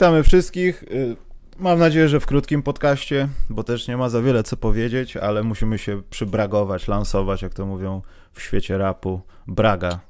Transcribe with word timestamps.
Witamy 0.00 0.22
wszystkich. 0.22 0.82
Y, 0.82 1.16
Mam 1.58 1.78
nadzieję, 1.78 2.08
że 2.08 2.20
w 2.20 2.26
krótkim 2.26 2.62
podcaście, 2.62 3.28
bo 3.50 3.64
też 3.64 3.88
nie 3.88 3.96
ma 3.96 4.08
za 4.08 4.22
wiele 4.22 4.42
co 4.42 4.56
powiedzieć, 4.56 5.16
ale 5.16 5.42
musimy 5.42 5.78
się 5.78 6.02
przybragować, 6.10 6.88
lansować, 6.88 7.42
jak 7.42 7.54
to 7.54 7.66
mówią 7.66 8.02
w 8.32 8.42
świecie 8.42 8.78
rapu. 8.78 9.20
Braga. 9.46 10.00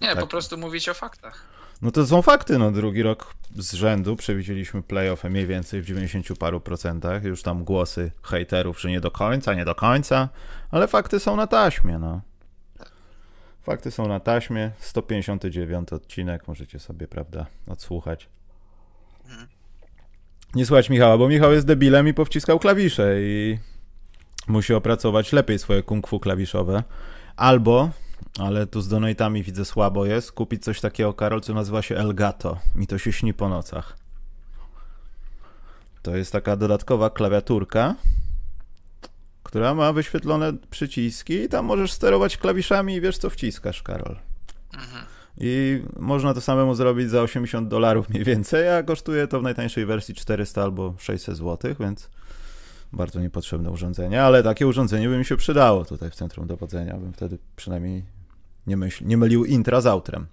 Nie, 0.00 0.08
Tak. 0.08 0.20
po 0.20 0.26
prostu 0.26 0.58
mówić 0.58 0.88
o 0.88 0.94
faktach. 0.94 1.44
No 1.82 1.90
to 1.90 2.06
są 2.06 2.22
fakty, 2.22 2.58
no 2.58 2.70
drugi 2.70 3.02
rok 3.02 3.34
z 3.56 3.72
rzędu 3.74 4.16
przewidzieliśmy 4.16 4.82
playoffy 4.82 5.30
mniej 5.30 5.46
więcej 5.46 5.82
w 5.82 5.84
90 5.84 6.38
paru 6.38 6.60
procentach. 6.60 7.24
Już 7.24 7.42
tam 7.42 7.64
głosy 7.64 8.12
hejterów, 8.22 8.80
że 8.80 8.90
nie 8.90 9.00
do 9.00 9.10
końca, 9.10 9.54
nie 9.54 9.64
do 9.64 9.74
końca, 9.74 10.28
ale 10.70 10.88
fakty 10.88 11.20
są 11.20 11.36
na 11.36 11.46
taśmie, 11.46 11.98
no. 11.98 12.20
Fakty 13.62 13.90
są 13.90 14.08
na 14.08 14.20
taśmie. 14.20 14.70
159 14.78 15.92
odcinek, 15.92 16.48
możecie 16.48 16.78
sobie, 16.78 17.08
prawda, 17.08 17.46
odsłuchać. 17.66 18.28
Nie 20.54 20.66
słuchać 20.66 20.90
Michała, 20.90 21.18
bo 21.18 21.28
Michał 21.28 21.52
jest 21.52 21.66
debilem 21.66 22.08
i 22.08 22.14
powciskał 22.14 22.58
klawisze 22.58 23.16
i 23.20 23.58
musi 24.48 24.74
opracować 24.74 25.32
lepiej 25.32 25.58
swoje 25.58 25.82
kung 25.82 26.08
fu 26.08 26.20
klawiszowe. 26.20 26.82
Albo, 27.36 27.90
ale 28.38 28.66
tu 28.66 28.80
z 28.80 28.88
donatami 28.88 29.42
widzę 29.42 29.64
słabo 29.64 30.06
jest, 30.06 30.32
kupić 30.32 30.64
coś 30.64 30.80
takiego, 30.80 31.14
Karol, 31.14 31.40
co 31.40 31.54
nazywa 31.54 31.82
się 31.82 31.96
Elgato. 31.96 32.58
Mi 32.74 32.86
to 32.86 32.98
się 32.98 33.12
śni 33.12 33.34
po 33.34 33.48
nocach. 33.48 33.96
To 36.02 36.16
jest 36.16 36.32
taka 36.32 36.56
dodatkowa 36.56 37.10
klawiaturka, 37.10 37.94
która 39.42 39.74
ma 39.74 39.92
wyświetlone 39.92 40.52
przyciski 40.70 41.34
i 41.34 41.48
tam 41.48 41.64
możesz 41.64 41.92
sterować 41.92 42.36
klawiszami 42.36 42.94
i 42.94 43.00
wiesz 43.00 43.18
co 43.18 43.30
wciskasz, 43.30 43.82
Karol. 43.82 44.16
Mhm. 44.74 45.19
I 45.40 45.82
można 45.98 46.34
to 46.34 46.40
samemu 46.40 46.74
zrobić 46.74 47.10
za 47.10 47.22
80 47.22 47.68
dolarów 47.68 48.08
mniej 48.08 48.24
więcej, 48.24 48.68
a 48.68 48.82
kosztuje 48.82 49.26
to 49.26 49.40
w 49.40 49.42
najtańszej 49.42 49.86
wersji 49.86 50.14
400 50.14 50.62
albo 50.62 50.94
600 50.98 51.36
zł, 51.36 51.74
więc 51.80 52.10
bardzo 52.92 53.20
niepotrzebne 53.20 53.70
urządzenie, 53.70 54.22
ale 54.22 54.42
takie 54.42 54.66
urządzenie 54.66 55.08
by 55.08 55.18
mi 55.18 55.24
się 55.24 55.36
przydało 55.36 55.84
tutaj 55.84 56.10
w 56.10 56.14
centrum 56.14 56.46
dowodzenia, 56.46 56.96
bym 56.96 57.12
wtedy 57.12 57.38
przynajmniej 57.56 58.04
nie, 58.66 58.76
myśl, 58.76 59.06
nie 59.06 59.16
mylił 59.16 59.44
intra 59.44 59.80
z 59.80 59.86
outrem. 59.86 60.26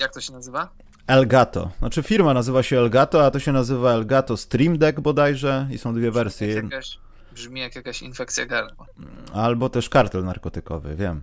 Jak 0.00 0.14
to 0.14 0.20
się 0.20 0.32
nazywa? 0.32 0.68
Elgato. 1.06 1.70
Znaczy 1.78 2.02
firma 2.02 2.34
nazywa 2.34 2.62
się 2.62 2.78
Elgato, 2.78 3.26
a 3.26 3.30
to 3.30 3.38
się 3.38 3.52
nazywa 3.52 3.92
Elgato 3.92 4.36
Stream 4.36 4.78
Deck 4.78 5.00
bodajże 5.00 5.68
i 5.70 5.78
są 5.78 5.94
dwie 5.94 6.10
wersje. 6.10 6.48
Jak 6.48 6.64
jakaś, 6.64 6.98
brzmi 7.32 7.60
jak 7.60 7.76
jakaś 7.76 8.02
infekcja 8.02 8.46
gardła. 8.46 8.86
Albo 9.32 9.68
też 9.68 9.88
kartel 9.88 10.24
narkotykowy, 10.24 10.96
wiem. 10.96 11.22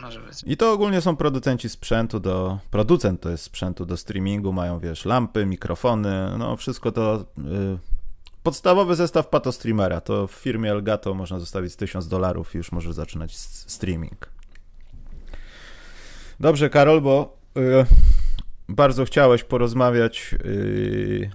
Może 0.00 0.20
być. 0.20 0.42
I 0.46 0.56
to 0.56 0.72
ogólnie 0.72 1.00
są 1.00 1.16
producenci 1.16 1.68
sprzętu 1.68 2.20
do. 2.20 2.58
Producent 2.70 3.20
to 3.20 3.30
jest 3.30 3.44
sprzętu 3.44 3.86
do 3.86 3.96
streamingu, 3.96 4.52
mają 4.52 4.78
wiesz, 4.78 5.04
lampy, 5.04 5.46
mikrofony, 5.46 6.38
no 6.38 6.56
wszystko 6.56 6.92
to. 6.92 7.24
Y, 7.38 7.78
podstawowy 8.42 8.94
zestaw 8.96 9.28
patostreamera. 9.28 10.00
To 10.00 10.26
w 10.26 10.32
firmie 10.32 10.70
Elgato 10.70 11.14
można 11.14 11.38
zostawić 11.38 11.72
z 11.72 11.76
1000 11.76 12.08
dolarów 12.08 12.54
i 12.54 12.58
już 12.58 12.72
możesz 12.72 12.94
zaczynać 12.94 13.36
streaming. 13.36 14.30
Dobrze, 16.40 16.70
Karol, 16.70 17.00
bo 17.00 17.36
y, 17.56 17.60
bardzo 18.68 19.04
chciałeś 19.04 19.44
porozmawiać 19.44 20.34
y, 20.44 21.30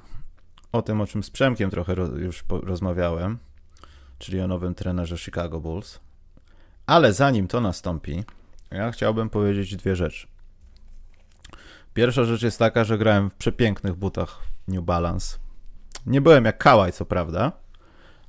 o 0.72 0.82
tym, 0.82 1.02
o 1.02 1.08
czym 1.08 1.24
z 1.24 1.30
Przemkiem 1.30 1.70
trochę 1.70 1.96
ro, 1.96 2.06
już 2.06 2.44
po, 2.44 2.62
rozmawiałem, 2.62 3.38
czyli 4.20 4.42
o 4.42 4.48
nowym 4.48 4.76
trenerze 4.76 5.18
Chicago 5.18 5.60
Bulls. 5.60 6.00
Ale 6.86 7.14
zanim 7.14 7.48
to 7.48 7.62
nastąpi, 7.62 8.24
ja 8.76 8.92
chciałbym 8.92 9.30
powiedzieć 9.30 9.76
dwie 9.76 9.96
rzeczy. 9.96 10.28
Pierwsza 11.94 12.24
rzecz 12.24 12.42
jest 12.42 12.60
taka, 12.60 12.84
że 12.84 12.98
grałem 12.98 13.30
w 13.30 13.34
przepięknych 13.34 13.96
butach 13.96 14.42
New 14.68 14.84
Balance. 14.84 15.38
Nie 16.06 16.22
byłem 16.22 16.46
jak 16.46 16.58
Kałaj, 16.58 16.92
co 16.92 17.06
prawda, 17.06 17.52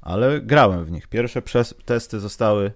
ale 0.00 0.40
grałem 0.40 0.84
w 0.84 0.90
nich. 0.90 1.08
Pierwsze 1.08 1.42
testy 1.84 2.20
zostały, 2.20 2.72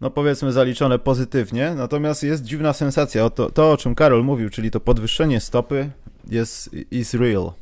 no 0.00 0.10
powiedzmy, 0.10 0.52
zaliczone 0.52 0.98
pozytywnie, 0.98 1.74
natomiast 1.76 2.22
jest 2.22 2.44
dziwna 2.44 2.72
sensacja. 2.72 3.24
O 3.24 3.30
to, 3.30 3.50
to, 3.50 3.72
o 3.72 3.76
czym 3.76 3.94
Karol 3.94 4.24
mówił, 4.24 4.50
czyli 4.50 4.70
to 4.70 4.80
podwyższenie 4.80 5.40
stopy 5.40 5.90
jest 6.28 6.74
is 6.90 7.14
real. 7.14 7.52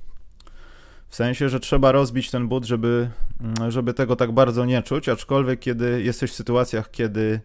W 1.09 1.16
sensie, 1.16 1.49
że 1.49 1.60
trzeba 1.60 1.93
rozbić 1.93 2.31
ten 2.31 2.49
but, 2.49 2.64
żeby, 2.64 3.10
żeby 3.69 3.94
tego 3.94 4.16
tak 4.16 4.32
bardzo 4.32 4.64
nie 4.64 4.82
czuć, 4.82 5.09
aczkolwiek 5.09 5.60
kiedy 5.60 6.03
jesteś 6.03 6.31
w 6.31 6.34
sytuacjach, 6.34 6.91
kiedy 6.91 7.41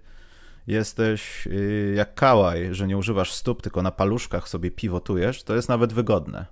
jesteś 0.67 1.45
yy, 1.45 1.93
jak 1.95 2.13
kałaj, 2.13 2.73
że 2.73 2.87
nie 2.87 2.97
używasz 2.97 3.33
stóp, 3.33 3.61
tylko 3.61 3.81
na 3.81 3.91
paluszkach 3.91 4.49
sobie 4.49 4.71
pivotujesz, 4.71 5.43
to 5.43 5.55
jest 5.55 5.69
nawet 5.69 5.93
wygodne. 5.93 6.45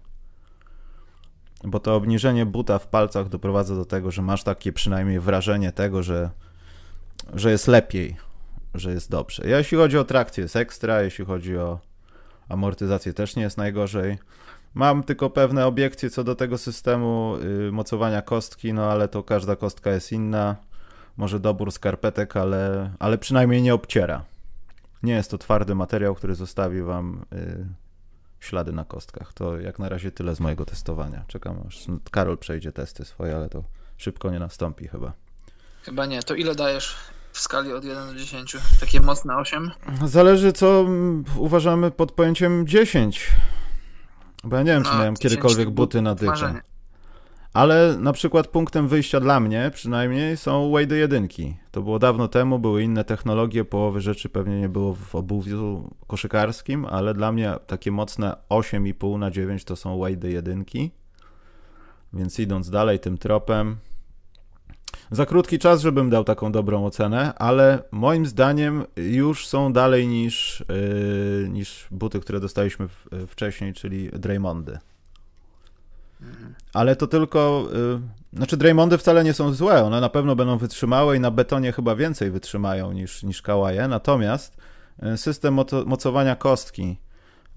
Bo 1.63 1.79
to 1.79 1.95
obniżenie 1.95 2.45
buta 2.45 2.79
w 2.79 2.87
palcach 2.87 3.29
doprowadza 3.29 3.75
do 3.75 3.85
tego, 3.85 4.11
że 4.11 4.21
masz 4.21 4.43
takie 4.43 4.73
przynajmniej 4.73 5.19
wrażenie 5.19 5.71
tego, 5.71 6.03
że, 6.03 6.29
że 7.33 7.51
jest 7.51 7.67
lepiej, 7.67 8.17
że 8.73 8.91
jest 8.91 9.11
dobrze. 9.11 9.43
Jeśli 9.47 9.77
chodzi 9.77 9.97
o 9.97 10.03
trakcję, 10.03 10.41
jest 10.41 10.55
ekstra, 10.55 11.01
jeśli 11.01 11.25
chodzi 11.25 11.57
o 11.57 11.79
amortyzację, 12.49 13.13
też 13.13 13.35
nie 13.35 13.43
jest 13.43 13.57
najgorzej. 13.57 14.17
Mam 14.73 15.03
tylko 15.03 15.29
pewne 15.29 15.67
obiekcje 15.67 16.09
co 16.09 16.23
do 16.23 16.35
tego 16.35 16.57
systemu 16.57 17.35
yy, 17.41 17.71
mocowania 17.71 18.21
kostki, 18.21 18.73
no 18.73 18.91
ale 18.91 19.07
to 19.07 19.23
każda 19.23 19.55
kostka 19.55 19.91
jest 19.91 20.11
inna 20.11 20.55
może 21.17 21.39
dobór 21.39 21.71
skarpetek, 21.71 22.37
ale, 22.37 22.91
ale 22.99 23.17
przynajmniej 23.17 23.61
nie 23.61 23.73
obciera. 23.73 24.23
Nie 25.03 25.13
jest 25.13 25.31
to 25.31 25.37
twardy 25.37 25.75
materiał, 25.75 26.15
który 26.15 26.35
zostawi 26.35 26.81
wam 26.81 27.25
y, 27.33 27.65
ślady 28.39 28.71
na 28.71 28.85
kostkach. 28.85 29.33
To 29.33 29.59
jak 29.59 29.79
na 29.79 29.89
razie 29.89 30.11
tyle 30.11 30.35
z 30.35 30.39
mojego 30.39 30.65
testowania. 30.65 31.23
Czekam 31.27 31.55
aż 31.67 31.85
Karol 32.11 32.37
przejdzie 32.37 32.71
testy 32.71 33.05
swoje, 33.05 33.35
ale 33.35 33.49
to 33.49 33.63
szybko 33.97 34.31
nie 34.31 34.39
nastąpi 34.39 34.87
chyba. 34.87 35.13
Chyba 35.83 36.05
nie. 36.05 36.23
To 36.23 36.35
ile 36.35 36.55
dajesz 36.55 36.95
w 37.31 37.39
skali 37.39 37.73
od 37.73 37.83
1 37.85 38.07
do 38.07 38.15
10? 38.15 38.57
Takie 38.79 39.01
mocne 39.01 39.35
8? 39.35 39.71
Zależy 40.05 40.53
co 40.53 40.85
uważamy 41.37 41.91
pod 41.91 42.11
pojęciem 42.11 42.67
10. 42.67 43.29
Bo 44.43 44.55
ja 44.55 44.63
nie 44.63 44.71
wiem, 44.71 44.83
czy 44.83 44.89
No, 44.91 44.97
miałem 44.97 45.15
10 45.15 45.21
kiedykolwiek 45.23 45.67
but- 45.67 45.73
buty 45.75 46.01
na 46.01 46.15
dykę. 46.15 46.25
marzenie. 46.31 46.61
Ale 47.55 47.97
na 47.99 48.13
przykład 48.13 48.47
punktem 48.47 48.87
wyjścia 48.87 49.19
dla 49.19 49.39
mnie 49.39 49.71
przynajmniej 49.73 50.37
są 50.37 50.71
Wade 50.71 50.95
jedynki. 50.95 51.55
To 51.71 51.81
było 51.81 51.99
dawno 51.99 52.27
temu, 52.27 52.59
były 52.59 52.83
inne 52.83 53.03
technologie, 53.03 53.65
połowy 53.65 54.01
rzeczy 54.01 54.29
pewnie 54.29 54.59
nie 54.59 54.69
było 54.69 54.93
w 54.93 55.15
obuwiu 55.15 55.89
koszykarskim, 56.07 56.85
ale 56.85 57.13
dla 57.13 57.31
mnie 57.31 57.55
takie 57.67 57.91
mocne 57.91 58.35
8,5 58.49 59.19
na 59.19 59.31
9 59.31 59.63
to 59.63 59.75
są 59.75 59.99
Wade 59.99 60.29
jedynki. 60.29 60.91
Więc 62.13 62.39
idąc 62.39 62.69
dalej 62.69 62.99
tym 62.99 63.17
tropem, 63.17 63.77
za 65.11 65.25
krótki 65.25 65.59
czas, 65.59 65.81
żebym 65.81 66.09
dał 66.09 66.23
taką 66.23 66.51
dobrą 66.51 66.85
ocenę, 66.85 67.33
ale 67.33 67.83
moim 67.91 68.25
zdaniem 68.25 68.83
już 68.95 69.47
są 69.47 69.73
dalej 69.73 70.07
niż, 70.07 70.63
yy, 71.43 71.49
niż 71.49 71.87
buty, 71.91 72.19
które 72.19 72.39
dostaliśmy 72.39 72.87
w, 72.87 73.07
wcześniej, 73.27 73.73
czyli 73.73 74.09
Draymondy. 74.09 74.79
Ale 76.73 76.95
to 76.95 77.07
tylko. 77.07 77.67
Y, 78.33 78.37
znaczy, 78.37 78.57
Draymondy 78.57 78.97
wcale 78.97 79.23
nie 79.23 79.33
są 79.33 79.53
złe. 79.53 79.83
One 79.83 80.01
na 80.01 80.09
pewno 80.09 80.35
będą 80.35 80.57
wytrzymałe 80.57 81.17
i 81.17 81.19
na 81.19 81.31
betonie 81.31 81.71
chyba 81.71 81.95
więcej 81.95 82.31
wytrzymają 82.31 82.91
niż, 82.91 83.23
niż 83.23 83.41
kałaje. 83.41 83.87
Natomiast 83.87 84.57
y, 85.13 85.17
system 85.17 85.53
moco, 85.53 85.85
mocowania 85.85 86.35
kostki 86.35 86.97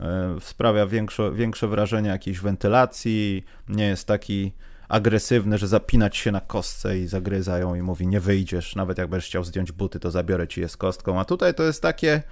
y, 0.00 0.04
sprawia 0.40 0.86
większe, 0.86 1.32
większe 1.32 1.68
wrażenie 1.68 2.08
jakiejś 2.08 2.40
wentylacji. 2.40 3.44
Nie 3.68 3.86
jest 3.86 4.06
taki 4.06 4.52
agresywny, 4.88 5.58
że 5.58 5.68
zapinać 5.68 6.16
się 6.16 6.32
na 6.32 6.40
kostce 6.40 6.98
i 6.98 7.06
zagryzają 7.06 7.74
i 7.74 7.82
mówi 7.82 8.06
nie 8.06 8.20
wyjdziesz. 8.20 8.76
Nawet 8.76 8.98
jak 8.98 9.08
będziesz 9.08 9.26
chciał 9.26 9.44
zdjąć 9.44 9.72
buty, 9.72 10.00
to 10.00 10.10
zabiorę 10.10 10.48
ci 10.48 10.60
je 10.60 10.68
z 10.68 10.76
kostką. 10.76 11.20
A 11.20 11.24
tutaj 11.24 11.54
to 11.54 11.62
jest 11.62 11.82
takie 11.82 12.22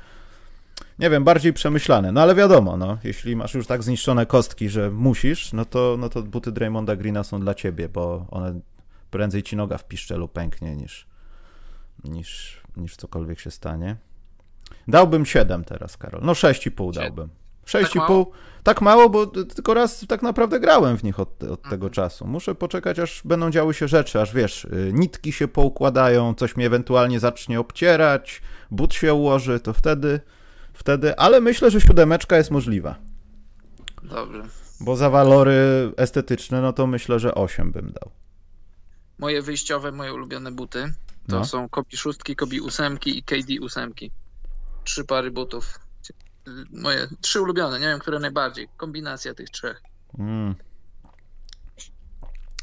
nie 0.98 1.10
wiem, 1.10 1.24
bardziej 1.24 1.52
przemyślane. 1.52 2.12
No 2.12 2.20
ale 2.22 2.34
wiadomo, 2.34 2.76
no, 2.76 2.98
jeśli 3.04 3.36
masz 3.36 3.54
już 3.54 3.66
tak 3.66 3.82
zniszczone 3.82 4.26
kostki, 4.26 4.68
że 4.68 4.90
musisz, 4.90 5.52
no 5.52 5.64
to, 5.64 5.96
no 5.98 6.08
to 6.08 6.22
buty 6.22 6.52
Draymonda 6.52 6.96
Greena 6.96 7.24
są 7.24 7.40
dla 7.40 7.54
ciebie, 7.54 7.88
bo 7.88 8.26
one 8.30 8.60
prędzej 9.10 9.42
ci 9.42 9.56
noga 9.56 9.78
w 9.78 9.88
piszczelu 9.88 10.28
pęknie 10.28 10.76
niż, 10.76 11.06
niż, 12.04 12.60
niż 12.76 12.96
cokolwiek 12.96 13.40
się 13.40 13.50
stanie. 13.50 13.96
Dałbym 14.88 15.26
7 15.26 15.64
teraz, 15.64 15.96
Karol. 15.96 16.20
No 16.24 16.32
6,5 16.32 16.94
dałbym. 16.94 17.28
6,5 17.66 18.24
tak, 18.24 18.34
tak 18.62 18.80
mało, 18.80 19.10
bo 19.10 19.26
tylko 19.26 19.74
raz 19.74 20.06
tak 20.08 20.22
naprawdę 20.22 20.60
grałem 20.60 20.98
w 20.98 21.04
nich 21.04 21.20
od, 21.20 21.42
od 21.44 21.62
tego 21.62 21.74
Mhm. 21.74 21.92
czasu. 21.92 22.26
Muszę 22.26 22.54
poczekać, 22.54 22.98
aż 22.98 23.22
będą 23.24 23.50
działy 23.50 23.74
się 23.74 23.88
rzeczy, 23.88 24.20
aż 24.20 24.34
wiesz, 24.34 24.64
y, 24.64 24.90
nitki 24.94 25.32
się 25.32 25.48
poukładają, 25.48 26.34
coś 26.34 26.56
mnie 26.56 26.66
ewentualnie 26.66 27.20
zacznie 27.20 27.60
obcierać, 27.60 28.42
but 28.70 28.94
się 28.94 29.14
ułoży, 29.14 29.60
to 29.60 29.72
wtedy 29.72 30.20
wtedy, 30.76 31.16
ale 31.16 31.40
myślę, 31.40 31.70
że 31.70 31.80
siódemeczka 31.80 32.36
jest 32.36 32.50
możliwa. 32.50 32.96
Dobrze. 34.02 34.42
Bo 34.80 34.96
za 34.96 35.10
walory 35.10 35.92
estetyczne, 35.96 36.60
no 36.60 36.72
to 36.72 36.86
myślę, 36.86 37.18
że 37.20 37.34
8 37.34 37.72
bym 37.72 37.92
dał. 37.92 38.10
Moje 39.18 39.42
wyjściowe, 39.42 39.92
moje 39.92 40.14
ulubione 40.14 40.52
buty 40.52 40.92
to 41.28 41.38
No. 41.38 41.44
są 41.44 41.68
Kobi 41.68 41.96
szóstki, 41.96 42.36
Kobi 42.36 42.60
ósemki 42.60 43.18
i 43.18 43.22
KD 43.22 43.60
ósemki. 43.62 44.10
Trzy 44.84 45.04
pary 45.04 45.30
butów. 45.30 45.78
Moje 46.72 47.08
trzy 47.20 47.40
ulubione, 47.40 47.80
nie 47.80 47.86
wiem, 47.86 47.98
które 47.98 48.18
najbardziej. 48.18 48.68
Kombinacja 48.76 49.34
tych 49.34 49.50
trzech. 49.50 49.82
Mm. 50.18 50.54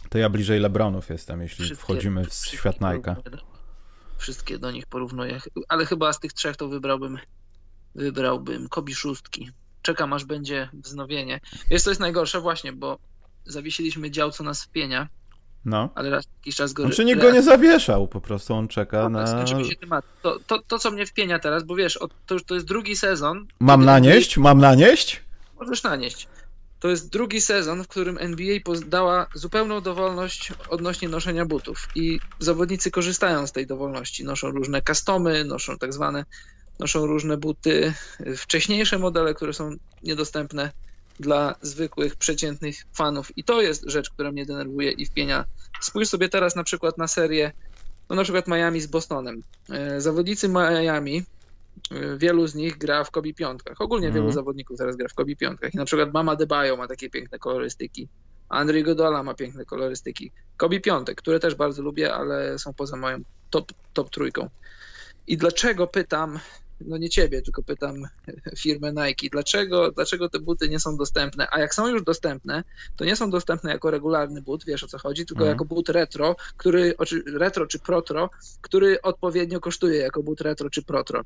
To 0.10 0.18
ja 0.18 0.30
bliżej 0.30 0.60
Lebronów 0.60 1.10
jestem, 1.10 1.42
jeśli 1.42 1.66
Wszystkie- 1.66 1.84
wchodzimy 1.84 2.26
w 2.26 2.34
świat 2.34 2.78
Nike'a. 2.80 3.16
Wszystkie 4.18 4.60
do 4.60 4.72
nich 4.72 4.86
porównuję, 4.86 5.40
ale 5.68 5.86
chyba 5.86 6.14
z 6.14 6.20
tych 6.20 6.34
trzech 6.34 6.58
to 6.58 6.68
wybrałbym 6.68 7.18
wybrałbym 7.96 8.70
Kobi 8.70 8.96
szóstki. 8.96 9.52
Czekam 9.82 10.14
aż 10.14 10.26
będzie 10.26 10.70
wznowienie. 10.74 11.40
Wiesz 11.70 11.82
co 11.82 11.90
jest 11.92 12.02
najgorsze 12.02 12.42
właśnie, 12.42 12.74
bo 12.74 12.98
zawiesiliśmy 13.46 14.12
dział 14.12 14.32
co 14.32 14.44
nas 14.44 14.64
wpienia, 14.64 15.08
No. 15.66 15.90
ale 15.96 16.10
raz 16.10 16.26
jakiś 16.38 16.56
czas 16.56 16.74
go 16.74 16.84
Znaczy 16.84 17.06
nikt 17.06 17.22
go 17.22 17.32
nie 17.32 17.42
zawieszał, 17.42 18.08
po 18.08 18.22
prostu 18.22 18.54
on 18.54 18.68
czeka 18.68 19.10
No, 19.10 19.10
na... 19.10 20.02
To, 20.22 20.40
to, 20.48 20.60
to, 20.68 20.80
co 20.80 20.92
mnie 20.92 21.06
wpienia 21.06 21.40
teraz, 21.40 21.64
bo 21.64 21.76
wiesz, 21.76 22.00
to 22.26 22.40
to 22.40 22.54
jest 22.54 22.68
drugi 22.68 22.96
sezon. 22.96 23.48
Mam 23.60 23.86
nanieść? 23.86 24.38
Mam 24.38 24.58
nanieść? 24.58 25.16
NBA 25.16 25.24
Możesz 25.60 25.84
nanieść. 25.84 26.28
To 26.80 26.90
jest 26.90 27.10
drugi 27.10 27.42
sezon, 27.42 27.84
w 27.84 27.88
którym 27.88 28.18
NBA 28.18 28.60
dała 28.86 29.28
zupełną 29.34 29.82
dowolność 29.82 30.54
odnośnie 30.70 31.10
noszenia 31.10 31.46
butów. 31.46 31.88
I 31.96 32.20
zawodnicy 32.40 32.92
korzystają 32.92 33.48
z 33.48 33.52
tej 33.52 33.68
dowolności. 33.68 34.24
Noszą 34.24 34.52
różne 34.52 34.82
customy, 34.82 35.44
noszą 35.44 35.78
tak 35.78 35.94
zwane, 35.94 36.26
noszą 36.80 37.06
różne 37.06 37.38
buty, 37.38 37.94
wcześniejsze 38.38 39.00
modele, 39.00 39.34
które 39.34 39.54
są 39.54 39.76
niedostępne 40.04 40.72
dla 41.20 41.56
zwykłych, 41.62 42.16
przeciętnych 42.16 42.76
fanów. 42.94 43.38
I 43.38 43.44
to 43.44 43.62
jest 43.62 43.84
rzecz, 43.88 44.10
która 44.10 44.32
mnie 44.32 44.46
denerwuje 44.46 44.92
i 44.92 45.06
wpienia. 45.06 45.46
Spójrz 45.82 46.10
sobie 46.10 46.30
teraz 46.30 46.56
na 46.56 46.64
przykład 46.64 46.98
na 46.98 47.08
serię, 47.08 47.52
no 48.10 48.16
na 48.16 48.24
przykład 48.24 48.48
Miami 48.48 48.82
z 48.82 48.88
Bostonem. 48.88 49.44
E, 49.70 50.02
Zawodnicy 50.02 50.50
Miami, 50.50 51.24
e, 51.92 52.18
wielu 52.18 52.48
z 52.48 52.56
nich 52.56 52.78
gra 52.78 53.04
w 53.04 53.12
Kobi 53.12 53.34
piątkach. 53.34 53.82
Ogólnie 53.82 54.08
Mhm. 54.08 54.24
wielu 54.24 54.34
zawodników 54.34 54.78
teraz 54.78 54.96
gra 54.96 55.08
w 55.08 55.14
Kobi 55.14 55.36
piątkach. 55.36 55.74
I 55.74 55.78
na 55.78 55.86
przykład 55.86 56.14
Mama 56.14 56.36
Debajo 56.36 56.78
ma 56.78 56.88
takie 56.88 57.10
piękne 57.10 57.40
kolorystyki. 57.40 58.08
Andrzej 58.50 58.84
Godola 58.84 59.24
ma 59.24 59.34
piękne 59.34 59.66
kolorystyki. 59.66 60.32
Kobi 60.58 60.82
piątek, 60.82 61.18
które 61.18 61.40
też 61.40 61.56
bardzo 61.56 61.82
lubię, 61.82 62.14
ale 62.14 62.60
są 62.60 62.74
poza 62.74 62.98
moją 62.98 63.18
top, 63.50 63.72
top 63.94 64.10
trójką. 64.10 64.50
I 65.28 65.38
dlaczego 65.38 65.88
pytam, 65.88 66.40
no 66.88 66.98
nie 66.98 67.10
ciebie, 67.10 67.42
tylko 67.42 67.64
pytam 67.64 67.96
firmę 68.64 68.94
Nike, 68.94 69.30
dlaczego, 69.32 69.92
dlaczego 69.92 70.30
te 70.30 70.40
buty 70.40 70.70
nie 70.70 70.80
są 70.80 70.98
dostępne? 70.98 71.48
A 71.52 71.60
jak 71.60 71.74
są 71.76 71.88
już 71.88 72.04
dostępne, 72.04 72.64
to 72.96 73.06
nie 73.06 73.16
są 73.16 73.30
dostępne 73.30 73.72
jako 73.72 73.92
regularny 73.92 74.42
but, 74.42 74.66
wiesz 74.66 74.84
o 74.84 74.88
co 74.88 74.98
chodzi, 74.98 75.26
tylko 75.26 75.44
Mhm. 75.44 75.50
jako 75.50 75.66
but 75.66 75.90
retro, 75.90 76.36
który, 76.58 76.96
retro 77.36 77.68
czy 77.68 77.80
protro, 77.80 78.30
który 78.62 79.02
odpowiednio 79.02 79.60
kosztuje 79.60 79.98
jako 79.98 80.24
but 80.24 80.42
retro 80.42 80.70
czy 80.70 80.84
protro. 80.84 81.22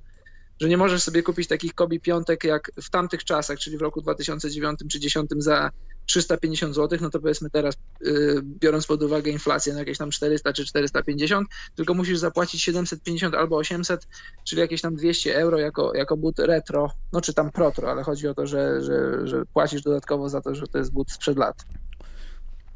Że 0.60 0.70
nie 0.70 0.78
możesz 0.78 1.04
sobie 1.04 1.24
kupić 1.24 1.48
takich 1.48 1.74
Kobi 1.74 2.00
piątek 2.00 2.44
jak 2.44 2.72
w 2.82 2.90
tamtych 2.90 3.24
czasach, 3.24 3.60
czyli 3.60 3.78
w 3.78 3.82
roku 3.82 4.02
2009 4.02 4.80
czy 4.80 4.86
2010 4.86 5.30
za 5.44 5.72
350 6.06 6.76
zł, 6.76 7.00
no 7.02 7.10
to 7.10 7.20
powiedzmy 7.20 7.50
teraz, 7.50 7.76
yy, 8.02 8.42
biorąc 8.44 8.88
pod 8.88 9.04
uwagę 9.04 9.32
inflację, 9.32 9.74
jakieś 9.74 9.98
tam 9.98 10.12
400 10.12 10.54
czy 10.54 10.66
450, 10.66 11.48
tylko 11.76 11.94
musisz 11.94 12.18
zapłacić 12.18 12.62
750 12.62 13.36
albo 13.36 13.58
800, 13.58 14.08
czyli 14.44 14.62
jakieś 14.62 14.82
tam 14.82 14.96
200 14.96 15.36
euro 15.36 15.58
jako, 15.58 15.96
jako 15.96 16.18
but 16.18 16.40
retro, 16.40 16.92
no 17.14 17.22
czy 17.22 17.34
tam 17.34 17.52
protro, 17.52 17.92
ale 17.92 18.04
chodzi 18.04 18.28
o 18.28 18.34
to, 18.34 18.48
że, 18.48 18.82
że, 18.82 19.28
że 19.28 19.46
płacisz 19.54 19.82
dodatkowo 19.82 20.30
za 20.30 20.42
to, 20.42 20.56
że 20.56 20.68
to 20.68 20.78
jest 20.78 20.92
but 20.92 21.12
sprzed 21.12 21.38
lat. 21.38 21.66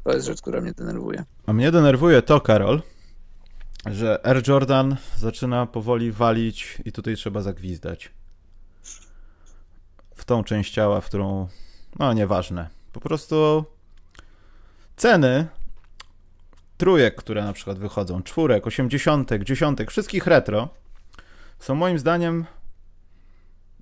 To 0.04 0.12
jest 0.12 0.26
rzecz, 0.26 0.40
która 0.40 0.60
mnie 0.60 0.72
denerwuje. 0.72 1.24
A 1.46 1.52
mnie 1.52 1.72
denerwuje 1.72 2.22
to, 2.22 2.40
Karol, 2.40 2.82
że 3.86 4.26
Air 4.26 4.48
Jordan 4.48 4.96
zaczyna 5.16 5.66
powoli 5.66 6.12
walić 6.12 6.78
i 6.84 6.92
tutaj 6.92 7.16
trzeba 7.16 7.42
zagwizdać. 7.42 8.10
W 10.14 10.24
tą 10.24 10.44
część 10.44 10.72
ciała, 10.72 11.00
w 11.00 11.06
którą... 11.06 11.48
No, 11.98 12.12
nieważne. 12.12 12.68
Po 12.92 13.00
prostu 13.00 13.64
ceny 14.96 15.46
trójek, 16.78 17.14
które 17.14 17.44
na 17.44 17.52
przykład 17.52 17.78
wychodzą, 17.78 18.22
czwórek, 18.22 18.66
osiemdziesiątek, 18.66 19.44
dziesiątek, 19.44 19.90
wszystkich 19.90 20.26
retro 20.26 20.68
są 21.58 21.74
moim 21.74 21.98
zdaniem 21.98 22.44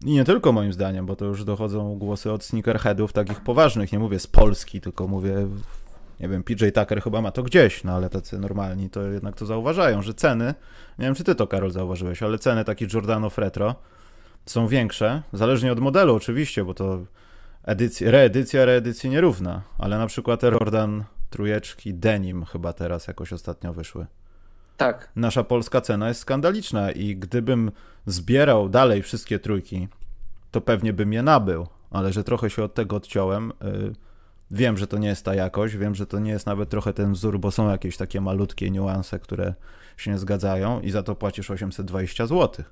i 0.05 0.13
nie 0.13 0.25
tylko 0.25 0.53
moim 0.53 0.73
zdaniem, 0.73 1.07
bo 1.07 1.17
to 1.17 1.25
już 1.25 1.45
dochodzą 1.45 1.99
głosy 1.99 2.33
od 2.33 2.45
sneakerheadów 2.45 3.13
takich 3.13 3.41
poważnych, 3.41 3.93
nie 3.93 3.99
mówię 3.99 4.19
z 4.19 4.27
Polski, 4.27 4.81
tylko 4.81 5.09
mówię 5.09 5.49
nie 6.21 6.29
wiem, 6.29 6.43
PJ 6.43 6.65
Tucker 6.75 7.03
chyba 7.03 7.21
ma 7.21 7.31
to 7.31 7.43
gdzieś, 7.43 7.85
no 7.85 7.93
ale 7.93 8.11
tacy 8.11 8.39
normalni 8.39 8.91
to 8.91 9.03
jednak 9.03 9.37
to 9.37 9.47
zauważają, 9.47 10.03
że 10.03 10.15
ceny, 10.15 10.55
nie 10.99 11.05
wiem 11.05 11.15
czy 11.15 11.25
ty 11.25 11.35
to 11.35 11.47
Karol 11.47 11.71
zauważyłeś, 11.71 12.23
ale 12.23 12.39
ceny 12.39 12.65
takich 12.65 12.93
Jordanów 12.93 13.39
retro 13.39 13.75
są 14.47 14.69
większe, 14.69 15.23
zależnie 15.33 15.73
od 15.73 15.81
modelu 15.81 16.15
oczywiście, 16.15 16.65
bo 16.65 16.75
to 16.75 16.99
edycja, 17.65 18.11
reedycja 18.11 18.65
reedycji 18.65 19.11
nierówna, 19.11 19.63
ale 19.79 19.99
na 19.99 20.07
przykład 20.07 20.43
Jordan 20.43 21.05
trójeczki 21.31 21.95
Denim 21.95 22.45
chyba 22.45 22.73
teraz 22.73 23.07
jakoś 23.07 23.33
ostatnio 23.33 23.73
wyszły. 23.73 24.07
Tak, 24.77 25.11
Nasza 25.17 25.45
polska 25.45 25.81
cena 25.81 26.09
jest 26.09 26.21
skandaliczna 26.21 26.91
i 26.91 27.17
gdybym 27.17 27.73
zbierał 28.07 28.69
dalej 28.69 29.03
wszystkie 29.03 29.39
trójki, 29.39 29.89
to 30.51 30.61
pewnie 30.61 30.93
bym 30.93 31.13
je 31.13 31.23
nabył, 31.23 31.67
ale 31.91 32.13
że 32.13 32.25
trochę 32.25 32.51
się 32.51 32.65
od 32.65 32.75
tego 32.75 32.97
odciąłem, 32.97 33.51
y, 33.51 34.10
Wiem, 34.51 34.77
że 34.77 34.87
to 34.87 34.99
nie 34.99 35.09
jest 35.09 35.25
ta 35.25 35.35
jakość, 35.35 35.77
wiem, 35.77 35.95
że 35.95 36.07
to 36.07 36.19
nie 36.19 36.31
jest 36.31 36.47
nawet 36.47 36.69
trochę 36.69 36.93
ten 36.93 37.13
wzór, 37.13 37.39
bo 37.39 37.51
są 37.51 37.71
jakieś 37.71 37.97
takie 37.97 38.21
malutkie 38.21 38.71
niuanse, 38.71 39.19
które 39.19 39.55
się 39.97 40.11
nie 40.11 40.19
zgadzają 40.19 40.81
i 40.81 40.91
za 40.91 41.03
to 41.03 41.15
płacisz 41.17 41.51
820 41.51 42.27
zł. 42.27 42.65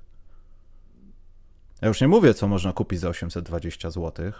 Ja 1.81 1.87
już 1.87 2.01
nie 2.01 2.07
mówię, 2.07 2.33
co 2.33 2.47
można 2.47 2.73
kupić 2.73 2.99
za 2.99 3.09
820 3.09 3.89
zł. 3.89 4.31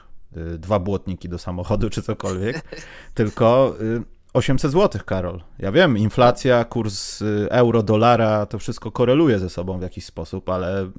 Dwa 0.57 0.79
błotniki 0.79 1.29
do 1.29 1.37
samochodu 1.37 1.89
czy 1.89 2.01
cokolwiek, 2.01 2.61
tylko 3.13 3.75
y, 3.81 4.03
800 4.33 4.71
zł, 4.71 5.01
Karol. 5.05 5.41
Ja 5.59 5.71
wiem, 5.71 5.97
inflacja, 5.97 6.65
kurs 6.65 7.21
y, 7.21 7.47
euro, 7.49 7.83
dolara, 7.83 8.45
to 8.45 8.59
wszystko 8.59 8.91
koreluje 8.91 9.39
ze 9.39 9.49
sobą 9.49 9.79
w 9.79 9.81
jakiś 9.81 10.05
sposób, 10.05 10.49
ale 10.49 10.91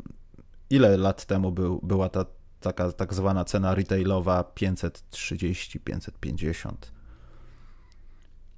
ile 0.71 0.97
lat 0.97 1.25
temu 1.25 1.53
był, 1.53 1.81
była 1.83 2.09
ta 2.09 2.25
taka 2.61 2.93
tak 2.93 3.15
zwana 3.15 3.45
cena 3.45 3.75
retailowa 3.75 4.45
530-550. 4.57 6.73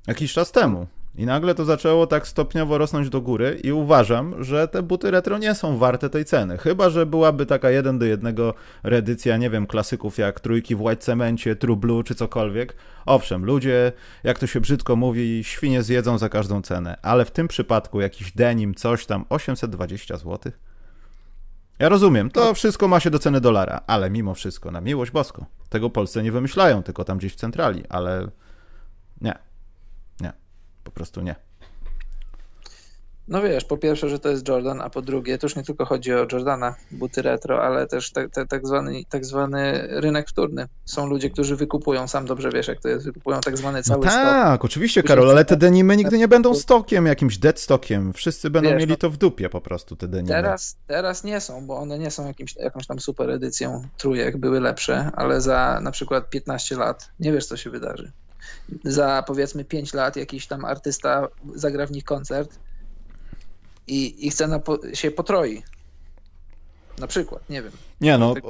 Jakiś 0.07 0.33
czas 0.33 0.53
temu. 0.53 0.87
I 1.15 1.27
nagle 1.27 1.55
to 1.55 1.65
zaczęło 1.65 2.07
tak 2.07 2.29
stopniowo 2.29 2.79
rosnąć 2.79 3.09
do 3.09 3.21
góry 3.21 3.61
i 3.65 3.73
uważam, 3.73 4.45
że 4.45 4.69
te 4.69 4.83
buty 4.83 5.11
retro 5.11 5.39
nie 5.39 5.55
są 5.55 5.79
warte 5.79 6.11
tej 6.11 6.25
ceny. 6.25 6.59
Chyba, 6.59 6.91
że 6.91 7.07
byłaby 7.07 7.47
taka 7.47 7.71
jeden 7.71 7.99
do 7.99 8.07
jednego 8.07 8.55
reedycja, 8.83 9.37
nie 9.37 9.51
wiem, 9.51 9.67
klasyków 9.67 10.19
jak 10.19 10.41
trójki 10.41 10.77
w 10.77 10.81
White 10.81 11.03
Cemencie, 11.03 11.57
True 11.57 11.77
Blue 11.77 12.05
czy 12.05 12.15
cokolwiek. 12.15 12.77
Owszem, 13.07 13.45
ludzie, 13.45 13.93
jak 14.25 14.39
to 14.39 14.47
się 14.47 14.61
brzydko 14.61 14.97
mówi, 14.97 15.45
świnie 15.45 15.83
zjedzą 15.83 16.19
za 16.19 16.29
każdą 16.29 16.63
cenę, 16.63 16.97
ale 17.03 17.25
w 17.25 17.31
tym 17.31 17.49
przypadku 17.49 18.01
jakiś 18.01 18.33
denim, 18.33 18.75
coś 18.75 19.07
tam, 19.07 19.25
820 19.29 20.17
zł. 20.17 20.53
Ja 21.79 21.89
rozumiem, 21.89 22.31
to 22.31 22.55
wszystko 22.55 22.89
ma 22.89 23.01
się 23.01 23.11
do 23.11 23.19
ceny 23.19 23.41
dolara, 23.41 23.81
ale 23.87 24.11
mimo 24.11 24.35
wszystko, 24.35 24.71
na 24.71 24.81
miłość 24.81 25.11
boską. 25.11 25.45
Tego 25.69 25.91
Polsce 25.91 26.23
nie 26.23 26.33
wymyślają, 26.33 26.83
tylko 26.83 27.05
tam 27.05 27.19
gdzieś 27.19 27.33
w 27.33 27.37
centrali, 27.37 27.85
ale 27.89 28.29
nie. 29.21 29.35
Nie. 30.21 30.33
Po 30.85 30.91
prostu 30.91 31.21
nie. 31.21 31.35
No 33.29 33.43
wiesz, 33.43 33.65
po 33.65 33.77
pierwsze, 33.77 34.09
że 34.09 34.19
to 34.19 34.29
jest 34.29 34.49
Jordan, 34.49 34.81
a 34.81 34.91
po 34.91 35.03
drugie, 35.03 35.39
to 35.39 35.47
już 35.47 35.57
nie 35.57 35.63
tylko 35.63 35.85
chodzi 35.85 36.13
o 36.15 36.17
Jordana, 36.33 36.75
buty 36.91 37.23
retro, 37.23 37.63
ale 37.65 37.87
też 37.87 38.13
tak, 38.13 38.31
tak, 38.31 38.49
tak, 38.49 38.67
zwany, 38.67 39.03
tak 39.09 39.25
zwany 39.25 39.87
rynek 39.89 40.29
wtórny. 40.29 40.67
Są 40.85 41.07
ludzie, 41.07 41.31
którzy 41.31 41.57
wykupują, 41.57 42.09
sam 42.09 42.27
dobrze 42.27 42.51
wiesz, 42.51 42.69
jak 42.69 42.81
to 42.81 42.89
jest, 42.89 43.05
wykupują 43.05 43.41
tak 43.41 43.57
zwany 43.59 43.79
No 43.79 43.83
cały 43.83 44.03
stok. 44.03 44.13
tak, 44.15 44.65
oczywiście, 44.65 45.03
Karol, 45.03 45.31
ale 45.31 45.45
te 45.45 45.57
denimy 45.57 45.97
nigdy 45.97 46.19
nie 46.19 46.29
będą 46.29 46.55
stokiem, 46.55 47.07
jakimś 47.07 47.39
dead 47.39 47.61
stokiem. 47.61 48.13
Wszyscy 48.13 48.51
będą 48.51 48.71
Wiesz, 48.71 48.79
mieli 48.79 48.91
no- 48.91 48.97
to 48.97 49.11
w 49.11 49.17
dupie 49.17 49.49
po 49.49 49.61
prostu, 49.61 49.97
te 49.97 50.09
denimy. 50.09 50.29
Teraz, 50.29 50.77
teraz 50.87 51.25
nie 51.25 51.41
są, 51.41 51.67
bo 51.67 51.77
one 51.77 51.99
nie 51.99 52.11
są 52.11 52.27
jakimś, 52.27 52.57
jakąś 52.57 52.87
tam 52.87 53.01
super 53.01 53.31
edycją 53.31 53.83
trójek, 53.97 54.37
były 54.37 54.61
lepsze, 54.61 55.11
ale 55.17 55.41
za 55.41 55.81
na 55.83 55.91
przykład 55.91 56.31
15 56.31 56.77
lat 56.77 57.11
nie 57.21 57.33
wiesz, 57.33 57.47
co 57.47 57.57
się 57.57 57.71
wydarzy. 57.71 58.13
Za 58.85 59.25
powiedzmy 59.27 59.65
5 59.65 59.95
lat 59.95 60.17
jakiś 60.17 60.47
tam 60.47 60.65
artysta 60.65 61.29
zagra 61.55 61.87
w 61.87 61.91
nich 61.91 62.05
koncert 62.05 62.59
i 63.93 64.27
ich 64.27 64.35
cena 64.35 64.59
po, 64.59 64.79
się 64.95 65.11
potroi. 65.11 65.63
Na 66.99 67.07
przykład, 67.07 67.51
nie 67.51 67.63
wiem. 67.63 67.73
Nie 68.01 68.19
no, 68.19 68.35
Tak 68.35 68.45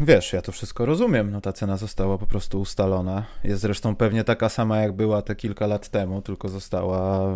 wiesz, 0.00 0.32
ja 0.32 0.42
to 0.42 0.52
wszystko 0.52 0.86
rozumiem, 0.86 1.30
no 1.30 1.40
ta 1.40 1.52
cena 1.52 1.76
została 1.76 2.18
po 2.18 2.26
prostu 2.26 2.60
ustalona. 2.60 3.24
Jest 3.44 3.62
zresztą 3.62 3.96
pewnie 3.96 4.24
taka 4.24 4.48
sama, 4.48 4.78
jak 4.78 4.92
była 4.92 5.22
te 5.22 5.36
kilka 5.36 5.66
lat 5.66 5.88
temu, 5.88 6.22
tylko 6.22 6.48
została 6.48 7.30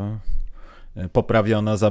e, 0.97 1.09
poprawiona, 1.09 1.76
za, 1.76 1.90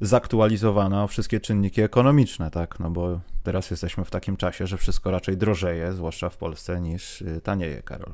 zaktualizowana 0.00 1.04
o 1.04 1.08
wszystkie 1.08 1.40
czynniki 1.40 1.82
ekonomiczne, 1.82 2.50
tak? 2.50 2.80
No 2.80 2.90
bo 2.90 3.20
teraz 3.42 3.70
jesteśmy 3.70 4.04
w 4.04 4.10
takim 4.10 4.36
czasie, 4.36 4.66
że 4.66 4.76
wszystko 4.76 5.10
raczej 5.10 5.36
drożeje, 5.36 5.92
zwłaszcza 5.92 6.28
w 6.28 6.36
Polsce, 6.36 6.80
niż 6.80 7.22
y, 7.22 7.40
tanieje, 7.40 7.82
Karol. 7.82 8.12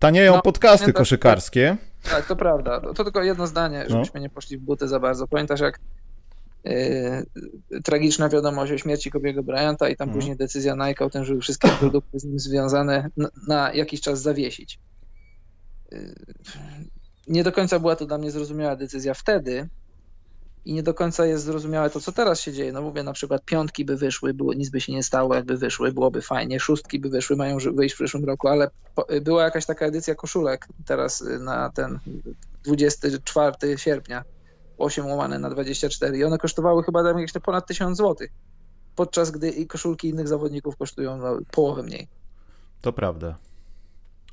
Tanieją 0.00 0.32
No, 0.34 0.42
podcasty 0.42 0.92
koszykarskie. 0.92 1.76
Tak, 2.10 2.26
to 2.26 2.36
prawda. 2.36 2.80
To, 2.80 2.94
to 2.94 3.04
tylko 3.04 3.22
jedno 3.22 3.46
zdanie, 3.46 3.78
No. 3.82 3.90
żebyśmy 3.90 4.20
nie 4.20 4.28
poszli 4.30 4.58
w 4.58 4.60
buty 4.60 4.88
za 4.88 5.00
bardzo. 5.00 5.26
Pamiętasz, 5.28 5.60
jak 5.60 5.78
yy, 6.64 7.82
tragiczna 7.84 8.28
wiadomość 8.28 8.72
o 8.72 8.78
śmierci 8.78 9.10
Kobiego 9.10 9.42
Bryanta 9.42 9.88
i 9.88 9.96
tam 9.96 10.08
Mhm. 10.08 10.18
później 10.20 10.36
decyzja 10.36 10.74
Nike 10.74 11.04
o 11.04 11.10
tym, 11.10 11.24
żeby 11.24 11.40
wszystkie 11.40 11.68
produkty 11.80 12.18
z 12.20 12.24
nim 12.24 12.38
związane 12.38 13.10
na, 13.16 13.28
na 13.48 13.72
jakiś 13.72 14.00
czas 14.00 14.22
zawiesić. 14.22 14.78
nie 17.28 17.44
do 17.44 17.52
końca 17.52 17.78
była 17.78 17.96
to 17.96 18.06
dla 18.06 18.18
mnie 18.18 18.30
zrozumiała 18.30 18.76
decyzja 18.76 19.14
wtedy 19.14 19.68
i 20.64 20.72
nie 20.74 20.82
do 20.82 20.94
końca 20.94 21.26
jest 21.26 21.44
zrozumiałe 21.44 21.90
to, 21.90 22.00
co 22.00 22.12
teraz 22.12 22.40
się 22.40 22.52
dzieje. 22.52 22.72
No 22.72 22.82
mówię, 22.82 23.02
na 23.02 23.12
przykład 23.12 23.44
piątki 23.44 23.84
by 23.84 23.96
wyszły, 23.96 24.34
było, 24.34 24.54
nic 24.54 24.70
by 24.70 24.80
się 24.80 24.92
nie 24.92 25.02
stało, 25.02 25.34
jakby 25.34 25.56
wyszły, 25.56 25.92
byłoby 25.92 26.22
fajnie, 26.22 26.60
szóstki 26.60 27.00
by 27.00 27.08
wyszły, 27.08 27.36
mają 27.36 27.58
wyjść 27.58 27.94
w 27.94 27.98
przyszłym 27.98 28.24
roku, 28.24 28.48
ale 28.48 28.70
była 29.22 29.42
jakaś 29.42 29.66
taka 29.66 29.86
edycja 29.86 30.14
koszulek 30.14 30.68
teraz 30.86 31.24
na 31.40 31.70
ten 31.70 31.98
24 32.64 33.78
sierpnia, 33.78 34.24
8 34.78 35.06
łamane 35.06 35.38
na 35.38 35.50
24 35.50 36.18
i 36.18 36.24
one 36.24 36.38
kosztowały 36.38 36.82
chyba 36.82 37.02
tam 37.02 37.18
jakieś 37.18 37.42
ponad 37.42 37.66
1000 37.66 37.98
zł, 37.98 38.28
podczas 38.96 39.30
gdy 39.30 39.50
i 39.50 39.66
koszulki 39.66 40.08
innych 40.08 40.28
zawodników 40.28 40.76
kosztują 40.76 41.16
no, 41.16 41.38
połowę 41.50 41.82
mniej. 41.82 42.08
To 42.80 42.92
prawda. 42.92 43.38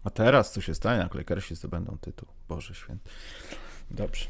A 0.03 0.10
teraz 0.10 0.51
co 0.51 0.62
się 0.62 0.75
stanie, 0.75 1.01
jak 1.01 1.15
Lakersi 1.15 1.55
zdobędą 1.55 1.98
tytuł? 2.01 2.27
Boże 2.50 2.74
święty. 2.74 3.10
Dobrze. 3.91 4.27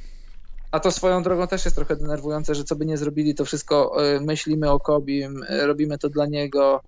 A 0.72 0.80
to 0.80 0.92
swoją 0.92 1.24
drogą 1.24 1.48
też 1.48 1.66
jest 1.66 1.78
trochę 1.78 1.96
denerwujące, 1.96 2.56
że 2.56 2.64
co 2.64 2.76
by 2.76 2.86
nie 2.86 2.98
zrobili, 2.98 3.36
to 3.36 3.46
wszystko 3.46 4.06
e, 4.06 4.20
myślimy 4.20 4.72
o 4.72 4.80
Kobim, 4.80 5.44
e, 5.50 5.68
robimy 5.68 5.98
to 5.98 6.10
dla 6.10 6.26
niego. 6.26 6.82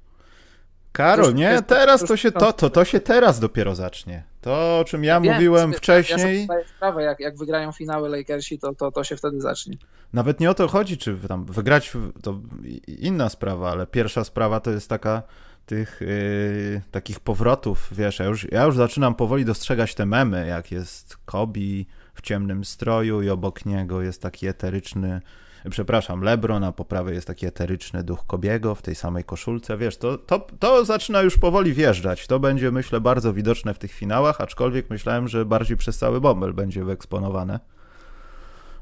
Karol, 0.91 1.33
nie, 1.35 1.61
teraz 1.61 2.03
to 2.03 2.17
się, 2.17 2.31
to, 2.31 2.53
to, 2.53 2.69
to 2.69 2.85
się 2.85 2.99
teraz 2.99 3.39
dopiero 3.39 3.75
zacznie. 3.75 4.23
To, 4.41 4.79
o 4.79 4.83
czym 4.87 5.03
ja 5.03 5.21
Wiem, 5.21 5.33
mówiłem 5.33 5.73
wcześniej. 5.73 6.47
Ja 6.49 6.55
sprawę, 6.75 7.03
jak, 7.03 7.19
jak 7.19 7.37
wygrają 7.37 7.71
finały 7.71 8.09
Lakersi, 8.09 8.59
to, 8.59 8.75
to, 8.75 8.91
to 8.91 9.03
się 9.03 9.17
wtedy 9.17 9.41
zacznie. 9.41 9.77
Nawet 10.13 10.39
nie 10.39 10.49
o 10.51 10.53
to 10.53 10.67
chodzi, 10.67 10.97
czy 10.97 11.17
tam 11.27 11.45
wygrać, 11.45 11.93
to 12.23 12.39
inna 12.87 13.29
sprawa, 13.29 13.71
ale 13.71 13.87
pierwsza 13.87 14.23
sprawa 14.23 14.59
to 14.59 14.71
jest 14.71 14.89
taka 14.89 15.23
tych 15.65 16.01
yy, 16.01 16.81
takich 16.91 17.19
powrotów, 17.19 17.87
wiesz, 17.91 18.19
ja 18.19 18.25
już, 18.25 18.51
ja 18.51 18.63
już 18.63 18.75
zaczynam 18.75 19.15
powoli 19.15 19.45
dostrzegać 19.45 19.95
te 19.95 20.05
memy, 20.05 20.47
jak 20.47 20.71
jest 20.71 21.17
Kobi 21.25 21.87
w 22.19 22.21
ciemnym 22.21 22.65
stroju 22.65 23.21
i 23.21 23.29
obok 23.29 23.65
niego 23.65 24.01
jest 24.01 24.21
taki 24.21 24.47
eteryczny, 24.47 25.21
przepraszam, 25.69 26.21
Lebron, 26.21 26.63
a 26.63 26.71
po 26.71 26.85
prawej 26.85 27.15
jest 27.15 27.27
taki 27.27 27.45
eteryczny 27.45 28.03
duch 28.03 28.25
Kobiego 28.27 28.75
w 28.75 28.81
tej 28.81 28.95
samej 28.95 29.23
koszulce, 29.23 29.77
wiesz, 29.77 29.97
to, 29.97 30.17
to, 30.17 30.47
to 30.59 30.85
zaczyna 30.85 31.21
już 31.21 31.37
powoli 31.37 31.73
wjeżdżać, 31.73 32.27
to 32.27 32.39
będzie, 32.39 32.71
myślę, 32.71 33.01
bardzo 33.01 33.33
widoczne 33.33 33.73
w 33.73 33.79
tych 33.79 33.91
finałach, 33.91 34.41
aczkolwiek 34.41 34.89
myślałem, 34.89 35.27
że 35.27 35.45
bardziej 35.45 35.77
przez 35.77 35.97
cały 35.97 36.21
bąbel 36.21 36.53
będzie 36.53 36.83
wyeksponowane 36.83 37.59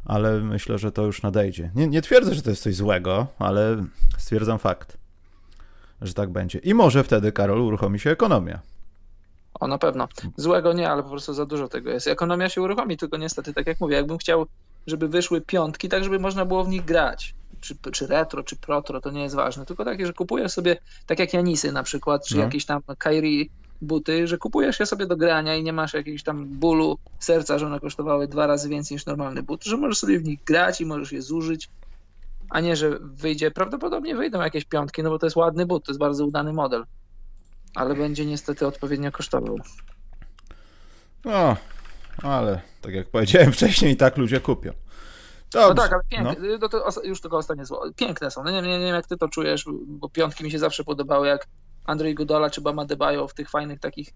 ale 0.06 0.40
myślę, 0.40 0.78
że 0.78 0.92
to 0.92 1.06
już 1.06 1.22
nadejdzie. 1.22 1.72
Nie, 1.76 1.88
nie 1.88 2.02
twierdzę, 2.02 2.36
że 2.36 2.42
to 2.42 2.50
jest 2.50 2.64
coś 2.64 2.76
złego, 2.76 3.28
ale 3.40 3.86
stwierdzam 4.18 4.60
fakt 4.60 4.98
że 6.02 6.14
tak 6.14 6.30
będzie. 6.30 6.60
I 6.60 6.74
może 6.74 7.04
wtedy, 7.04 7.32
Karol, 7.32 7.62
uruchomi 7.62 8.00
się 8.00 8.10
ekonomia. 8.10 8.60
O, 9.60 9.68
na 9.68 9.78
pewno. 9.78 10.08
Złego 10.38 10.74
nie, 10.74 10.90
ale 10.90 11.04
po 11.04 11.10
prostu 11.10 11.34
za 11.34 11.46
dużo 11.46 11.68
tego 11.68 11.90
jest. 11.90 12.08
Ekonomia 12.08 12.50
się 12.50 12.62
uruchomi, 12.62 12.98
tylko 12.98 13.18
niestety, 13.18 13.54
tak 13.54 13.68
jak 13.68 13.80
mówię, 13.80 13.96
jakbym 13.96 14.18
chciał, 14.18 14.46
żeby 14.88 15.08
wyszły 15.08 15.42
piątki, 15.42 15.90
tak 15.90 16.04
żeby 16.04 16.20
można 16.20 16.46
było 16.46 16.64
w 16.64 16.70
nich 16.70 16.86
grać. 16.86 17.36
Czy, 17.62 17.76
czy 17.92 18.08
retro, 18.08 18.44
czy 18.44 18.56
protro, 18.56 19.02
to 19.02 19.12
nie 19.12 19.24
jest 19.24 19.36
ważne. 19.36 19.66
Tylko 19.66 19.86
takie, 19.86 20.06
że 20.06 20.14
kupujesz 20.14 20.52
sobie, 20.52 20.78
tak 21.06 21.20
jak 21.20 21.34
Janisy 21.34 21.72
na 21.72 21.84
przykład, 21.84 22.28
czy 22.28 22.38
no. 22.38 22.44
jakieś 22.44 22.66
tam 22.66 22.82
Kairi 22.98 23.50
buty, 23.82 24.28
że 24.28 24.38
kupujesz 24.38 24.80
je 24.80 24.86
sobie 24.86 25.06
do 25.06 25.18
grania 25.18 25.56
i 25.56 25.64
nie 25.64 25.74
masz 25.74 25.94
jakiegoś 25.94 26.24
tam 26.24 26.46
bólu 26.46 26.98
serca, 27.20 27.60
że 27.60 27.66
one 27.66 27.80
kosztowały 27.80 28.28
dwa 28.28 28.48
razy 28.48 28.70
więcej 28.70 28.96
niż 28.96 29.06
normalny 29.06 29.44
but, 29.44 29.64
że 29.64 29.78
możesz 29.78 29.98
sobie 29.98 30.20
w 30.20 30.24
nich 30.24 30.44
grać 30.44 30.82
i 30.82 30.86
możesz 30.86 31.12
je 31.12 31.22
zużyć 31.22 31.70
a 32.50 32.60
nie, 32.60 32.76
że 32.76 33.00
wyjdzie, 33.02 33.52
prawdopodobnie 33.52 34.16
wyjdą 34.16 34.42
jakieś 34.42 34.66
piątki, 34.66 35.04
no 35.04 35.10
bo 35.10 35.20
to 35.20 35.26
jest 35.26 35.36
ładny 35.36 35.66
but, 35.66 35.86
to 35.86 35.92
jest 35.92 36.00
bardzo 36.00 36.26
udany 36.26 36.54
model, 36.54 36.86
ale 37.76 37.96
będzie 37.96 38.26
niestety 38.26 38.68
odpowiednio 38.68 39.12
kosztował. 39.12 39.58
No, 41.26 41.58
ale 42.24 42.62
tak 42.82 42.94
jak 42.94 43.10
powiedziałem 43.10 43.52
wcześniej, 43.52 43.92
i 43.92 43.98
tak 43.98 44.18
ludzie 44.18 44.40
kupią. 44.40 44.72
Dobrze. 45.52 45.70
No 45.70 45.76
tak, 45.76 45.94
ale 45.94 46.02
piękne, 46.10 46.48
no. 46.50 46.58
no 46.62 46.70
to 46.70 47.04
już 47.04 47.22
tylko 47.22 47.38
ostatnie 47.38 47.66
słowo. 47.66 47.86
Piękne 47.96 48.32
są. 48.32 48.44
No 48.44 48.52
nie, 48.52 48.62
nie, 48.62 48.80
nie 48.80 48.86
wiem, 48.86 48.96
jak 48.96 49.08
ty 49.08 49.18
to 49.18 49.28
czujesz, 49.28 49.66
bo 49.88 50.10
piątki 50.10 50.44
mi 50.44 50.52
się 50.52 50.60
zawsze 50.60 50.84
podobały, 50.84 51.28
jak 51.28 51.48
Andrzej 51.86 52.16
Gudola 52.16 52.50
czy 52.50 52.62
Bama 52.62 52.86
Debajo 52.86 53.28
w 53.28 53.34
tych 53.34 53.50
fajnych 53.50 53.80
takich, 53.80 54.14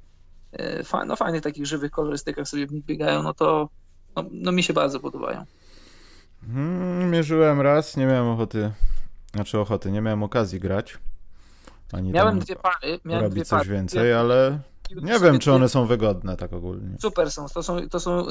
e, 0.53 1.05
no 1.05 1.15
fajnych 1.15 1.41
takich 1.41 1.65
żywych 1.65 1.91
kolorystykach 1.91 2.47
sobie 2.47 2.67
w 2.67 2.71
nich 2.71 2.85
biegają, 2.85 3.23
no 3.23 3.33
to 3.33 3.69
no, 4.15 4.25
no 4.31 4.51
mi 4.51 4.63
się 4.63 4.73
bardzo 4.73 4.99
podobają. 4.99 5.45
Hmm, 6.45 7.11
mierzyłem 7.11 7.61
raz, 7.61 7.97
nie 7.97 8.05
miałem 8.05 8.27
ochoty, 8.27 8.71
znaczy 9.35 9.59
ochoty, 9.59 9.91
nie 9.91 10.01
miałem 10.01 10.23
okazji 10.23 10.59
grać. 10.59 10.97
Ani 11.93 12.11
miałem 12.11 12.39
dwie 12.39 12.55
pary, 12.55 12.99
miałem 13.05 13.23
robić 13.23 13.35
dwie 13.35 13.45
coś 13.45 13.59
pary. 13.59 13.69
więcej, 13.69 14.13
ale 14.13 14.59
nie 14.95 15.19
wiem, 15.19 15.39
czy 15.39 15.53
one 15.53 15.69
są 15.69 15.85
wygodne 15.85 16.37
tak 16.37 16.53
ogólnie. 16.53 16.97
Super 17.01 17.31
są. 17.31 17.45
To 17.47 17.63
są, 17.63 17.89
to 17.89 17.99
są 17.99 18.25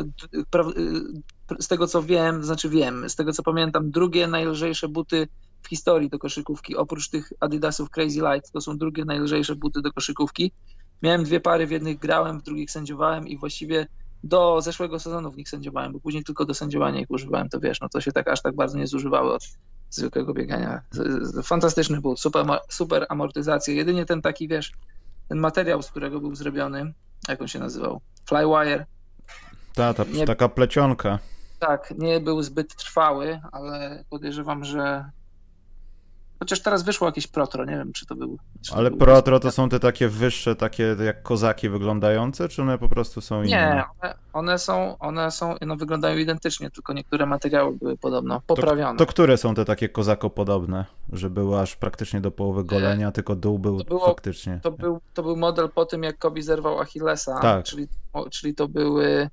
z 1.60 1.68
tego 1.68 1.86
co 1.86 2.02
wiem, 2.02 2.44
znaczy 2.44 2.68
wiem, 2.68 3.10
z 3.10 3.16
tego 3.16 3.32
co 3.32 3.42
pamiętam, 3.42 3.90
drugie 3.90 4.26
najlżejsze 4.26 4.88
buty 4.88 5.28
w 5.62 5.68
historii 5.68 6.10
do 6.10 6.18
koszykówki. 6.18 6.76
Oprócz 6.76 7.08
tych 7.08 7.32
Adidasów 7.40 7.90
Crazy 7.90 8.20
Light, 8.20 8.52
to 8.52 8.60
są 8.60 8.78
drugie 8.78 9.04
najlżejsze 9.04 9.56
buty 9.56 9.82
do 9.82 9.92
koszykówki. 9.92 10.52
Miałem 11.02 11.24
dwie 11.24 11.40
pary, 11.40 11.66
w 11.66 11.70
jednych 11.70 11.98
grałem, 11.98 12.40
w 12.40 12.42
drugich 12.42 12.70
sędziowałem 12.70 13.28
i 13.28 13.38
właściwie 13.38 13.86
do 14.24 14.60
zeszłego 14.60 14.98
sezonu 14.98 15.30
w 15.30 15.36
nich 15.36 15.48
sędziowałem, 15.48 15.92
bo 15.92 16.00
później 16.00 16.24
tylko 16.24 16.44
do 16.44 16.54
sędziowania 16.54 17.00
ich 17.00 17.10
używałem, 17.10 17.48
to 17.48 17.60
wiesz, 17.60 17.80
no 17.80 17.88
to 17.88 18.00
się 18.00 18.12
tak 18.12 18.28
aż 18.28 18.42
tak 18.42 18.54
bardzo 18.54 18.78
nie 18.78 18.86
zużywały 18.86 19.32
od 19.32 19.42
zwykłego 19.90 20.34
biegania. 20.34 20.82
Fantastyczny 21.42 22.00
but, 22.00 22.20
super, 22.20 22.46
super 22.68 23.06
amortyzacja. 23.08 23.74
Jedynie 23.74 24.06
ten 24.06 24.22
taki, 24.22 24.48
wiesz, 24.48 24.72
ten 25.28 25.38
materiał, 25.38 25.82
z 25.82 25.90
którego 25.90 26.20
był 26.20 26.34
zrobiony, 26.34 26.92
jak 27.28 27.40
on 27.40 27.48
się 27.48 27.58
nazywał? 27.58 28.00
Flywire. 28.28 28.86
Ta, 29.74 29.94
ta, 29.94 30.04
nie, 30.04 30.26
taka 30.26 30.48
plecionka. 30.48 31.18
Tak, 31.58 31.94
nie 31.98 32.20
był 32.20 32.42
zbyt 32.42 32.76
trwały, 32.76 33.40
ale 33.52 34.04
podejrzewam, 34.10 34.64
że 34.64 35.10
Chociaż 36.40 36.60
teraz 36.60 36.82
wyszło 36.82 37.08
jakieś 37.08 37.26
Protro, 37.26 37.64
nie 37.64 37.76
wiem, 37.76 37.92
czy 37.92 38.06
to 38.06 38.14
był. 38.14 38.38
Czy 38.62 38.74
Ale 38.74 38.90
to 38.90 38.96
Protro 38.96 39.40
to 39.40 39.50
są 39.50 39.68
te 39.68 39.80
takie 39.80 40.08
wyższe, 40.08 40.56
takie 40.56 40.96
jak 41.04 41.22
kozaki 41.22 41.68
wyglądające, 41.68 42.48
czy 42.48 42.62
one 42.62 42.78
po 42.78 42.88
prostu 42.88 43.20
są 43.20 43.42
inne? 43.42 43.56
Nie, 43.56 43.84
one, 44.02 44.14
one 44.32 44.58
są, 44.58 44.98
one 44.98 45.30
są, 45.30 45.54
no 45.60 45.76
wyglądają 45.76 46.18
identycznie, 46.18 46.70
tylko 46.70 46.92
niektóre 46.92 47.26
materiały 47.26 47.76
były 47.76 47.96
podobno 47.96 48.40
poprawione. 48.46 48.98
To, 48.98 49.04
to 49.04 49.10
które 49.10 49.36
są 49.36 49.54
te 49.54 49.64
takie 49.64 49.88
kozako-podobne, 49.88 50.84
że 51.12 51.30
były 51.30 51.60
aż 51.60 51.76
praktycznie 51.76 52.20
do 52.20 52.30
połowy 52.30 52.64
golenia, 52.64 53.12
tylko 53.12 53.36
dół 53.36 53.58
był 53.58 53.78
to 53.78 53.84
było, 53.84 54.06
faktycznie. 54.06 54.60
To 54.62 54.70
był, 54.70 55.00
to 55.14 55.22
był 55.22 55.36
model 55.36 55.68
po 55.68 55.86
tym, 55.86 56.02
jak 56.02 56.18
Kobi 56.18 56.42
zerwał 56.42 56.80
Achillesa, 56.80 57.40
tak. 57.40 57.64
czyli, 57.64 57.88
czyli 58.30 58.54
to 58.54 58.68
były 58.68 59.30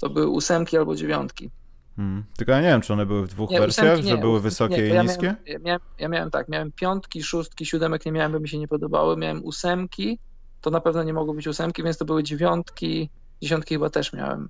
to 0.00 0.10
były 0.10 0.28
ósemki 0.28 0.76
albo 0.76 0.94
dziewiątki. 0.94 1.50
Hmm. 1.96 2.24
Tylko 2.36 2.52
ja 2.52 2.60
nie 2.60 2.68
wiem, 2.68 2.80
czy 2.80 2.92
one 2.92 3.06
były 3.06 3.26
w 3.26 3.28
dwóch 3.28 3.50
nie, 3.50 3.60
wersjach, 3.60 4.02
nie, 4.02 4.10
że 4.10 4.18
były 4.18 4.40
wysokie 4.40 4.76
nie, 4.76 4.86
i 4.86 4.88
ja 4.88 5.02
niskie? 5.02 5.22
Miałem, 5.26 5.46
ja, 5.46 5.58
miałem, 5.58 5.80
ja 5.98 6.08
miałem 6.08 6.30
tak, 6.30 6.48
miałem 6.48 6.72
piątki, 6.72 7.22
szóstki, 7.22 7.66
siódemek 7.66 8.06
nie 8.06 8.12
miałem, 8.12 8.32
bo 8.32 8.40
mi 8.40 8.48
się 8.48 8.58
nie 8.58 8.68
podobały, 8.68 9.16
miałem 9.16 9.44
ósemki, 9.44 10.18
to 10.60 10.70
na 10.70 10.80
pewno 10.80 11.02
nie 11.02 11.12
mogły 11.12 11.34
być 11.34 11.48
ósemki, 11.48 11.82
więc 11.82 11.98
to 11.98 12.04
były 12.04 12.22
dziewiątki, 12.22 13.10
dziesiątki 13.42 13.74
chyba 13.74 13.90
też 13.90 14.12
miałem. 14.12 14.48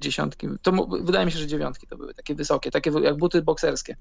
Dziesiątki, 0.00 0.48
to 0.62 0.72
wydaje 1.02 1.26
mi 1.26 1.32
się, 1.32 1.38
że 1.38 1.46
dziewiątki 1.46 1.86
to 1.86 1.96
były 1.96 2.14
takie 2.14 2.34
wysokie, 2.34 2.70
takie 2.70 2.90
jak 3.02 3.16
buty 3.16 3.42
bokserskie. 3.42 3.96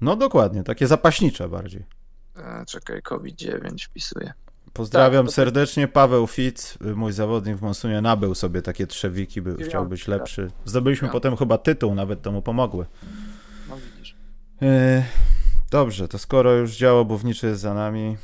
No 0.00 0.16
dokładnie, 0.16 0.62
takie 0.62 0.86
zapaśnicze 0.86 1.48
bardziej. 1.48 1.84
E, 2.36 2.64
czekaj, 2.66 3.02
COVID-9 3.02 3.86
wpisuję. 3.86 4.32
Pozdrawiam 4.74 5.26
tak, 5.26 5.34
serdecznie. 5.34 5.88
Paweł 5.88 6.26
Fitz, 6.26 6.78
mój 6.96 7.12
zawodnik 7.12 7.56
w 7.56 7.62
Monsunie, 7.62 8.00
nabył 8.00 8.34
sobie 8.34 8.62
takie 8.62 8.86
trzewiki, 8.86 9.42
by 9.42 9.64
chciał 9.64 9.86
być 9.86 10.08
lepszy. 10.08 10.50
Zdobyliśmy 10.64 11.08
potem 11.08 11.36
chyba 11.36 11.58
tytuł, 11.58 11.94
nawet 11.94 12.22
to 12.22 12.32
mu 12.32 12.42
pomogły. 12.42 12.86
No 13.68 13.76
widzisz. 13.76 14.16
E, 14.62 15.04
dobrze, 15.70 16.08
to 16.08 16.18
skoro 16.18 16.52
już 16.52 16.76
dział 16.76 16.98
obuwniczy 16.98 17.46
jest 17.46 17.60
za 17.60 17.74
nami 17.74 18.16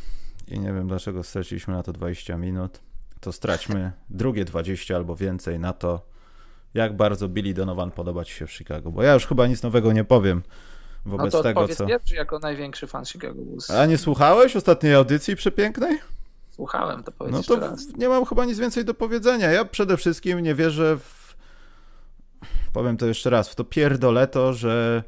i 0.49 0.61
nie 0.61 0.73
wiem 0.73 0.89
dlaczego 0.89 1.23
straciliśmy 1.23 1.75
na 1.75 1.83
to 1.83 1.93
20 1.93 2.37
minut, 2.37 2.81
to 3.21 3.33
straćmy 3.33 3.93
drugie 4.11 4.45
20 4.45 4.97
albo 4.97 5.17
więcej 5.17 5.59
na 5.59 5.73
to, 5.73 6.07
jak 6.75 6.97
bardzo 6.97 7.29
Billy 7.29 7.55
Donovan 7.55 7.91
podoba 7.91 8.25
Ci 8.25 8.35
się 8.35 8.47
w 8.47 8.53
Chicago. 8.53 8.91
Bo 8.91 9.03
ja 9.03 9.15
już 9.15 9.27
chyba 9.27 9.47
nic 9.47 9.63
nowego 9.63 9.93
nie 9.93 10.05
powiem 10.05 10.43
wobec 11.07 11.33
no 11.33 11.39
to 11.39 11.43
tego, 11.43 11.69
co... 11.69 11.87
pierwszy 11.87 12.15
jako 12.15 12.39
największy 12.39 12.87
fan 12.87 13.05
Chicago 13.05 13.43
Bulls. 13.43 13.71
A 13.71 13.87
nie 13.87 13.99
słuchałeś 13.99 14.57
ostatniej 14.57 14.95
audycji 14.95 15.37
przepięknej? 15.37 15.99
Słuchałem, 16.61 17.03
to 17.03 17.13
powiedz 17.13 17.35
No 17.35 17.43
to 17.43 17.61
raz. 17.61 17.97
nie 17.97 18.09
mam 18.09 18.25
chyba 18.25 18.45
nic 18.45 18.59
więcej 18.59 18.85
do 18.85 18.95
powiedzenia. 18.95 19.51
Ja 19.51 19.65
przede 19.65 19.97
wszystkim 19.97 20.41
nie 20.41 20.55
wierzę 20.55 20.97
w... 20.99 21.37
Powiem 22.73 22.97
to 22.97 23.07
jeszcze 23.07 23.31
raz, 23.31 23.49
w 23.49 23.55
to 23.55 23.65
pierdoleto, 23.65 24.53
że, 24.53 25.03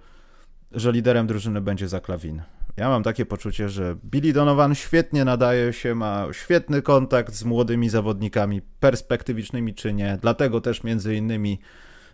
że 0.73 0.92
liderem 0.92 1.26
drużyny 1.26 1.61
będzie 1.61 1.88
Zaklawin. 1.88 2.42
Ja 2.76 2.88
mam 2.88 3.02
takie 3.02 3.26
poczucie, 3.26 3.68
że 3.68 3.97
Billy 4.04 4.32
Donovan 4.32 4.75
świetnie 4.75 5.25
nadaje 5.25 5.73
się, 5.73 5.94
ma 5.94 6.26
świetny 6.32 6.82
kontakt 6.82 7.35
z 7.35 7.44
młodymi 7.44 7.88
zawodnikami, 7.88 8.62
perspektywicznymi 8.80 9.75
czy 9.75 9.92
nie. 9.92 10.18
Dlatego 10.23 10.61
też 10.61 10.85
między 10.85 11.14
innymi 11.16 11.59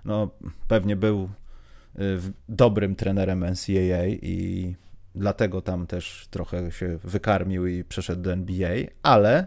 no, 0.05 0.31
pewnie 0.69 0.97
był 0.97 1.29
y, 1.99 2.19
dobrym 2.49 2.95
trenerem 2.95 3.45
NCAA 3.45 4.07
i 4.07 4.75
dlatego 5.15 5.61
tam 5.63 5.87
też 5.87 6.29
trochę 6.31 6.73
się 6.73 6.99
wykarmił 7.05 7.67
i 7.67 7.85
przeszedł 7.85 8.23
do 8.23 8.33
NBA, 8.33 8.77
ale 9.03 9.47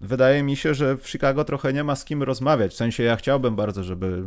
wydaje 0.00 0.42
mi 0.42 0.56
się, 0.56 0.74
że 0.74 0.96
w 0.96 1.08
Chicago 1.08 1.44
trochę 1.44 1.72
nie 1.72 1.84
ma 1.84 1.96
z 1.96 2.04
kim 2.04 2.22
rozmawiać. 2.22 2.72
W 2.72 2.76
sensie 2.76 3.02
ja 3.02 3.16
chciałbym 3.16 3.56
bardzo, 3.56 3.84
żeby 3.84 4.22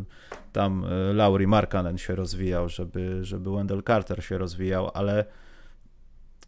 tam 0.53 0.85
e, 0.85 1.13
Laurie 1.13 1.47
Markanen 1.47 1.97
się 1.97 2.15
rozwijał, 2.15 2.69
żeby, 2.69 3.25
żeby 3.25 3.51
Wendell 3.51 3.83
Carter 3.83 4.23
się 4.23 4.37
rozwijał, 4.37 4.91
ale 4.93 5.25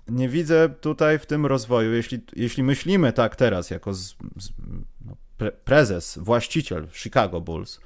nie 0.08 0.30
widzę 0.30 0.70
tutaj 0.70 1.20
w 1.20 1.26
tym 1.26 1.46
rozwoju, 1.46 1.94
jeśli, 1.94 2.20
jeśli 2.36 2.64
myślimy 2.64 3.14
tak 3.14 3.36
teraz, 3.36 3.70
jako 3.70 3.94
z, 3.94 4.16
z, 4.38 4.50
no, 5.06 5.16
pre, 5.38 5.52
prezes, 5.52 6.20
właściciel 6.22 6.88
Chicago 6.94 7.42
Bulls, 7.42 7.80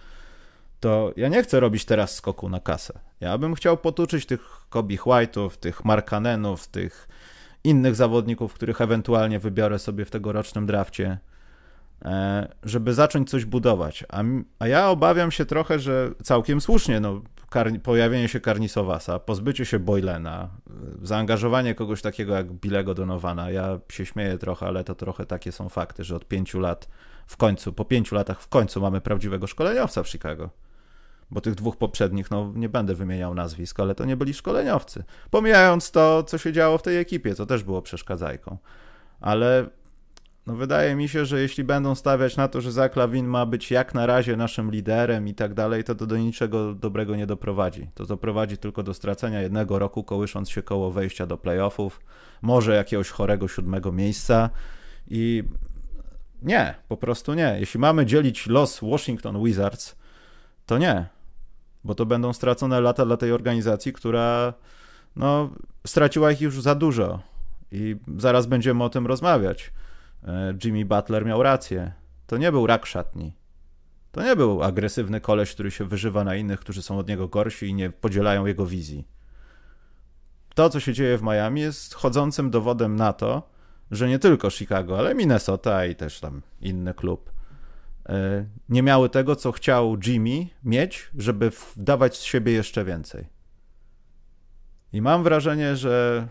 to 0.86 1.14
ja 1.16 1.28
nie 1.28 1.44
chcę 1.44 1.60
robić 1.60 1.86
teraz 1.86 2.16
skoku 2.16 2.50
na 2.50 2.60
kasę. 2.60 3.00
Ja 3.20 3.38
bym 3.38 3.56
chciał 3.56 3.78
potuczyć 3.78 4.26
tych 4.26 4.42
Kobe 4.70 4.96
White'ów, 4.96 5.50
tych 5.50 5.86
Markanenów, 5.86 6.68
tych 6.68 7.08
innych 7.64 7.96
zawodników, 7.96 8.54
których 8.54 8.82
ewentualnie 8.82 9.40
wybiorę 9.40 9.80
sobie 9.80 10.06
w 10.06 10.12
tegorocznym 10.12 10.66
drafcie, 10.66 11.18
e, 12.06 12.48
żeby 12.64 12.94
zacząć 12.94 13.30
coś 13.30 13.46
budować. 13.46 14.04
A, 14.10 14.24
a 14.60 14.68
ja 14.68 14.90
obawiam 14.90 15.32
się 15.32 15.46
trochę, 15.46 15.80
że 15.80 16.12
całkiem 16.24 16.62
słusznie, 16.62 17.00
no, 17.00 17.22
pojawienie 17.84 18.28
się 18.28 18.40
Karnisowasa, 18.40 19.20
pozbycie 19.20 19.66
się 19.66 19.80
Boylena, 19.80 20.50
zaangażowanie 21.02 21.76
kogoś 21.76 22.02
takiego 22.02 22.34
jak 22.34 22.54
Bilego 22.54 22.94
Donowana. 22.94 23.52
Ja 23.52 23.80
się 23.92 24.06
śmieję 24.06 24.38
trochę, 24.38 24.66
ale 24.66 24.84
to 24.84 24.96
trochę 24.96 25.26
takie 25.26 25.52
są 25.52 25.70
fakty, 25.70 26.04
że 26.04 26.16
od 26.16 26.26
pięciu 26.28 26.60
lat 26.60 26.88
w 27.28 27.38
końcu, 27.38 27.74
po 27.74 27.86
pięciu 27.86 28.16
latach 28.16 28.42
w 28.42 28.48
końcu 28.48 28.82
mamy 28.82 29.02
prawdziwego 29.02 29.48
szkoleniowca 29.48 30.04
w 30.04 30.10
Chicago 30.10 30.65
bo 31.32 31.42
tych 31.42 31.56
dwóch 31.56 31.78
poprzednich, 31.78 32.32
no 32.32 32.52
nie 32.56 32.70
będę 32.70 32.96
wymieniał 32.96 33.34
nazwisk, 33.34 33.80
ale 33.80 33.96
to 33.96 34.06
nie 34.06 34.18
byli 34.18 34.34
szkoleniowcy. 34.34 35.04
Pomijając 35.30 35.92
to, 35.92 36.24
co 36.24 36.38
się 36.38 36.54
działo 36.54 36.78
w 36.78 36.82
tej 36.82 36.98
ekipie, 36.98 37.36
co 37.36 37.46
też 37.46 37.64
było 37.64 37.82
przeszkadzajką. 37.82 38.58
Ale 39.22 39.70
no 40.48 40.56
wydaje 40.56 40.96
mi 40.96 41.10
się, 41.10 41.26
że 41.26 41.42
jeśli 41.42 41.64
będą 41.64 41.96
stawiać 41.96 42.38
na 42.38 42.48
to, 42.48 42.62
że 42.62 42.72
Zach 42.72 42.96
Lawin 42.96 43.28
ma 43.28 43.46
być 43.46 43.72
jak 43.72 43.94
na 43.94 44.06
razie 44.06 44.38
naszym 44.38 44.72
liderem 44.72 45.28
i 45.28 45.34
tak 45.34 45.54
dalej, 45.54 45.84
to 45.84 45.96
to 45.96 46.06
do 46.06 46.18
niczego 46.18 46.74
dobrego 46.74 47.16
nie 47.16 47.28
doprowadzi. 47.28 47.90
To 47.94 48.06
doprowadzi 48.06 48.58
tylko 48.58 48.84
do 48.84 48.94
stracenia 48.94 49.42
jednego 49.42 49.80
roku, 49.80 50.04
kołysząc 50.04 50.50
się 50.50 50.64
koło 50.64 50.92
wejścia 50.92 51.26
do 51.26 51.38
playoffów, 51.38 52.00
może 52.42 52.76
jakiegoś 52.76 53.10
chorego 53.10 53.48
siódmego 53.48 53.92
miejsca 53.92 54.50
i 55.08 55.44
nie, 56.42 56.76
po 56.88 56.98
prostu 56.98 57.34
nie. 57.34 57.58
Jeśli 57.60 57.80
mamy 57.80 58.06
dzielić 58.06 58.48
los 58.48 58.80
Washington 58.82 59.44
Wizards, 59.44 59.96
to 60.66 60.78
nie 60.78 61.15
bo 61.86 61.96
to 61.96 62.06
będą 62.06 62.34
stracone 62.34 62.82
lata 62.82 63.06
dla 63.06 63.18
tej 63.18 63.32
organizacji, 63.32 63.94
która 63.94 64.54
no, 65.16 65.50
straciła 65.88 66.32
ich 66.32 66.42
już 66.42 66.62
za 66.62 66.76
dużo. 66.76 67.20
I 67.72 67.96
zaraz 68.18 68.46
będziemy 68.46 68.84
o 68.84 68.90
tym 68.90 69.08
rozmawiać. 69.08 69.74
E, 70.24 70.54
Jimmy 70.64 70.86
Butler 70.86 71.26
miał 71.26 71.44
rację. 71.44 71.92
To 72.28 72.38
nie 72.38 72.52
był 72.52 72.68
rak 72.68 72.86
szatni. 72.86 73.34
To 74.12 74.24
nie 74.24 74.36
był 74.36 74.64
agresywny 74.64 75.22
koleś, 75.22 75.54
który 75.54 75.72
się 75.72 75.86
wyżywa 75.86 76.24
na 76.24 76.36
innych, 76.36 76.60
którzy 76.60 76.82
są 76.82 76.98
od 76.98 77.08
niego 77.08 77.28
gorsi 77.28 77.68
i 77.68 77.74
nie 77.74 77.90
podzielają 77.90 78.46
jego 78.46 78.66
wizji. 78.66 79.08
To, 80.56 80.70
co 80.70 80.80
się 80.80 80.94
dzieje 80.94 81.18
w 81.18 81.24
Miami, 81.24 81.62
jest 81.62 81.94
chodzącym 81.94 82.52
dowodem 82.52 82.96
na 82.96 83.14
to, 83.14 83.50
że 83.92 84.10
nie 84.10 84.20
tylko 84.20 84.50
Chicago, 84.50 85.00
ale 85.00 85.16
Minnesota 85.16 85.86
i 85.86 85.96
też 85.96 86.20
tam 86.20 86.42
inny 86.62 86.94
klub 86.94 87.35
nie 88.70 88.84
miały 88.84 89.10
tego, 89.10 89.36
co 89.36 89.52
chciał 89.52 89.98
Jimmy 90.06 90.48
mieć, 90.64 91.12
żeby 91.18 91.52
dawać 91.78 92.18
z 92.18 92.22
siebie 92.22 92.52
jeszcze 92.52 92.86
więcej. 92.86 93.28
I 94.94 95.02
mam 95.02 95.24
wrażenie, 95.24 95.76
że 95.76 96.28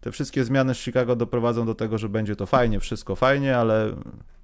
te 0.00 0.12
wszystkie 0.12 0.44
zmiany 0.44 0.74
z 0.74 0.78
Chicago 0.78 1.16
doprowadzą 1.16 1.66
do 1.66 1.74
tego, 1.74 1.98
że 1.98 2.08
będzie 2.08 2.36
to 2.36 2.46
fajnie, 2.46 2.80
wszystko 2.80 3.16
fajnie, 3.16 3.56
ale 3.56 3.96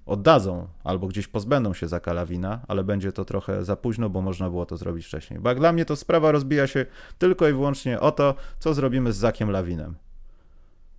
oddadzą 0.06 0.68
albo 0.84 1.06
gdzieś 1.06 1.28
pozbędą 1.28 1.74
się 1.74 1.88
za 1.88 2.00
Kalawina, 2.00 2.60
ale 2.68 2.84
będzie 2.84 3.12
to 3.12 3.24
trochę 3.24 3.64
za 3.64 3.76
późno, 3.76 4.10
bo 4.10 4.22
można 4.22 4.50
było 4.50 4.66
to 4.66 4.76
zrobić 4.76 5.06
wcześniej. 5.06 5.40
Bo 5.40 5.48
jak 5.48 5.58
dla 5.58 5.72
mnie 5.72 5.84
to 5.84 5.96
sprawa 5.96 6.32
rozbija 6.32 6.66
się 6.66 6.86
tylko 7.18 7.48
i 7.48 7.52
wyłącznie 7.52 8.00
o 8.00 8.12
to, 8.12 8.34
co 8.58 8.74
zrobimy 8.74 9.12
z 9.12 9.16
Zakiem 9.16 9.50
Lawinem. 9.50 9.94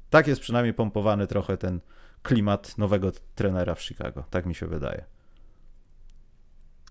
Tak 0.10 0.28
jest 0.28 0.42
przynajmniej 0.42 0.74
pompowany 0.74 1.28
trochę 1.28 1.58
ten 1.58 1.80
klimat 2.24 2.78
nowego 2.78 3.12
trenera 3.36 3.76
w 3.76 3.82
Chicago. 3.82 4.24
Tak 4.30 4.46
mi 4.46 4.56
się 4.56 4.68
wydaje. 4.68 5.17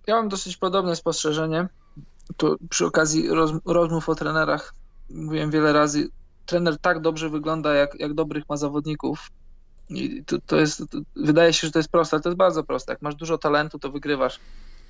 Ja 0.06 0.14
mam 0.14 0.28
dosyć 0.28 0.56
podobne 0.56 0.96
spostrzeżenie. 0.96 1.68
Tu 2.36 2.56
przy 2.70 2.86
okazji 2.86 3.28
roz, 3.28 3.52
rozmów 3.64 4.08
o 4.08 4.14
trenerach 4.14 4.74
mówiłem 5.10 5.50
wiele 5.50 5.72
razy, 5.72 6.08
trener 6.46 6.78
tak 6.78 7.00
dobrze 7.00 7.30
wygląda, 7.30 7.74
jak, 7.74 8.00
jak 8.00 8.14
dobrych 8.14 8.48
ma 8.48 8.56
zawodników. 8.56 9.30
I 9.90 10.24
to, 10.24 10.36
to 10.46 10.56
jest, 10.56 10.78
to, 10.90 10.98
wydaje 11.16 11.52
się, 11.52 11.66
że 11.66 11.72
to 11.72 11.78
jest 11.78 11.88
proste, 11.88 12.16
ale 12.16 12.22
to 12.22 12.28
jest 12.28 12.38
bardzo 12.38 12.64
proste. 12.64 12.92
Jak 12.92 13.02
masz 13.02 13.14
dużo 13.14 13.38
talentu, 13.38 13.78
to 13.78 13.90
wygrywasz. 13.90 14.40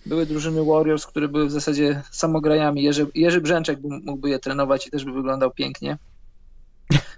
Były 0.07 0.27
drużyny 0.27 0.65
Warriors, 0.65 1.07
które 1.07 1.29
były 1.29 1.47
w 1.47 1.51
zasadzie 1.51 2.03
samograjami. 2.11 2.83
Jerzy, 2.83 3.07
Jerzy 3.15 3.41
Brzęczek 3.41 3.79
mógłby 3.83 4.31
je 4.31 4.39
trenować 4.39 4.87
i 4.87 4.91
też 4.91 5.05
by 5.05 5.13
wyglądał 5.13 5.51
pięknie. 5.51 5.99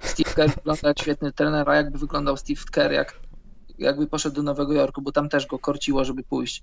Steve 0.00 0.34
Kerr 0.34 0.54
wygląda 0.54 0.88
jak 0.88 0.98
świetny 0.98 1.32
trener, 1.32 1.70
a 1.70 1.74
jakby 1.74 1.98
wyglądał 1.98 2.37
Steve 2.37 2.62
Kerr, 2.72 2.92
jak, 2.92 3.20
jakby 3.78 4.06
poszedł 4.06 4.37
do 4.37 4.42
Nowego 4.42 4.72
Jorku, 4.72 5.02
bo 5.02 5.12
tam 5.12 5.28
też 5.28 5.46
go 5.46 5.58
korciło, 5.58 6.04
żeby 6.04 6.22
pójść. 6.22 6.62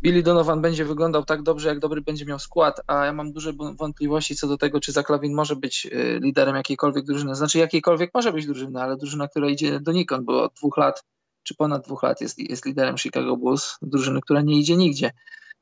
Billy 0.00 0.22
Donovan 0.22 0.62
będzie 0.62 0.84
wyglądał 0.84 1.24
tak 1.24 1.42
dobrze, 1.42 1.68
jak 1.68 1.78
dobry 1.78 2.00
będzie 2.00 2.24
miał 2.24 2.38
skład, 2.38 2.80
a 2.86 3.04
ja 3.04 3.12
mam 3.12 3.32
duże 3.32 3.52
wątpliwości 3.76 4.36
co 4.36 4.48
do 4.48 4.58
tego, 4.58 4.80
czy 4.80 4.92
Zaklawin 4.92 5.34
może 5.34 5.56
być 5.56 5.86
y, 5.86 6.20
liderem 6.22 6.56
jakiejkolwiek 6.56 7.04
drużyny. 7.04 7.34
Znaczy 7.34 7.58
jakiejkolwiek 7.58 8.10
może 8.14 8.32
być 8.32 8.46
drużyny, 8.46 8.82
ale 8.82 8.96
drużyna, 8.96 9.28
która 9.28 9.48
idzie 9.48 9.80
do 9.80 9.92
Nikon, 9.92 10.24
bo 10.24 10.42
od 10.42 10.54
dwóch 10.54 10.76
lat, 10.76 11.04
czy 11.42 11.54
ponad 11.54 11.84
dwóch 11.84 12.02
lat 12.02 12.20
jest, 12.20 12.38
jest 12.38 12.66
liderem 12.66 12.98
Chicago 12.98 13.36
Bulls, 13.36 13.78
drużyny, 13.82 14.20
która 14.20 14.40
nie 14.40 14.58
idzie 14.58 14.76
nigdzie. 14.76 15.10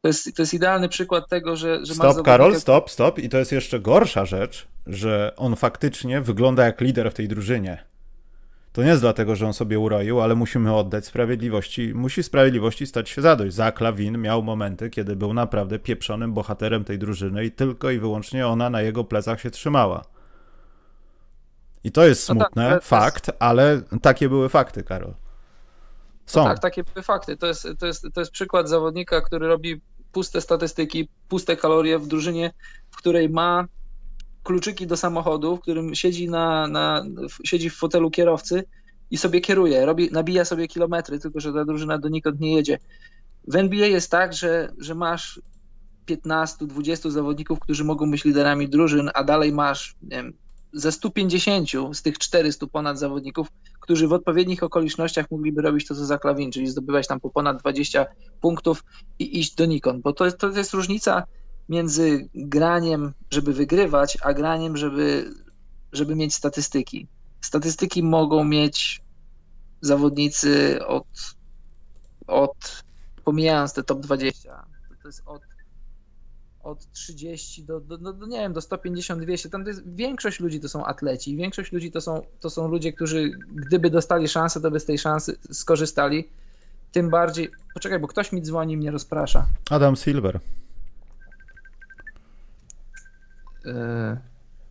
To 0.03 0.09
jest, 0.09 0.37
to 0.37 0.43
jest 0.43 0.55
idealny 0.55 0.89
przykład 0.89 1.29
tego, 1.29 1.57
że, 1.57 1.87
że 1.87 1.95
Stop, 1.95 2.23
Karol, 2.23 2.61
stop, 2.61 2.91
stop. 2.91 3.19
I 3.19 3.29
to 3.29 3.39
jest 3.39 3.53
jeszcze 3.53 3.81
gorsza 3.81 4.25
rzecz, 4.25 4.69
że 4.87 5.33
on 5.37 5.57
faktycznie 5.57 6.21
wygląda 6.21 6.65
jak 6.65 6.81
lider 6.81 7.11
w 7.11 7.15
tej 7.15 7.29
drużynie. 7.29 7.90
To 8.73 8.83
nie 8.83 8.89
jest 8.89 9.03
dlatego, 9.03 9.37
że 9.37 9.47
on 9.47 9.53
sobie 9.53 9.79
uroił, 9.79 10.21
ale 10.21 10.35
musimy 10.35 10.75
oddać 10.75 11.07
sprawiedliwości. 11.07 11.95
Musi 11.95 12.23
sprawiedliwości 12.23 12.87
stać 12.87 13.09
się 13.09 13.23
zadość. 13.23 13.55
Zach 13.55 13.81
Lawin 13.81 14.19
miał 14.19 14.43
momenty, 14.43 14.91
kiedy 14.91 15.17
był 15.17 15.35
naprawdę 15.35 15.79
pieprzonym 15.79 16.33
bohaterem 16.33 16.85
tej 16.85 16.99
drużyny 16.99 17.45
i 17.45 17.51
tylko 17.51 17.91
i 17.91 17.99
wyłącznie 17.99 18.47
ona 18.47 18.71
na 18.71 18.83
jego 18.83 19.05
plecach 19.05 19.41
się 19.41 19.51
trzymała. 19.51 20.05
I 21.85 21.93
to 21.93 22.07
jest 22.07 22.25
smutne, 22.25 22.65
no 22.65 22.71
tak, 22.71 22.83
fakt, 22.83 23.29
jest... 23.29 23.43
ale 23.43 23.83
takie 24.03 24.29
były 24.29 24.49
fakty, 24.49 24.83
Karol. 24.83 25.15
Są. 26.27 26.45
No 26.45 26.49
tak, 26.49 26.59
takie 26.59 26.85
były 26.85 27.03
fakty. 27.03 27.37
To 27.37 27.47
jest, 27.47 27.69
to, 27.79 27.87
jest, 27.87 28.07
to 28.15 28.21
jest 28.21 28.33
przykład 28.33 28.69
zawodnika, 28.69 29.21
który 29.21 29.49
robi 29.49 29.81
puste 30.13 30.41
statystyki, 30.41 31.09
puste 31.29 31.57
kalorie 31.57 31.99
w 31.99 32.07
drużynie, 32.07 32.53
w 32.91 32.97
której 32.97 33.29
ma 33.29 33.65
kluczyki 34.43 34.87
do 34.87 34.97
samochodu, 34.97 35.57
w 35.57 35.61
którym 35.61 35.95
siedzi, 35.95 36.29
na, 36.29 36.67
na, 36.67 37.05
siedzi 37.45 37.71
w 37.71 37.77
fotelu 37.77 38.11
kierowcy 38.11 38.65
i 39.11 39.19
sobie 39.19 39.41
kieruje, 39.41 39.87
robi, 39.87 40.09
nabija 40.13 40.45
sobie 40.45 40.69
kilometry, 40.69 41.19
tylko 41.19 41.41
że 41.41 41.53
ta 41.53 41.65
drużyna 41.65 41.99
donikąd 41.99 42.41
nie 42.41 42.55
jedzie. 42.55 42.79
W 43.49 43.57
NBA 43.57 43.87
jest 43.87 44.11
tak, 44.11 44.35
że, 44.35 44.73
że 44.79 44.95
masz 44.95 45.41
15-20 46.07 47.11
zawodników, 47.11 47.61
którzy 47.61 47.85
mogą 47.85 48.11
być 48.11 48.25
liderami 48.25 48.69
drużyn, 48.69 49.11
a 49.15 49.25
dalej 49.25 49.53
masz 49.53 49.95
nie 50.03 50.17
wiem, 50.17 50.33
ze 50.73 50.93
150 50.93 51.69
z 51.93 52.03
tych 52.03 52.19
400 52.19 52.67
ponad 52.67 52.99
zawodników, 52.99 53.49
którzy 53.81 54.09
w 54.09 54.13
odpowiednich 54.13 54.63
okolicznościach 54.63 55.31
mogliby 55.31 55.63
robić 55.63 55.87
to, 55.87 55.95
co 55.95 56.07
za 56.07 56.19
klawin, 56.19 56.53
czyli 56.53 56.67
zdobywać 56.67 57.07
tam 57.07 57.21
po 57.21 57.31
ponad 57.31 57.61
20 57.61 58.07
punktów 58.41 58.85
i 59.19 59.39
iść 59.39 59.55
donikąd. 59.55 60.03
Bo 60.03 60.13
to 60.13 60.33
to 60.33 60.49
jest 60.49 60.75
różnica 60.75 61.23
między 61.71 62.29
graniem, 62.35 63.13
żeby 63.31 63.53
wygrywać, 63.53 64.19
a 64.23 64.35
graniem, 64.35 64.77
żeby, 64.77 65.35
żeby 65.93 66.17
mieć 66.17 66.35
statystyki. 66.35 67.07
Statystyki 67.41 68.03
mogą 68.03 68.45
mieć 68.45 69.03
zawodnicy 69.81 70.81
od, 70.87 71.07
od 72.27 72.83
pomijając 73.25 73.73
te 73.73 73.83
top 73.83 74.01
20, 74.01 74.67
to 75.03 75.09
jest 75.09 75.23
od, 75.27 75.43
od 76.63 76.93
30 76.93 77.65
do, 77.65 77.81
do, 77.81 77.99
do, 77.99 78.27
nie 78.27 78.39
wiem, 78.39 78.53
do 78.53 78.61
150, 78.61 79.23
200, 79.23 79.51
tam 79.51 79.65
to 79.65 79.69
jest, 79.69 79.95
większość 79.95 80.41
ludzi 80.41 80.61
to 80.61 80.69
są 80.69 80.85
atleci, 80.85 81.37
większość 81.37 81.73
ludzi 81.73 81.91
to 81.91 82.01
są, 82.01 82.23
to 82.41 82.51
są 82.51 82.69
ludzie, 82.69 82.93
którzy 82.93 83.31
gdyby 83.53 83.91
dostali 83.91 84.29
szansę, 84.29 84.61
to 84.61 84.71
by 84.71 84.81
z 84.81 84.85
tej 84.85 84.99
szansy 84.99 85.39
skorzystali, 85.51 86.29
tym 86.93 87.11
bardziej, 87.11 87.51
poczekaj, 87.75 87.99
bo 87.99 88.09
ktoś 88.09 88.33
mi 88.33 88.43
dzwoni, 88.43 88.77
mnie 88.77 88.91
rozprasza. 88.91 89.47
Adam 89.71 89.97
Silver. 89.97 90.37
E, 90.37 90.41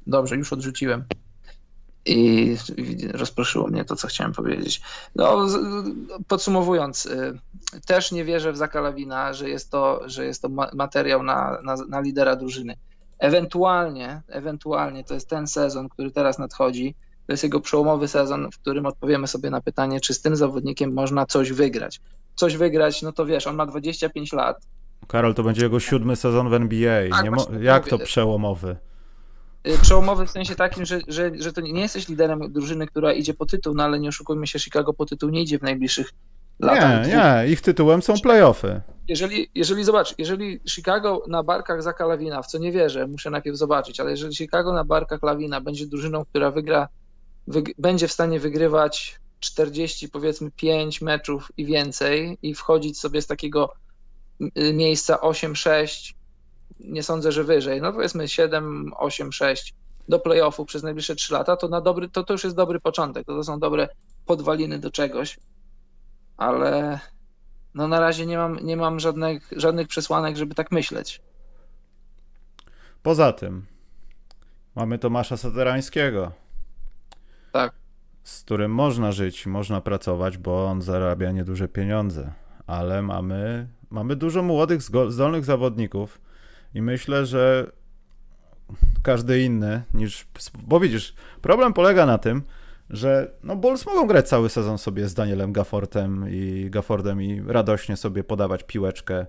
dobrze, 0.07 0.35
już 0.35 0.53
odrzuciłem. 0.53 1.03
I 2.05 2.55
rozproszyło 3.13 3.67
mnie 3.67 3.85
to, 3.85 3.95
co 3.95 4.07
chciałem 4.07 4.33
powiedzieć. 4.33 4.81
No, 5.15 5.47
podsumowując, 6.27 7.05
e, 7.05 7.33
też 7.85 8.11
nie 8.11 8.25
wierzę 8.25 8.51
w 8.51 8.57
Zakalawina, 8.57 9.33
że 9.33 9.49
jest 9.49 9.71
to, 9.71 10.01
że 10.05 10.25
jest 10.25 10.41
to 10.41 10.49
materiał 10.73 11.23
na, 11.23 11.59
na, 11.63 11.75
na 11.89 12.01
lidera 12.01 12.35
drużyny. 12.35 12.75
Ewentualnie, 13.19 14.21
ewentualnie 14.27 15.03
to 15.03 15.13
jest 15.13 15.29
ten 15.29 15.47
sezon, 15.47 15.89
który 15.89 16.11
teraz 16.11 16.39
nadchodzi. 16.39 16.95
To 17.27 17.33
jest 17.33 17.43
jego 17.43 17.59
przełomowy 17.59 18.07
sezon, 18.07 18.51
w 18.51 18.59
którym 18.59 18.85
odpowiemy 18.85 19.27
sobie 19.27 19.49
na 19.49 19.61
pytanie, 19.61 20.01
czy 20.01 20.13
z 20.13 20.21
tym 20.21 20.35
zawodnikiem 20.35 20.93
można 20.93 21.25
coś 21.25 21.51
wygrać. 21.51 22.01
coś 22.35 22.57
wygrać, 22.57 23.01
no 23.01 23.11
to 23.11 23.25
wiesz, 23.25 23.47
on 23.47 23.55
ma 23.55 23.65
25 23.65 24.33
lat. 24.33 24.67
Karol, 25.07 25.33
to 25.33 25.43
będzie 25.43 25.63
jego 25.63 25.79
siódmy 25.79 26.15
sezon 26.15 26.49
w 26.49 26.53
NBA. 26.53 27.09
Tak, 27.09 27.31
mo- 27.31 27.59
jak 27.61 27.87
to 27.87 27.99
przełomowy? 27.99 28.77
Y, 29.67 29.77
przełomowy 29.81 30.25
w 30.25 30.31
sensie 30.31 30.55
takim, 30.55 30.85
że, 30.85 30.99
że, 31.07 31.31
że 31.39 31.53
to 31.53 31.61
nie 31.61 31.81
jesteś 31.81 32.07
liderem 32.07 32.53
drużyny, 32.53 32.87
która 32.87 33.13
idzie 33.13 33.33
po 33.33 33.45
tytuł, 33.45 33.73
no 33.73 33.83
ale 33.83 33.99
nie 33.99 34.09
oszukujmy 34.09 34.47
się, 34.47 34.59
Chicago 34.59 34.93
po 34.93 35.05
tytuł 35.05 35.29
nie 35.29 35.41
idzie 35.41 35.59
w 35.59 35.61
najbliższych 35.61 36.13
latach. 36.59 37.07
Nie, 37.07 37.13
nie, 37.13 37.51
ich 37.51 37.61
tytułem 37.61 38.01
są 38.01 38.13
playoffy. 38.23 38.81
Jeżeli, 39.07 39.49
jeżeli 39.55 39.83
zobacz, 39.83 40.15
jeżeli 40.17 40.59
Chicago 40.69 41.23
na 41.27 41.43
barkach 41.43 41.83
Zaka 41.83 42.05
Lawina, 42.05 42.41
w 42.41 42.47
co 42.47 42.57
nie 42.57 42.71
wierzę, 42.71 43.07
muszę 43.07 43.29
najpierw 43.29 43.57
zobaczyć, 43.57 43.99
ale 43.99 44.11
jeżeli 44.11 44.35
Chicago 44.35 44.73
na 44.73 44.83
barkach 44.83 45.23
Lawina 45.23 45.61
będzie 45.61 45.87
drużyną, 45.87 46.25
która 46.25 46.51
wygra, 46.51 46.87
będzie 47.77 48.07
w 48.07 48.11
stanie 48.11 48.39
wygrywać 48.39 49.19
40 49.39 50.09
powiedzmy 50.09 50.51
5 50.51 51.01
meczów 51.01 51.51
i 51.57 51.65
więcej 51.65 52.37
i 52.41 52.53
wchodzić 52.53 52.99
sobie 52.99 53.21
z 53.21 53.27
takiego 53.27 53.73
miejsca 54.73 55.15
8-6, 55.15 56.13
nie 56.79 57.03
sądzę, 57.03 57.31
że 57.31 57.43
wyżej, 57.43 57.81
no 57.81 57.93
powiedzmy 57.93 58.27
7, 58.27 58.91
8, 58.97 59.31
6 59.31 59.75
do 60.09 60.19
playoffu 60.19 60.65
przez 60.65 60.83
najbliższe 60.83 61.15
3 61.15 61.33
lata, 61.33 61.57
to, 61.57 61.67
na 61.67 61.81
dobry, 61.81 62.09
to, 62.09 62.23
to 62.23 62.33
już 62.33 62.43
jest 62.43 62.55
dobry 62.55 62.79
początek, 62.79 63.25
to, 63.25 63.35
to 63.35 63.43
są 63.43 63.59
dobre 63.59 63.87
podwaliny 64.25 64.79
do 64.79 64.91
czegoś, 64.91 65.39
ale 66.37 66.99
no 67.73 67.87
na 67.87 67.99
razie 67.99 68.25
nie 68.25 68.37
mam, 68.37 68.59
nie 68.59 68.77
mam 68.77 68.99
żadnych, 68.99 69.51
żadnych 69.55 69.87
przesłanek, 69.87 70.37
żeby 70.37 70.55
tak 70.55 70.71
myśleć. 70.71 71.21
Poza 73.03 73.33
tym 73.33 73.65
mamy 74.75 74.99
Tomasza 74.99 75.37
Saterańskiego. 75.37 76.31
Tak. 77.51 77.73
Z 78.23 78.41
którym 78.41 78.71
można 78.71 79.11
żyć, 79.11 79.45
można 79.45 79.81
pracować, 79.81 80.37
bo 80.37 80.65
on 80.65 80.81
zarabia 80.81 81.31
nieduże 81.31 81.67
pieniądze, 81.67 82.33
ale 82.67 83.01
mamy, 83.01 83.67
mamy 83.89 84.15
dużo 84.15 84.43
młodych, 84.43 84.81
zdolnych 85.09 85.45
zawodników, 85.45 86.21
i 86.73 86.81
myślę, 86.81 87.25
że 87.25 87.71
każdy 89.03 89.41
inny 89.41 89.81
niż. 89.93 90.27
Bo 90.63 90.79
widzisz, 90.79 91.13
problem 91.41 91.73
polega 91.73 92.05
na 92.05 92.17
tym, 92.17 92.41
że 92.89 93.31
no 93.43 93.55
Bulls 93.55 93.85
mogą 93.85 94.07
grać 94.07 94.27
cały 94.27 94.49
sezon 94.49 94.77
sobie 94.77 95.07
z 95.07 95.13
Danielem 95.13 95.53
Gaffordem 95.53 96.25
i 96.29 96.67
Gaffordem 96.69 97.21
i 97.21 97.43
radośnie 97.47 97.97
sobie 97.97 98.23
podawać 98.23 98.63
piłeczkę 98.63 99.25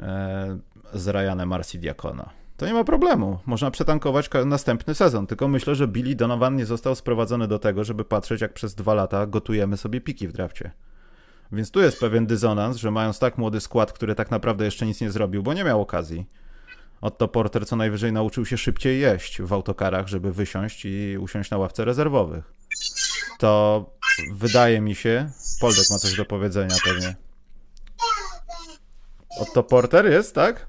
e, 0.00 0.58
z 0.92 1.08
Ryanem 1.08 1.52
Arcidiakona. 1.52 2.30
To 2.56 2.66
nie 2.66 2.74
ma 2.74 2.84
problemu. 2.84 3.38
Można 3.46 3.70
przetankować 3.70 4.30
następny 4.46 4.94
sezon. 4.94 5.26
Tylko 5.26 5.48
myślę, 5.48 5.74
że 5.74 5.88
Billy 5.88 6.14
Donovan 6.14 6.56
nie 6.56 6.66
został 6.66 6.94
sprowadzony 6.94 7.48
do 7.48 7.58
tego, 7.58 7.84
żeby 7.84 8.04
patrzeć, 8.04 8.40
jak 8.40 8.52
przez 8.52 8.74
dwa 8.74 8.94
lata 8.94 9.26
gotujemy 9.26 9.76
sobie 9.76 10.00
piki 10.00 10.28
w 10.28 10.32
drafcie. 10.32 10.70
Więc 11.52 11.70
tu 11.70 11.80
jest 11.80 12.00
pewien 12.00 12.26
dysonans, 12.26 12.76
że 12.76 12.90
mając 12.90 13.18
tak 13.18 13.38
młody 13.38 13.60
skład, 13.60 13.92
który 13.92 14.14
tak 14.14 14.30
naprawdę 14.30 14.64
jeszcze 14.64 14.86
nic 14.86 15.00
nie 15.00 15.10
zrobił, 15.10 15.42
bo 15.42 15.54
nie 15.54 15.64
miał 15.64 15.80
okazji, 15.80 16.26
Otto 17.00 17.28
Porter 17.28 17.66
co 17.66 17.76
najwyżej 17.76 18.12
nauczył 18.12 18.46
się 18.46 18.58
szybciej 18.58 19.00
jeść 19.00 19.42
w 19.42 19.52
autokarach, 19.52 20.08
żeby 20.08 20.32
wysiąść 20.32 20.84
i 20.84 21.18
usiąść 21.20 21.50
na 21.50 21.58
ławce 21.58 21.84
rezerwowych. 21.84 22.52
To 23.38 23.84
wydaje 24.32 24.80
mi 24.80 24.94
się, 24.94 25.30
Poldek 25.60 25.90
ma 25.90 25.98
coś 25.98 26.16
do 26.16 26.24
powiedzenia 26.24 26.76
pewnie. 26.84 27.14
Otto 29.40 29.62
Porter 29.62 30.06
jest, 30.06 30.34
tak? 30.34 30.66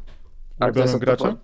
Ulubionym 0.62 1.00
graczem? 1.00 1.38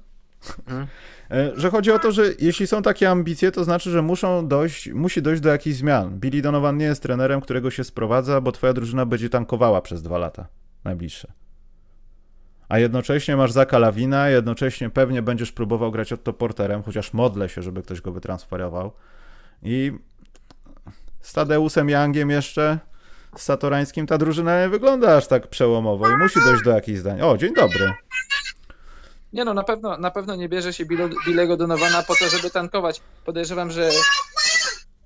E, 1.32 1.52
że 1.56 1.70
chodzi 1.70 1.92
o 1.92 2.00
to, 2.00 2.12
że 2.12 2.24
jeśli 2.40 2.68
są 2.68 2.82
takie 2.82 3.10
ambicje, 3.10 3.52
to 3.52 3.64
znaczy, 3.64 3.92
że 3.92 4.02
muszą 4.02 4.48
dojść, 4.48 4.90
musi 4.92 5.22
dojść 5.22 5.42
do 5.42 5.50
jakichś 5.50 5.78
zmian. 5.78 6.20
Billy 6.20 6.42
Donovan 6.42 6.78
nie 6.78 6.86
jest 6.86 7.04
trenerem, 7.04 7.42
którego 7.42 7.72
się 7.72 7.84
sprowadza, 7.84 8.42
bo 8.42 8.52
twoja 8.52 8.74
drużyna 8.74 9.06
będzie 9.06 9.30
tankowała 9.30 9.82
przez 9.82 10.02
dwa 10.02 10.18
lata 10.18 10.48
najbliższe 10.84 11.46
a 12.70 12.80
jednocześnie 12.80 13.36
masz 13.36 13.52
Zaka 13.52 13.80
Lawina, 13.80 14.30
jednocześnie 14.30 14.90
pewnie 14.90 15.22
będziesz 15.22 15.52
próbował 15.52 15.92
grać 15.92 16.14
Otto 16.14 16.34
Porterem, 16.34 16.84
chociaż 16.84 17.14
modlę 17.14 17.50
się, 17.50 17.62
żeby 17.62 17.84
ktoś 17.84 18.02
go 18.02 18.12
wytransferował. 18.12 18.92
I 19.64 19.92
z 21.22 21.34
Tadeusem 21.34 21.90
Youngiem 21.90 22.30
jeszcze, 22.30 22.80
z 23.36 23.42
Satorańskim 23.42 24.08
ta 24.08 24.18
drużyna 24.18 24.62
nie 24.62 24.70
wygląda 24.70 25.18
aż 25.18 25.28
tak 25.28 25.48
przełomowo 25.48 26.10
i 26.10 26.18
musi 26.18 26.40
dojść 26.40 26.64
do 26.64 26.72
jakichś 26.72 27.00
zdań. 27.00 27.22
O, 27.22 27.38
dzień 27.38 27.54
dobry. 27.54 27.94
Nie 29.36 29.46
no, 29.46 29.54
na 29.54 29.64
pewno, 29.64 29.98
na 29.98 30.12
pewno 30.12 30.36
nie 30.36 30.50
bierze 30.50 30.74
się 30.74 30.86
Bilego 31.28 31.58
Donowana 31.58 32.04
po 32.04 32.16
to, 32.16 32.30
żeby 32.30 32.50
tankować. 32.50 33.02
Podejrzewam, 33.26 33.72
że 33.72 33.90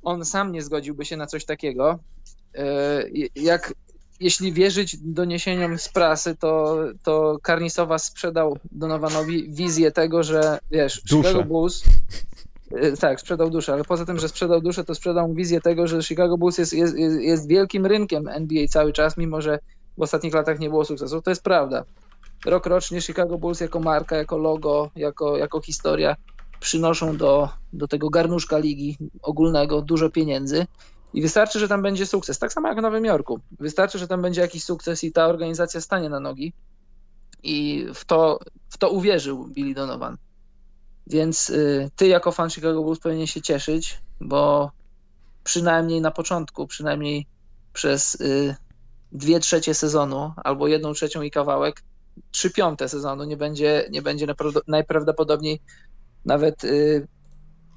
on 0.04 0.26
sam 0.26 0.52
nie 0.52 0.62
zgodziłby 0.62 1.06
się 1.06 1.18
na 1.18 1.28
coś 1.28 1.46
takiego. 1.46 2.00
E, 2.56 3.04
jak 3.36 3.74
jeśli 4.20 4.54
wierzyć 4.54 4.98
doniesieniom 4.98 5.80
z 5.80 5.90
prasy, 5.90 6.36
to, 6.36 6.78
to 7.04 7.38
Karnisowa 7.42 8.00
sprzedał 8.00 8.58
Donovanowi 8.72 9.54
wizję 9.54 9.92
tego, 9.92 10.24
że 10.24 10.60
wiesz, 10.72 11.02
duszę. 11.02 11.30
Chicago 11.30 11.46
Bulls. 11.46 11.84
Y, 12.84 12.98
tak, 12.98 13.22
sprzedał 13.22 13.50
duszę, 13.50 13.74
ale 13.74 13.84
poza 13.84 14.06
tym, 14.06 14.20
że 14.20 14.30
sprzedał 14.30 14.62
duszę, 14.62 14.84
to 14.84 14.96
sprzedał 14.96 15.28
mu 15.28 15.34
wizję 15.34 15.62
tego, 15.62 15.88
że 15.88 16.04
Chicago 16.04 16.38
Bulls 16.38 16.58
jest, 16.58 16.74
jest, 16.74 16.98
jest 17.20 17.48
wielkim 17.48 17.86
rynkiem 17.86 18.28
NBA 18.28 18.68
cały 18.68 18.94
czas, 18.94 19.18
mimo 19.18 19.42
że 19.42 19.60
w 19.98 20.02
ostatnich 20.02 20.34
latach 20.34 20.60
nie 20.60 20.70
było 20.70 20.86
sukcesu. 20.86 21.22
To 21.22 21.32
jest 21.32 21.44
prawda. 21.44 21.84
Rok 22.46 22.66
rocznie 22.66 23.02
Chicago 23.02 23.38
Bulls 23.38 23.60
jako 23.60 23.80
marka, 23.80 24.18
jako 24.18 24.38
logo, 24.38 24.90
jako, 24.96 25.38
jako 25.38 25.62
historia 25.62 26.16
przynoszą 26.60 27.18
do, 27.18 27.50
do 27.74 27.88
tego 27.88 28.10
garnuszka 28.10 28.58
ligi 28.58 28.98
ogólnego 29.22 29.82
dużo 29.82 30.10
pieniędzy 30.10 30.66
i 31.14 31.22
wystarczy, 31.22 31.60
że 31.60 31.68
tam 31.68 31.82
będzie 31.82 32.06
sukces. 32.06 32.40
Tak 32.40 32.54
samo 32.54 32.68
jak 32.68 32.78
w 32.78 32.82
Nowym 32.82 33.06
Jorku. 33.06 33.40
Wystarczy, 33.60 34.00
że 34.00 34.08
tam 34.08 34.22
będzie 34.22 34.42
jakiś 34.42 34.64
sukces 34.64 35.04
i 35.04 35.12
ta 35.12 35.26
organizacja 35.26 35.82
stanie 35.82 36.10
na 36.10 36.20
nogi. 36.20 36.54
I 37.44 37.88
w 37.94 38.06
to, 38.06 38.40
w 38.70 38.78
to 38.78 38.90
uwierzył 38.90 39.48
Billy 39.48 39.74
Donovan. 39.74 40.18
Więc 41.08 41.50
y, 41.50 41.90
ty 41.96 42.08
jako 42.08 42.32
fan 42.32 42.50
Chicago 42.50 42.84
Bulls 42.84 43.00
powinien 43.00 43.28
się 43.28 43.42
cieszyć, 43.42 44.00
bo 44.22 44.72
przynajmniej 45.44 46.02
na 46.02 46.12
początku, 46.12 46.68
przynajmniej 46.68 47.26
przez 47.74 48.16
y, 48.16 48.56
dwie 49.12 49.40
trzecie 49.40 49.74
sezonu, 49.74 50.34
albo 50.44 50.68
jedną 50.68 50.94
trzecią 50.94 51.22
i 51.22 51.32
kawałek, 51.32 51.84
trzy 52.32 52.52
piąte 52.52 52.90
sezonu 52.90 53.24
nie 53.24 53.38
będzie, 53.38 53.88
nie 53.92 54.02
będzie 54.02 54.26
najprawdopodobniej 54.68 55.60
nawet 56.26 56.64
y, 56.64 57.08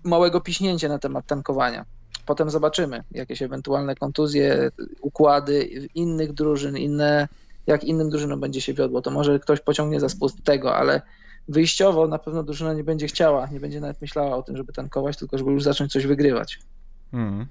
małego 0.04 0.40
piśnięcia 0.40 0.88
na 0.88 0.98
temat 0.98 1.26
tankowania. 1.26 1.84
Potem 2.26 2.50
zobaczymy 2.50 3.04
jakieś 3.10 3.42
ewentualne 3.42 3.94
kontuzje, 3.94 4.70
układy 5.00 5.64
innych 5.94 6.32
drużyn, 6.32 6.76
inne, 6.76 7.28
jak 7.66 7.84
innym 7.84 8.10
drużynom 8.10 8.40
będzie 8.40 8.60
się 8.60 8.74
wiodło. 8.74 9.02
To 9.02 9.10
może 9.10 9.38
ktoś 9.38 9.60
pociągnie 9.60 10.00
za 10.00 10.08
spust 10.08 10.44
tego, 10.44 10.76
ale 10.76 11.02
wyjściowo 11.48 12.08
na 12.08 12.18
pewno 12.18 12.42
drużyna 12.42 12.74
nie 12.74 12.84
będzie 12.84 13.06
chciała, 13.06 13.46
nie 13.46 13.60
będzie 13.60 13.80
nawet 13.80 14.00
myślała 14.00 14.36
o 14.36 14.42
tym, 14.42 14.56
żeby 14.56 14.72
tankować, 14.72 15.16
tylko 15.16 15.38
żeby 15.38 15.52
już 15.52 15.62
zacząć 15.62 15.92
coś 15.92 16.06
wygrywać. 16.06 16.58
Hmm. 17.10 17.46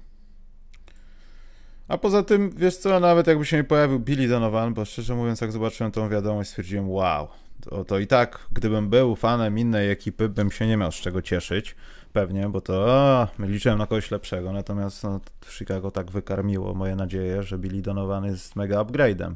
A 1.92 1.98
poza 1.98 2.22
tym, 2.22 2.50
wiesz 2.50 2.76
co, 2.76 3.00
nawet 3.00 3.26
jakby 3.26 3.46
się 3.46 3.56
nie 3.56 3.64
pojawił 3.64 4.00
Billy 4.00 4.28
Donovan, 4.28 4.74
bo 4.74 4.84
szczerze 4.84 5.14
mówiąc, 5.14 5.40
jak 5.40 5.52
zobaczyłem 5.52 5.92
tą 5.92 6.08
wiadomość, 6.08 6.50
stwierdziłem, 6.50 6.90
wow, 6.90 7.28
to, 7.60 7.84
to 7.84 7.98
i 7.98 8.06
tak, 8.06 8.38
gdybym 8.52 8.88
był 8.88 9.16
fanem 9.16 9.58
innej 9.58 9.90
ekipy, 9.90 10.28
bym 10.28 10.50
się 10.50 10.66
nie 10.66 10.76
miał 10.76 10.92
z 10.92 10.94
czego 10.94 11.22
cieszyć 11.22 11.76
pewnie, 12.12 12.48
bo 12.48 12.60
to 12.60 12.74
o, 12.74 13.28
liczyłem 13.38 13.78
na 13.78 13.86
kogoś 13.86 14.10
lepszego, 14.10 14.52
natomiast 14.52 15.04
no, 15.04 15.20
Chicago 15.50 15.90
tak 15.90 16.10
wykarmiło 16.10 16.74
moje 16.74 16.96
nadzieje, 16.96 17.42
że 17.42 17.58
Billy 17.58 17.82
Donovan 17.82 18.24
jest 18.24 18.56
mega 18.56 18.84
upgrade'em. 18.84 19.34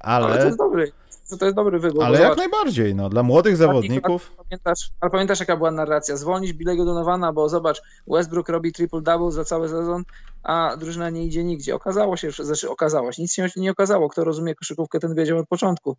Ale... 0.00 0.26
ale 0.26 0.38
to 0.38 0.46
jest 0.46 0.58
dobry. 0.58 0.92
To 1.38 1.44
jest 1.44 1.56
dobry 1.56 1.78
wybór. 1.78 2.04
Ale 2.04 2.20
jak 2.20 2.36
najbardziej, 2.36 2.94
no, 2.94 3.08
dla 3.08 3.22
młodych 3.22 3.56
zawodników. 3.56 4.32
Pamiętasz, 4.36 4.90
ale 5.00 5.10
pamiętasz, 5.10 5.40
jaka 5.40 5.56
była 5.56 5.70
narracja? 5.70 6.16
Zwolnić 6.16 6.52
Billego 6.52 6.84
Donowana, 6.84 7.32
bo 7.32 7.48
zobacz, 7.48 7.82
Westbrook 8.06 8.48
robi 8.48 8.72
triple-double 8.72 9.30
za 9.30 9.44
cały 9.44 9.68
sezon, 9.68 10.02
a 10.42 10.76
drużyna 10.76 11.10
nie 11.10 11.26
idzie 11.26 11.44
nigdzie. 11.44 11.74
Okazało 11.74 12.16
się, 12.16 12.30
znaczy 12.30 12.70
okazało 12.70 13.12
się, 13.12 13.22
nic 13.22 13.32
się 13.32 13.48
nie 13.56 13.70
okazało. 13.70 14.08
Kto 14.08 14.24
rozumie 14.24 14.54
koszykówkę, 14.54 14.98
ten 14.98 15.14
wiedział 15.14 15.38
od 15.38 15.48
początku 15.48 15.96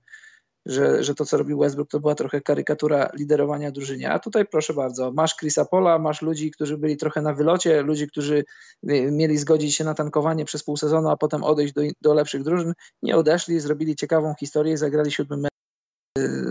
że, 0.65 1.04
że 1.04 1.15
to, 1.15 1.26
co 1.26 1.38
robił 1.38 1.60
Westbrook, 1.60 1.89
to 1.89 2.00
była 2.00 2.15
trochę 2.15 2.41
karykatura 2.41 3.10
liderowania 3.13 3.71
drużynie. 3.71 4.12
A 4.12 4.19
tutaj 4.19 4.45
proszę 4.45 4.74
bardzo, 4.74 5.12
masz 5.12 5.36
Chrisa 5.36 5.65
Pola, 5.65 6.00
masz 6.00 6.21
ludzi, 6.21 6.52
którzy 6.52 6.78
byli 6.78 6.97
trochę 6.97 7.21
na 7.21 7.34
wylocie, 7.34 7.82
ludzi, 7.82 8.08
którzy 8.08 8.43
y, 8.89 9.12
mieli 9.12 9.38
zgodzić 9.38 9.76
się 9.76 9.84
na 9.84 9.93
tankowanie 9.93 10.45
przez 10.45 10.63
pół 10.63 10.78
sezonu, 10.78 11.10
a 11.10 11.17
potem 11.17 11.43
odejść 11.43 11.74
do, 11.74 11.82
do 12.02 12.13
lepszych 12.13 12.43
drużyn. 12.43 12.74
Nie 13.04 13.17
odeszli, 13.17 13.60
zrobili 13.60 13.95
ciekawą 13.95 14.34
historię 14.39 14.74
i 14.74 14.78
zagrali 14.78 15.12
siódmy 15.12 15.38
mecz 15.38 15.52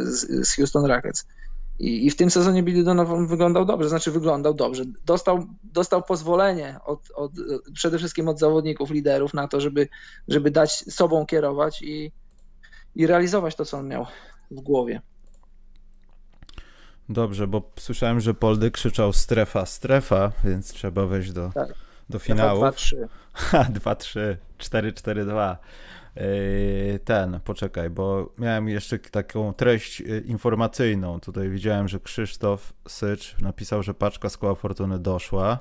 z, 0.04 0.48
z 0.48 0.56
Houston 0.56 0.84
Rockets. 0.84 1.26
I, 1.78 2.06
I, 2.06 2.10
w 2.10 2.16
tym 2.16 2.30
sezonie 2.30 2.62
Billy 2.62 2.84
Donovan 2.84 3.26
wyglądał 3.26 3.64
dobrze, 3.64 3.88
znaczy 3.88 4.10
wyglądał 4.10 4.54
dobrze. 4.54 4.84
Dostał, 5.04 5.46
dostał 5.62 6.02
pozwolenie 6.02 6.78
od, 6.84 7.00
od, 7.14 7.32
przede 7.74 7.98
wszystkim 7.98 8.28
od 8.28 8.38
zawodników, 8.38 8.90
liderów 8.90 9.34
na 9.34 9.48
to, 9.48 9.60
żeby, 9.60 9.88
żeby 10.28 10.50
dać 10.50 10.72
sobą 10.72 11.26
kierować 11.26 11.82
i, 11.82 12.12
i 12.94 13.06
realizować 13.06 13.54
to, 13.54 13.64
co 13.64 13.78
on 13.78 13.88
miał 13.88 14.06
w 14.50 14.60
głowie. 14.60 15.00
Dobrze, 17.08 17.46
bo 17.46 17.70
słyszałem, 17.78 18.20
że 18.20 18.34
Poldy 18.34 18.70
krzyczał 18.70 19.12
strefa, 19.12 19.66
strefa, 19.66 20.32
więc 20.44 20.72
trzeba 20.72 21.06
wejść 21.06 21.32
do, 21.32 21.50
tak. 21.54 21.74
do 22.10 22.18
finału. 22.18 22.62
2-3. 22.62 22.96
2-3, 23.52 24.36
4-4-2. 24.58 25.56
Yy, 26.16 27.00
ten, 27.04 27.40
poczekaj, 27.44 27.90
bo 27.90 28.32
miałem 28.38 28.68
jeszcze 28.68 28.98
taką 28.98 29.52
treść 29.52 30.00
yy, 30.00 30.20
informacyjną. 30.20 31.20
Tutaj 31.20 31.50
widziałem, 31.50 31.88
że 31.88 32.00
Krzysztof 32.00 32.72
Sycz 32.88 33.36
napisał, 33.40 33.82
że 33.82 33.94
paczka 33.94 34.28
z 34.28 34.36
koła 34.36 34.54
fortuny 34.54 34.98
doszła, 34.98 35.58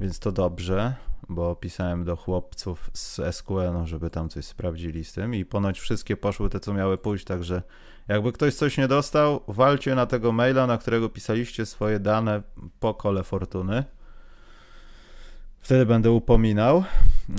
więc 0.00 0.18
to 0.18 0.32
dobrze, 0.32 0.94
bo 1.28 1.56
pisałem 1.56 2.04
do 2.04 2.16
chłopców 2.16 2.90
z 2.92 3.20
SQN, 3.36 3.86
żeby 3.86 4.10
tam 4.10 4.28
coś 4.28 4.44
sprawdzili 4.44 5.04
z 5.04 5.12
tym 5.12 5.34
i 5.34 5.44
ponoć 5.44 5.80
wszystkie 5.80 6.16
poszły 6.16 6.50
te, 6.50 6.60
co 6.60 6.74
miały 6.74 6.98
pójść, 6.98 7.24
także 7.24 7.62
jakby 8.08 8.32
ktoś 8.32 8.54
coś 8.54 8.78
nie 8.78 8.88
dostał, 8.88 9.40
walcie 9.48 9.94
na 9.94 10.06
tego 10.06 10.32
maila, 10.32 10.66
na 10.66 10.78
którego 10.78 11.08
pisaliście 11.08 11.66
swoje 11.66 12.00
dane 12.00 12.42
po 12.80 12.94
kole 12.94 13.22
fortuny. 13.22 13.84
Wtedy 15.60 15.86
będę 15.86 16.10
upominał. 16.10 16.84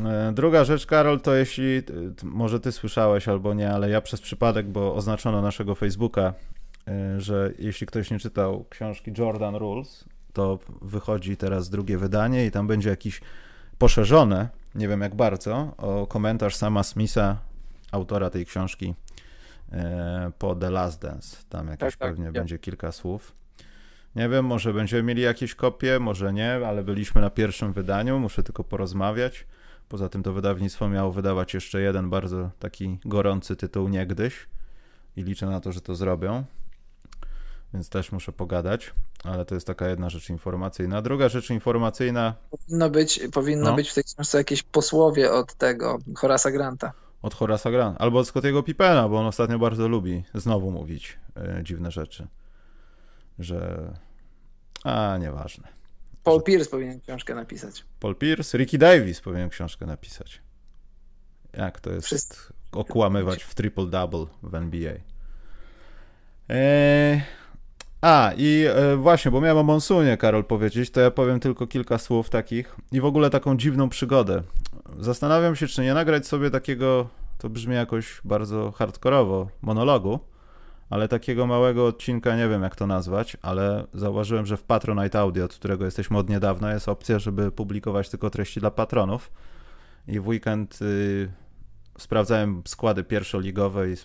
E, 0.05 0.31
druga 0.33 0.63
rzecz, 0.63 0.85
Karol, 0.85 1.21
to 1.21 1.35
jeśli, 1.35 1.81
może 2.23 2.59
ty 2.59 2.71
słyszałeś 2.71 3.27
albo 3.27 3.53
nie, 3.53 3.71
ale 3.71 3.89
ja 3.89 4.01
przez 4.01 4.21
przypadek, 4.21 4.67
bo 4.67 4.95
oznaczono 4.95 5.41
naszego 5.41 5.75
Facebooka, 5.75 6.33
e, 6.87 7.21
że 7.21 7.53
jeśli 7.59 7.87
ktoś 7.87 8.11
nie 8.11 8.19
czytał 8.19 8.65
książki 8.69 9.11
Jordan 9.17 9.55
Rules, 9.55 10.05
to 10.33 10.59
wychodzi 10.81 11.37
teraz 11.37 11.69
drugie 11.69 11.97
wydanie 11.97 12.45
i 12.45 12.51
tam 12.51 12.67
będzie 12.67 12.89
jakiś 12.89 13.21
poszerzone, 13.79 14.49
nie 14.75 14.87
wiem 14.87 15.01
jak 15.01 15.15
bardzo, 15.15 15.73
o 15.77 16.07
komentarz 16.07 16.55
sama 16.55 16.83
Smitha, 16.83 17.37
autora 17.91 18.29
tej 18.29 18.45
książki 18.45 18.95
e, 19.71 20.31
po 20.39 20.55
The 20.55 20.69
Last 20.69 21.01
Dance. 21.01 21.37
Tam 21.49 21.67
jakieś 21.67 21.79
tak, 21.79 21.95
tak, 21.95 22.09
pewnie 22.09 22.25
ja. 22.25 22.31
będzie 22.31 22.59
kilka 22.59 22.91
słów. 22.91 23.33
Nie 24.15 24.29
wiem, 24.29 24.45
może 24.45 24.73
będziemy 24.73 25.03
mieli 25.03 25.21
jakieś 25.21 25.55
kopie, 25.55 25.99
może 25.99 26.33
nie, 26.33 26.67
ale 26.67 26.83
byliśmy 26.83 27.21
na 27.21 27.29
pierwszym 27.29 27.73
wydaniu, 27.73 28.19
muszę 28.19 28.43
tylko 28.43 28.63
porozmawiać. 28.63 29.45
Poza 29.89 30.09
tym 30.09 30.23
to 30.23 30.33
wydawnictwo 30.33 30.89
miało 30.89 31.11
wydawać 31.11 31.53
jeszcze 31.53 31.81
jeden 31.81 32.09
bardzo 32.09 32.49
taki 32.59 32.99
gorący 33.05 33.55
tytuł 33.55 33.89
niegdyś 33.89 34.47
i 35.15 35.23
liczę 35.23 35.45
na 35.45 35.59
to, 35.59 35.71
że 35.71 35.81
to 35.81 35.95
zrobią. 35.95 36.43
Więc 37.73 37.89
też 37.89 38.11
muszę 38.11 38.31
pogadać, 38.31 38.93
ale 39.23 39.45
to 39.45 39.55
jest 39.55 39.67
taka 39.67 39.89
jedna 39.89 40.09
rzecz 40.09 40.29
informacyjna. 40.29 41.01
Druga 41.01 41.29
rzecz 41.29 41.49
informacyjna. 41.49 42.35
Powinno 42.51 42.89
być, 42.89 43.19
powinno 43.33 43.69
no. 43.69 43.75
być 43.75 43.89
w 43.89 43.93
tej 43.93 44.03
książce 44.03 44.37
jakieś 44.37 44.63
posłowie 44.63 45.31
od 45.31 45.53
tego 45.53 45.97
Horasa 46.15 46.51
Granta. 46.51 46.91
Od 47.21 47.33
Horasa 47.33 47.71
Granta. 47.71 47.99
Albo 47.99 48.19
od 48.19 48.27
Scottiego 48.27 48.63
Pipena, 48.63 49.09
bo 49.09 49.19
on 49.19 49.25
ostatnio 49.25 49.59
bardzo 49.59 49.87
lubi 49.87 50.23
znowu 50.33 50.71
mówić 50.71 51.19
e, 51.35 51.63
dziwne 51.63 51.91
rzeczy 51.91 52.27
że. 53.39 53.93
A, 54.83 55.17
nieważne. 55.17 55.67
Paul 56.23 56.39
że... 56.39 56.43
Pierce 56.43 56.71
powinien 56.71 56.99
książkę 56.99 57.35
napisać. 57.35 57.85
Paul 57.99 58.15
Pierce, 58.15 58.57
Ricky 58.57 58.77
Davis 58.77 59.21
powinien 59.21 59.49
książkę 59.49 59.85
napisać. 59.85 60.41
Jak 61.53 61.79
to 61.79 61.91
jest 61.91 62.05
Wszyscy. 62.05 62.37
okłamywać 62.71 63.43
w 63.43 63.55
triple-double 63.55 64.27
w 64.43 64.55
NBA. 64.55 64.93
Eee... 66.49 67.21
A, 68.01 68.31
i 68.37 68.65
e, 68.67 68.95
właśnie, 68.95 69.31
bo 69.31 69.41
miałem 69.41 69.57
o 69.57 69.63
Monsunie, 69.63 70.17
Karol, 70.17 70.43
powiedzieć, 70.43 70.91
to 70.91 71.01
ja 71.01 71.11
powiem 71.11 71.39
tylko 71.39 71.67
kilka 71.67 71.97
słów 71.97 72.29
takich 72.29 72.75
i 72.91 73.01
w 73.01 73.05
ogóle 73.05 73.29
taką 73.29 73.57
dziwną 73.57 73.89
przygodę. 73.89 74.43
Zastanawiam 74.99 75.55
się, 75.55 75.67
czy 75.67 75.81
nie 75.81 75.93
nagrać 75.93 76.27
sobie 76.27 76.51
takiego, 76.51 77.09
to 77.37 77.49
brzmi 77.49 77.75
jakoś 77.75 78.21
bardzo 78.23 78.71
hardkorowo, 78.71 79.47
monologu, 79.61 80.19
ale 80.89 81.07
takiego 81.07 81.47
małego 81.47 81.85
odcinka 81.85 82.35
nie 82.35 82.49
wiem 82.49 82.63
jak 82.63 82.75
to 82.75 82.87
nazwać, 82.87 83.37
ale 83.41 83.87
zauważyłem, 83.93 84.45
że 84.45 84.57
w 84.57 84.63
Patronite 84.63 85.19
Audio, 85.19 85.45
od 85.45 85.53
którego 85.53 85.85
jesteśmy 85.85 86.17
od 86.17 86.29
niedawna, 86.29 86.73
jest 86.73 86.89
opcja, 86.89 87.19
żeby 87.19 87.51
publikować 87.51 88.09
tylko 88.09 88.29
treści 88.29 88.59
dla 88.59 88.71
patronów. 88.71 89.31
I 90.07 90.19
w 90.19 90.27
weekend 90.27 90.79
y, 90.81 91.31
sprawdzałem 91.97 92.61
składy 92.65 93.03
pierwszoligowe 93.03 93.91
i, 93.91 93.95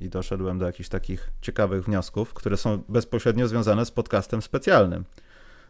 i 0.00 0.08
doszedłem 0.08 0.58
do 0.58 0.66
jakichś 0.66 0.88
takich 0.88 1.30
ciekawych 1.40 1.84
wniosków, 1.84 2.34
które 2.34 2.56
są 2.56 2.82
bezpośrednio 2.88 3.48
związane 3.48 3.86
z 3.86 3.90
podcastem 3.90 4.42
specjalnym, 4.42 5.04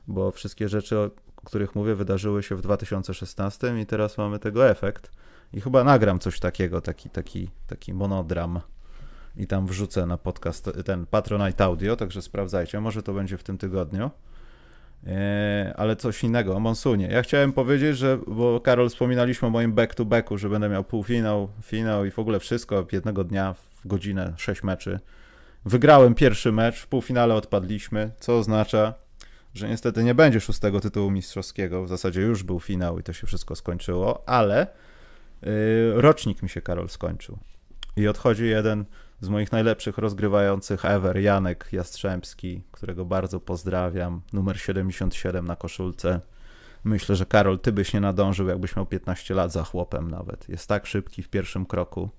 bo 0.09 0.31
wszystkie 0.31 0.69
rzeczy, 0.69 0.99
o 0.99 1.11
których 1.45 1.75
mówię, 1.75 1.95
wydarzyły 1.95 2.43
się 2.43 2.57
w 2.57 2.61
2016 2.61 3.81
i 3.81 3.87
teraz 3.87 4.19
mamy 4.19 4.39
tego 4.39 4.69
efekt. 4.69 5.11
I 5.53 5.61
chyba 5.61 5.85
nagram 5.85 6.19
coś 6.19 6.41
takiego, 6.41 6.81
taki, 6.81 7.11
taki, 7.11 7.51
taki 7.67 7.95
monodram 7.95 8.61
i 9.37 9.47
tam 9.47 9.67
wrzucę 9.67 10.07
na 10.07 10.19
podcast 10.19 10.71
ten 10.85 11.07
Patronite 11.07 11.65
Audio, 11.65 11.97
także 11.97 12.23
sprawdzajcie, 12.23 12.81
może 12.81 13.03
to 13.03 13.13
będzie 13.13 13.39
w 13.39 13.43
tym 13.43 13.59
tygodniu. 13.59 14.11
E, 15.07 15.75
ale 15.77 15.97
coś 15.97 16.25
innego, 16.25 16.57
o 16.57 16.61
Monsunie. 16.61 17.07
Ja 17.07 17.23
chciałem 17.23 17.53
powiedzieć, 17.53 17.99
że, 17.99 18.19
bo 18.27 18.61
Karol 18.61 18.89
wspominaliśmy 18.89 19.49
o 19.49 19.51
moim 19.51 19.73
back-to-backu, 19.73 20.39
że 20.39 20.49
będę 20.49 20.69
miał 20.69 20.85
półfinał, 20.85 21.49
finał 21.63 22.05
i 22.05 22.11
w 22.11 22.19
ogóle 22.19 22.41
wszystko 22.41 22.87
jednego 22.93 23.25
dnia 23.25 23.55
w 23.55 23.87
godzinę, 23.87 24.35
sześć 24.37 24.63
meczy. 24.63 25.01
Wygrałem 25.65 26.15
pierwszy 26.15 26.53
mecz, 26.53 26.81
w 26.81 26.87
półfinale 26.87 27.35
odpadliśmy, 27.35 28.11
co 28.21 28.39
oznacza, 28.39 28.95
że 29.55 29.69
niestety 29.69 30.05
nie 30.05 30.15
będzie 30.15 30.41
szóstego 30.41 30.81
tytułu 30.81 31.11
mistrzowskiego. 31.11 31.85
W 31.85 31.89
zasadzie 31.89 32.21
już 32.21 32.43
był 32.43 32.61
finał 32.61 32.99
i 32.99 33.03
to 33.03 33.13
się 33.13 33.27
wszystko 33.27 33.57
skończyło, 33.57 34.29
ale 34.29 34.67
yy, 35.43 35.51
rocznik 35.95 36.43
mi 36.43 36.49
się, 36.49 36.61
Karol, 36.61 36.89
skończył. 36.89 37.39
I 37.97 38.09
odchodzi 38.09 38.47
jeden 38.47 38.85
z 39.21 39.29
moich 39.29 39.53
najlepszych 39.53 39.99
rozgrywających 39.99 40.85
ever, 40.85 41.19
Janek 41.19 41.69
Jastrzębski, 41.73 42.63
którego 42.73 43.05
bardzo 43.05 43.41
pozdrawiam, 43.41 44.21
numer 44.33 44.61
77 44.61 45.47
na 45.47 45.57
koszulce. 45.57 46.21
Myślę, 46.85 47.17
że 47.17 47.27
Karol, 47.27 47.59
ty 47.59 47.73
byś 47.73 47.95
nie 47.95 48.01
nadążył, 48.01 48.49
jakbyś 48.49 48.77
miał 48.77 48.87
15 48.87 49.35
lat 49.35 49.53
za 49.53 49.65
chłopem 49.65 50.11
nawet. 50.11 50.49
Jest 50.49 50.69
tak 50.69 50.87
szybki 50.87 51.23
w 51.23 51.29
pierwszym 51.29 51.67
kroku. 51.67 52.11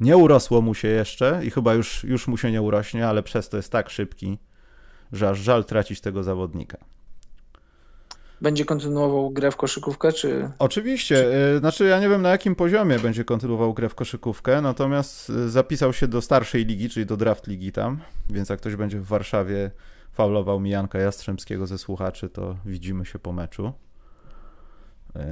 Nie 0.00 0.16
urosło 0.16 0.60
mu 0.60 0.74
się 0.74 0.88
jeszcze 0.88 1.40
i 1.44 1.50
chyba 1.50 1.74
już, 1.74 2.04
już 2.04 2.28
mu 2.28 2.36
się 2.36 2.52
nie 2.52 2.62
urośnie, 2.62 3.08
ale 3.08 3.22
przez 3.22 3.48
to 3.48 3.56
jest 3.56 3.72
tak 3.72 3.90
szybki, 3.90 4.38
że 5.12 5.28
aż 5.28 5.38
żal 5.38 5.64
tracić 5.64 6.00
tego 6.00 6.22
zawodnika. 6.22 6.78
Będzie 8.40 8.64
kontynuował 8.64 9.30
grę 9.30 9.50
w 9.50 9.56
koszykówkę, 9.56 10.12
czy... 10.12 10.50
Oczywiście. 10.58 11.14
Czy... 11.14 11.58
Znaczy 11.58 11.84
ja 11.84 12.00
nie 12.00 12.08
wiem 12.08 12.22
na 12.22 12.28
jakim 12.28 12.54
poziomie 12.54 12.98
będzie 12.98 13.24
kontynuował 13.24 13.74
grę 13.74 13.88
w 13.88 13.94
koszykówkę, 13.94 14.60
natomiast 14.60 15.30
y, 15.30 15.50
zapisał 15.50 15.92
się 15.92 16.08
do 16.08 16.22
starszej 16.22 16.64
ligi, 16.64 16.88
czyli 16.88 17.06
do 17.06 17.16
draft 17.16 17.46
ligi 17.46 17.72
tam, 17.72 18.00
więc 18.30 18.48
jak 18.48 18.60
ktoś 18.60 18.76
będzie 18.76 18.98
w 18.98 19.06
Warszawie 19.06 19.70
faulował 20.12 20.60
mi 20.60 20.70
Janka 20.70 20.98
Jastrzębskiego 20.98 21.66
ze 21.66 21.78
słuchaczy, 21.78 22.28
to 22.28 22.56
widzimy 22.64 23.06
się 23.06 23.18
po 23.18 23.32
meczu. 23.32 23.72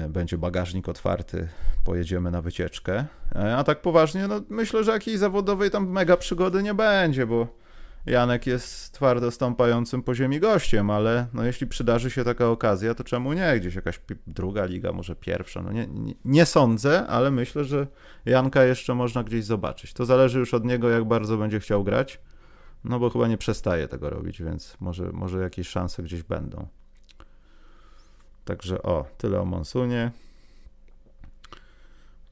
Y, 0.04 0.08
będzie 0.08 0.38
bagażnik 0.38 0.88
otwarty, 0.88 1.48
pojedziemy 1.84 2.30
na 2.30 2.42
wycieczkę. 2.42 3.04
Y, 3.36 3.38
a 3.56 3.64
tak 3.64 3.82
poważnie, 3.82 4.28
no 4.28 4.40
myślę, 4.48 4.84
że 4.84 4.92
jakiejś 4.92 5.18
zawodowej 5.18 5.70
tam 5.70 5.88
mega 5.88 6.16
przygody 6.16 6.62
nie 6.62 6.74
będzie, 6.74 7.26
bo 7.26 7.63
Janek 8.06 8.46
jest 8.46 8.92
twardo 8.92 9.30
stąpającym 9.30 10.02
po 10.02 10.14
ziemi 10.14 10.40
gościem, 10.40 10.90
ale 10.90 11.26
no 11.34 11.44
jeśli 11.44 11.66
przydarzy 11.66 12.10
się 12.10 12.24
taka 12.24 12.48
okazja, 12.48 12.94
to 12.94 13.04
czemu 13.04 13.32
nie? 13.32 13.60
Gdzieś 13.60 13.74
jakaś 13.74 14.00
druga 14.26 14.64
liga, 14.64 14.92
może 14.92 15.16
pierwsza. 15.16 15.62
No 15.62 15.72
nie, 15.72 15.86
nie, 15.86 16.14
nie, 16.24 16.46
sądzę, 16.46 17.06
ale 17.06 17.30
myślę, 17.30 17.64
że 17.64 17.86
Janka 18.26 18.64
jeszcze 18.64 18.94
można 18.94 19.24
gdzieś 19.24 19.44
zobaczyć. 19.44 19.92
To 19.92 20.04
zależy 20.04 20.38
już 20.38 20.54
od 20.54 20.64
niego, 20.64 20.90
jak 20.90 21.04
bardzo 21.04 21.36
będzie 21.36 21.60
chciał 21.60 21.84
grać, 21.84 22.20
no 22.84 22.98
bo 22.98 23.10
chyba 23.10 23.28
nie 23.28 23.38
przestaje 23.38 23.88
tego 23.88 24.10
robić, 24.10 24.42
więc 24.42 24.76
może, 24.80 25.12
może 25.12 25.38
jakieś 25.38 25.68
szanse 25.68 26.02
gdzieś 26.02 26.22
będą. 26.22 26.68
Także 28.44 28.82
o, 28.82 29.04
tyle 29.18 29.40
o 29.40 29.44
Monsunie. 29.44 30.10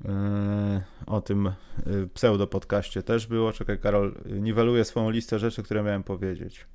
Yy, 0.05 0.83
o 1.07 1.21
tym 1.21 1.53
yy, 1.87 2.09
pseudo-podcaście 2.15 3.03
też 3.03 3.27
było. 3.27 3.53
Czekaj, 3.53 3.79
Karol, 3.79 4.15
niweluję 4.27 4.85
swoją 4.85 5.11
listę 5.11 5.39
rzeczy, 5.39 5.63
które 5.63 5.83
miałem 5.83 6.03
powiedzieć. 6.03 6.67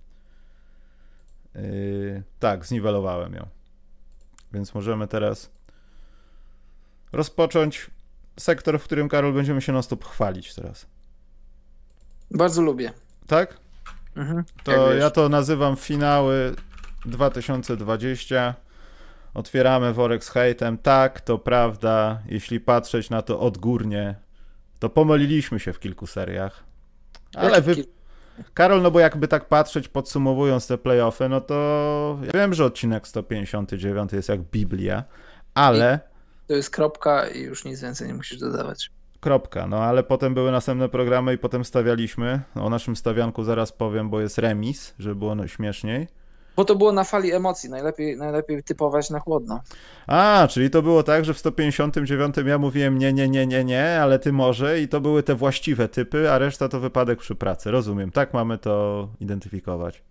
Yy, 1.56 2.24
tak, 2.40 2.66
zniwelowałem 2.66 3.34
ją. 3.34 3.48
Więc 4.54 4.74
możemy 4.74 5.08
teraz 5.08 5.52
rozpocząć 7.12 7.92
sektor, 8.40 8.80
w 8.80 8.84
którym 8.84 9.10
Karol 9.10 9.34
będziemy 9.34 9.62
się 9.62 9.74
non-stop 9.74 10.06
chwalić 10.06 10.56
teraz. 10.56 10.86
Bardzo 12.32 12.62
lubię. 12.62 12.94
Tak? 13.28 13.58
Mhm, 14.16 14.44
to 14.64 14.94
ja 14.94 15.10
to 15.10 15.30
nazywam 15.30 15.76
finały 15.76 16.56
2020 17.06 18.56
otwieramy 19.38 19.94
worek 19.94 20.24
z 20.24 20.30
hejtem. 20.30 20.78
Tak, 20.78 21.22
to 21.22 21.38
prawda, 21.38 22.22
jeśli 22.26 22.60
patrzeć 22.60 23.10
na 23.10 23.22
to 23.22 23.40
odgórnie, 23.40 24.16
to 24.80 24.90
pomyliliśmy 24.90 25.60
się 25.60 25.74
w 25.74 25.80
kilku 25.80 26.08
seriach. 26.08 26.64
Ale 27.36 27.62
wy... 27.62 27.76
Karol, 28.54 28.82
no 28.82 28.92
bo 28.92 29.00
jakby 29.00 29.28
tak 29.28 29.48
patrzeć, 29.48 29.88
podsumowując 29.88 30.68
te 30.68 30.78
playoffy, 30.78 31.30
no 31.30 31.42
to 31.42 32.20
ja 32.24 32.32
wiem, 32.40 32.54
że 32.54 32.66
odcinek 32.66 33.08
159 33.08 34.14
jest 34.14 34.30
jak 34.30 34.42
Biblia, 34.42 35.04
ale... 35.54 36.00
I 36.46 36.48
to 36.48 36.54
jest 36.54 36.70
kropka 36.70 37.28
i 37.28 37.42
już 37.42 37.66
nic 37.66 37.82
więcej 37.82 38.08
nie 38.08 38.14
musisz 38.14 38.40
dodawać. 38.40 38.92
Kropka, 39.20 39.68
no 39.68 39.78
ale 39.78 40.04
potem 40.04 40.34
były 40.34 40.52
następne 40.52 40.90
programy 40.90 41.34
i 41.34 41.38
potem 41.38 41.66
stawialiśmy. 41.66 42.42
O 42.56 42.70
naszym 42.70 42.96
stawianku 42.96 43.44
zaraz 43.44 43.72
powiem, 43.72 44.10
bo 44.10 44.22
jest 44.22 44.38
remis, 44.38 44.94
żeby 45.00 45.16
było 45.16 45.36
no 45.36 45.48
śmieszniej. 45.48 46.08
Bo 46.58 46.66
to 46.66 46.76
było 46.76 46.92
na 46.92 47.04
fali 47.04 47.32
emocji, 47.34 47.70
najlepiej, 47.70 48.18
najlepiej 48.18 48.64
typować 48.64 49.10
na 49.10 49.20
chłodno. 49.20 49.62
A, 50.08 50.48
czyli 50.52 50.70
to 50.70 50.82
było 50.82 51.04
tak, 51.04 51.26
że 51.26 51.34
w 51.34 51.38
159 51.38 52.36
ja 52.46 52.58
mówiłem 52.58 52.98
nie, 52.98 53.14
nie, 53.14 53.30
nie, 53.30 53.48
nie, 53.48 53.64
nie, 53.64 54.02
ale 54.02 54.20
ty 54.20 54.34
może 54.34 54.82
i 54.82 54.88
to 54.88 55.02
były 55.02 55.24
te 55.24 55.36
właściwe 55.36 55.88
typy, 55.88 56.32
a 56.32 56.38
reszta 56.38 56.70
to 56.70 56.80
wypadek 56.80 57.20
przy 57.20 57.36
pracy. 57.36 57.72
Rozumiem, 57.72 58.12
tak 58.12 58.34
mamy 58.34 58.58
to 58.58 59.08
identyfikować. 59.20 60.04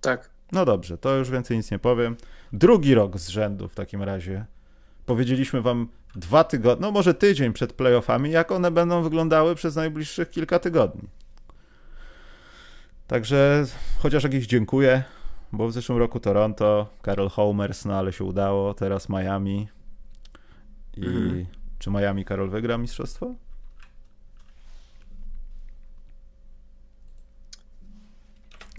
Tak. 0.00 0.30
No 0.52 0.64
dobrze, 0.64 0.98
to 0.98 1.16
już 1.16 1.30
więcej 1.30 1.56
nic 1.56 1.70
nie 1.70 1.78
powiem. 1.78 2.16
Drugi 2.52 2.94
rok 2.94 3.18
z 3.18 3.28
rzędu 3.28 3.68
w 3.68 3.74
takim 3.74 4.02
razie. 4.02 4.44
Powiedzieliśmy 5.06 5.62
wam 5.62 5.88
dwa 6.14 6.44
tygodnie, 6.44 6.82
no 6.82 6.92
może 6.92 7.14
tydzień 7.14 7.52
przed 7.52 7.72
playoffami, 7.72 8.30
jak 8.30 8.52
one 8.52 8.70
będą 8.70 9.02
wyglądały 9.02 9.54
przez 9.54 9.76
najbliższych 9.76 10.30
kilka 10.30 10.58
tygodni. 10.58 11.08
Także 13.06 13.64
chociaż 13.98 14.24
jakiś 14.24 14.46
dziękuję, 14.46 15.04
bo 15.52 15.68
w 15.68 15.72
zeszłym 15.72 15.98
roku 15.98 16.20
Toronto, 16.20 16.86
Karol 17.02 17.28
Homers, 17.28 17.84
no 17.84 17.94
ale 17.94 18.12
się 18.12 18.24
udało, 18.24 18.74
teraz 18.74 19.08
Miami. 19.08 19.68
I 20.96 21.06
mhm. 21.06 21.46
czy 21.78 21.90
Miami 21.90 22.24
Karol 22.24 22.50
wygra 22.50 22.78
mistrzostwo? 22.78 23.34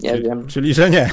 Nie 0.00 0.10
czyli, 0.10 0.22
wiem. 0.22 0.46
Czyli, 0.46 0.74
że 0.74 0.90
nie. 0.90 1.10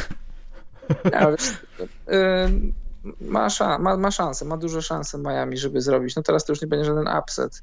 Ja, 1.12 1.30
yy, 1.30 2.74
ma, 3.22 3.50
szan, 3.50 3.82
ma, 3.82 3.98
ma 3.98 4.12
szansę, 4.12 4.46
ma 4.46 4.58
duże 4.58 4.82
szanse 4.82 5.18
Miami, 5.18 5.58
żeby 5.58 5.82
zrobić. 5.82 6.16
No 6.16 6.24
teraz 6.24 6.46
to 6.46 6.52
już 6.52 6.62
nie 6.62 6.68
będzie 6.68 6.86
żaden 6.86 7.08
upset. 7.20 7.62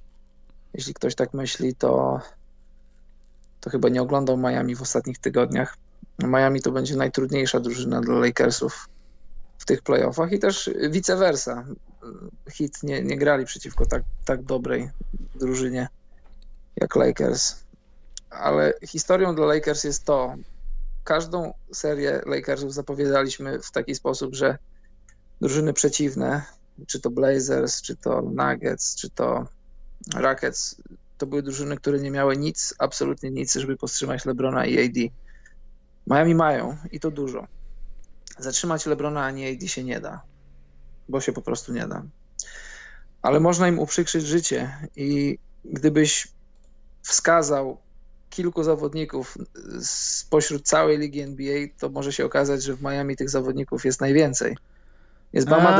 Jeśli 0.75 0.95
ktoś 0.95 1.15
tak 1.15 1.35
myśli, 1.35 1.75
to, 1.75 2.21
to 3.61 3.71
chyba 3.71 3.89
nie 3.89 4.03
oglądał 4.03 4.37
Miami 4.37 4.75
w 4.75 4.83
ostatnich 4.83 5.19
tygodniach. 5.19 5.77
Miami 6.27 6.63
to 6.63 6.73
będzie 6.73 6.97
najtrudniejsza 6.97 7.61
drużyna 7.61 8.01
dla 8.01 8.19
Lakersów 8.19 8.89
w 9.59 9.65
tych 9.65 9.83
playoffach 9.83 10.33
i 10.33 10.39
też 10.39 10.71
vice 10.91 11.17
versa. 11.17 11.65
Hit 12.51 12.83
nie, 12.83 13.03
nie 13.03 13.19
grali 13.19 13.45
przeciwko 13.45 13.87
tak, 13.87 14.03
tak 14.25 14.43
dobrej 14.43 14.91
drużynie 15.35 15.89
jak 16.77 16.97
Lakers. 16.97 17.57
Ale 18.31 18.73
historią 18.87 19.35
dla 19.35 19.47
Lakers 19.47 19.85
jest 19.85 20.05
to, 20.05 20.35
każdą 21.05 21.55
serię 21.73 22.23
Lakersów 22.27 22.75
zapowiadaliśmy 22.75 23.59
w 23.59 23.71
taki 23.71 23.95
sposób, 23.95 24.35
że 24.35 24.59
drużyny 25.41 25.73
przeciwne, 25.73 26.43
czy 26.87 27.01
to 27.01 27.11
Blazers, 27.11 27.83
czy 27.83 27.97
to 27.97 28.23
Nuggets, 28.23 28.97
czy 28.97 29.11
to 29.11 29.47
Rockets, 30.15 30.77
to 31.19 31.27
były 31.27 31.43
drużyny, 31.43 31.77
które 31.77 31.99
nie 31.99 32.11
miały 32.11 32.37
nic, 32.37 32.75
absolutnie 32.79 33.31
nic, 33.31 33.55
żeby 33.55 33.77
powstrzymać 33.77 34.25
LeBrona 34.25 34.67
i 34.67 34.85
AD. 34.85 35.13
Miami 36.07 36.35
mają 36.35 36.77
i 36.93 37.01
to 37.01 37.11
dużo. 37.11 37.47
Zatrzymać 38.39 38.87
LeBrona 38.87 39.25
ani 39.25 39.49
AD 39.49 39.69
się 39.69 39.85
nie 39.85 40.01
da, 40.01 40.23
bo 41.09 41.21
się 41.21 41.33
po 41.33 41.43
prostu 41.43 41.73
nie 41.73 41.87
da. 41.87 42.03
Ale 43.23 43.41
można 43.41 43.69
im 43.69 43.79
uprzykrzyć 43.79 44.27
życie 44.27 44.77
i 44.97 45.39
gdybyś 45.65 46.29
wskazał 47.03 47.79
kilku 48.31 48.63
zawodników 48.63 49.39
spośród 49.83 50.63
całej 50.63 50.99
ligi 50.99 51.21
NBA, 51.21 51.67
to 51.79 51.89
może 51.89 52.13
się 52.13 52.25
okazać, 52.25 52.63
że 52.63 52.75
w 52.75 52.83
Miami 52.83 53.17
tych 53.17 53.31
zawodników 53.31 53.85
jest 53.85 54.01
najwięcej. 54.01 54.57
Jest 55.33 55.49
Bama 55.49 55.71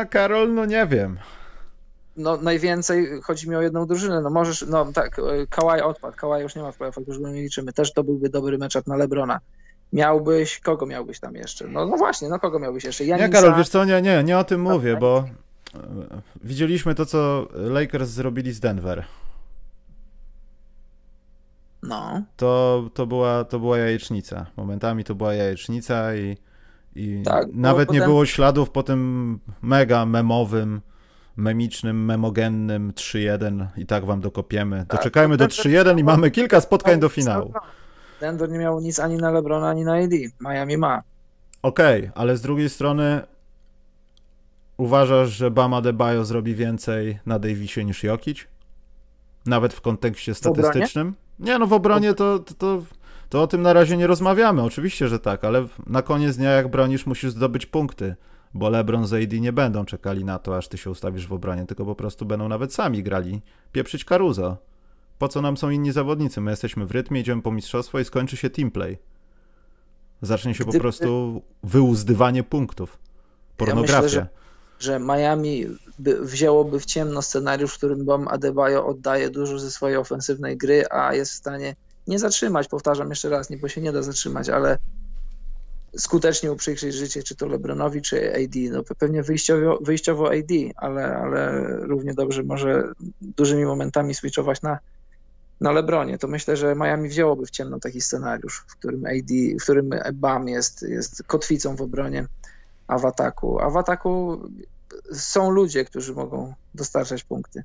A, 0.00 0.04
Karol, 0.10 0.54
no 0.54 0.64
nie 0.64 0.86
wiem. 0.86 1.18
No 2.16 2.36
najwięcej, 2.36 3.20
chodzi 3.22 3.50
mi 3.50 3.56
o 3.56 3.62
jedną 3.62 3.86
drużynę, 3.86 4.20
no 4.20 4.30
możesz, 4.30 4.64
no 4.68 4.92
tak, 4.92 5.20
Kawaj 5.50 5.80
odpadł, 5.80 6.16
Kawaj 6.16 6.42
już 6.42 6.54
nie 6.54 6.62
ma 6.62 6.72
w 6.72 6.76
playoffach, 6.76 7.06
już 7.06 7.18
go 7.18 7.30
nie 7.30 7.42
liczymy, 7.42 7.72
też 7.72 7.92
to 7.92 8.04
byłby 8.04 8.28
dobry 8.28 8.58
matchup 8.58 8.86
na 8.86 8.96
Lebrona. 8.96 9.40
Miałbyś, 9.92 10.60
kogo 10.60 10.86
miałbyś 10.86 11.20
tam 11.20 11.34
jeszcze? 11.34 11.68
No, 11.68 11.86
no 11.86 11.96
właśnie, 11.96 12.28
no 12.28 12.38
kogo 12.38 12.58
miałbyś 12.58 12.84
jeszcze? 12.84 13.04
Janisa... 13.04 13.26
Nie, 13.26 13.32
Karol, 13.32 13.54
wiesz 13.56 13.68
co, 13.68 13.84
nie, 13.84 14.02
nie, 14.02 14.24
nie 14.24 14.38
o 14.38 14.44
tym 14.44 14.60
mówię, 14.60 14.96
bo 14.96 15.24
e, 15.74 15.78
widzieliśmy 16.44 16.94
to, 16.94 17.06
co 17.06 17.48
Lakers 17.54 18.08
zrobili 18.08 18.52
z 18.52 18.60
Denver. 18.60 19.04
No. 21.82 22.22
To, 22.36 22.84
to, 22.94 23.06
była, 23.06 23.44
to 23.44 23.58
była 23.58 23.78
jajecznica. 23.78 24.46
Momentami 24.56 25.04
to 25.04 25.14
była 25.14 25.34
jajecznica 25.34 26.14
i, 26.14 26.36
i 26.96 27.22
tak, 27.24 27.46
nawet 27.52 27.90
nie 27.90 28.00
było 28.00 28.26
śladów 28.26 28.70
po 28.70 28.82
tym 28.82 29.38
mega 29.62 30.06
memowym, 30.06 30.80
memicznym, 31.36 32.04
memogennym 32.04 32.92
3-1 32.92 33.66
i 33.76 33.86
tak 33.86 34.04
wam 34.04 34.20
dokopiemy. 34.20 34.86
Tak, 34.88 34.98
Doczekajmy 34.98 35.36
do 35.36 35.46
3-1 35.46 35.98
i 35.98 36.04
mamy 36.04 36.30
kilka 36.30 36.60
spotkań 36.60 37.00
do 37.00 37.08
finału. 37.08 37.52
Denver 38.20 38.50
nie 38.50 38.58
miało 38.58 38.80
nic 38.80 39.00
ani 39.00 39.16
na 39.16 39.30
LeBrona, 39.30 39.68
ani 39.68 39.84
na 39.84 39.94
AD. 39.94 40.10
Miami 40.40 40.76
ma. 40.76 41.02
Okej, 41.62 42.00
okay, 42.00 42.12
ale 42.14 42.36
z 42.36 42.42
drugiej 42.42 42.70
strony 42.70 43.22
uważasz, 44.76 45.30
że 45.30 45.50
Bama 45.50 45.80
Debajo 45.80 46.24
zrobi 46.24 46.54
więcej 46.54 47.18
na 47.26 47.38
Davisie 47.38 47.84
niż 47.84 48.02
Jokic? 48.02 48.46
Nawet 49.46 49.74
w 49.74 49.80
kontekście 49.80 50.34
statystycznym? 50.34 51.14
Nie, 51.38 51.58
no 51.58 51.66
w 51.66 51.72
obronie 51.72 52.14
to, 52.14 52.38
to, 52.38 52.54
to, 52.54 52.82
to 53.28 53.42
o 53.42 53.46
tym 53.46 53.62
na 53.62 53.72
razie 53.72 53.96
nie 53.96 54.06
rozmawiamy. 54.06 54.62
Oczywiście, 54.62 55.08
że 55.08 55.18
tak, 55.18 55.44
ale 55.44 55.66
na 55.86 56.02
koniec 56.02 56.36
dnia 56.36 56.50
jak 56.50 56.68
bronisz, 56.68 57.06
musisz 57.06 57.30
zdobyć 57.30 57.66
punkty, 57.66 58.14
bo 58.54 58.68
LeBron 58.68 59.06
z 59.06 59.12
AD 59.12 59.32
nie 59.32 59.52
będą 59.52 59.84
czekali 59.84 60.24
na 60.24 60.38
to, 60.38 60.56
aż 60.56 60.68
ty 60.68 60.78
się 60.78 60.90
ustawisz 60.90 61.26
w 61.26 61.32
obronie, 61.32 61.66
tylko 61.66 61.84
po 61.84 61.94
prostu 61.94 62.26
będą 62.26 62.48
nawet 62.48 62.74
sami 62.74 63.02
grali. 63.02 63.42
Pieprzyć 63.72 64.04
Caruso. 64.04 64.56
Po 65.18 65.28
co 65.28 65.42
nam 65.42 65.56
są 65.56 65.70
inni 65.70 65.92
zawodnicy? 65.92 66.40
My 66.40 66.50
jesteśmy 66.50 66.86
w 66.86 66.90
rytmie, 66.90 67.20
idziemy 67.20 67.42
po 67.42 67.52
mistrzostwo 67.52 68.00
i 68.00 68.04
skończy 68.04 68.36
się 68.36 68.50
teamplay. 68.50 68.98
Zacznie 70.22 70.54
się 70.54 70.64
po 70.64 70.72
prostu 70.72 71.42
wyuzdywanie 71.62 72.42
punktów. 72.42 72.98
Pornografia. 73.56 73.96
Ja 73.96 74.02
myślę, 74.02 74.20
że 74.20 74.44
że 74.78 75.00
Miami 75.00 75.66
by, 75.98 76.24
wzięłoby 76.24 76.80
w 76.80 76.84
ciemno 76.84 77.22
scenariusz, 77.22 77.74
w 77.74 77.76
którym 77.76 78.04
Bam 78.04 78.28
Adebayo 78.28 78.86
oddaje 78.86 79.30
dużo 79.30 79.58
ze 79.58 79.70
swojej 79.70 79.96
ofensywnej 79.96 80.56
gry, 80.56 80.84
a 80.90 81.14
jest 81.14 81.32
w 81.32 81.34
stanie 81.34 81.76
nie 82.06 82.18
zatrzymać, 82.18 82.68
powtarzam 82.68 83.10
jeszcze 83.10 83.28
raz, 83.28 83.50
nie, 83.50 83.56
bo 83.56 83.68
się 83.68 83.80
nie 83.80 83.92
da 83.92 84.02
zatrzymać, 84.02 84.48
ale 84.48 84.78
skutecznie 85.96 86.52
uprzykrzyć 86.52 86.94
życie, 86.94 87.22
czy 87.22 87.36
to 87.36 87.46
LeBronowi, 87.46 88.02
czy 88.02 88.34
AD. 88.34 88.54
No 88.70 88.82
pewnie 88.98 89.22
wyjściowo, 89.22 89.78
wyjściowo 89.80 90.30
AD, 90.30 90.52
ale, 90.76 91.16
ale 91.16 91.66
równie 91.80 92.14
dobrze 92.14 92.42
może 92.42 92.92
dużymi 93.20 93.64
momentami 93.64 94.14
switchować 94.14 94.62
na, 94.62 94.78
na 95.60 95.72
LeBronie. 95.72 96.18
To 96.18 96.28
myślę, 96.28 96.56
że 96.56 96.74
Miami 96.74 97.08
wzięłoby 97.08 97.46
w 97.46 97.50
ciemno 97.50 97.78
taki 97.78 98.00
scenariusz, 98.00 98.64
w 98.68 98.76
którym 98.76 99.04
AD, 99.06 99.60
w 99.60 99.62
którym 99.62 99.90
Bam 100.12 100.48
jest, 100.48 100.82
jest 100.82 101.22
kotwicą 101.22 101.76
w 101.76 101.82
obronie 101.82 102.26
a 102.86 102.98
w 102.98 103.06
ataku. 103.06 103.60
A 103.60 103.70
w 103.70 103.76
ataku 103.76 104.40
są 105.12 105.50
ludzie, 105.50 105.84
którzy 105.84 106.14
mogą 106.14 106.54
dostarczać 106.74 107.24
punkty. 107.24 107.64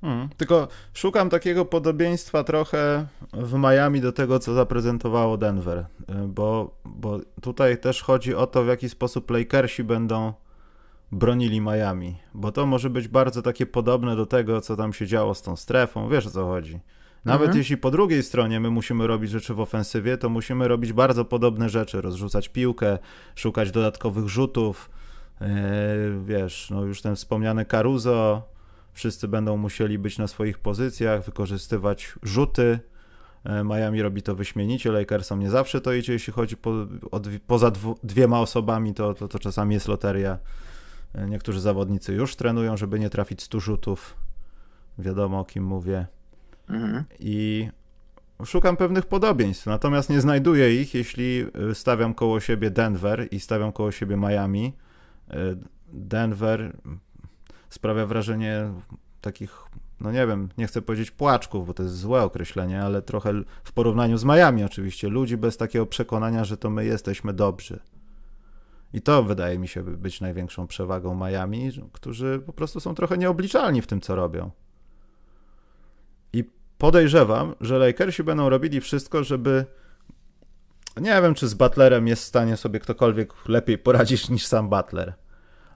Hmm, 0.00 0.28
tylko 0.36 0.68
szukam 0.94 1.30
takiego 1.30 1.64
podobieństwa 1.64 2.44
trochę 2.44 3.06
w 3.32 3.54
Miami 3.54 4.00
do 4.00 4.12
tego, 4.12 4.38
co 4.38 4.54
zaprezentowało 4.54 5.36
Denver, 5.36 5.86
bo, 6.28 6.76
bo 6.84 7.20
tutaj 7.40 7.78
też 7.78 8.02
chodzi 8.02 8.34
o 8.34 8.46
to, 8.46 8.64
w 8.64 8.66
jaki 8.66 8.88
sposób 8.88 9.30
Lakersi 9.30 9.84
będą 9.84 10.32
bronili 11.12 11.60
Miami, 11.60 12.16
bo 12.34 12.52
to 12.52 12.66
może 12.66 12.90
być 12.90 13.08
bardzo 13.08 13.42
takie 13.42 13.66
podobne 13.66 14.16
do 14.16 14.26
tego, 14.26 14.60
co 14.60 14.76
tam 14.76 14.92
się 14.92 15.06
działo 15.06 15.34
z 15.34 15.42
tą 15.42 15.56
strefą, 15.56 16.08
wiesz 16.08 16.26
o 16.26 16.30
co 16.30 16.46
chodzi. 16.46 16.80
Nawet 17.24 17.46
mhm. 17.46 17.58
jeśli 17.58 17.76
po 17.76 17.90
drugiej 17.90 18.22
stronie 18.22 18.60
my 18.60 18.70
musimy 18.70 19.06
robić 19.06 19.30
rzeczy 19.30 19.54
w 19.54 19.60
ofensywie, 19.60 20.18
to 20.18 20.28
musimy 20.28 20.68
robić 20.68 20.92
bardzo 20.92 21.24
podobne 21.24 21.68
rzeczy, 21.68 22.00
rozrzucać 22.00 22.48
piłkę, 22.48 22.98
szukać 23.34 23.70
dodatkowych 23.70 24.28
rzutów. 24.28 24.90
Yy, 25.40 25.46
wiesz, 26.24 26.70
no 26.70 26.84
już 26.84 27.02
ten 27.02 27.16
wspomniany 27.16 27.64
Caruso, 27.64 28.42
wszyscy 28.96 29.28
będą 29.28 29.56
musieli 29.56 29.98
być 29.98 30.18
na 30.18 30.26
swoich 30.26 30.58
pozycjach, 30.58 31.24
wykorzystywać 31.24 32.14
rzuty. 32.22 32.78
Yy, 33.44 33.64
Miami 33.64 34.02
robi 34.02 34.22
to 34.22 34.34
wyśmienicie, 34.34 34.92
Lakersom 34.92 35.40
nie 35.40 35.50
zawsze 35.50 35.80
to 35.80 35.92
idzie, 35.92 36.12
jeśli 36.12 36.32
chodzi 36.32 36.56
po, 36.56 36.70
o, 37.10 37.20
poza 37.46 37.70
dwu, 37.70 37.98
dwiema 38.02 38.40
osobami, 38.40 38.94
to, 38.94 39.14
to, 39.14 39.28
to 39.28 39.38
czasami 39.38 39.74
jest 39.74 39.88
loteria. 39.88 40.38
Yy, 41.14 41.26
niektórzy 41.26 41.60
zawodnicy 41.60 42.14
już 42.14 42.36
trenują, 42.36 42.76
żeby 42.76 42.98
nie 42.98 43.10
trafić 43.10 43.42
100 43.42 43.60
rzutów. 43.60 44.16
Wiadomo 44.98 45.40
o 45.40 45.44
kim 45.44 45.64
mówię. 45.64 46.06
Mhm. 46.68 47.04
I 47.18 47.68
szukam 48.44 48.76
pewnych 48.76 49.06
podobieństw, 49.06 49.66
natomiast 49.66 50.10
nie 50.10 50.20
znajduję 50.20 50.82
ich, 50.82 50.94
jeśli 50.94 51.46
y, 51.70 51.74
stawiam 51.74 52.14
koło 52.14 52.40
siebie 52.40 52.70
Denver 52.70 53.28
i 53.30 53.40
stawiam 53.40 53.72
koło 53.72 53.92
siebie 53.92 54.16
Miami. 54.16 54.72
Denver 55.92 56.76
sprawia 57.70 58.06
wrażenie 58.06 58.72
takich, 59.20 59.58
no 60.00 60.12
nie 60.12 60.26
wiem, 60.26 60.48
nie 60.58 60.66
chcę 60.66 60.82
powiedzieć 60.82 61.10
płaczków, 61.10 61.66
bo 61.66 61.74
to 61.74 61.82
jest 61.82 61.98
złe 61.98 62.22
określenie, 62.22 62.82
ale 62.82 63.02
trochę 63.02 63.32
w 63.64 63.72
porównaniu 63.72 64.16
z 64.16 64.24
Miami 64.24 64.64
oczywiście, 64.64 65.08
ludzi 65.08 65.36
bez 65.36 65.56
takiego 65.56 65.86
przekonania, 65.86 66.44
że 66.44 66.56
to 66.56 66.70
my 66.70 66.84
jesteśmy 66.84 67.32
dobrzy. 67.32 67.80
I 68.92 69.02
to 69.02 69.22
wydaje 69.22 69.58
mi 69.58 69.68
się 69.68 69.82
być 69.82 70.20
największą 70.20 70.66
przewagą 70.66 71.26
Miami, 71.26 71.70
którzy 71.92 72.42
po 72.46 72.52
prostu 72.52 72.80
są 72.80 72.94
trochę 72.94 73.18
nieobliczalni 73.18 73.82
w 73.82 73.86
tym, 73.86 74.00
co 74.00 74.16
robią. 74.16 74.50
I 76.32 76.44
podejrzewam, 76.78 77.54
że 77.60 77.78
Lakersi 77.78 78.24
będą 78.24 78.48
robili 78.48 78.80
wszystko, 78.80 79.24
żeby 79.24 79.64
nie 81.00 81.22
wiem, 81.22 81.34
czy 81.34 81.48
z 81.48 81.54
Butlerem 81.54 82.08
jest 82.08 82.22
w 82.22 82.26
stanie 82.26 82.56
sobie 82.56 82.80
ktokolwiek 82.80 83.48
lepiej 83.48 83.78
poradzić 83.78 84.28
niż 84.28 84.46
sam 84.46 84.68
Butler. 84.68 85.14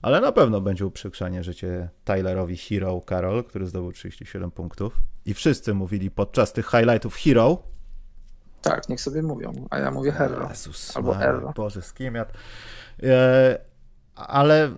Ale 0.03 0.21
na 0.21 0.33
pewno 0.33 0.61
będzie 0.61 0.87
uprzykrzanie 0.87 1.45
życie 1.45 1.89
Tylerowi 2.05 2.57
Hero 2.57 3.01
Karol, 3.01 3.45
który 3.45 3.67
zdobył 3.67 3.93
37 3.93 4.51
punktów. 4.51 4.97
I 5.25 5.35
wszyscy 5.35 5.75
mówili 5.75 6.11
podczas 6.11 6.53
tych 6.53 6.67
highlightów 6.67 7.17
Hero. 7.17 7.63
Tak, 8.63 8.89
niech 8.89 9.01
sobie 9.01 9.23
mówią, 9.23 9.67
a 9.71 9.79
ja 9.79 9.91
mówię 9.91 10.13
Hero. 10.13 10.49
Jezus, 10.49 10.97
albo 10.97 11.15
Hero. 11.15 11.53
Boże, 11.57 11.83
z 11.83 11.93
kim 11.93 12.15
ja... 12.15 12.27
E, 13.03 13.59
ale 14.15 14.71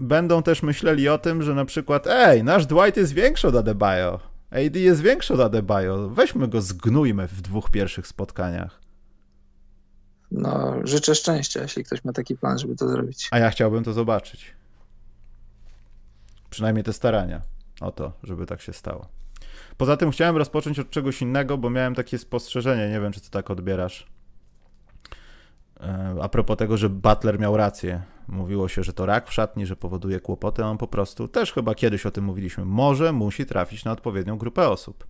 będą 0.00 0.42
też 0.42 0.62
myśleli 0.62 1.08
o 1.08 1.18
tym, 1.18 1.42
że 1.42 1.54
na 1.54 1.64
przykład 1.64 2.06
ej, 2.06 2.44
nasz 2.44 2.66
Dwight 2.66 2.96
jest 2.96 3.12
większy 3.12 3.48
od 3.48 3.56
Adebayo. 3.56 4.20
AD 4.50 4.76
jest 4.76 5.00
większy 5.00 5.34
od 5.34 5.40
Adebayo. 5.40 6.08
Weźmy 6.08 6.48
go, 6.48 6.60
zgnujmy 6.60 7.28
w 7.28 7.40
dwóch 7.40 7.70
pierwszych 7.70 8.06
spotkaniach. 8.06 8.80
No, 10.30 10.74
życzę 10.84 11.14
szczęścia, 11.14 11.62
jeśli 11.62 11.84
ktoś 11.84 12.04
ma 12.04 12.12
taki 12.12 12.36
plan, 12.36 12.58
żeby 12.58 12.76
to 12.76 12.88
zrobić. 12.88 13.28
A 13.30 13.38
ja 13.38 13.50
chciałbym 13.50 13.84
to 13.84 13.92
zobaczyć. 13.92 14.57
Przynajmniej 16.50 16.84
te 16.84 16.92
starania 16.92 17.42
o 17.80 17.92
to, 17.92 18.12
żeby 18.22 18.46
tak 18.46 18.60
się 18.60 18.72
stało. 18.72 19.08
Poza 19.76 19.96
tym 19.96 20.10
chciałem 20.10 20.36
rozpocząć 20.36 20.78
od 20.78 20.90
czegoś 20.90 21.22
innego, 21.22 21.58
bo 21.58 21.70
miałem 21.70 21.94
takie 21.94 22.18
spostrzeżenie, 22.18 22.88
nie 22.88 23.00
wiem, 23.00 23.12
czy 23.12 23.20
ty 23.20 23.30
tak 23.30 23.50
odbierasz. 23.50 24.06
E, 25.80 26.16
a 26.22 26.28
propos 26.28 26.56
tego, 26.56 26.76
że 26.76 26.88
Butler 26.88 27.40
miał 27.40 27.56
rację. 27.56 28.02
Mówiło 28.28 28.68
się, 28.68 28.82
że 28.82 28.92
to 28.92 29.06
rak 29.06 29.28
w 29.28 29.32
szatni, 29.32 29.66
że 29.66 29.76
powoduje 29.76 30.20
kłopoty, 30.20 30.64
a 30.64 30.66
on 30.66 30.78
po 30.78 30.88
prostu, 30.88 31.28
też 31.28 31.52
chyba 31.52 31.74
kiedyś 31.74 32.06
o 32.06 32.10
tym 32.10 32.24
mówiliśmy, 32.24 32.64
może 32.64 33.12
musi 33.12 33.46
trafić 33.46 33.84
na 33.84 33.92
odpowiednią 33.92 34.38
grupę 34.38 34.68
osób, 34.68 35.06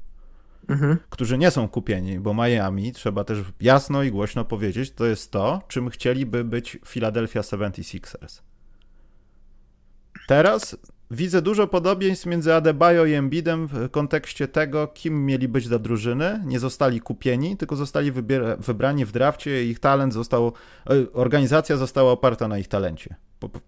mhm. 0.68 0.99
którzy 1.11 1.39
nie 1.39 1.51
są 1.51 1.68
kupieni, 1.68 2.20
bo 2.20 2.34
Miami, 2.34 2.93
trzeba 2.93 3.24
też 3.24 3.39
jasno 3.61 4.03
i 4.03 4.11
głośno 4.11 4.45
powiedzieć, 4.45 4.91
to 4.91 5.07
jest 5.07 5.30
to, 5.30 5.62
czym 5.68 5.91
chcieliby 5.91 6.45
być 6.45 6.78
Philadelphia 6.86 7.41
76ers. 7.41 8.41
Teraz 10.26 10.76
Widzę 11.11 11.42
dużo 11.42 11.66
podobieństw 11.66 12.26
między 12.26 12.54
Adebayo 12.54 13.04
i 13.04 13.14
Embidem 13.14 13.66
w 13.66 13.90
kontekście 13.90 14.48
tego, 14.48 14.86
kim 14.86 15.26
mieli 15.26 15.48
być 15.48 15.68
dla 15.68 15.78
drużyny. 15.78 16.42
Nie 16.44 16.59
zostali 16.59 17.00
kupieni, 17.00 17.56
tylko 17.56 17.76
zostali 17.76 18.12
wybrani 18.59 19.04
w 19.04 19.12
drafcie 19.12 19.64
ich 19.64 19.80
talent 19.80 20.12
został, 20.12 20.52
e, 20.90 21.12
organizacja 21.12 21.76
została 21.76 22.12
oparta 22.12 22.48
na 22.48 22.59
ich 22.59 22.68
talencie. 22.68 23.16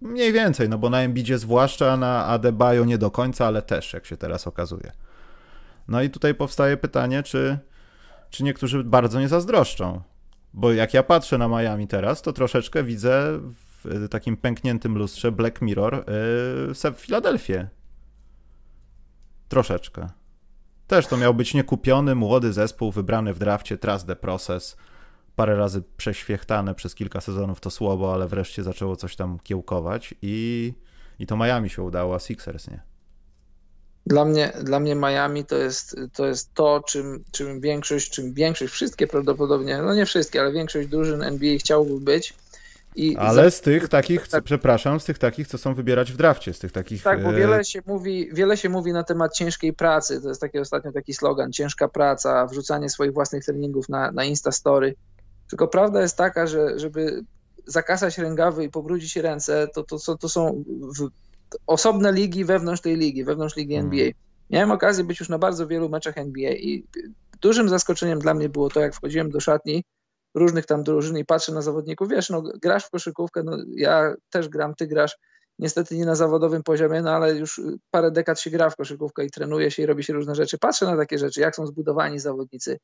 Mniej 0.01 0.33
więcej, 0.33 0.69
no 0.69 0.77
bo 0.77 0.89
na 0.89 1.01
Embidzie 1.01 1.37
zwłaszcza, 1.37 1.97
na 1.97 2.25
Adebayo 2.25 2.85
nie 2.85 2.97
do 2.97 3.11
końca, 3.11 3.47
ale 3.47 3.61
też, 3.61 3.93
jak 3.93 4.05
się 4.05 4.17
teraz 4.17 4.47
okazuje. 4.47 4.91
No 5.87 6.01
i 6.01 6.09
tutaj 6.09 6.35
powstaje 6.35 6.77
pytanie, 6.77 7.23
czy, 7.23 7.57
czy 8.29 8.43
niektórzy 8.43 8.83
bardzo 8.83 9.19
nie 9.19 9.27
zazdroszczą. 9.27 10.01
Bo 10.53 10.73
jak 10.73 10.93
ja 10.93 11.03
patrzę 11.03 11.37
na 11.37 11.47
Miami 11.47 11.87
teraz, 11.87 12.21
to 12.21 12.33
troszeczkę 12.33 12.83
widzę 12.83 13.39
w 13.83 14.09
takim 14.09 14.37
pękniętym 14.37 14.97
lustrze 14.97 15.31
Black 15.31 15.61
Mirror 15.61 16.05
w 16.07 16.93
Filadelfię. 16.97 17.69
Troszeczkę. 19.49 20.09
Też 20.87 21.07
to 21.07 21.17
miał 21.17 21.33
być 21.33 21.53
niekupiony, 21.53 22.15
młody 22.15 22.53
zespół, 22.53 22.91
wybrany 22.91 23.33
w 23.33 23.39
drafcie, 23.39 23.77
trust 23.77 24.07
the 24.07 24.15
process. 24.15 24.77
Parę 25.35 25.55
razy 25.55 25.83
przeświechtane 25.97 26.75
przez 26.75 26.95
kilka 26.95 27.21
sezonów 27.21 27.59
to 27.59 27.69
słowo, 27.69 28.13
ale 28.13 28.27
wreszcie 28.27 28.63
zaczęło 28.63 28.95
coś 28.95 29.15
tam 29.15 29.39
kiełkować 29.43 30.15
i, 30.21 30.73
i 31.19 31.27
to 31.27 31.37
Miami 31.37 31.69
się 31.69 31.81
udało, 31.81 32.15
a 32.15 32.19
Sixers 32.19 32.67
nie. 32.67 32.81
Dla 34.05 34.25
mnie, 34.25 34.53
dla 34.63 34.79
mnie 34.79 34.95
Miami 34.95 35.45
to 35.45 35.55
jest, 35.55 35.95
to 36.13 36.25
jest 36.25 36.53
to, 36.53 36.83
czym, 36.87 37.23
czym 37.31 37.61
większość, 37.61 38.09
czym 38.09 38.33
większość, 38.33 38.73
wszystkie 38.73 39.07
prawdopodobnie, 39.07 39.77
no 39.77 39.93
nie 39.95 40.05
wszystkie, 40.05 40.41
ale 40.41 40.51
większość 40.51 40.87
drużyn 40.87 41.23
NBA 41.23 41.57
chciałby 41.57 41.99
być 41.99 42.33
i 42.95 43.17
Ale 43.17 43.43
za... 43.43 43.51
z 43.51 43.61
tych 43.61 43.89
takich, 43.89 44.27
tak. 44.27 44.43
przepraszam, 44.43 44.99
z 44.99 45.05
tych 45.05 45.17
takich, 45.17 45.47
co 45.47 45.57
są 45.57 45.73
wybierać 45.73 46.11
w 46.11 46.17
drafcie, 46.17 46.53
z 46.53 46.59
tych 46.59 46.71
takich... 46.71 47.03
Tak, 47.03 47.23
bo 47.23 47.29
e, 47.29 47.33
wiele 47.33 47.65
się, 47.65 47.81
mówi, 47.85 48.29
wiele 48.33 48.57
się 48.57 48.69
mówi 48.69 48.93
na 48.93 49.03
temat 49.03 49.33
ciężkiej 49.35 49.73
pracy, 49.73 50.21
to 50.21 50.29
jest 50.29 50.41
taki 50.41 50.59
ostatnio 50.59 50.91
taki 50.91 51.13
slogan, 51.13 51.51
ciężka 51.51 51.87
praca, 51.87 52.45
wrzucanie 52.45 52.89
swoich 52.89 53.13
własnych 53.13 53.45
treningów 53.45 53.89
na, 53.89 54.11
na 54.11 54.23
Instastory. 54.23 54.95
Tylko 55.49 55.67
prawda 55.67 56.01
jest 56.01 56.17
taka, 56.17 56.47
że 56.47 56.79
żeby 56.79 57.23
zakasać 57.65 58.17
rękawy 58.17 58.63
i 58.63 58.69
pobrudzić 58.69 59.15
ręce, 59.15 59.67
to, 59.67 59.83
to, 59.83 59.99
to, 59.99 60.17
to 60.17 60.29
są 60.29 60.63
osobne 61.67 62.11
ligi 62.13 62.45
wewnątrz 62.45 62.81
tej 62.81 62.97
ligi, 62.97 63.23
wewnątrz 63.23 63.55
ligi 63.55 63.73
hmm. 63.73 63.91
NBA. 63.91 64.11
Miałem 64.49 64.71
okazję 64.71 65.03
być 65.03 65.19
już 65.19 65.29
na 65.29 65.39
bardzo 65.39 65.67
wielu 65.67 65.89
meczach 65.89 66.17
NBA 66.17 66.51
i 66.51 66.83
dużym 67.41 67.69
zaskoczeniem 67.69 68.19
dla 68.19 68.33
mnie 68.33 68.49
było 68.49 68.69
to, 68.69 68.79
jak 68.79 68.95
wchodziłem 68.95 69.29
do 69.29 69.39
szatni, 69.39 69.83
różnych 70.35 70.65
tam 70.65 70.83
drużyn 70.83 71.17
i 71.17 71.25
patrzę 71.25 71.51
na 71.51 71.61
zawodników, 71.61 72.09
wiesz, 72.09 72.29
no 72.29 72.41
grasz 72.41 72.85
w 72.85 72.89
koszykówkę, 72.89 73.43
no 73.43 73.57
ja 73.75 74.15
też 74.29 74.49
gram, 74.49 74.75
ty 74.75 74.87
grasz, 74.87 75.17
niestety 75.59 75.97
nie 75.97 76.05
na 76.05 76.15
zawodowym 76.15 76.63
poziomie, 76.63 77.01
no 77.01 77.11
ale 77.11 77.35
już 77.35 77.61
parę 77.91 78.11
dekad 78.11 78.39
się 78.39 78.49
gra 78.49 78.69
w 78.69 78.75
koszykówkę 78.75 79.25
i 79.25 79.31
trenuje 79.31 79.71
się 79.71 79.83
i 79.83 79.85
robi 79.85 80.03
się 80.03 80.13
różne 80.13 80.35
rzeczy. 80.35 80.57
Patrzę 80.57 80.85
na 80.85 80.97
takie 80.97 81.17
rzeczy, 81.17 81.41
jak 81.41 81.55
są 81.55 81.65
zbudowani 81.67 82.19
zawodnicy, 82.19 82.77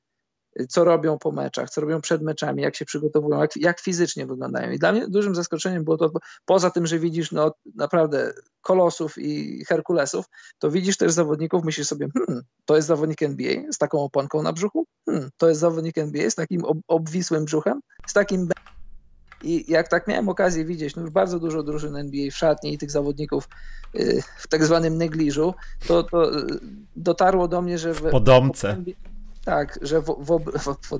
co 0.70 0.84
robią 0.84 1.18
po 1.18 1.32
meczach, 1.32 1.70
co 1.70 1.82
robią 1.82 2.02
przed 2.02 2.22
meczami, 2.22 2.64
jak 2.64 2.76
się 2.76 2.86
przygotowują, 2.86 3.42
jak, 3.42 3.56
jak 3.56 3.80
fizycznie 3.80 4.26
wyglądają. 4.26 4.72
I 4.72 4.80
dla 4.80 4.92
mnie 4.92 5.08
dużym 5.08 5.36
zaskoczeniem 5.36 5.84
było 5.84 5.98
to, 5.98 6.12
poza 6.46 6.70
tym, 6.70 6.88
że 6.88 7.00
widzisz 7.00 7.32
no, 7.32 7.54
naprawdę 7.76 8.34
kolosów 8.62 9.18
i 9.18 9.64
Herkulesów, 9.66 10.26
to 10.60 10.72
widzisz 10.72 10.98
też 10.98 11.12
zawodników, 11.12 11.64
myślisz 11.64 11.88
sobie, 11.88 12.08
hmm, 12.28 12.44
to 12.66 12.76
jest 12.76 12.88
zawodnik 12.88 13.24
NBA 13.24 13.72
z 13.72 13.78
taką 13.78 14.04
oponką 14.04 14.42
na 14.42 14.54
brzuchu, 14.54 14.86
hmm, 15.06 15.30
to 15.38 15.50
jest 15.50 15.62
zawodnik 15.62 15.98
NBA 15.98 16.30
z 16.30 16.36
takim 16.36 16.66
ob 16.66 16.78
obwisłym 16.88 17.46
brzuchem, 17.46 17.80
z 18.08 18.14
takim 18.14 18.50
i 19.44 19.72
jak 19.72 19.88
tak 19.88 20.08
miałem 20.08 20.30
okazję 20.30 20.66
widzieć, 20.66 20.96
no 20.96 21.02
już 21.02 21.12
bardzo 21.12 21.40
dużo 21.40 21.64
drużyn 21.64 21.96
NBA 21.96 22.32
w 22.32 22.36
szatni 22.36 22.74
i 22.74 22.78
tych 22.78 22.92
zawodników 22.92 23.50
y, 23.96 24.24
w 24.38 24.48
tak 24.48 24.66
zwanym 24.66 24.98
negliżu, 24.98 25.54
to, 25.88 26.04
to 26.04 26.40
y, 26.40 26.46
dotarło 26.96 27.48
do 27.48 27.62
mnie, 27.62 27.78
że 27.78 27.94
w, 27.94 28.02
podomce. 28.02 28.84
Tak, 29.48 29.80
że 29.82 30.02
w, 30.02 30.06
w, 30.06 30.40
w, 30.60 30.76
w 30.82 30.98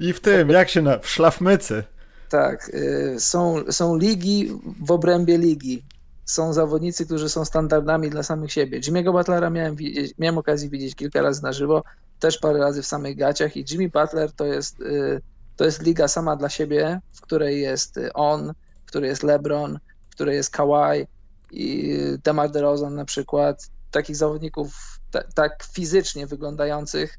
I 0.00 0.12
w 0.12 0.20
tym, 0.20 0.48
jak 0.48 0.68
się 0.68 0.82
na. 0.82 0.98
w 0.98 1.08
szlafmycy. 1.08 1.84
Tak, 2.28 2.70
y, 2.74 3.14
są, 3.18 3.62
są 3.70 3.96
ligi 3.96 4.60
w 4.80 4.90
obrębie 4.90 5.38
ligi. 5.38 5.84
Są 6.24 6.52
zawodnicy, 6.52 7.06
którzy 7.06 7.28
są 7.28 7.44
standardami 7.44 8.10
dla 8.10 8.22
samych 8.22 8.52
siebie. 8.52 8.80
Jimmy'ego 8.80 9.12
Butlera 9.12 9.50
miałem, 9.50 9.76
widzieć, 9.76 10.14
miałem 10.18 10.38
okazję 10.38 10.68
widzieć 10.68 10.94
kilka 10.94 11.22
razy 11.22 11.42
na 11.42 11.52
żywo, 11.52 11.82
też 12.18 12.38
parę 12.38 12.58
razy 12.58 12.82
w 12.82 12.86
samych 12.86 13.16
gaciach 13.16 13.56
i 13.56 13.64
Jimmy 13.70 13.88
Butler 13.88 14.32
to 14.32 14.44
jest, 14.44 14.80
y, 14.80 15.20
to 15.56 15.64
jest 15.64 15.82
liga 15.82 16.08
sama 16.08 16.36
dla 16.36 16.48
siebie, 16.48 17.00
w 17.12 17.20
której 17.20 17.62
jest 17.62 18.00
on, 18.14 18.52
w 18.84 18.88
której 18.88 19.08
jest 19.08 19.22
LeBron, 19.22 19.78
w 20.10 20.14
której 20.14 20.36
jest 20.36 20.50
Kawhi 20.50 21.06
i 21.50 21.96
DeMar 22.24 22.50
DeRozan 22.50 22.94
na 22.94 23.04
przykład. 23.04 23.70
Takich 23.90 24.16
zawodników 24.16 24.99
tak 25.34 25.64
fizycznie 25.72 26.26
wyglądających, 26.26 27.18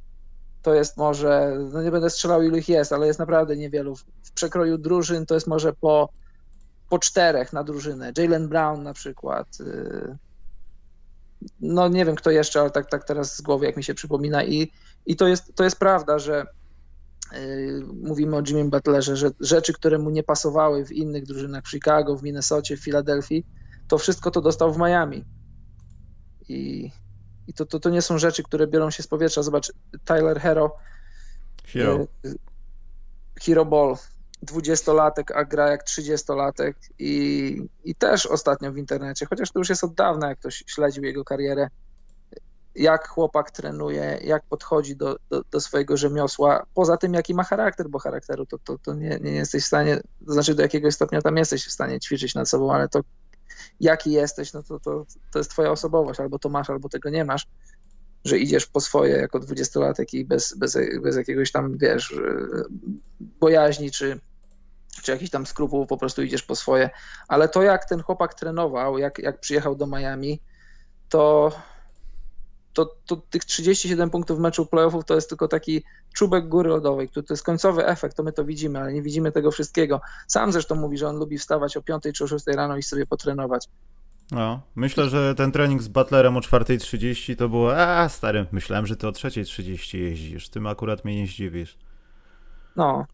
to 0.62 0.74
jest 0.74 0.98
może, 0.98 1.58
no 1.74 1.84
nie 1.84 1.92
będę 1.92 2.10
strzelał 2.10 2.42
ilu 2.42 2.58
ich 2.58 2.70
jest, 2.70 2.94
ale 2.94 3.08
jest 3.08 3.20
naprawdę 3.20 3.58
niewielu. 3.58 3.96
W 3.96 4.32
przekroju 4.34 4.78
drużyn 4.78 5.26
to 5.26 5.34
jest 5.34 5.48
może 5.48 5.74
po, 5.74 6.10
po 6.90 7.00
czterech 7.00 7.54
na 7.54 7.64
drużynę. 7.64 8.12
Jalen 8.18 8.48
Brown 8.48 8.84
na 8.84 8.94
przykład. 8.94 9.48
Y, 9.60 10.18
no 11.60 11.88
nie 11.88 12.06
wiem 12.06 12.16
kto 12.16 12.32
jeszcze, 12.32 12.62
ale 12.62 12.70
tak, 12.70 12.90
tak 12.90 13.04
teraz 13.04 13.36
z 13.38 13.42
głowy 13.42 13.66
jak 13.66 13.78
mi 13.78 13.84
się 13.84 13.94
przypomina 13.94 14.44
i, 14.44 14.72
i 15.06 15.16
to, 15.16 15.28
jest, 15.28 15.56
to 15.56 15.64
jest 15.64 15.80
prawda, 15.80 16.20
że 16.20 16.46
yy, 17.32 17.86
mówimy 18.04 18.38
o 18.38 18.42
Jimmy 18.48 18.70
Butlerze, 18.70 19.18
że 19.18 19.32
rzeczy, 19.40 19.74
które 19.74 19.98
mu 19.98 20.10
nie 20.10 20.24
pasowały 20.24 20.86
w 20.86 20.92
innych 20.92 21.26
drużynach, 21.26 21.64
w 21.64 21.70
Chicago, 21.70 22.18
w 22.18 22.24
Minnesocie, 22.24 22.78
w 22.78 22.84
Filadelfii, 22.84 23.46
to 23.88 23.98
wszystko 23.98 24.32
to 24.32 24.42
dostał 24.42 24.74
w 24.74 24.78
Miami. 24.78 25.26
I, 26.50 26.92
i 27.48 27.54
to, 27.54 27.66
to, 27.66 27.80
to 27.80 27.90
nie 27.90 28.02
są 28.02 28.18
rzeczy, 28.18 28.44
które 28.44 28.68
biorą 28.68 28.92
się 28.92 29.04
z 29.04 29.08
powietrza. 29.08 29.44
Zobacz, 29.44 29.72
Tyler 30.06 30.40
Hero. 30.40 30.76
Hero. 31.66 32.08
E, 32.26 32.30
Hero 33.42 33.66
Ball. 33.66 33.96
Dwudziestolatek, 34.44 35.32
a 35.32 35.46
gra 35.46 35.70
jak 35.70 35.84
trzydziestolatek 35.84 36.78
i, 37.00 37.68
i 37.84 37.96
też 37.96 38.26
ostatnio 38.26 38.72
w 38.72 38.78
internecie, 38.78 39.26
chociaż 39.26 39.52
to 39.52 39.60
już 39.60 39.70
jest 39.70 39.84
od 39.84 39.94
dawna, 39.94 40.30
jak 40.30 40.40
ktoś 40.40 40.64
śledził 40.68 41.04
jego 41.04 41.24
karierę, 41.24 41.68
jak 42.76 43.08
chłopak 43.08 43.52
trenuje, 43.52 44.20
jak 44.24 44.44
podchodzi 44.44 44.96
do, 44.96 45.16
do, 45.30 45.44
do, 45.52 45.62
swojego 45.62 45.98
rzemiosła, 45.98 46.66
poza 46.74 46.98
tym 46.98 47.14
jaki 47.14 47.34
ma 47.34 47.44
charakter, 47.44 47.90
bo 47.90 48.00
charakteru 48.00 48.46
to, 48.46 48.58
to, 48.58 48.78
to 48.78 48.94
nie, 48.94 49.20
nie 49.22 49.32
jesteś 49.32 49.64
w 49.64 49.68
stanie, 49.68 50.00
to 50.26 50.34
znaczy 50.34 50.56
do 50.56 50.62
jakiegoś 50.62 50.94
stopnia 50.94 51.22
tam 51.22 51.38
jesteś 51.38 51.66
w 51.66 51.72
stanie 51.72 52.00
ćwiczyć 52.00 52.36
nad 52.36 52.50
sobą, 52.50 52.74
ale 52.74 52.90
to 52.90 53.02
jaki 53.80 54.12
jesteś, 54.12 54.54
no 54.54 54.64
to, 54.64 54.80
to, 54.80 55.06
to 55.32 55.40
jest 55.40 55.52
twoja 55.52 55.72
osobowość, 55.72 56.20
albo 56.20 56.40
to 56.40 56.50
masz, 56.50 56.70
albo 56.70 56.90
tego 56.90 57.10
nie 57.10 57.26
masz, 57.26 57.48
że 58.26 58.38
idziesz 58.38 58.66
po 58.66 58.82
swoje 58.82 59.18
jako 59.18 59.40
dwudziestolatek 59.40 60.14
i 60.14 60.26
bez, 60.26 60.58
bez, 60.58 60.78
bez 61.02 61.16
jakiegoś 61.16 61.52
tam, 61.52 61.78
wiesz, 61.78 62.16
bojaźni, 63.20 63.92
czy, 63.92 64.20
czy 65.04 65.12
jakichś 65.12 65.32
tam 65.32 65.46
skrupułów, 65.46 65.88
po 65.88 65.98
prostu 65.98 66.24
idziesz 66.24 66.44
po 66.44 66.56
swoje. 66.56 66.90
Ale 67.28 67.50
to, 67.50 67.64
jak 67.64 67.86
ten 67.86 68.02
chłopak 68.02 68.34
trenował, 68.34 68.98
jak, 68.98 69.20
jak 69.20 69.40
przyjechał 69.40 69.76
do 69.76 69.88
Miami, 69.88 70.42
to 71.10 71.52
to, 72.74 72.96
to 73.06 73.16
tych 73.16 73.46
37 73.46 74.10
punktów 74.10 74.38
w 74.38 74.42
meczu 74.42 74.66
playoffów 74.66 75.06
to 75.06 75.16
jest 75.16 75.30
tylko 75.30 75.48
taki 75.48 75.84
czubek 76.14 76.48
góry 76.48 76.70
lodowej, 76.70 77.10
to, 77.10 77.24
to 77.24 77.34
jest 77.34 77.44
końcowy 77.44 77.86
efekt, 77.86 78.18
to 78.18 78.24
my 78.24 78.32
to 78.32 78.46
widzimy, 78.46 78.80
ale 78.80 78.94
nie 78.94 79.02
widzimy 79.02 79.32
tego 79.32 79.52
wszystkiego. 79.52 80.02
Sam 80.28 80.52
zresztą 80.52 80.76
mówi, 80.76 80.98
że 80.98 81.08
on 81.08 81.18
lubi 81.18 81.38
wstawać 81.38 81.78
o 81.78 81.82
5 81.82 82.04
czy 82.14 82.24
o 82.24 82.28
6 82.28 82.48
rano 82.48 82.78
i 82.78 82.84
sobie 82.84 83.06
potrenować. 83.06 83.68
No, 84.32 84.62
myślę, 84.76 85.10
że 85.10 85.36
ten 85.36 85.52
trening 85.52 85.82
z 85.82 85.88
Butlerem 85.88 86.38
o 86.38 86.40
4.30 86.40 87.36
to 87.36 87.50
było, 87.50 87.78
a 87.78 88.10
stary, 88.10 88.46
myślałem, 88.52 88.86
że 88.86 88.96
ty 88.96 89.08
o 89.08 89.12
3.30 89.12 89.98
jeździsz, 89.98 90.50
tym 90.50 90.68
akurat 90.68 91.06
mnie 91.06 91.16
nie 91.16 91.28
zdziwisz. 91.28 91.78
No. 92.76 93.06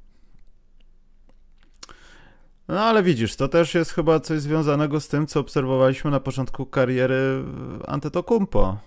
No 2.68 2.82
ale 2.82 3.04
widzisz, 3.04 3.36
to 3.36 3.48
też 3.48 3.76
jest 3.76 3.92
chyba 3.92 4.20
coś 4.20 4.42
związanego 4.42 5.00
z 5.00 5.08
tym, 5.08 5.28
co 5.28 5.40
obserwowaliśmy 5.40 6.12
na 6.12 6.20
początku 6.20 6.66
kariery 6.66 7.44
Antetokumpo. 7.88 8.78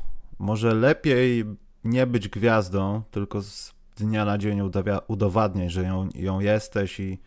Może 0.41 0.75
lepiej 0.75 1.45
nie 1.85 2.07
być 2.07 2.29
gwiazdą, 2.29 3.03
tylko 3.11 3.43
z 3.43 3.75
dnia 3.97 4.25
na 4.25 4.39
dzień 4.39 4.61
udowadniać, 5.09 5.73
że 5.73 5.83
ją, 5.83 6.09
ją 6.15 6.41
jesteś 6.41 7.01
i 7.01 7.19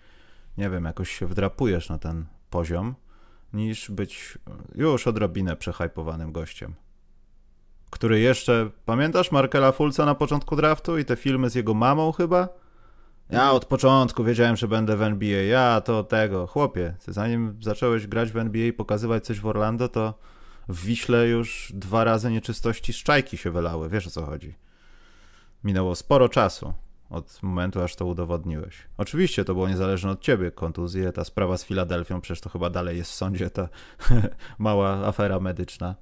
nie 0.57 0.69
wiem, 0.69 0.85
jakoś 0.85 1.11
się 1.11 1.27
wdrapujesz 1.27 1.89
na 1.89 1.97
ten 1.97 2.25
poziom, 2.49 2.95
niż 3.53 3.91
być 3.91 4.37
już 4.75 5.07
odrobinę 5.07 5.55
przehypowanym 5.55 6.31
gościem. 6.31 6.73
Który 7.89 8.19
jeszcze, 8.19 8.69
pamiętasz 8.85 9.31
Markela 9.31 9.71
Fulca 9.71 10.05
na 10.05 10.15
początku 10.15 10.55
draftu 10.55 10.97
i 10.97 11.05
te 11.05 11.15
filmy 11.15 11.49
z 11.49 11.55
jego 11.55 11.73
mamą 11.73 12.11
chyba? 12.11 12.49
Ja 13.29 13.51
od 13.51 13.65
początku 13.65 14.23
wiedziałem, 14.23 14.55
że 14.55 14.67
będę 14.67 14.97
w 14.97 15.01
NBA. 15.01 15.41
Ja 15.41 15.81
to 15.81 16.03
tego. 16.03 16.47
Chłopie, 16.47 16.95
zanim 17.07 17.57
zacząłeś 17.61 18.07
grać 18.07 18.31
w 18.31 18.37
NBA 18.37 18.65
i 18.65 18.73
pokazywać 18.73 19.25
coś 19.25 19.39
w 19.39 19.45
Orlando, 19.45 19.89
to 19.89 20.13
w 20.67 20.85
Wiśle 20.85 21.27
już 21.27 21.71
dwa 21.75 22.03
razy 22.03 22.31
nieczystości 22.31 22.93
z 22.93 22.95
czajki 22.95 23.37
się 23.37 23.51
wylały. 23.51 23.89
Wiesz 23.89 24.07
o 24.07 24.09
co 24.09 24.25
chodzi. 24.25 24.55
Minęło 25.63 25.95
sporo 25.95 26.29
czasu 26.29 26.73
od 27.09 27.43
momentu, 27.43 27.81
aż 27.81 27.95
to 27.95 28.05
udowodniłeś. 28.05 28.87
Oczywiście 28.97 29.45
to 29.45 29.53
było 29.53 29.69
niezależne 29.69 30.11
od 30.11 30.21
ciebie, 30.21 30.51
kontuzje, 30.51 31.11
ta 31.11 31.23
sprawa 31.23 31.57
z 31.57 31.65
Filadelfią, 31.65 32.21
przecież 32.21 32.41
to 32.41 32.49
chyba 32.49 32.69
dalej 32.69 32.97
jest 32.97 33.11
w 33.11 33.13
sądzie, 33.13 33.49
ta 33.49 33.69
mała 34.57 35.07
afera 35.07 35.39
medyczna. 35.39 35.95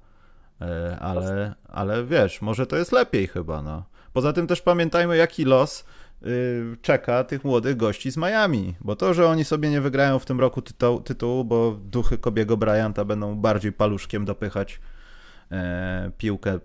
E, 0.60 0.98
ale, 1.00 1.54
ale 1.68 2.04
wiesz, 2.04 2.42
może 2.42 2.66
to 2.66 2.76
jest 2.76 2.92
lepiej 2.92 3.26
chyba, 3.26 3.62
no. 3.62 3.84
Poza 4.12 4.32
tym 4.32 4.46
też 4.46 4.62
pamiętajmy, 4.62 5.16
jaki 5.16 5.44
los 5.44 5.84
czeka 6.82 7.24
tych 7.24 7.44
młodych 7.44 7.76
gości 7.76 8.10
z 8.10 8.16
Miami. 8.16 8.74
Bo 8.80 8.96
to, 8.96 9.14
że 9.14 9.28
oni 9.28 9.44
sobie 9.44 9.70
nie 9.70 9.80
wygrają 9.80 10.18
w 10.18 10.24
tym 10.24 10.40
roku 10.40 10.62
tytułu 11.04 11.44
bo 11.44 11.78
duchy 11.84 12.18
Kobiego 12.18 12.56
Bryanta 12.56 13.04
będą 13.04 13.36
bardziej 13.36 13.72
paluszkiem 13.72 14.24
dopychać 14.24 14.80
e, 15.50 16.10
piłkę 16.18 16.58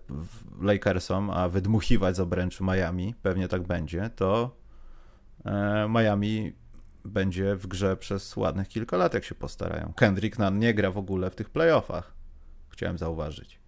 Lakersom, 0.62 1.30
a 1.30 1.50
wydmuchiwać 1.50 2.16
z 2.16 2.20
obręczy 2.20 2.64
Miami, 2.64 3.16
pewnie 3.22 3.48
tak 3.48 3.62
będzie, 3.62 4.10
to 4.16 4.56
e, 5.46 5.88
Miami 5.90 6.54
będzie 7.06 7.56
w 7.56 7.68
grze 7.68 7.98
przez 7.98 8.38
ładnych 8.38 8.68
kilka 8.68 8.98
lat, 8.98 9.14
jak 9.14 9.24
się 9.24 9.36
postarają. 9.36 9.94
Kendrick 9.96 10.40
Nunn 10.40 10.60
nie 10.60 10.74
gra 10.74 10.92
w 10.92 10.98
ogóle 10.98 11.30
w 11.30 11.36
tych 11.36 11.50
playoffach. 11.50 12.14
Chciałem 12.70 12.98
zauważyć. 12.98 13.67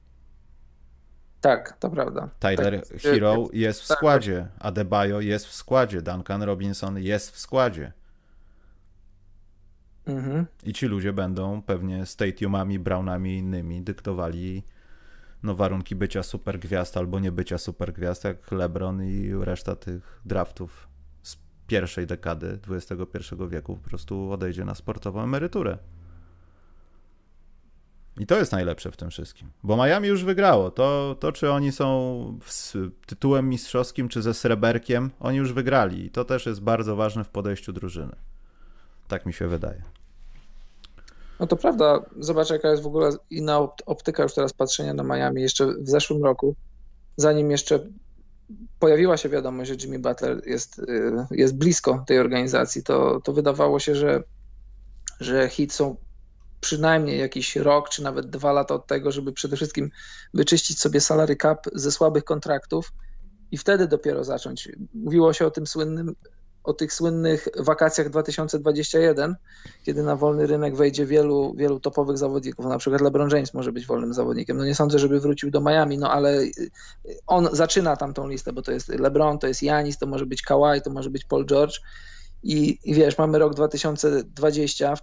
Tak, 1.42 1.78
to 1.80 1.90
prawda. 1.90 2.30
Tyler 2.40 2.88
tak, 2.88 3.02
Hero 3.02 3.48
jest 3.54 3.82
w 3.82 3.88
tak. 3.88 3.98
składzie, 3.98 4.48
Adebayo 4.60 5.22
jest 5.22 5.46
w 5.46 5.54
składzie, 5.54 6.02
Duncan 6.02 6.44
Robinson 6.44 6.98
jest 6.98 7.32
w 7.32 7.40
składzie. 7.40 7.94
Mhm. 10.06 10.46
I 10.64 10.74
ci 10.74 10.86
ludzie 10.86 11.14
będą 11.14 11.62
pewnie 11.62 12.06
stadiumami, 12.06 12.80
Brownami 12.80 13.34
i 13.34 13.38
innymi 13.38 13.82
dyktowali 13.82 14.64
no, 15.44 15.56
warunki 15.56 15.96
bycia 15.96 16.24
supergwiazd 16.24 16.98
albo 16.98 17.20
nie 17.20 17.32
bycia 17.32 17.58
supergwiazd, 17.58 18.24
jak 18.24 18.52
LeBron 18.52 19.04
i 19.04 19.32
reszta 19.42 19.76
tych 19.76 20.22
draftów 20.26 20.88
z 21.22 21.38
pierwszej 21.68 22.08
dekady 22.08 22.60
XXI 22.70 23.36
wieku 23.50 23.78
po 23.78 23.90
prostu 23.90 24.32
odejdzie 24.32 24.66
na 24.66 24.76
sportową 24.76 25.24
emeryturę. 25.24 25.78
I 28.20 28.26
to 28.26 28.38
jest 28.38 28.52
najlepsze 28.52 28.92
w 28.92 28.98
tym 28.98 29.10
wszystkim. 29.10 29.50
Bo 29.64 29.78
Miami 29.78 30.08
już 30.08 30.24
wygrało. 30.24 30.72
To, 30.72 31.16
to 31.20 31.32
czy 31.32 31.52
oni 31.52 31.72
są 31.72 32.40
z 32.46 32.78
tytułem 33.06 33.50
mistrzowskim, 33.50 34.10
czy 34.10 34.22
ze 34.22 34.34
sreberkiem, 34.34 35.12
oni 35.20 35.38
już 35.38 35.54
wygrali. 35.54 36.06
I 36.06 36.10
to 36.10 36.26
też 36.26 36.46
jest 36.46 36.62
bardzo 36.62 36.96
ważne 36.96 37.24
w 37.24 37.30
podejściu 37.30 37.74
drużyny. 37.74 38.16
Tak 39.08 39.26
mi 39.26 39.34
się 39.34 39.48
wydaje. 39.48 39.82
No 41.40 41.48
to 41.48 41.56
prawda. 41.56 42.00
Zobacz, 42.20 42.50
jaka 42.50 42.70
jest 42.70 42.84
w 42.84 42.88
ogóle 42.88 43.12
inna 43.30 43.68
optyka 43.86 44.24
już 44.24 44.34
teraz 44.34 44.54
patrzenia 44.54 44.94
na 44.94 45.04
Miami. 45.04 45.42
Jeszcze 45.42 45.68
w 45.68 45.90
zeszłym 45.90 46.24
roku, 46.24 46.56
zanim 47.18 47.52
jeszcze 47.52 47.80
pojawiła 48.80 49.18
się 49.18 49.30
wiadomość, 49.30 49.70
że 49.70 49.76
Jimmy 49.76 50.00
Butler 50.00 50.48
jest, 50.48 50.80
y, 50.80 51.14
jest 51.32 51.58
blisko 51.58 52.04
tej 52.08 52.20
organizacji, 52.20 52.84
to, 52.84 53.22
to 53.24 53.34
wydawało 53.34 53.80
się, 53.80 53.96
że, 53.96 54.24
że 55.20 55.50
hit 55.50 55.74
są 55.74 55.96
przynajmniej 56.62 57.20
jakiś 57.20 57.56
rok, 57.56 57.90
czy 57.90 58.04
nawet 58.04 58.30
dwa 58.30 58.52
lata 58.52 58.76
od 58.76 58.88
tego, 58.88 59.12
żeby 59.12 59.34
przede 59.34 59.56
wszystkim 59.56 59.92
wyczyścić 60.34 60.80
sobie 60.80 61.02
salary 61.02 61.36
cap 61.36 61.66
ze 61.74 61.92
słabych 61.92 62.24
kontraktów 62.24 62.94
i 63.52 63.58
wtedy 63.58 63.88
dopiero 63.88 64.24
zacząć. 64.24 64.70
Mówiło 64.94 65.34
się 65.34 65.46
o 65.46 65.52
tym 65.52 65.68
słynnym, 65.68 66.16
o 66.64 66.74
tych 66.74 66.94
słynnych 66.94 67.48
wakacjach 67.60 68.10
2021, 68.10 69.36
kiedy 69.84 70.04
na 70.04 70.16
wolny 70.16 70.48
rynek 70.48 70.76
wejdzie 70.76 71.06
wielu, 71.06 71.54
wielu 71.58 71.80
topowych 71.80 72.18
zawodników. 72.18 72.66
Na 72.66 72.78
przykład 72.78 73.02
LeBron 73.02 73.30
James 73.30 73.54
może 73.54 73.72
być 73.72 73.86
wolnym 73.86 74.14
zawodnikiem. 74.14 74.58
No 74.58 74.66
nie 74.66 74.76
sądzę, 74.76 75.00
żeby 75.00 75.20
wrócił 75.20 75.52
do 75.52 75.62
Miami, 75.62 75.98
no 75.98 76.12
ale 76.12 76.42
on 77.28 77.50
zaczyna 77.52 77.98
tam 77.98 78.14
tą 78.14 78.28
listę, 78.28 78.54
bo 78.54 78.62
to 78.62 78.72
jest 78.72 78.90
LeBron, 78.90 79.40
to 79.40 79.48
jest 79.48 79.64
Janis, 79.64 79.98
to 79.98 80.08
może 80.08 80.26
być 80.26 80.42
Kawhi, 80.42 80.82
to 80.84 80.90
może 80.90 81.10
być 81.10 81.26
Paul 81.26 81.46
George. 81.46 81.80
I, 82.44 82.80
I 82.84 82.94
wiesz, 82.94 83.18
mamy 83.18 83.40
rok 83.40 83.54
2020, 83.54 84.94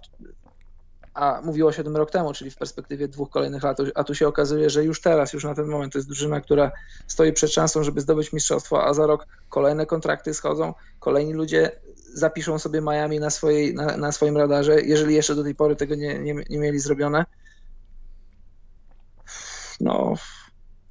a 1.17 1.41
mówiło 1.41 1.71
się 1.71 1.81
o 1.81 1.83
tym 1.83 1.97
rok 1.97 2.11
temu, 2.11 2.33
czyli 2.33 2.51
w 2.51 2.55
perspektywie 2.55 3.07
dwóch 3.07 3.29
kolejnych 3.29 3.63
lat, 3.63 3.77
a 3.95 4.03
tu 4.03 4.15
się 4.15 4.27
okazuje, 4.27 4.69
że 4.69 4.83
już 4.83 5.01
teraz, 5.01 5.33
już 5.33 5.43
na 5.43 5.55
ten 5.55 5.67
moment 5.67 5.93
to 5.93 5.99
jest 5.99 6.07
drużyna, 6.07 6.41
która 6.41 6.71
stoi 7.07 7.33
przed 7.33 7.51
szansą, 7.51 7.83
żeby 7.83 8.01
zdobyć 8.01 8.33
mistrzostwo, 8.33 8.85
a 8.85 8.93
za 8.93 9.07
rok 9.07 9.27
kolejne 9.49 9.85
kontrakty 9.85 10.33
schodzą, 10.33 10.73
kolejni 10.99 11.33
ludzie 11.33 11.71
zapiszą 12.13 12.59
sobie 12.59 12.81
Miami 12.81 13.19
na, 13.19 13.29
swojej, 13.29 13.73
na, 13.73 13.97
na 13.97 14.11
swoim 14.11 14.37
radarze, 14.37 14.81
jeżeli 14.81 15.15
jeszcze 15.15 15.35
do 15.35 15.43
tej 15.43 15.55
pory 15.55 15.75
tego 15.75 15.95
nie, 15.95 16.19
nie, 16.19 16.33
nie 16.33 16.59
mieli 16.59 16.79
zrobione. 16.79 17.25
No, 19.79 20.13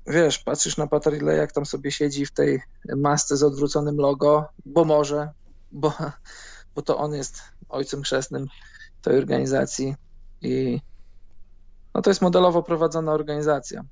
wiesz, 0.07 0.39
patrzysz 0.39 0.77
na 0.77 0.87
Patarile, 0.87 1.37
jak 1.37 1.53
tam 1.53 1.67
sobie 1.67 1.93
siedzi 1.93 2.27
w 2.27 2.33
tej 2.33 2.61
masce 2.97 3.37
z 3.37 3.43
odwróconym 3.43 3.97
logo, 3.97 4.49
bo 4.65 4.85
może, 4.85 5.29
bo, 5.73 5.93
bo 6.75 6.83
to 6.83 6.99
on 6.99 7.15
jest 7.15 7.43
ojcem 7.69 8.03
chrzestnym 8.03 8.47
tej 9.03 9.19
organizacji. 9.19 9.95
I 10.47 10.81
no 11.95 12.03
to 12.03 12.11
jest 12.11 12.23
modelowo 12.23 12.63
prowadzona 12.63 13.13
organizacja. 13.13 13.85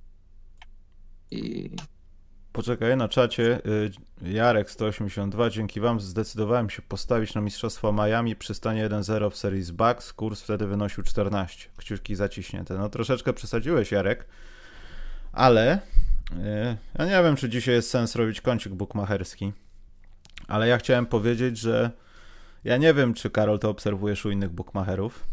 I 1.31 1.71
Poczekaj, 2.55 2.97
na 2.97 3.09
czacie 3.09 3.61
y, 3.67 3.91
Jarek 4.23 4.71
182, 4.71 5.51
dzięki 5.51 5.81
wam 5.81 6.01
zdecydowałem 6.01 6.71
się 6.71 6.83
postawić 6.83 7.35
na 7.35 7.41
Mistrzostwo 7.41 7.93
Miami 7.93 8.37
przy 8.37 8.55
stanie 8.55 8.89
1-0 8.89 9.31
w 9.31 9.37
serii 9.37 9.63
z 9.63 9.71
Bucks, 9.71 10.13
kurs 10.13 10.43
wtedy 10.43 10.67
wynosił 10.67 11.05
14, 11.05 11.69
kciuki 11.77 12.15
zaciśnięte. 12.15 12.75
No 12.75 12.89
troszeczkę 12.89 13.33
przesadziłeś 13.33 13.93
Jarek, 13.93 14.27
ale 15.33 15.75
y, 15.77 16.77
ja 16.99 17.05
nie 17.05 17.25
wiem, 17.25 17.37
czy 17.37 17.49
dzisiaj 17.49 17.75
jest 17.75 17.91
sens 17.91 18.17
robić 18.17 18.41
kącik 18.41 18.73
bukmacherski, 18.73 19.53
ale 20.49 20.69
ja 20.69 20.79
chciałem 20.79 21.07
powiedzieć, 21.07 21.59
że 21.59 21.91
ja 22.65 22.77
nie 22.77 22.95
wiem, 22.95 23.15
czy 23.15 23.31
Karol 23.31 23.59
to 23.59 23.71
obserwujesz 23.71 24.27
u 24.27 24.31
innych 24.31 24.51
bookmacherów, 24.51 25.27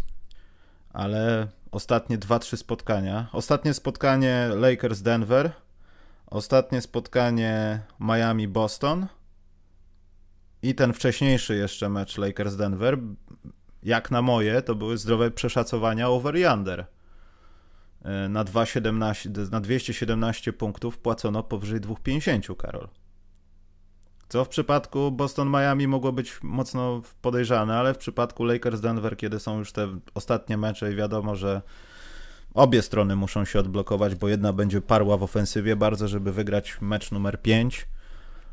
ale 0.94 1.48
ostatnie 1.72 2.18
2-3 2.18 2.58
spotkania. 2.58 3.28
Ostatnie 3.32 3.74
spotkanie 3.74 4.50
Lakers-Denver, 4.56 5.52
ostatnie 6.28 6.82
spotkanie 6.82 7.80
Miami-Boston 8.00 9.08
i 10.62 10.76
ten 10.76 10.94
wcześniejszy 10.94 11.56
jeszcze 11.56 11.90
mecz 11.90 12.18
Lakers-Denver, 12.18 12.98
jak 13.84 14.12
na 14.12 14.22
moje, 14.22 14.62
to 14.62 14.76
były 14.76 14.98
zdrowe 14.98 15.32
przeszacowania 15.32 16.10
over-under. 16.10 16.86
E, 18.02 18.30
na, 18.30 18.46
2,17, 18.46 19.52
na 19.52 19.62
217 19.62 20.54
punktów 20.54 20.98
płacono 20.98 21.44
powyżej 21.44 21.82
2,50, 21.82 22.58
Karol. 22.58 22.88
Co 24.32 24.46
w 24.46 24.50
przypadku 24.50 25.12
Boston-Miami 25.12 25.88
mogło 25.88 26.12
być 26.12 26.44
mocno 26.44 27.02
podejrzane, 27.22 27.78
ale 27.78 27.94
w 27.94 27.98
przypadku 27.98 28.46
Lakers-Denver, 28.46 29.16
kiedy 29.16 29.40
są 29.40 29.60
już 29.60 29.72
te 29.72 29.88
ostatnie 30.14 30.58
mecze 30.58 30.94
i 30.94 30.96
wiadomo, 30.96 31.36
że 31.36 31.62
obie 32.54 32.82
strony 32.82 33.16
muszą 33.16 33.46
się 33.46 33.60
odblokować, 33.60 34.16
bo 34.16 34.28
jedna 34.28 34.54
będzie 34.54 34.82
parła 34.82 35.18
w 35.18 35.24
ofensywie 35.24 35.76
bardzo, 35.76 36.08
żeby 36.08 36.32
wygrać 36.32 36.78
mecz 36.82 37.12
numer 37.12 37.42
5, 37.42 37.88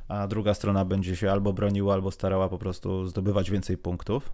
a 0.08 0.26
druga 0.26 0.54
strona 0.54 0.84
będzie 0.84 1.16
się 1.16 1.30
albo 1.30 1.52
broniła, 1.52 1.94
albo 1.94 2.10
starała 2.10 2.48
po 2.48 2.58
prostu 2.58 3.06
zdobywać 3.06 3.50
więcej 3.50 3.76
punktów, 3.76 4.32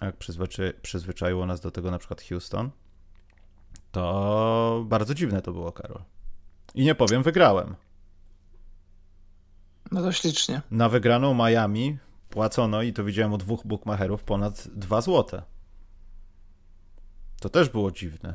jak 0.00 0.16
przyzwyczai 0.16 0.72
przyzwyczaiło 0.82 1.46
nas 1.46 1.60
do 1.60 1.70
tego 1.70 1.90
na 1.90 1.98
przykład 1.98 2.22
Houston, 2.22 2.70
to 3.92 4.84
bardzo 4.86 5.14
dziwne 5.14 5.42
to 5.42 5.52
było, 5.52 5.72
Karol. 5.72 6.02
I 6.74 6.84
nie 6.84 6.94
powiem, 6.94 7.22
wygrałem. 7.22 7.74
No 9.92 10.02
to 10.02 10.12
ślicznie. 10.12 10.62
Na 10.70 10.88
wygraną 10.88 11.34
Miami 11.34 11.98
płacono, 12.30 12.82
i 12.82 12.92
to 12.92 13.04
widziałem 13.04 13.32
u 13.32 13.38
dwóch 13.38 13.66
bookmacherów, 13.66 14.24
ponad 14.24 14.68
2 14.68 15.00
złote. 15.00 15.42
To 17.40 17.48
też 17.48 17.68
było 17.68 17.90
dziwne. 17.90 18.34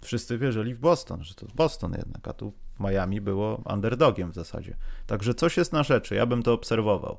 Wszyscy 0.00 0.38
wierzyli 0.38 0.74
w 0.74 0.78
Boston, 0.78 1.24
że 1.24 1.34
to 1.34 1.46
Boston 1.54 1.92
jednak, 1.92 2.28
a 2.28 2.32
tu 2.32 2.52
w 2.76 2.80
Miami 2.80 3.20
było 3.20 3.62
underdogiem 3.72 4.30
w 4.30 4.34
zasadzie. 4.34 4.76
Także 5.06 5.34
coś 5.34 5.56
jest 5.56 5.72
na 5.72 5.82
rzeczy, 5.82 6.14
ja 6.14 6.26
bym 6.26 6.42
to 6.42 6.52
obserwował. 6.52 7.18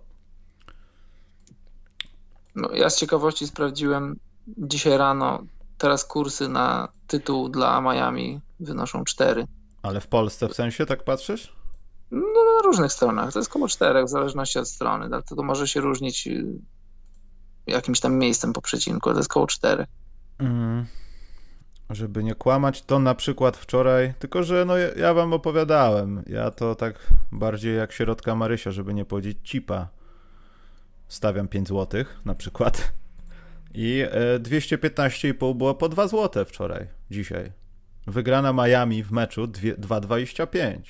No, 2.55 2.71
ja 2.71 2.89
z 2.89 2.97
ciekawości 2.97 3.47
sprawdziłem 3.47 4.19
dzisiaj 4.57 4.97
rano, 4.97 5.43
teraz 5.77 6.05
kursy 6.05 6.49
na 6.49 6.87
tytuł 7.07 7.49
dla 7.49 7.81
Miami 7.81 8.41
wynoszą 8.59 9.03
4. 9.03 9.47
Ale 9.81 10.01
w 10.01 10.07
Polsce 10.07 10.47
w 10.47 10.53
sensie 10.53 10.85
tak 10.85 11.03
patrzysz? 11.03 11.60
No, 12.11 12.19
na 12.57 12.61
różnych 12.63 12.93
stronach. 12.93 13.33
To 13.33 13.39
jest 13.39 13.51
około 13.51 13.67
4 13.67 14.03
w 14.03 14.09
zależności 14.09 14.59
od 14.59 14.67
strony. 14.67 15.07
Dlatego 15.07 15.35
to 15.35 15.43
może 15.43 15.67
się 15.67 15.81
różnić 15.81 16.27
y, 16.27 16.45
jakimś 17.67 17.99
tam 17.99 18.17
miejscem 18.17 18.53
po 18.53 18.61
przecinku, 18.61 19.11
to 19.11 19.17
jest 19.17 19.31
około 19.31 19.47
4. 19.47 19.87
Mm. 20.39 20.85
Żeby 21.89 22.23
nie 22.23 22.35
kłamać, 22.35 22.81
to 22.81 22.99
na 22.99 23.15
przykład 23.15 23.57
wczoraj, 23.57 24.13
tylko 24.19 24.43
że 24.43 24.65
no 24.65 24.77
ja 24.77 25.13
wam 25.13 25.33
opowiadałem, 25.33 26.23
ja 26.27 26.51
to 26.51 26.75
tak 26.75 27.13
bardziej 27.31 27.77
jak 27.77 27.91
środka 27.91 28.35
Marysia, 28.35 28.71
żeby 28.71 28.93
nie 28.93 29.05
powiedzieć 29.05 29.37
cipa. 29.43 29.87
Stawiam 31.07 31.47
5 31.47 31.67
zł 31.67 32.03
na 32.25 32.35
przykład. 32.35 32.91
I 33.73 34.05
215,5 34.39 35.55
było 35.55 35.75
po 35.75 35.89
2 35.89 36.07
zł 36.07 36.45
wczoraj, 36.45 36.87
dzisiaj. 37.11 37.51
Wygrana 38.07 38.53
Miami 38.53 39.03
w 39.03 39.11
meczu 39.11 39.45
2,25. 39.45 40.81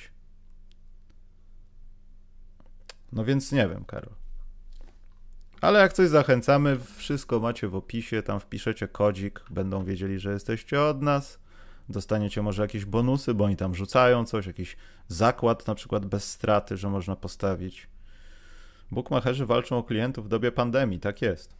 No 3.12 3.24
więc 3.24 3.52
nie 3.52 3.68
wiem, 3.68 3.84
Karol. 3.84 4.14
Ale 5.60 5.80
jak 5.80 5.92
coś 5.92 6.08
zachęcamy, 6.08 6.78
wszystko 6.96 7.40
macie 7.40 7.68
w 7.68 7.74
opisie, 7.74 8.22
tam 8.22 8.40
wpiszecie 8.40 8.88
kodzik, 8.88 9.44
będą 9.50 9.84
wiedzieli, 9.84 10.18
że 10.18 10.32
jesteście 10.32 10.82
od 10.82 11.02
nas. 11.02 11.38
Dostaniecie 11.88 12.42
może 12.42 12.62
jakieś 12.62 12.84
bonusy, 12.84 13.34
bo 13.34 13.44
oni 13.44 13.56
tam 13.56 13.74
rzucają 13.74 14.24
coś, 14.24 14.46
jakiś 14.46 14.76
zakład 15.08 15.66
na 15.66 15.74
przykład 15.74 16.06
bez 16.06 16.30
straty, 16.30 16.76
że 16.76 16.88
można 16.88 17.16
postawić. 17.16 17.88
Bookmacherzy 18.90 19.46
walczą 19.46 19.78
o 19.78 19.82
klientów 19.82 20.24
w 20.24 20.28
dobie 20.28 20.52
pandemii, 20.52 21.00
tak 21.00 21.22
jest. 21.22 21.56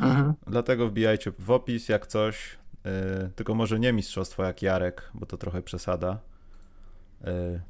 Mhm. 0.00 0.34
Dlatego 0.46 0.88
wbijajcie 0.88 1.30
w 1.30 1.50
opis 1.50 1.88
jak 1.88 2.06
coś, 2.06 2.58
yy, 2.84 2.90
tylko 3.36 3.54
może 3.54 3.80
nie 3.80 3.92
mistrzostwo 3.92 4.44
jak 4.44 4.62
Jarek, 4.62 5.10
bo 5.14 5.26
to 5.26 5.36
trochę 5.36 5.62
przesada 5.62 6.18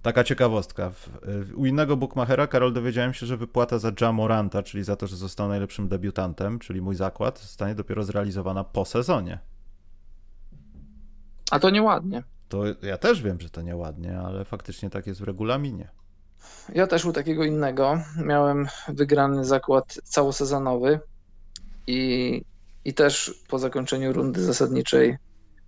taka 0.02 0.24
ciekawostka. 0.24 0.92
U 1.56 1.66
innego 1.66 1.96
bookmachera, 1.96 2.46
Karol, 2.46 2.72
dowiedziałem 2.72 3.14
się, 3.14 3.26
że 3.26 3.36
wypłata 3.36 3.78
za 3.78 3.92
Jamoranta, 4.00 4.62
czyli 4.62 4.84
za 4.84 4.96
to, 4.96 5.06
że 5.06 5.16
został 5.16 5.48
najlepszym 5.48 5.88
debiutantem, 5.88 6.58
czyli 6.58 6.82
mój 6.82 6.94
zakład, 6.94 7.38
zostanie 7.38 7.74
dopiero 7.74 8.04
zrealizowana 8.04 8.64
po 8.64 8.84
sezonie. 8.84 9.38
A 11.50 11.58
to 11.58 11.70
nieładnie. 11.70 12.22
To 12.48 12.64
ja 12.82 12.98
też 12.98 13.22
wiem, 13.22 13.40
że 13.40 13.50
to 13.50 13.62
nieładnie, 13.62 14.18
ale 14.18 14.44
faktycznie 14.44 14.90
tak 14.90 15.06
jest 15.06 15.20
w 15.20 15.24
regulaminie. 15.24 15.88
Ja 16.74 16.86
też 16.86 17.04
u 17.04 17.12
takiego 17.12 17.44
innego 17.44 18.00
miałem 18.24 18.66
wygrany 18.88 19.44
zakład 19.44 19.98
całosezonowy 20.04 21.00
i, 21.86 22.42
i 22.84 22.94
też 22.94 23.42
po 23.48 23.58
zakończeniu 23.58 24.12
rundy 24.12 24.42
zasadniczej 24.42 25.16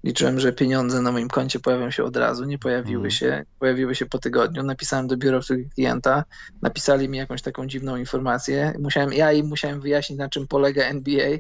Liczyłem, 0.05 0.41
że 0.41 0.53
pieniądze 0.53 1.01
na 1.03 1.13
moim 1.13 1.29
koncie 1.29 1.61
pojawią 1.61 1.91
się 1.91 2.05
od 2.05 2.17
razu, 2.17 2.45
nie 2.45 2.59
pojawiły 2.59 3.01
mm. 3.01 3.11
się, 3.11 3.45
pojawiły 3.59 3.95
się 3.95 4.07
po 4.07 4.19
tygodniu. 4.19 4.63
Napisałem 4.63 5.07
do 5.07 5.17
biura 5.17 5.39
obsługi 5.39 5.71
klienta, 5.75 6.25
napisali 6.63 7.09
mi 7.09 7.19
jakąś 7.19 7.43
taką 7.43 7.67
dziwną 7.67 7.97
informację. 7.97 8.75
Musiałem, 8.79 9.13
ja 9.13 9.33
im 9.33 9.47
musiałem 9.47 9.81
wyjaśnić, 9.81 10.19
na 10.19 10.29
czym 10.29 10.47
polega 10.47 10.85
NBA. 10.85 11.29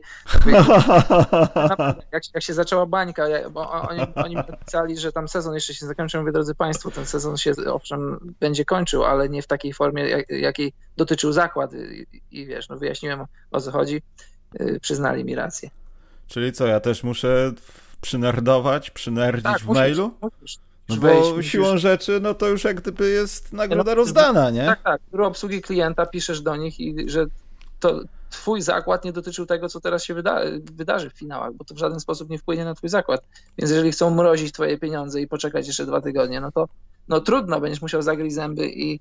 jak, 2.12 2.22
jak 2.34 2.42
się 2.42 2.54
zaczęła 2.54 2.86
bańka, 2.86 3.24
bo 3.50 3.70
oni, 3.70 4.00
oni 4.14 4.34
napisali, 4.34 4.98
że 4.98 5.12
tam 5.12 5.28
sezon 5.28 5.54
jeszcze 5.54 5.74
się 5.74 5.86
zakończył. 5.86 6.20
Mówię, 6.20 6.32
drodzy 6.32 6.54
Państwo, 6.54 6.90
ten 6.90 7.06
sezon 7.06 7.36
się 7.36 7.52
owszem 7.66 8.34
będzie 8.40 8.64
kończył, 8.64 9.04
ale 9.04 9.28
nie 9.28 9.42
w 9.42 9.46
takiej 9.46 9.72
formie, 9.72 10.08
jak, 10.08 10.30
jakiej 10.30 10.72
dotyczył 10.96 11.32
zakład. 11.32 11.72
I, 11.74 12.06
I, 12.30 12.46
wiesz, 12.46 12.68
no 12.68 12.76
wyjaśniłem 12.76 13.24
o 13.50 13.60
co 13.60 13.70
chodzi. 13.70 14.02
Y, 14.60 14.80
przyznali 14.80 15.24
mi 15.24 15.34
rację. 15.34 15.70
Czyli 16.28 16.52
co, 16.52 16.66
ja 16.66 16.80
też 16.80 17.02
muszę 17.02 17.52
przynerdować, 18.06 18.90
przynerdzić 18.90 19.44
tak, 19.44 19.60
w 19.60 19.66
musisz, 19.66 19.80
mailu? 19.80 20.10
Musisz. 20.22 20.58
No 20.88 20.96
bo 20.96 21.32
wejść, 21.32 21.50
siłą 21.50 21.66
musisz... 21.66 21.80
rzeczy, 21.80 22.20
no 22.22 22.34
to 22.34 22.48
już 22.48 22.64
jak 22.64 22.80
gdyby 22.80 23.10
jest 23.10 23.52
nagroda 23.52 23.90
no, 23.90 23.94
rozdana, 23.94 24.50
nie? 24.50 24.66
Tak, 24.66 24.82
tak. 24.82 25.00
Do 25.12 25.26
obsługi 25.26 25.62
klienta 25.62 26.06
piszesz 26.06 26.40
do 26.40 26.56
nich 26.56 26.80
i 26.80 27.10
że 27.10 27.26
to 27.80 28.00
twój 28.30 28.62
zakład 28.62 29.04
nie 29.04 29.12
dotyczył 29.12 29.46
tego, 29.46 29.68
co 29.68 29.80
teraz 29.80 30.04
się 30.04 30.14
wyda 30.14 30.40
wydarzy 30.60 31.10
w 31.10 31.12
finałach, 31.12 31.52
bo 31.52 31.64
to 31.64 31.74
w 31.74 31.78
żaden 31.78 32.00
sposób 32.00 32.30
nie 32.30 32.38
wpłynie 32.38 32.64
na 32.64 32.74
twój 32.74 32.88
zakład. 32.88 33.20
Więc 33.58 33.70
jeżeli 33.70 33.92
chcą 33.92 34.10
mrozić 34.10 34.52
twoje 34.52 34.78
pieniądze 34.78 35.20
i 35.20 35.28
poczekać 35.28 35.66
jeszcze 35.66 35.86
dwa 35.86 36.00
tygodnie, 36.00 36.40
no 36.40 36.52
to 36.52 36.68
no 37.08 37.20
trudno, 37.20 37.60
będziesz 37.60 37.82
musiał 37.82 38.02
zagryźć 38.02 38.34
zęby 38.34 38.68
i, 38.68 39.00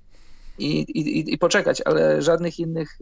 i, 0.58 0.80
i, 0.80 1.32
i 1.32 1.38
poczekać, 1.38 1.82
ale 1.84 2.22
żadnych 2.22 2.58
innych 2.58 2.98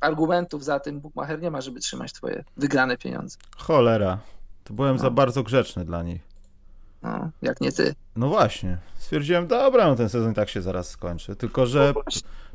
argumentów 0.00 0.64
za 0.64 0.80
tym 0.80 1.00
Bukmacher 1.00 1.42
nie 1.42 1.50
ma, 1.50 1.60
żeby 1.60 1.80
trzymać 1.80 2.12
twoje 2.12 2.44
wygrane 2.56 2.96
pieniądze. 2.96 3.38
Cholera. 3.56 4.18
To 4.64 4.74
byłem 4.74 4.96
no. 4.96 5.02
za 5.02 5.10
bardzo 5.10 5.42
grzeczny 5.42 5.84
dla 5.84 6.02
nich. 6.02 6.34
No, 7.02 7.30
jak 7.42 7.60
nie 7.60 7.72
ty. 7.72 7.94
No 8.16 8.28
właśnie. 8.28 8.78
Stwierdziłem, 8.94 9.46
dobra, 9.46 9.86
no 9.86 9.96
ten 9.96 10.08
sezon 10.08 10.34
tak 10.34 10.48
się 10.48 10.62
zaraz 10.62 10.88
skończy. 10.88 11.36
Tylko, 11.36 11.66
że 11.66 11.92
no 11.96 12.02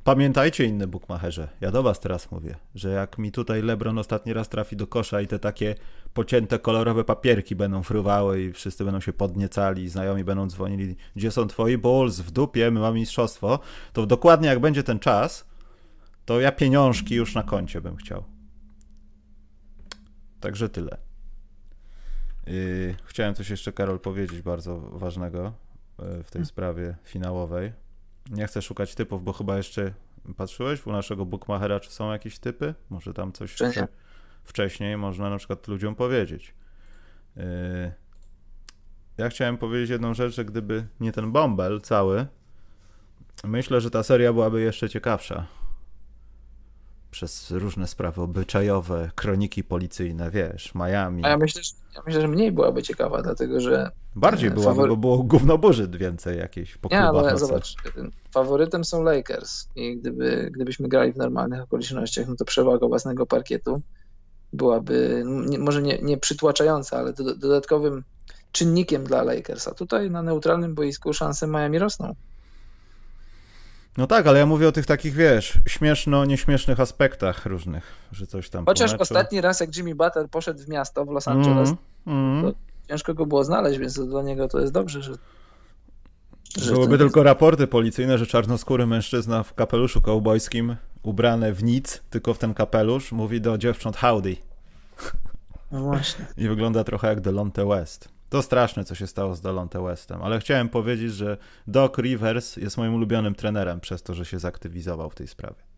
pamiętajcie 0.03 0.66
inne 0.66 0.88
bukmacherze. 0.88 1.47
Ja 1.62 1.72
do 1.72 1.84
was 1.84 1.99
teraz 1.99 2.32
mówię, 2.32 2.55
że 2.76 2.89
jak 2.89 3.18
mi 3.18 3.32
tutaj 3.32 3.62
Lebron 3.62 3.97
ostatni 3.97 4.34
raz 4.34 4.49
trafi 4.49 4.76
do 4.76 4.88
kosza 4.88 5.22
i 5.22 5.28
te 5.28 5.39
takie 5.39 5.76
pocięte 6.14 6.60
kolorowe 6.60 7.03
papierki 7.03 7.55
będą 7.55 7.84
fruwały 7.84 8.41
i 8.41 8.53
wszyscy 8.53 8.86
będą 8.86 8.99
się 8.99 9.14
podniecali 9.14 9.84
i 9.84 9.89
znajomi 9.89 10.24
będą 10.24 10.47
dzwonili, 10.47 10.95
gdzie 11.16 11.32
są 11.32 11.47
twoi 11.47 11.78
Bulls, 11.78 12.20
w 12.20 12.32
dupie, 12.32 12.72
my 12.72 12.80
mamy 12.80 12.99
mistrzostwo, 12.99 13.60
to 13.93 14.05
dokładnie 14.05 14.47
jak 14.47 14.60
będzie 14.60 14.84
ten 14.84 14.99
czas, 14.99 15.45
to 16.26 16.39
ja 16.39 16.51
pieniążki 16.51 17.16
już 17.16 17.36
na 17.36 17.43
koncie 17.43 17.82
bym 17.82 17.95
chciał. 17.95 18.24
Także 20.39 20.70
tyle. 20.70 21.09
Chciałem 23.06 23.36
coś 23.36 23.50
jeszcze, 23.50 23.74
Karol, 23.74 24.00
powiedzieć 24.00 24.41
bardzo 24.41 24.80
ważnego 24.80 25.45
e, 25.45 25.52
w 26.00 26.32
tej 26.32 26.32
hmm. 26.32 26.45
sprawie 26.45 26.95
finałowej. 27.04 27.74
Nie 28.30 28.47
chcę 28.47 28.62
szukać 28.62 28.95
typów, 28.95 29.24
bo 29.24 29.34
chyba 29.34 29.58
jeszcze 29.58 29.93
patrzyłeś 30.38 30.88
u 30.88 30.91
naszego 30.91 31.26
bookmachera, 31.26 31.80
czy 31.80 31.91
są 31.91 32.12
jakieś 32.12 32.39
typy? 32.39 32.74
Może 32.89 33.14
tam 33.14 33.32
coś 33.32 33.52
wcześniej, 33.52 33.86
wcześniej 34.43 34.97
można 34.97 35.30
na 35.30 35.38
przykład 35.38 35.68
ludziom 35.68 35.95
powiedzieć. 35.95 36.54
E, 37.38 37.93
ja 39.18 39.30
chciałem 39.30 39.58
powiedzieć 39.58 39.89
jedną 39.89 40.14
rzecz, 40.14 40.36
że 40.36 40.45
gdyby 40.45 40.88
nie 41.00 41.12
ten 41.12 41.32
bąbel 41.32 41.82
cały, 41.82 42.26
myślę, 43.43 43.82
że 43.82 43.91
ta 43.91 44.04
seria 44.04 44.34
byłaby 44.34 44.62
jeszcze 44.62 44.89
ciekawsza 44.89 45.59
przez 47.12 47.51
różne 47.51 47.88
sprawy 47.88 48.22
obyczajowe, 48.22 49.12
kroniki 49.16 49.64
policyjne, 49.64 50.32
wiesz, 50.32 50.76
Miami. 50.76 51.26
A 51.26 51.30
ja 51.30 51.38
myślę, 51.38 51.64
że, 51.64 51.72
ja 51.95 52.01
myślę, 52.05 52.22
że 52.22 52.28
mniej 52.28 52.51
byłaby 52.51 52.84
ciekawa, 52.84 53.22
dlatego 53.22 53.60
że... 53.60 53.91
Bardziej 54.16 54.49
e, 54.49 54.51
byłaby, 54.51 54.70
fawory... 54.70 54.89
bo 54.89 54.97
było 54.97 55.24
gówno 55.24 55.60
więcej 55.89 56.38
jakieś 56.38 56.78
po 56.78 56.89
Nie, 56.89 57.01
ale 57.01 57.38
zobacz, 57.38 57.76
faworytem 58.34 58.84
są 58.86 59.03
Lakers 59.03 59.68
i 59.76 59.97
gdyby, 59.97 60.49
gdybyśmy 60.53 60.88
grali 60.88 61.14
w 61.14 61.18
normalnych 61.18 61.62
okolicznościach, 61.62 62.28
no 62.28 62.36
to 62.36 62.45
przewaga 62.45 62.88
własnego 62.88 63.26
parkietu 63.26 63.82
byłaby 64.53 65.24
nie, 65.26 65.60
może 65.60 65.82
nie, 65.82 65.99
nie 66.01 66.18
przytłaczająca, 66.18 66.97
ale 66.97 67.14
do, 67.14 67.36
dodatkowym 67.36 68.03
czynnikiem 68.51 69.03
dla 69.03 69.24
Lakersa. 69.24 69.74
Tutaj 69.74 70.12
na 70.12 70.22
neutralnym 70.22 70.76
boisku 70.76 71.14
szanse 71.14 71.47
Miami 71.47 71.80
rosną. 71.80 72.16
No 74.00 74.08
tak, 74.08 74.28
ale 74.28 74.39
ja 74.39 74.45
mówię 74.45 74.68
o 74.68 74.72
tych 74.72 74.86
takich, 74.86 75.14
wiesz, 75.14 75.60
śmieszno-nieśmiesznych 75.68 76.80
aspektach 76.80 77.45
różnych, 77.45 77.84
że 78.12 78.28
coś 78.28 78.50
tam 78.50 78.66
Chociaż 78.66 78.93
ostatni 78.93 79.41
raz, 79.41 79.60
jak 79.60 79.78
Jimmy 79.78 79.95
Butler 79.95 80.30
poszedł 80.30 80.60
w 80.60 80.68
miasto, 80.68 81.06
w 81.06 81.10
Los 81.10 81.28
Angeles, 81.28 81.74
mm, 82.08 82.39
mm. 82.39 82.54
ciężko 82.88 83.14
go 83.14 83.26
było 83.26 83.43
znaleźć, 83.43 83.80
więc 83.80 84.00
dla 84.00 84.22
niego 84.22 84.47
to 84.47 84.60
jest 84.60 84.74
dobrze, 84.74 85.02
że... 85.02 85.14
że 86.58 86.72
Byłyby 86.72 86.97
tylko 86.97 87.20
jest... 87.20 87.26
raporty 87.26 87.68
policyjne, 87.68 88.18
że 88.18 88.28
czarnoskóry 88.28 88.88
mężczyzna 88.88 89.43
w 89.43 89.54
kapeluszu 89.54 90.02
kołbojskim, 90.02 90.76
ubrany 91.04 91.54
w 91.54 91.64
nic, 91.64 92.04
tylko 92.10 92.34
w 92.34 92.38
ten 92.38 92.54
kapelusz, 92.54 93.12
mówi 93.12 93.41
do 93.41 93.58
dziewcząt 93.58 93.97
howdy. 93.97 94.36
No 95.72 95.82
właśnie. 95.82 96.26
I 96.38 96.47
wygląda 96.47 96.84
trochę 96.84 97.08
jak 97.08 97.22
Delonte 97.22 97.66
West. 97.66 98.10
To 98.30 98.41
straszne, 98.41 98.84
co 98.84 98.95
się 98.95 99.07
stało 99.07 99.36
z 99.36 99.41
Delonte 99.41 99.84
Westem, 99.84 100.21
ale 100.21 100.39
chciałem 100.39 100.69
powiedzieć, 100.69 101.13
że 101.13 101.38
Doc 101.67 101.97
Rivers 101.97 102.57
jest 102.57 102.77
moim 102.77 102.93
ulubionym 102.93 103.36
trenerem 103.36 103.80
przez 103.80 104.03
to, 104.03 104.13
że 104.13 104.25
się 104.25 104.39
zaktywizował 104.39 105.09
w 105.09 105.15
tej 105.15 105.27
sprawie. 105.27 105.69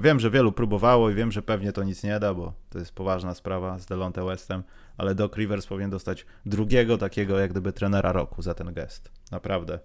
Wiem, 0.00 0.20
że 0.20 0.30
wielu 0.30 0.52
próbowało 0.52 1.10
i 1.10 1.14
wiem, 1.14 1.32
że 1.32 1.42
pewnie 1.42 1.72
to 1.72 1.82
nic 1.82 2.04
nie 2.04 2.20
da, 2.20 2.34
bo 2.34 2.52
to 2.70 2.78
jest 2.78 2.94
poważna 2.94 3.34
sprawa 3.34 3.78
z 3.78 3.86
Delonte 3.86 4.24
Westem, 4.24 4.62
ale 4.96 5.14
Doc 5.14 5.36
Rivers 5.36 5.66
powinien 5.66 5.90
dostać 5.90 6.26
drugiego 6.46 6.98
takiego 6.98 7.38
jak 7.38 7.50
gdyby 7.50 7.72
trenera 7.72 8.12
roku 8.12 8.42
za 8.42 8.54
ten 8.54 8.74
gest. 8.74 9.10
Naprawdę. 9.30 9.78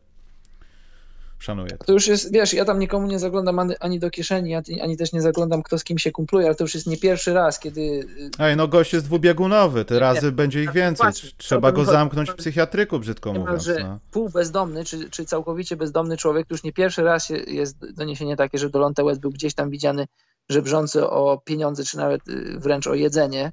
Szanuję 1.40 1.70
to. 1.78 1.86
To 1.86 1.94
już 1.94 2.08
jest, 2.08 2.34
wiesz, 2.34 2.54
ja 2.54 2.66
tam 2.66 2.80
nikomu 2.80 3.08
nie 3.08 3.20
zaglądam 3.20 3.60
ani, 3.60 3.74
ani 3.80 4.00
do 4.00 4.10
kieszeni, 4.10 4.56
ani, 4.56 4.82
ani 4.82 4.98
też 4.98 5.14
nie 5.14 5.22
zaglądam, 5.22 5.64
kto 5.64 5.78
z 5.80 5.84
kim 5.84 5.98
się 5.98 6.12
kumpluje, 6.12 6.46
ale 6.46 6.56
to 6.56 6.64
już 6.64 6.76
jest 6.76 6.88
nie 6.88 6.98
pierwszy 6.98 7.34
raz, 7.34 7.60
kiedy 7.60 7.82
y, 7.82 8.30
Ej, 8.40 8.56
no 8.58 8.68
gość 8.68 8.94
jest 8.94 9.06
dwubiegunowy, 9.06 9.86
te 9.86 9.94
Nie, 9.94 10.00
razy 10.00 10.32
będzie 10.32 10.64
ich 10.64 10.72
więcej. 10.72 11.04
właśnie, 11.06 11.30
Trzeba 11.38 11.72
go 11.72 11.86
zamknąć 11.86 12.32
w 12.32 12.36
psychiatryku, 12.36 13.00
brzydko 13.00 13.34
mówiąc. 13.34 13.68
niemalże 13.68 13.84
No. 13.90 14.00
półbezdomny, 14.12 14.86
czy, 14.86 15.10
czy 15.10 15.26
całkowicie 15.26 15.76
bezdomny 15.76 16.18
człowiek, 16.18 16.48
to 16.48 16.54
już 16.54 16.64
nie 16.64 16.74
pierwszy 16.74 17.04
raz 17.04 17.30
jest 17.48 17.94
doniesienie 17.94 18.36
takie, 18.36 18.58
że 18.58 18.70
Dolonte 18.70 19.04
West 19.04 19.22
był 19.22 19.32
gdzieś 19.32 19.54
tam 19.54 19.70
widziany 19.70 20.06
żebrzący 20.50 21.08
o 21.10 21.42
pieniądze, 21.46 21.84
czy 21.84 21.98
nawet 21.98 22.28
y, 22.30 22.60
wręcz 22.60 22.88
o 22.88 22.94
jedzenie. 22.94 23.52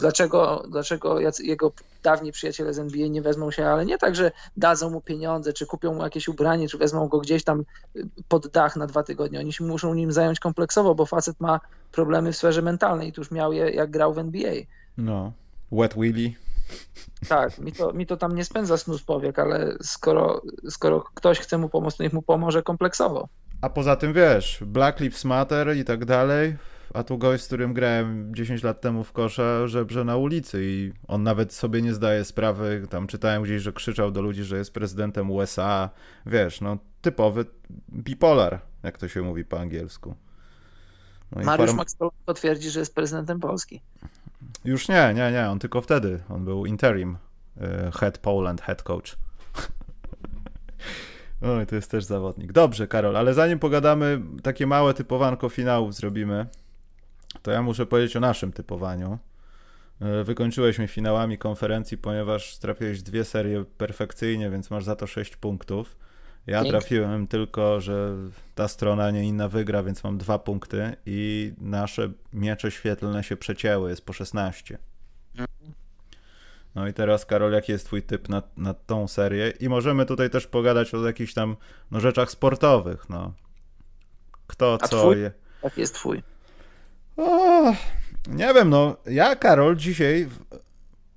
Dlaczego, 0.00 0.62
dlaczego 0.68 1.18
jego 1.40 1.72
dawni 2.02 2.32
przyjaciele 2.32 2.74
z 2.74 2.78
NBA 2.78 3.08
nie 3.08 3.22
wezmą 3.22 3.50
się, 3.50 3.66
ale 3.66 3.84
nie 3.84 3.98
tak, 3.98 4.16
że 4.16 4.32
dadzą 4.56 4.90
mu 4.90 5.00
pieniądze, 5.00 5.52
czy 5.52 5.66
kupią 5.66 5.94
mu 5.94 6.02
jakieś 6.02 6.28
ubranie, 6.28 6.68
czy 6.68 6.78
wezmą 6.78 7.08
go 7.08 7.18
gdzieś 7.18 7.44
tam 7.44 7.64
y, 7.96 8.06
pod 8.28 8.48
dach 8.48 8.76
na 8.76 8.86
dwa 8.86 9.02
tygodnie. 9.02 9.38
Oni 9.38 9.52
się 9.52 9.64
muszą 9.64 9.94
nim 9.94 10.12
zająć 10.12 10.40
kompleksowo, 10.40 10.94
bo 10.94 11.06
facet 11.06 11.40
ma 11.40 11.60
problemy 11.92 12.32
w 12.32 12.36
sferze 12.36 12.62
mentalnej 12.62 13.08
i 13.08 13.12
tu 13.12 13.20
już 13.20 13.30
miał 13.30 13.52
je, 13.52 13.70
jak 13.70 13.90
grał 13.90 14.14
w 14.14 14.18
NBA. 14.18 14.54
no. 14.96 15.32
Wet 15.72 15.94
Willy. 15.94 16.32
Tak, 17.28 17.58
mi 17.58 17.72
to, 17.72 17.92
mi 17.92 18.06
to 18.06 18.16
tam 18.16 18.34
nie 18.34 18.44
spędza 18.44 18.76
snu 18.76 18.98
z 18.98 19.02
powiek, 19.02 19.38
ale 19.38 19.76
skoro, 19.82 20.42
skoro 20.68 21.00
ktoś 21.14 21.38
chce 21.38 21.58
mu 21.58 21.68
pomóc, 21.68 21.96
to 21.96 22.02
niech 22.02 22.12
mu 22.12 22.22
pomoże 22.22 22.62
kompleksowo. 22.62 23.28
A 23.60 23.70
poza 23.70 23.96
tym 23.96 24.12
wiesz, 24.12 24.58
Black 24.66 25.00
Lives 25.00 25.24
Matter 25.24 25.76
i 25.76 25.84
tak 25.84 26.04
dalej, 26.04 26.56
a 26.94 27.02
tu 27.02 27.18
gość, 27.18 27.44
z 27.44 27.46
którym 27.46 27.74
grałem 27.74 28.34
10 28.34 28.62
lat 28.62 28.80
temu 28.80 29.04
w 29.04 29.12
kosza, 29.12 29.66
żebrze 29.66 30.04
na 30.04 30.16
ulicy 30.16 30.60
i 30.64 30.92
on 31.08 31.22
nawet 31.22 31.52
sobie 31.52 31.82
nie 31.82 31.94
zdaje 31.94 32.24
sprawy, 32.24 32.86
tam 32.90 33.06
czytałem 33.06 33.42
gdzieś, 33.42 33.62
że 33.62 33.72
krzyczał 33.72 34.10
do 34.10 34.22
ludzi, 34.22 34.44
że 34.44 34.58
jest 34.58 34.74
prezydentem 34.74 35.30
USA, 35.30 35.90
wiesz, 36.26 36.60
no 36.60 36.78
typowy 37.02 37.44
bipolar, 37.92 38.60
jak 38.82 38.98
to 38.98 39.08
się 39.08 39.22
mówi 39.22 39.44
po 39.44 39.60
angielsku. 39.60 40.14
No 41.32 41.44
Mariusz 41.44 41.70
farm- 41.70 41.76
Maxwell 41.76 42.10
twierdzi, 42.34 42.70
że 42.70 42.80
jest 42.80 42.94
prezydentem 42.94 43.40
Polski. 43.40 43.80
Już 44.64 44.88
nie, 44.88 45.12
nie, 45.14 45.32
nie, 45.32 45.48
on 45.48 45.58
tylko 45.58 45.80
wtedy, 45.80 46.22
on 46.28 46.44
był 46.44 46.66
interim, 46.66 47.16
e, 47.60 47.90
head 47.94 48.18
Poland, 48.18 48.60
head 48.60 48.82
coach. 48.82 49.12
Oj, 51.42 51.66
to 51.66 51.74
jest 51.74 51.90
też 51.90 52.04
zawodnik. 52.04 52.52
Dobrze, 52.52 52.88
Karol, 52.88 53.16
ale 53.16 53.34
zanim 53.34 53.58
pogadamy, 53.58 54.20
takie 54.42 54.66
małe 54.66 54.94
typowanko 54.94 55.48
finałów 55.48 55.94
zrobimy, 55.94 56.46
to 57.42 57.50
ja 57.50 57.62
muszę 57.62 57.86
powiedzieć 57.86 58.16
o 58.16 58.20
naszym 58.20 58.52
typowaniu. 58.52 59.18
E, 60.00 60.24
Wykończyłeś 60.24 60.78
mnie 60.78 60.88
finałami 60.88 61.38
konferencji, 61.38 61.98
ponieważ 61.98 62.58
trafiłeś 62.58 63.02
dwie 63.02 63.24
serie 63.24 63.64
perfekcyjnie, 63.78 64.50
więc 64.50 64.70
masz 64.70 64.84
za 64.84 64.96
to 64.96 65.06
6 65.06 65.36
punktów. 65.36 65.96
Ja 66.46 66.64
trafiłem 66.64 67.26
tylko, 67.26 67.80
że 67.80 68.16
ta 68.54 68.68
strona, 68.68 69.10
nie 69.10 69.24
inna 69.24 69.48
wygra, 69.48 69.82
więc 69.82 70.04
mam 70.04 70.18
dwa 70.18 70.38
punkty 70.38 70.96
i 71.06 71.52
nasze 71.58 72.12
miecze 72.32 72.70
świetlne 72.70 73.24
się 73.24 73.36
przecięły, 73.36 73.90
jest 73.90 74.06
po 74.06 74.12
16. 74.12 74.78
No 76.74 76.88
i 76.88 76.92
teraz, 76.92 77.26
Karol, 77.26 77.52
jaki 77.52 77.72
jest 77.72 77.86
twój 77.86 78.02
typ 78.02 78.28
na, 78.28 78.42
na 78.56 78.74
tą 78.74 79.08
serię? 79.08 79.52
I 79.60 79.68
możemy 79.68 80.06
tutaj 80.06 80.30
też 80.30 80.46
pogadać 80.46 80.94
o 80.94 81.06
jakichś 81.06 81.34
tam 81.34 81.56
no, 81.90 82.00
rzeczach 82.00 82.30
sportowych, 82.30 83.08
no. 83.08 83.32
Kto, 84.46 84.78
A 84.80 84.88
co... 84.88 84.98
twój? 84.98 85.20
Je... 85.20 85.32
Tak 85.62 85.78
jest 85.78 85.94
twój. 85.94 86.22
O, 87.16 87.74
nie 88.28 88.54
wiem, 88.54 88.70
no. 88.70 88.96
Ja, 89.06 89.36
Karol, 89.36 89.76
dzisiaj... 89.76 90.28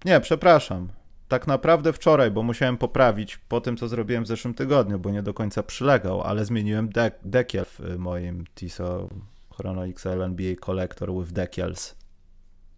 Nie, 0.05 0.19
przepraszam. 0.19 0.89
Tak 1.27 1.47
naprawdę 1.47 1.93
wczoraj, 1.93 2.31
bo 2.31 2.43
musiałem 2.43 2.77
poprawić 2.77 3.37
po 3.37 3.61
tym, 3.61 3.77
co 3.77 3.87
zrobiłem 3.87 4.23
w 4.23 4.27
zeszłym 4.27 4.53
tygodniu, 4.53 4.99
bo 4.99 5.09
nie 5.09 5.23
do 5.23 5.33
końca 5.33 5.63
przylegał, 5.63 6.21
ale 6.21 6.45
zmieniłem 6.45 6.89
dek 6.89 7.19
dekiel 7.23 7.65
w 7.65 7.97
moim 7.97 8.45
TISO 8.55 9.09
Chrono 9.57 9.85
XL 9.85 10.21
NBA 10.21 10.55
Collector 10.65 11.13
with 11.13 11.31
Decals 11.31 11.95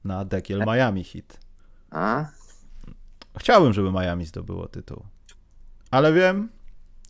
na 0.04 0.26
dekiel 0.26 0.64
Miami 0.68 1.04
Heat. 1.04 1.40
A? 1.92 2.26
Chciałbym, 3.40 3.74
żeby 3.74 3.92
Miami 3.92 4.26
zdobyło 4.26 4.68
tytuł. 4.68 5.04
Ale 5.92 6.14
wiem, 6.14 6.50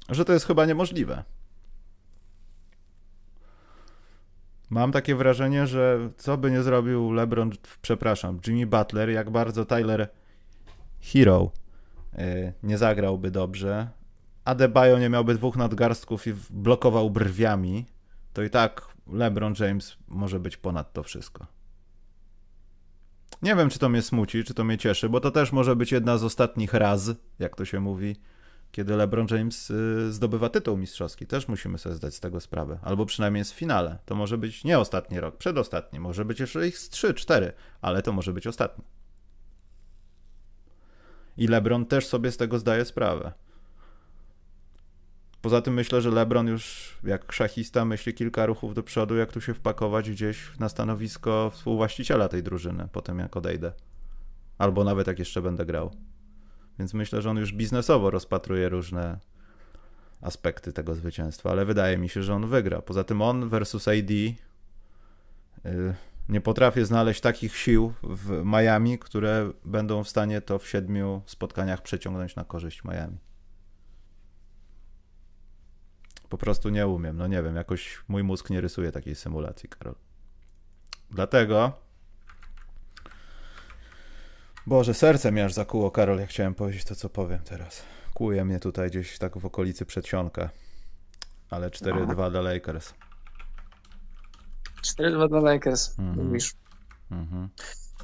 że 0.10 0.26
to 0.26 0.34
jest 0.34 0.46
chyba 0.46 0.66
niemożliwe. 0.66 1.24
Mam 4.70 4.92
takie 4.92 5.16
wrażenie, 5.16 5.68
że 5.68 6.10
co 6.18 6.38
by 6.38 6.52
nie 6.52 6.64
zrobił 6.64 7.12
LeBron, 7.12 7.52
przepraszam, 7.82 8.40
Jimmy 8.48 8.68
Butler, 8.68 9.10
jak 9.10 9.30
bardzo 9.30 9.66
Tyler 9.66 10.10
Hero 11.02 11.52
y, 12.20 12.54
nie 12.64 12.78
zagrałby 12.78 13.32
dobrze, 13.32 13.88
Adebayo 14.48 15.00
nie 15.00 15.10
miałby 15.10 15.34
dwóch 15.36 15.58
nadgarstków 15.58 16.28
i 16.28 16.34
blokował 16.50 17.10
brwiami, 17.10 17.86
to 18.34 18.44
i 18.44 18.50
tak 18.50 18.88
LeBron 19.08 19.54
James 19.60 19.98
może 20.08 20.40
być 20.40 20.58
ponad 20.58 20.94
to 20.94 21.04
wszystko. 21.04 21.46
Nie 23.42 23.56
wiem, 23.56 23.70
czy 23.70 23.80
to 23.80 23.90
mnie 23.90 24.02
smuci, 24.02 24.44
czy 24.44 24.54
to 24.54 24.64
mnie 24.64 24.78
cieszy, 24.78 25.10
bo 25.10 25.20
to 25.20 25.32
też 25.32 25.52
może 25.52 25.76
być 25.76 25.92
jedna 25.92 26.18
z 26.18 26.24
ostatnich 26.24 26.74
raz, 26.74 27.12
jak 27.40 27.56
to 27.56 27.66
się 27.66 27.80
mówi, 27.80 28.16
kiedy 28.72 28.96
LeBron 28.96 29.28
James 29.32 29.70
y, 29.70 30.14
zdobywa 30.14 30.50
tytuł 30.50 30.78
mistrzowski. 30.78 31.28
Też 31.28 31.48
musimy 31.48 31.78
sobie 31.78 31.96
zdać 31.96 32.16
z 32.16 32.20
tego 32.20 32.40
sprawę. 32.40 32.80
Albo 32.82 33.06
przynajmniej 33.06 33.40
jest 33.40 33.54
w 33.54 33.56
finale. 33.56 33.98
To 34.06 34.16
może 34.16 34.38
być 34.38 34.64
nie 34.64 34.80
ostatni 34.80 35.20
rok, 35.20 35.38
przedostatni. 35.38 36.00
Może 36.00 36.26
być 36.26 36.40
jeszcze 36.40 36.68
ich 36.68 36.78
z 36.78 36.90
3, 36.90 37.14
4, 37.14 37.54
ale 37.82 38.02
to 38.02 38.12
może 38.12 38.34
być 38.34 38.48
ostatni. 38.48 38.84
I 41.38 41.48
LeBron 41.48 41.86
też 41.86 42.08
sobie 42.08 42.32
z 42.32 42.38
tego 42.38 42.60
zdaje 42.60 42.86
sprawę. 42.86 43.34
Poza 45.42 45.62
tym 45.62 45.74
myślę, 45.74 46.02
że 46.02 46.12
LeBron 46.12 46.48
już 46.48 46.98
jak 47.04 47.32
szachista 47.32 47.86
myśli 47.86 48.14
kilka 48.14 48.46
ruchów 48.46 48.74
do 48.74 48.84
przodu, 48.84 49.16
jak 49.16 49.32
tu 49.32 49.42
się 49.42 49.54
wpakować 49.54 50.10
gdzieś 50.10 50.60
na 50.60 50.70
stanowisko 50.70 51.52
współwłaściciela 51.54 52.30
tej 52.30 52.44
drużyny, 52.44 52.88
potem 52.92 53.20
jak 53.20 53.38
odejdę. 53.38 53.72
Albo 54.58 54.84
nawet 54.84 55.08
jak 55.08 55.20
jeszcze 55.20 55.42
będę 55.42 55.66
grał. 55.66 55.92
Więc 56.80 56.94
myślę, 56.94 57.22
że 57.22 57.30
on 57.30 57.38
już 57.38 57.54
biznesowo 57.54 58.10
rozpatruje 58.10 58.70
różne 58.70 59.20
aspekty 60.22 60.74
tego 60.74 60.96
zwycięstwa, 60.96 61.52
ale 61.52 61.66
wydaje 61.66 61.98
mi 61.98 62.10
się, 62.10 62.24
że 62.24 62.36
on 62.36 62.48
wygra. 62.48 62.82
Poza 62.82 63.04
tym 63.04 63.22
on 63.22 63.50
versus 63.50 63.88
AD 63.88 64.12
y, 64.12 64.36
nie 66.30 66.42
potrafię 66.42 66.86
znaleźć 66.86 67.22
takich 67.22 67.58
sił 67.58 67.94
w 68.04 68.44
Miami, 68.46 69.00
które 69.00 69.52
będą 69.66 70.04
w 70.04 70.10
stanie 70.10 70.42
to 70.42 70.60
w 70.60 70.68
siedmiu 70.68 71.22
spotkaniach 71.26 71.82
przeciągnąć 71.82 72.36
na 72.36 72.44
korzyść 72.44 72.84
Miami. 72.84 73.18
Po 76.30 76.38
prostu 76.38 76.70
nie 76.70 76.88
umiem. 76.88 77.18
No 77.18 77.28
nie 77.28 77.44
wiem, 77.44 77.56
jakoś 77.56 78.04
mój 78.08 78.24
mózg 78.24 78.50
nie 78.50 78.62
rysuje 78.62 78.92
takiej 78.92 79.16
symulacji, 79.16 79.70
Karol. 79.70 79.96
Dlatego. 81.12 81.87
Boże, 84.68 84.94
serce 84.94 85.32
mnie 85.32 85.46
aż 85.46 85.54
zakuło, 85.54 85.92
Karol, 85.92 86.20
jak 86.20 86.30
chciałem 86.30 86.56
powiedzieć 86.56 86.84
to, 86.84 86.96
co 86.96 87.10
powiem 87.10 87.40
teraz. 87.40 87.82
Kłuje 88.14 88.46
mnie 88.46 88.60
tutaj 88.60 88.90
gdzieś 88.90 89.18
tak 89.18 89.38
w 89.38 89.46
okolicy 89.46 89.86
przedsionka. 89.86 90.50
Ale 91.50 91.70
4-2 91.70 92.32
dla 92.32 92.42
Lakers. 92.42 92.94
4-2 94.82 95.30
dla 95.30 95.40
Lakers, 95.40 96.00
Mhm. 96.00 96.28
mówisz. 96.28 96.54
Mhm. 97.12 97.50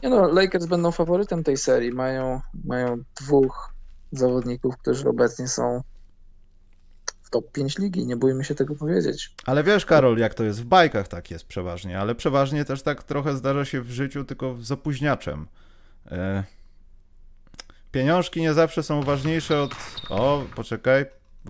Nie 0.03 0.09
no, 0.09 0.27
Lakers 0.27 0.65
będą 0.65 0.91
faworytem 0.91 1.43
tej 1.43 1.57
serii. 1.57 1.91
Mają, 1.91 2.41
mają 2.65 3.03
dwóch 3.21 3.73
zawodników, 4.11 4.77
którzy 4.77 5.09
obecnie 5.09 5.47
są 5.47 5.81
w 7.23 7.29
top 7.29 7.51
5 7.51 7.77
ligi. 7.77 8.05
Nie 8.05 8.17
bójmy 8.17 8.43
się 8.43 8.55
tego 8.55 8.75
powiedzieć. 8.75 9.35
Ale 9.45 9.63
wiesz, 9.63 9.85
Karol, 9.85 10.17
jak 10.17 10.33
to 10.33 10.43
jest 10.43 10.61
w 10.61 10.65
bajkach, 10.65 11.07
tak 11.07 11.31
jest 11.31 11.45
przeważnie, 11.45 11.99
ale 11.99 12.15
przeważnie 12.15 12.65
też 12.65 12.81
tak 12.81 13.03
trochę 13.03 13.35
zdarza 13.37 13.65
się 13.65 13.81
w 13.81 13.91
życiu, 13.91 14.23
tylko 14.23 14.55
z 14.61 14.71
opóźniaczem. 14.71 15.47
E... 16.11 16.43
Pieniążki 17.91 18.41
nie 18.41 18.53
zawsze 18.53 18.83
są 18.83 19.01
ważniejsze 19.01 19.61
od. 19.61 19.75
O, 20.09 20.43
poczekaj. 20.55 21.05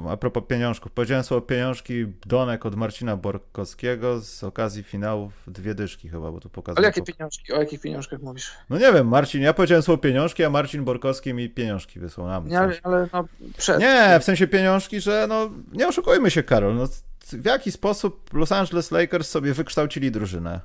A 0.09 0.17
propos 0.17 0.43
pieniążków. 0.47 0.91
Powiedziałem 0.91 1.23
słowo 1.23 1.41
pieniążki 1.41 2.05
Donek 2.25 2.65
od 2.65 2.75
Marcina 2.75 3.17
Borkowskiego 3.17 4.21
z 4.21 4.43
okazji 4.43 4.83
finałów 4.83 5.33
dwie 5.47 5.75
dyszki 5.75 6.09
chyba, 6.09 6.31
bo 6.31 6.39
tu 6.39 6.49
pokazuję. 6.49 6.77
Ale 6.77 6.87
jakie 6.87 7.13
pieniążki? 7.13 7.53
O 7.53 7.59
jakich 7.59 7.81
pieniążkach 7.81 8.21
mówisz? 8.21 8.51
No 8.69 8.77
nie 8.77 8.93
wiem, 8.93 9.07
Marcin, 9.07 9.41
ja 9.41 9.53
powiedziałem 9.53 9.83
słowo 9.83 10.01
pieniążki, 10.01 10.43
a 10.43 10.49
Marcin 10.49 10.83
Borkowski 10.83 11.33
mi 11.33 11.49
pieniążki 11.49 11.99
wysłał 11.99 12.27
na 12.27 12.41
mnie. 12.41 12.51
Nie, 12.51 12.59
ale, 12.59 12.77
ale 12.83 13.07
no 13.13 13.25
przed. 13.57 13.79
Nie, 13.79 14.17
w 14.19 14.23
sensie 14.23 14.47
pieniążki, 14.47 15.01
że 15.01 15.25
no 15.29 15.49
nie 15.71 15.87
oszukujmy 15.87 16.31
się, 16.31 16.43
Karol. 16.43 16.75
No, 16.75 16.87
w 17.31 17.45
jaki 17.45 17.71
sposób 17.71 18.33
Los 18.33 18.51
Angeles 18.51 18.91
Lakers 18.91 19.29
sobie 19.29 19.53
wykształcili 19.53 20.11
drużynę? 20.11 20.59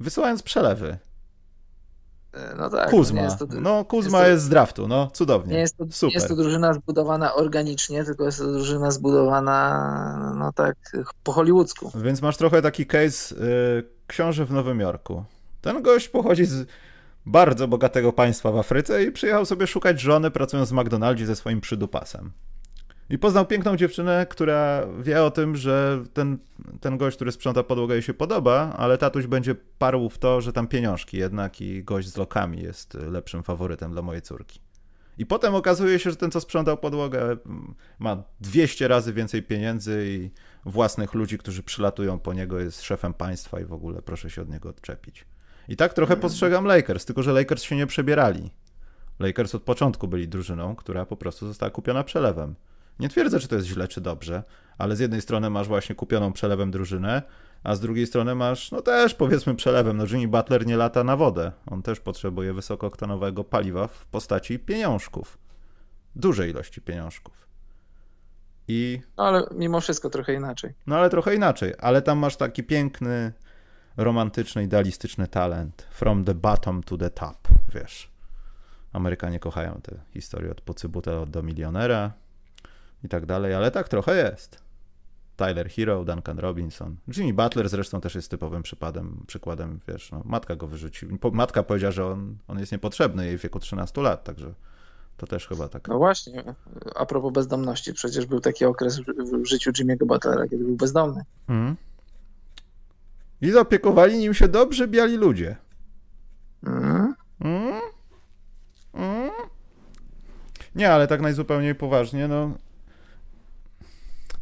Wysyłając 0.00 0.42
przelewy. 0.42 0.98
No 2.58 2.70
tak. 2.70 2.90
Kuzma. 2.90 3.30
To, 3.30 3.46
No, 3.60 3.84
Kuzma 3.84 4.18
jest 4.18 4.26
to- 4.26 4.30
jest 4.30 4.44
z 4.44 4.48
draftu, 4.48 4.88
no 4.88 5.10
cudownie. 5.12 5.52
nie 5.54 5.60
jest 5.60 5.76
to, 5.76 5.84
Super. 5.90 6.08
nie 6.08 6.14
jest 6.14 6.28
to 6.28 6.36
drużyna 6.36 6.74
zbudowana 6.74 7.34
organicznie, 7.34 8.04
tylko 8.04 8.24
jest 8.24 8.38
to 8.38 8.52
drużyna 8.52 8.90
zbudowana 8.90 10.34
no 10.38 10.52
tak 10.52 10.76
po 11.24 11.32
hollywoodzku. 11.32 11.92
Więc 11.94 12.22
masz 12.22 12.36
trochę 12.36 12.62
taki 12.62 12.86
case 12.86 13.34
y, 13.36 13.84
książę 14.06 14.44
w 14.44 14.52
Nowym 14.52 14.80
Jorku. 14.80 15.24
Ten 15.60 15.82
gość 15.82 16.08
pochodzi 16.08 16.44
z 16.44 16.66
bardzo 17.26 17.68
bogatego 17.68 18.12
państwa 18.12 18.52
w 18.52 18.56
Afryce 18.58 19.04
i 19.04 19.12
przyjechał 19.12 19.46
sobie 19.46 19.66
szukać 19.66 20.00
żony, 20.00 20.30
pracując 20.30 20.70
w 20.70 20.72
McDonaldzie 20.72 21.26
ze 21.26 21.36
swoim 21.36 21.60
przydupasem. 21.60 22.30
I 23.12 23.18
poznał 23.18 23.46
piękną 23.46 23.76
dziewczynę, 23.76 24.26
która 24.30 24.86
wie 25.02 25.22
o 25.22 25.30
tym, 25.30 25.56
że 25.56 26.04
ten, 26.12 26.38
ten 26.80 26.98
gość, 26.98 27.16
który 27.16 27.32
sprząta 27.32 27.62
podłogę 27.62 27.94
jej 27.94 28.02
się 28.02 28.14
podoba, 28.14 28.74
ale 28.76 28.98
tatuś 28.98 29.26
będzie 29.26 29.54
parł 29.54 30.08
w 30.08 30.18
to, 30.18 30.40
że 30.40 30.52
tam 30.52 30.68
pieniążki 30.68 31.16
jednak 31.16 31.60
i 31.60 31.84
gość 31.84 32.08
z 32.08 32.16
lokami 32.16 32.62
jest 32.62 32.94
lepszym 32.94 33.42
faworytem 33.42 33.92
dla 33.92 34.02
mojej 34.02 34.22
córki. 34.22 34.60
I 35.18 35.26
potem 35.26 35.54
okazuje 35.54 35.98
się, 35.98 36.10
że 36.10 36.16
ten, 36.16 36.30
co 36.30 36.40
sprzątał 36.40 36.78
podłogę, 36.78 37.36
ma 37.98 38.22
200 38.40 38.88
razy 38.88 39.12
więcej 39.12 39.42
pieniędzy 39.42 40.04
i 40.06 40.30
własnych 40.70 41.14
ludzi, 41.14 41.38
którzy 41.38 41.62
przylatują 41.62 42.18
po 42.18 42.32
niego, 42.32 42.60
jest 42.60 42.82
szefem 42.82 43.14
państwa 43.14 43.60
i 43.60 43.64
w 43.64 43.72
ogóle 43.72 44.02
proszę 44.02 44.30
się 44.30 44.42
od 44.42 44.48
niego 44.48 44.68
odczepić. 44.68 45.26
I 45.68 45.76
tak 45.76 45.94
trochę 45.94 46.16
postrzegam 46.16 46.64
Lakers, 46.64 47.04
tylko 47.04 47.22
że 47.22 47.32
Lakers 47.32 47.62
się 47.62 47.76
nie 47.76 47.86
przebierali. 47.86 48.50
Lakers 49.18 49.54
od 49.54 49.62
początku 49.62 50.08
byli 50.08 50.28
drużyną, 50.28 50.76
która 50.76 51.06
po 51.06 51.16
prostu 51.16 51.46
została 51.46 51.70
kupiona 51.70 52.04
przelewem. 52.04 52.54
Nie 52.98 53.08
twierdzę, 53.08 53.40
czy 53.40 53.48
to 53.48 53.56
jest 53.56 53.66
źle, 53.66 53.88
czy 53.88 54.00
dobrze, 54.00 54.42
ale 54.78 54.96
z 54.96 55.00
jednej 55.00 55.20
strony 55.20 55.50
masz 55.50 55.68
właśnie 55.68 55.94
kupioną 55.94 56.32
przelewem 56.32 56.70
drużynę, 56.70 57.22
a 57.64 57.74
z 57.74 57.80
drugiej 57.80 58.06
strony 58.06 58.34
masz, 58.34 58.72
no 58.72 58.82
też 58.82 59.14
powiedzmy 59.14 59.54
przelewem, 59.54 59.96
no 59.96 60.04
Jimmy 60.04 60.28
Butler 60.28 60.66
nie 60.66 60.76
lata 60.76 61.04
na 61.04 61.16
wodę. 61.16 61.52
On 61.66 61.82
też 61.82 62.00
potrzebuje 62.00 62.52
wysokooktanowego 62.52 63.44
paliwa 63.44 63.86
w 63.86 64.06
postaci 64.06 64.58
pieniążków. 64.58 65.38
Dużej 66.16 66.50
ilości 66.50 66.80
pieniążków. 66.80 67.48
I... 68.68 69.00
No 69.16 69.24
ale 69.24 69.46
mimo 69.54 69.80
wszystko 69.80 70.10
trochę 70.10 70.34
inaczej. 70.34 70.74
No 70.86 70.96
ale 70.96 71.10
trochę 71.10 71.34
inaczej, 71.34 71.74
ale 71.78 72.02
tam 72.02 72.18
masz 72.18 72.36
taki 72.36 72.62
piękny, 72.62 73.32
romantyczny, 73.96 74.62
idealistyczny 74.62 75.28
talent. 75.28 75.86
From 75.90 76.24
the 76.24 76.34
bottom 76.34 76.82
to 76.82 76.98
the 76.98 77.10
top, 77.10 77.48
wiesz. 77.74 78.12
Amerykanie 78.92 79.38
kochają 79.38 79.80
te 79.82 80.00
historie 80.10 80.50
od 80.50 80.60
pocybuta 80.60 81.26
do 81.26 81.42
milionera 81.42 82.12
i 83.04 83.08
tak 83.08 83.26
dalej, 83.26 83.54
ale 83.54 83.70
tak 83.70 83.88
trochę 83.88 84.16
jest. 84.16 84.62
Tyler 85.36 85.70
Hero, 85.70 86.04
Duncan 86.04 86.38
Robinson. 86.38 86.96
Jimmy 87.16 87.32
Butler 87.32 87.68
zresztą 87.68 88.00
też 88.00 88.14
jest 88.14 88.30
typowym 88.30 88.62
przypadem, 88.62 89.24
przykładem, 89.26 89.80
wiesz, 89.88 90.12
no, 90.12 90.22
matka 90.24 90.56
go 90.56 90.66
wyrzuciła. 90.66 91.12
Matka 91.32 91.62
powiedziała, 91.62 91.92
że 91.92 92.06
on, 92.06 92.36
on 92.48 92.58
jest 92.58 92.72
niepotrzebny 92.72 93.26
jej 93.26 93.38
w 93.38 93.42
wieku 93.42 93.58
13 93.58 94.00
lat, 94.00 94.24
także 94.24 94.54
to 95.16 95.26
też 95.26 95.48
chyba 95.48 95.68
tak. 95.68 95.88
No 95.88 95.98
właśnie, 95.98 96.44
a 96.94 97.06
propos 97.06 97.32
bezdomności, 97.32 97.92
przecież 97.92 98.26
był 98.26 98.40
taki 98.40 98.64
okres 98.64 99.00
w 99.32 99.46
życiu 99.46 99.70
Jimmy'ego 99.70 100.06
Butlera, 100.06 100.48
kiedy 100.48 100.64
był 100.64 100.76
bezdomny. 100.76 101.24
Mm. 101.48 101.76
I 103.40 103.50
zaopiekowali 103.50 104.18
nim 104.18 104.34
się 104.34 104.48
dobrzy 104.48 104.88
biali 104.88 105.16
ludzie. 105.16 105.56
Mm. 106.66 107.14
Mm. 107.40 109.30
Nie, 110.74 110.92
ale 110.92 111.06
tak 111.06 111.20
najzupełniej 111.20 111.74
poważnie, 111.74 112.28
no 112.28 112.50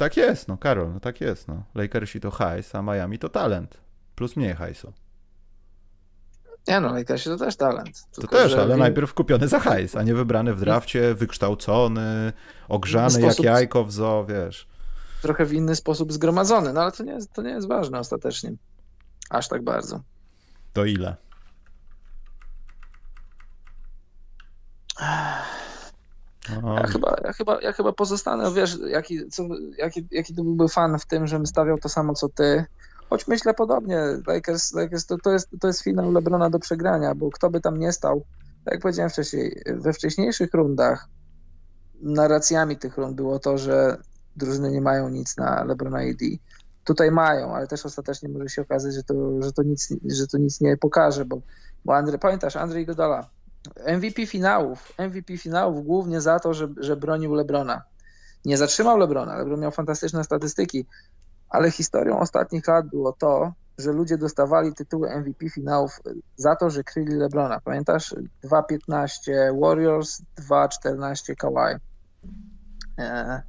tak 0.00 0.16
jest, 0.16 0.48
no 0.48 0.56
Karol, 0.56 0.92
no 0.92 1.00
tak 1.00 1.20
jest, 1.20 1.48
no. 1.48 1.62
Lakersi 1.74 2.20
to 2.20 2.30
hajs, 2.30 2.74
a 2.74 2.82
Miami 2.82 3.18
to 3.18 3.28
talent. 3.28 3.80
Plus 4.14 4.36
mniej 4.36 4.54
hajsu. 4.54 4.92
Nie 6.68 6.80
no, 6.80 6.94
Lakersi 6.94 7.24
to 7.24 7.36
też 7.36 7.56
talent. 7.56 8.06
to 8.12 8.26
też, 8.26 8.54
ale 8.54 8.76
najpierw 8.76 9.14
kupiony 9.14 9.48
za 9.48 9.60
hajs, 9.60 9.96
a 9.96 10.02
nie 10.02 10.14
wybrany 10.14 10.54
w 10.54 10.60
drafcie, 10.60 11.14
wykształcony, 11.14 12.32
ogrzany 12.68 13.10
sposób... 13.10 13.44
jak 13.44 13.54
jajko 13.54 13.84
w 13.84 13.92
zoo, 13.92 14.24
wiesz. 14.28 14.68
Trochę 15.22 15.44
w 15.44 15.52
inny 15.52 15.76
sposób 15.76 16.12
zgromadzony, 16.12 16.72
no 16.72 16.82
ale 16.82 16.92
to 16.92 17.02
nie, 17.04 17.12
jest, 17.12 17.32
to 17.32 17.42
nie 17.42 17.50
jest 17.50 17.68
ważne 17.68 17.98
ostatecznie. 17.98 18.52
Aż 19.30 19.48
tak 19.48 19.64
bardzo. 19.64 20.00
To 20.72 20.84
ile? 20.84 21.16
Ja 26.48 26.86
chyba, 26.86 27.16
ja, 27.24 27.32
chyba, 27.32 27.60
ja 27.60 27.72
chyba 27.72 27.92
pozostanę, 27.92 28.52
wiesz, 28.52 28.78
jaki, 28.88 29.28
co, 29.28 29.42
jaki, 29.78 30.08
jaki 30.10 30.34
to 30.34 30.42
byłby 30.42 30.68
fan 30.68 30.98
w 30.98 31.06
tym, 31.06 31.26
żebym 31.26 31.46
stawiał 31.46 31.78
to 31.78 31.88
samo 31.88 32.14
co 32.14 32.28
ty. 32.28 32.64
Choć 33.10 33.28
myślę 33.28 33.54
podobnie, 33.54 34.00
Lakers, 34.26 34.72
Lakers 34.72 35.06
to, 35.06 35.18
to, 35.18 35.32
jest, 35.32 35.48
to 35.60 35.66
jest 35.66 35.82
finał 35.82 36.12
Lebrona 36.12 36.50
do 36.50 36.58
przegrania, 36.58 37.14
bo 37.14 37.30
kto 37.30 37.50
by 37.50 37.60
tam 37.60 37.78
nie 37.78 37.92
stał, 37.92 38.24
tak 38.64 38.74
jak 38.74 38.82
powiedziałem 38.82 39.10
wcześniej, 39.10 39.62
we 39.66 39.92
wcześniejszych 39.92 40.54
rundach 40.54 41.08
narracjami 42.02 42.76
tych 42.76 42.96
rund 42.96 43.16
było 43.16 43.38
to, 43.38 43.58
że 43.58 43.96
drużyny 44.36 44.70
nie 44.70 44.80
mają 44.80 45.08
nic 45.08 45.36
na 45.36 45.64
Lebrona 45.64 46.02
i 46.02 46.16
D. 46.16 46.24
Tutaj 46.84 47.10
mają, 47.10 47.54
ale 47.54 47.66
też 47.66 47.86
ostatecznie 47.86 48.28
może 48.28 48.48
się 48.48 48.62
okazać, 48.62 48.94
że 48.94 49.02
to, 49.02 49.42
że 49.42 49.52
to, 49.52 49.62
nic, 49.62 49.94
że 50.04 50.26
to 50.26 50.38
nic 50.38 50.60
nie 50.60 50.76
pokaże, 50.76 51.24
bo, 51.24 51.40
bo 51.84 51.96
Andrzej, 51.96 52.18
pamiętasz, 52.18 52.56
Andrzej 52.56 52.86
Godola 52.86 53.30
MVP 53.86 54.26
finałów, 54.26 54.92
MVP 54.98 55.38
finałów 55.38 55.84
głównie 55.84 56.20
za 56.20 56.40
to, 56.40 56.54
że, 56.54 56.68
że 56.76 56.96
bronił 56.96 57.34
Lebrona. 57.34 57.82
Nie 58.44 58.56
zatrzymał 58.56 58.98
Lebrona, 58.98 59.36
Lebron 59.36 59.60
miał 59.60 59.70
fantastyczne 59.70 60.24
statystyki, 60.24 60.86
ale 61.48 61.70
historią 61.70 62.18
ostatnich 62.18 62.68
lat 62.68 62.88
było 62.88 63.12
to, 63.12 63.52
że 63.78 63.92
ludzie 63.92 64.18
dostawali 64.18 64.74
tytuły 64.74 65.16
MVP 65.16 65.50
finałów 65.50 66.00
za 66.36 66.56
to, 66.56 66.70
że 66.70 66.84
kryli 66.84 67.14
Lebrona. 67.14 67.60
Pamiętasz? 67.60 68.14
2.15 68.44 69.60
Warriors, 69.60 70.22
2.14 70.48 71.34
Kawhi. 71.36 71.80
E, 72.98 73.42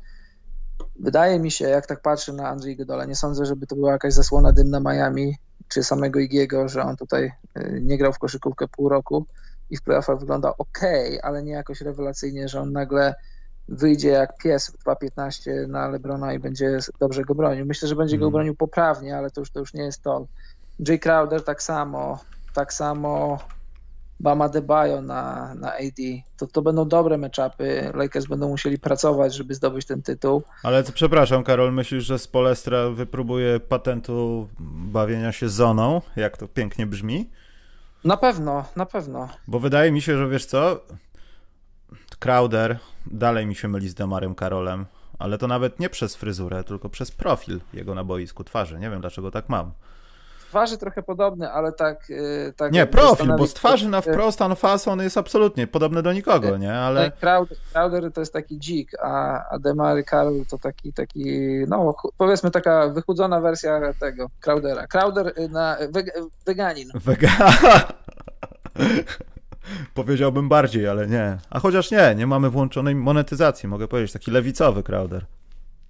wydaje 1.00 1.40
mi 1.40 1.52
się, 1.52 1.70
jak 1.70 1.88
tak 1.88 2.02
patrzę 2.02 2.34
na 2.34 2.48
Andrzej 2.48 2.78
Godola, 2.78 3.06
nie 3.06 3.16
sądzę, 3.16 3.46
żeby 3.46 3.68
to 3.68 3.76
była 3.76 3.92
jakaś 3.92 4.14
zasłona 4.14 4.52
dymna 4.52 4.80
Miami, 4.80 5.36
czy 5.68 5.84
samego 5.84 6.20
Igiego, 6.20 6.68
że 6.68 6.84
on 6.84 6.96
tutaj 6.96 7.32
e, 7.56 7.82
nie 7.82 7.98
grał 7.98 8.14
w 8.14 8.20
koszykówkę 8.20 8.68
pół 8.68 8.90
roku 8.90 9.26
i 9.72 9.78
w 9.78 9.82
playoffach 9.82 10.20
wygląda 10.20 10.54
ok, 10.58 10.80
ale 11.24 11.44
nie 11.44 11.52
jakoś 11.52 11.82
rewelacyjnie, 11.82 12.48
że 12.48 12.62
on 12.62 12.72
nagle 12.72 13.16
wyjdzie 13.68 14.10
jak 14.10 14.38
pies 14.38 14.72
w 14.72 14.84
2.15 14.86 15.68
na 15.68 15.88
Lebrona 15.88 16.34
i 16.34 16.40
będzie 16.40 16.80
dobrze 17.00 17.22
go 17.22 17.36
bronił. 17.36 17.66
Myślę, 17.66 17.88
że 17.88 17.96
będzie 17.96 18.18
go 18.18 18.26
mhm. 18.26 18.32
bronił 18.32 18.56
poprawnie, 18.56 19.18
ale 19.18 19.32
to 19.32 19.42
już, 19.42 19.52
to 19.52 19.60
już 19.60 19.74
nie 19.74 19.84
jest 19.84 20.04
to. 20.04 20.28
Jay 20.88 21.00
Crowder 21.00 21.44
tak 21.44 21.64
samo, 21.64 22.20
tak 22.54 22.74
samo 22.74 23.40
Bama 24.20 24.50
Debajo 24.50 25.02
na, 25.02 25.54
na 25.56 25.74
AD. 25.74 26.02
To, 26.38 26.48
to 26.48 26.62
będą 26.62 26.88
dobre 26.88 27.18
meczapy. 27.18 27.92
Lakers 27.94 28.26
będą 28.26 28.50
musieli 28.50 28.80
pracować, 28.80 29.36
żeby 29.36 29.54
zdobyć 29.54 29.86
ten 29.86 30.02
tytuł. 30.02 30.44
Ale 30.64 30.84
to, 30.84 30.92
przepraszam, 30.92 31.44
Karol, 31.44 31.74
myślisz, 31.74 32.04
że 32.04 32.20
Spolestra 32.20 32.90
wypróbuje 32.90 33.60
patentu 33.60 34.48
bawienia 34.92 35.32
się 35.32 35.50
zoną? 35.50 36.02
Jak 36.16 36.38
to 36.38 36.48
pięknie 36.48 36.86
brzmi? 36.86 37.30
Na 38.04 38.18
pewno, 38.18 38.66
na 38.76 38.86
pewno. 38.86 39.30
Bo 39.48 39.60
wydaje 39.60 39.92
mi 39.92 40.02
się, 40.02 40.18
że 40.18 40.30
wiesz 40.30 40.46
co, 40.46 40.80
Crowder 42.20 42.80
dalej 43.06 43.46
mi 43.46 43.56
się 43.56 43.68
myli 43.68 43.90
z 43.90 43.94
Demarem 43.94 44.36
Karolem, 44.36 44.86
ale 45.20 45.38
to 45.38 45.48
nawet 45.48 45.80
nie 45.80 45.90
przez 45.90 46.16
fryzurę, 46.16 46.64
tylko 46.64 46.90
przez 46.90 47.12
profil 47.12 47.62
jego 47.74 47.96
na 47.96 48.04
boisku 48.04 48.44
twarzy. 48.44 48.80
Nie 48.80 48.90
wiem, 48.90 49.02
dlaczego 49.02 49.32
tak 49.32 49.50
mam. 49.50 49.72
Twarzy 50.52 50.78
trochę 50.78 51.04
podobny, 51.04 51.52
ale 51.52 51.72
tak... 51.72 52.10
Y, 52.10 52.54
tak 52.58 52.72
nie, 52.72 52.86
profil, 52.86 53.36
bo 53.38 53.48
z 53.48 53.54
twarzy 53.54 53.90
na 53.90 54.02
wprost 54.02 54.42
on 54.42 54.56
fason 54.56 55.00
jest 55.00 55.18
absolutnie 55.18 55.68
podobny 55.68 56.04
do 56.04 56.14
nikogo, 56.14 56.58
nie? 56.58 56.74
Ale... 56.74 57.12
Crowder, 57.12 57.58
Crowder 57.74 58.12
to 58.14 58.22
jest 58.22 58.34
taki 58.34 58.60
dzik, 58.60 58.92
a, 59.02 59.44
a 59.50 59.60
Demary 59.60 60.04
Karol 60.04 60.46
to 60.50 60.58
taki, 60.58 60.94
taki, 60.94 61.26
no 61.68 61.96
powiedzmy 62.18 62.52
taka 62.52 62.88
wychudzona 62.88 63.42
wersja 63.42 63.94
tego, 64.00 64.30
Crowdera. 64.42 64.88
Crowder 64.88 65.34
y, 65.40 65.50
na 65.50 65.78
weg, 65.90 66.20
weganin. 66.46 66.90
Wega... 67.06 67.30
Powiedziałbym 69.94 70.50
bardziej, 70.50 70.88
ale 70.88 71.08
nie. 71.08 71.38
A 71.50 71.60
chociaż 71.60 71.92
nie, 71.92 72.16
nie 72.16 72.28
mamy 72.28 72.50
włączonej 72.50 72.96
monetyzacji, 72.96 73.70
mogę 73.70 73.88
powiedzieć, 73.88 74.14
taki 74.14 74.32
lewicowy 74.32 74.84
Crowder. 74.84 75.26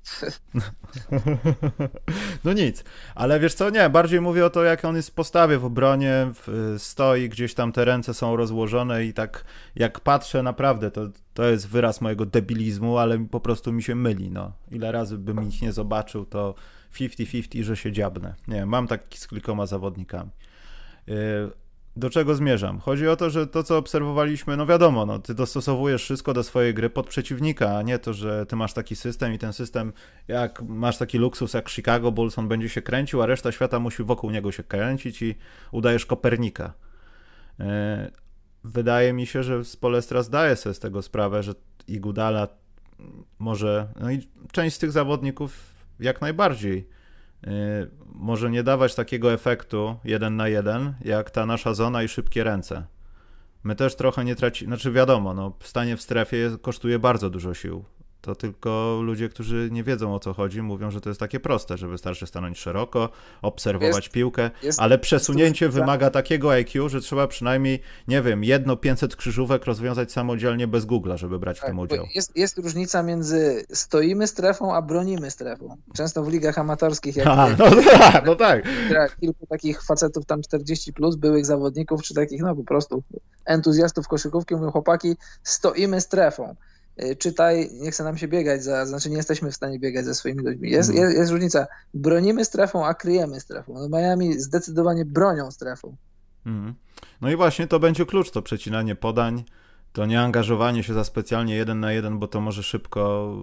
No 2.43 2.53
nic, 2.53 2.83
ale 3.15 3.39
wiesz 3.39 3.53
co, 3.53 3.69
nie, 3.69 3.89
bardziej 3.89 4.21
mówię 4.21 4.45
o 4.45 4.49
to, 4.49 4.63
jak 4.63 4.85
on 4.85 4.95
jest 4.95 5.09
w 5.09 5.13
postawie 5.13 5.57
w 5.57 5.65
obronie, 5.65 6.27
w, 6.33 6.75
stoi, 6.77 7.29
gdzieś 7.29 7.53
tam 7.53 7.71
te 7.71 7.85
ręce 7.85 8.13
są 8.13 8.35
rozłożone 8.35 9.05
i 9.05 9.13
tak 9.13 9.45
jak 9.75 9.99
patrzę, 9.99 10.43
naprawdę, 10.43 10.91
to, 10.91 11.01
to 11.33 11.43
jest 11.43 11.67
wyraz 11.67 12.01
mojego 12.01 12.25
debilizmu, 12.25 12.97
ale 12.97 13.19
po 13.19 13.39
prostu 13.39 13.73
mi 13.73 13.83
się 13.83 13.95
myli, 13.95 14.31
no. 14.31 14.51
Ile 14.71 14.91
razy 14.91 15.17
bym 15.17 15.47
ich 15.47 15.61
nie 15.61 15.71
zobaczył, 15.71 16.25
to 16.25 16.55
50-50, 16.93 17.63
że 17.63 17.77
się 17.77 17.91
dziabnę. 17.91 18.35
Nie, 18.47 18.65
mam 18.65 18.87
taki 18.87 19.17
z 19.17 19.27
kilkoma 19.27 19.65
zawodnikami. 19.65 20.29
Do 21.95 22.09
czego 22.09 22.35
zmierzam? 22.35 22.79
Chodzi 22.79 23.07
o 23.07 23.15
to, 23.15 23.29
że 23.29 23.47
to, 23.47 23.63
co 23.63 23.77
obserwowaliśmy, 23.77 24.57
no 24.57 24.65
wiadomo, 24.65 25.05
no, 25.05 25.19
ty 25.19 25.33
dostosowujesz 25.33 26.03
wszystko 26.03 26.33
do 26.33 26.43
swojej 26.43 26.73
gry 26.73 26.89
pod 26.89 27.07
przeciwnika, 27.07 27.77
a 27.77 27.81
nie 27.81 27.99
to, 27.99 28.13
że 28.13 28.45
ty 28.45 28.55
masz 28.55 28.73
taki 28.73 28.95
system 28.95 29.33
i 29.33 29.37
ten 29.37 29.53
system, 29.53 29.93
jak 30.27 30.61
masz 30.61 30.97
taki 30.97 31.17
luksus 31.17 31.53
jak 31.53 31.69
Chicago 31.69 32.11
Bulls, 32.11 32.39
on 32.39 32.47
będzie 32.47 32.69
się 32.69 32.81
kręcił, 32.81 33.21
a 33.21 33.25
reszta 33.25 33.51
świata 33.51 33.79
musi 33.79 34.03
wokół 34.03 34.31
niego 34.31 34.51
się 34.51 34.63
kręcić 34.63 35.21
i 35.21 35.35
udajesz 35.71 36.05
Kopernika. 36.05 36.73
E, 37.59 38.11
wydaje 38.63 39.13
mi 39.13 39.25
się, 39.25 39.43
że 39.43 39.65
Spolestra 39.65 40.23
zdaje 40.23 40.55
sobie 40.55 40.73
z 40.73 40.79
tego 40.79 41.01
sprawę, 41.01 41.43
że 41.43 41.53
Igudala 41.87 42.47
może, 43.39 43.87
no 43.99 44.11
i 44.11 44.27
część 44.51 44.75
z 44.75 44.79
tych 44.79 44.91
zawodników 44.91 45.75
jak 45.99 46.21
najbardziej 46.21 46.89
może 48.15 48.51
nie 48.51 48.63
dawać 48.63 48.95
takiego 48.95 49.33
efektu 49.33 49.95
jeden 50.03 50.35
na 50.35 50.47
jeden, 50.47 50.93
jak 51.01 51.31
ta 51.31 51.45
nasza 51.45 51.73
zona 51.73 52.03
i 52.03 52.07
szybkie 52.07 52.43
ręce. 52.43 52.85
My 53.63 53.75
też 53.75 53.95
trochę 53.95 54.25
nie 54.25 54.35
tracimy, 54.35 54.69
znaczy 54.69 54.91
wiadomo, 54.91 55.33
no, 55.33 55.57
stanie 55.63 55.97
w 55.97 56.01
strefie 56.01 56.49
kosztuje 56.61 56.99
bardzo 56.99 57.29
dużo 57.29 57.53
sił. 57.53 57.85
To 58.21 58.35
tylko 58.35 58.99
ludzie, 59.03 59.29
którzy 59.29 59.69
nie 59.71 59.83
wiedzą 59.83 60.15
o 60.15 60.19
co 60.19 60.33
chodzi, 60.33 60.61
mówią, 60.61 60.91
że 60.91 61.01
to 61.01 61.09
jest 61.09 61.19
takie 61.19 61.39
proste, 61.39 61.77
że 61.77 61.87
wystarczy 61.87 62.27
stanąć 62.27 62.59
szeroko, 62.59 63.09
obserwować 63.41 64.03
jest, 64.03 64.13
piłkę, 64.13 64.51
jest, 64.63 64.79
ale 64.79 64.99
przesunięcie 64.99 65.65
jest 65.65 65.77
wymaga 65.77 66.09
takiego 66.09 66.51
IQ, 66.51 66.89
że 66.89 67.01
trzeba 67.01 67.27
przynajmniej, 67.27 67.79
nie 68.07 68.21
wiem, 68.21 68.43
jedno 68.43 68.77
500 68.77 69.15
krzyżówek 69.15 69.65
rozwiązać 69.65 70.11
samodzielnie 70.11 70.67
bez 70.67 70.85
Google'a, 70.85 71.17
żeby 71.17 71.39
brać 71.39 71.59
tak, 71.59 71.65
w 71.65 71.69
tym 71.69 71.79
udział. 71.79 72.05
Jest, 72.15 72.37
jest 72.37 72.57
różnica 72.57 73.03
między 73.03 73.65
stoimy 73.73 74.27
strefą, 74.27 74.75
a 74.75 74.81
bronimy 74.81 75.31
strefą. 75.31 75.77
Często 75.93 76.23
w 76.23 76.29
ligach 76.29 76.57
amatorskich, 76.57 77.15
jak, 77.15 77.27
a, 77.37 77.49
no, 77.49 77.69
tak, 77.91 78.25
no 78.25 78.35
tak. 78.35 78.63
kilku 79.19 79.47
takich 79.47 79.83
facetów 79.83 80.25
tam 80.25 80.41
40 80.41 80.93
plus, 80.93 81.15
byłych 81.15 81.45
zawodników, 81.45 82.01
czy 82.01 82.13
takich 82.13 82.41
no 82.41 82.55
po 82.55 82.63
prostu 82.63 83.03
entuzjastów 83.45 84.07
koszykówki, 84.07 84.55
mówią 84.55 84.71
chłopaki, 84.71 85.15
stoimy 85.43 86.01
strefą. 86.01 86.55
Y, 87.03 87.15
czytaj, 87.15 87.69
nie 87.73 87.91
chce 87.91 88.03
nam 88.03 88.17
się 88.17 88.27
biegać, 88.27 88.63
za, 88.63 88.85
znaczy 88.85 89.09
nie 89.09 89.17
jesteśmy 89.17 89.51
w 89.51 89.55
stanie 89.55 89.79
biegać 89.79 90.05
ze 90.05 90.15
swoimi 90.15 90.43
ludźmi. 90.43 90.69
Jest, 90.69 90.89
mm. 90.89 91.01
jest, 91.03 91.17
jest, 91.17 91.31
różnica. 91.31 91.67
Bronimy 91.93 92.45
strefą, 92.45 92.85
a 92.85 92.93
kryjemy 92.93 93.39
strefą. 93.39 93.73
No 93.73 93.99
Miami 93.99 94.39
zdecydowanie 94.39 95.05
bronią 95.05 95.51
strefą. 95.51 95.95
Mm. 96.45 96.73
No 97.21 97.31
i 97.31 97.35
właśnie 97.35 97.67
to 97.67 97.79
będzie 97.79 98.05
klucz, 98.05 98.31
to 98.31 98.41
przecinanie 98.41 98.95
podań, 98.95 99.43
to 99.93 100.05
nie 100.05 100.21
angażowanie 100.21 100.83
się 100.83 100.93
za 100.93 101.03
specjalnie 101.03 101.55
jeden 101.55 101.79
na 101.79 101.91
jeden, 101.91 102.19
bo 102.19 102.27
to 102.27 102.41
może 102.41 102.63
szybko 102.63 103.33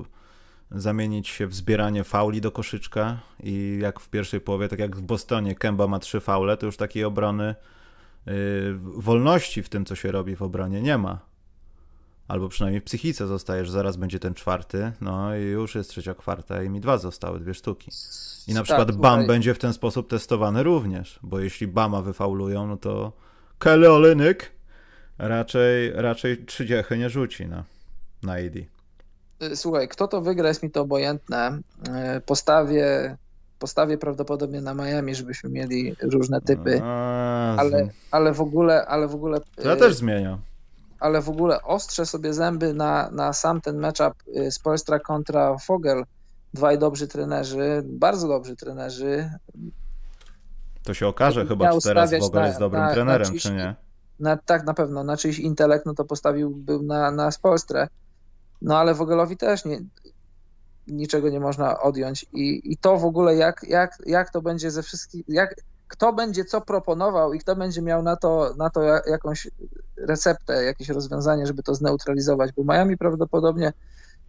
zamienić 0.71 1.29
się 1.29 1.47
w 1.47 1.55
zbieranie 1.55 2.05
fauli 2.05 2.41
do 2.41 2.51
koszyczka 2.51 3.21
i 3.43 3.79
jak 3.83 4.01
w 4.01 4.09
pierwszej 4.09 4.41
połowie, 4.41 4.69
tak 4.69 4.79
jak 4.79 4.97
w 4.97 5.03
Bostonie, 5.03 5.55
Kemba 5.55 5.87
ma 5.87 5.99
trzy 5.99 6.21
faule, 6.21 6.57
to 6.57 6.67
już 6.67 6.77
takiej 6.77 7.05
obrony 7.05 7.55
yy, 8.27 8.33
wolności 8.83 9.63
w 9.63 9.69
tym, 9.69 9.85
co 9.85 9.95
się 9.95 10.13
robi 10.13 10.37
w 10.37 10.43
obronie 10.43 10.83
nie 10.83 10.99
ma 10.99 11.28
albo 12.29 12.49
przynajmniej 12.49 12.81
w 12.81 12.85
psychice 12.85 13.27
zostajesz, 13.27 13.71
zaraz 13.71 13.97
będzie 13.97 14.19
ten 14.19 14.35
czwarty, 14.35 14.93
no 15.01 15.37
i 15.37 15.43
już 15.43 15.75
jest 15.75 15.91
trzecia 15.91 16.15
kwarta 16.15 16.63
i 16.63 16.71
mi 16.71 16.81
dwa 16.81 16.99
zostały, 16.99 17.41
dwie 17.41 17.55
sztuki. 17.55 17.91
I 18.49 18.55
na 18.55 18.61
tak, 18.61 18.65
przykład 18.65 18.93
BAM 18.93 19.15
tutaj... 19.15 19.27
będzie 19.27 19.55
w 19.55 19.59
ten 19.59 19.73
sposób 19.73 20.11
testowany 20.11 20.63
również, 20.63 21.19
bo 21.23 21.41
jeśli 21.41 21.67
BAMa 21.67 22.03
wyfaulują, 22.03 22.67
no 22.67 22.77
to 22.77 23.13
Kelly 23.59 23.91
Olynyk 23.91 24.53
raczej, 25.19 25.93
raczej 25.95 26.45
trzydziechy 26.45 26.99
nie 26.99 27.11
rzuci 27.11 27.47
na, 27.47 27.65
na 28.23 28.33
AD. 28.33 28.57
Y, 29.43 29.57
słuchaj, 29.57 29.89
kto 29.89 30.09
to 30.09 30.21
wygra 30.21 30.49
jest 30.49 30.63
mi 30.63 30.71
to 30.71 30.81
obojętne. 30.81 31.59
Y, 32.17 32.21
postawię, 32.21 33.17
postawię 33.59 33.99
prawdopodobnie 33.99 34.61
na 34.61 34.75
Miami, 34.75 35.15
żebyśmy 35.15 35.51
mieli 35.51 35.95
różne 36.03 36.41
typy, 36.41 36.83
ale, 36.83 37.89
ale 38.11 38.33
w 38.33 38.41
ogóle, 38.41 38.87
ale 38.87 39.09
w 39.09 39.15
ogóle... 39.15 39.41
Ja 39.65 39.77
też 39.77 39.93
y, 39.93 39.95
zmieniam 39.95 40.48
ale 41.01 41.23
w 41.23 41.29
ogóle 41.29 41.63
ostrzę 41.63 42.07
sobie 42.07 42.35
zęby 42.35 42.75
na, 42.75 43.11
na 43.11 43.33
sam 43.33 43.61
ten 43.61 43.79
matchup 43.79 44.15
y, 44.37 44.51
Spolstra 44.51 44.99
kontra 44.99 45.59
Fogel. 45.59 46.05
Dwaj 46.55 46.79
dobrzy 46.79 47.09
trenerzy, 47.09 47.83
bardzo 47.85 48.29
dobrzy 48.29 48.57
trenerzy. 48.57 49.31
To 50.83 50.95
się 50.95 51.07
okaże 51.07 51.47
chyba, 51.47 51.73
czy 51.73 51.81
teraz 51.81 52.11
Fogel 52.21 52.45
jest 52.45 52.59
dobrym 52.59 52.83
na, 52.83 52.93
trenerem, 52.93 53.23
na 53.23 53.29
czyjś, 53.29 53.43
czy 53.43 53.53
nie. 53.53 53.75
Na, 54.21 54.37
tak, 54.37 54.65
na 54.65 54.75
pewno. 54.75 55.05
Na 55.05 55.17
czyjś 55.17 55.39
intelekt, 55.39 55.87
no 55.87 55.95
to 55.95 56.05
postawiłbym 56.05 56.87
na, 56.87 57.11
na 57.11 57.31
Spolstrę. 57.31 57.89
No 58.63 58.79
ale 58.79 58.95
Vogelowi 58.95 59.37
też 59.37 59.65
nie, 59.65 59.81
niczego 60.87 61.31
nie 61.31 61.41
można 61.41 61.81
odjąć. 61.81 62.27
I, 62.33 62.73
i 62.73 62.77
to 62.77 62.97
w 62.97 63.05
ogóle, 63.05 63.37
jak, 63.37 63.65
jak, 63.69 63.99
jak 64.07 64.31
to 64.31 64.43
będzie 64.43 64.71
ze 64.71 64.83
wszystkich, 64.83 65.25
jak, 65.29 65.55
kto 65.89 66.13
będzie 66.13 66.45
co 66.45 66.61
proponował 66.61 67.33
i 67.33 67.39
kto 67.39 67.57
będzie 67.57 67.83
miał 67.83 68.03
na 68.03 68.17
to, 68.17 68.55
na 68.57 68.71
to 68.71 68.83
jakąś 69.07 69.49
receptę, 69.97 70.65
jakieś 70.65 70.89
rozwiązanie, 70.89 71.47
żeby 71.47 71.63
to 71.63 71.75
zneutralizować, 71.75 72.53
bo 72.53 72.65
Miami 72.65 72.97
prawdopodobnie 72.97 73.73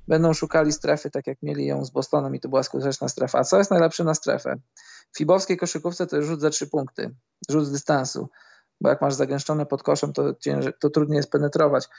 będą 0.08 0.34
szukali 0.34 0.72
strefy, 0.72 1.12
tak 1.12 1.28
jak 1.28 1.38
mieli 1.42 1.66
ją 1.66 1.86
z 1.86 1.90
Bostonem 1.90 2.36
i 2.36 2.40
to 2.40 2.50
była 2.50 2.64
skuteczna 2.64 3.08
strefa. 3.08 3.40
A 3.40 3.44
co 3.44 3.58
jest 3.58 3.72
najlepsze 3.72 4.04
na 4.04 4.14
strefę? 4.14 4.56
W 5.12 5.18
fibowskiej 5.18 5.58
koszykówce 5.58 6.08
to 6.08 6.16
jest 6.16 6.28
rzut 6.28 6.42
za 6.42 6.50
trzy 6.50 6.68
punkty, 6.68 7.16
rzut 7.50 7.66
z 7.66 7.72
dystansu, 7.72 8.30
bo 8.82 8.90
jak 8.90 9.02
masz 9.02 9.14
zagęszczone 9.14 9.66
pod 9.66 9.84
koszem, 9.84 10.14
to, 10.14 10.34
to 10.80 10.90
trudniej 10.90 11.18
jest 11.18 11.32
penetrować 11.32 11.90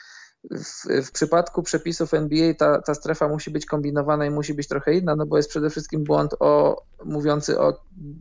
w, 0.50 1.06
w, 1.06 1.12
przypadku 1.12 1.62
przepisów 1.62 2.14
NBA 2.14 2.54
ta, 2.54 2.82
ta 2.82 2.94
strefa 2.94 3.28
musi 3.28 3.50
być 3.50 3.66
kombinowana 3.66 4.26
i 4.26 4.30
musi 4.30 4.54
być 4.54 4.68
trochę 4.68 4.94
inna, 4.94 5.16
no 5.16 5.26
bo 5.26 5.36
jest 5.36 5.48
przede 5.48 5.70
wszystkim 5.70 6.04
błąd 6.04 6.34
o, 6.40 6.82
mówiący 7.04 7.60
o 7.60 7.80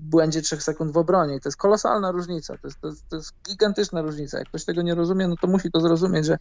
błędzie 0.10 0.42
3 0.42 0.62
sekund 0.62 0.92
w 0.92 0.98
obronie. 0.98 1.36
I 1.36 1.40
to 1.40 1.50
jest 1.50 1.58
kolosalna 1.58 2.12
różnica, 2.12 2.58
to 2.58 2.68
jest, 2.68 2.82
to, 2.82 2.90
to 3.10 3.16
jest 3.16 3.34
gigantyczna 3.50 4.02
różnica. 4.02 4.40
Jak 4.40 4.48
ktoś 4.48 4.66
tego 4.66 4.82
nie 4.82 4.96
rozumie, 4.96 5.28
no 5.28 5.36
to 5.42 5.48
musi 5.48 5.72
to 5.72 5.82
zrozumieć, 5.82 6.26
że 6.26 6.38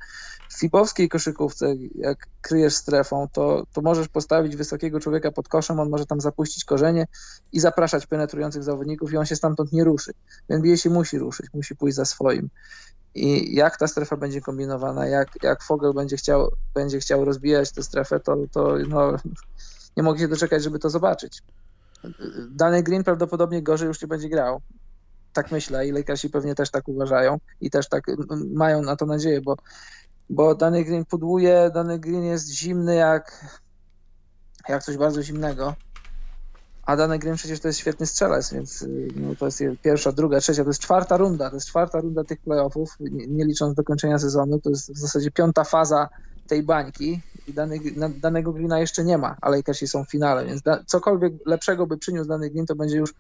w 0.51 0.59
fibowskiej 0.59 1.09
koszykówce, 1.09 1.75
jak 1.95 2.27
kryjesz 2.41 2.75
strefą, 2.75 3.29
to, 3.33 3.67
to 3.73 3.81
możesz 3.81 4.09
postawić 4.09 4.57
wysokiego 4.57 5.01
człowieka 5.01 5.33
pod 5.33 5.49
koszem, 5.49 5.81
on 5.81 5.91
może 5.91 6.07
tam 6.07 6.21
zapuścić 6.21 6.65
korzenie 6.65 7.07
i 7.53 7.61
zapraszać 7.61 8.07
penetrujących 8.07 8.63
zawodników 8.63 9.13
i 9.13 9.17
on 9.17 9.27
się 9.27 9.37
stamtąd 9.37 9.73
nie 9.73 9.85
ruszy. 9.85 10.13
W 10.49 10.53
NBA 10.53 10.77
się 10.77 10.91
musi 10.91 11.19
ruszyć, 11.19 11.47
musi 11.55 11.77
pójść 11.77 11.97
za 11.97 12.05
swoim 12.05 12.49
i 13.15 13.55
jak 13.55 13.77
ta 13.77 13.87
strefa 13.87 14.17
będzie 14.17 14.41
kombinowana, 14.41 15.07
jak, 15.07 15.29
jak 15.43 15.63
Fogel 15.63 15.95
będzie 15.95 16.17
chciał, 16.17 16.51
będzie 16.75 16.99
chciał 16.99 17.25
rozbijać 17.25 17.73
tę 17.73 17.83
strefę, 17.83 18.21
to, 18.21 18.37
to 18.53 18.77
no, 18.89 19.13
nie 19.97 20.03
mogę 20.03 20.21
się 20.21 20.29
doczekać, 20.29 20.63
żeby 20.63 20.79
to 20.79 20.91
zobaczyć. 20.91 21.43
Dany 22.51 22.83
Green 22.83 23.05
prawdopodobnie 23.05 23.63
gorzej 23.63 23.89
już 23.89 24.03
nie 24.03 24.09
będzie 24.09 24.29
grał. 24.29 24.61
Tak 25.33 25.53
myślę 25.53 25.87
i 25.87 25.93
Lakersi 25.93 26.31
pewnie 26.31 26.55
też 26.55 26.71
tak 26.71 26.89
uważają 26.89 27.39
i 27.61 27.71
też 27.71 27.89
tak 27.89 28.05
mają 28.55 28.83
na 28.83 28.97
to 28.97 29.07
nadzieję, 29.07 29.41
bo, 29.41 29.57
bo 30.31 30.55
Dany 30.55 30.85
Green 30.85 31.05
pudłuje, 31.05 31.71
Dany 31.75 31.99
Green 31.99 32.25
jest 32.25 32.49
zimny 32.49 32.95
jak, 32.95 33.45
jak 34.69 34.83
coś 34.83 34.97
bardzo 34.97 35.23
zimnego 35.23 35.75
a 36.89 36.97
dany 36.97 37.19
Green 37.19 37.37
przecież 37.37 37.61
to 37.61 37.69
jest 37.69 37.81
świetny 37.81 38.07
strzelec, 38.07 38.53
więc 38.55 38.83
y, 38.83 39.09
no, 39.17 39.35
to 39.35 39.47
jest 39.47 39.63
pierwsza, 39.83 40.13
druga, 40.13 40.41
trzecia, 40.41 40.65
to 40.65 40.71
jest 40.71 40.81
czwarta 40.81 41.17
runda, 41.17 41.51
to 41.51 41.57
jest 41.57 41.69
czwarta 41.69 42.01
runda 42.01 42.25
tych 42.25 42.41
playoffów, 42.41 42.97
nie, 43.01 43.27
nie 43.27 43.45
licząc 43.45 43.75
dokończenia 43.75 44.19
sezonu, 44.19 44.61
to 44.61 44.71
jest 44.71 44.93
w 44.93 44.99
zasadzie 44.99 45.31
piąta 45.31 45.65
faza 45.65 46.09
tej 46.47 46.63
bańki 46.63 47.21
i 47.49 47.53
dany, 47.53 47.79
danego 48.21 48.53
Greena 48.53 48.81
jeszcze 48.81 49.05
nie 49.05 49.19
ma, 49.19 49.37
a 49.41 49.51
Lakersi 49.51 49.87
są 49.87 50.05
w 50.05 50.11
finale, 50.11 50.47
więc 50.47 50.63
da, 50.63 50.85
cokolwiek 50.87 51.33
lepszego 51.47 51.87
by 51.87 51.99
przyniósł 51.99 52.29
dany 52.29 52.51
Green, 52.51 52.67
to 52.67 52.75
będzie 52.75 52.97
już 52.97 53.15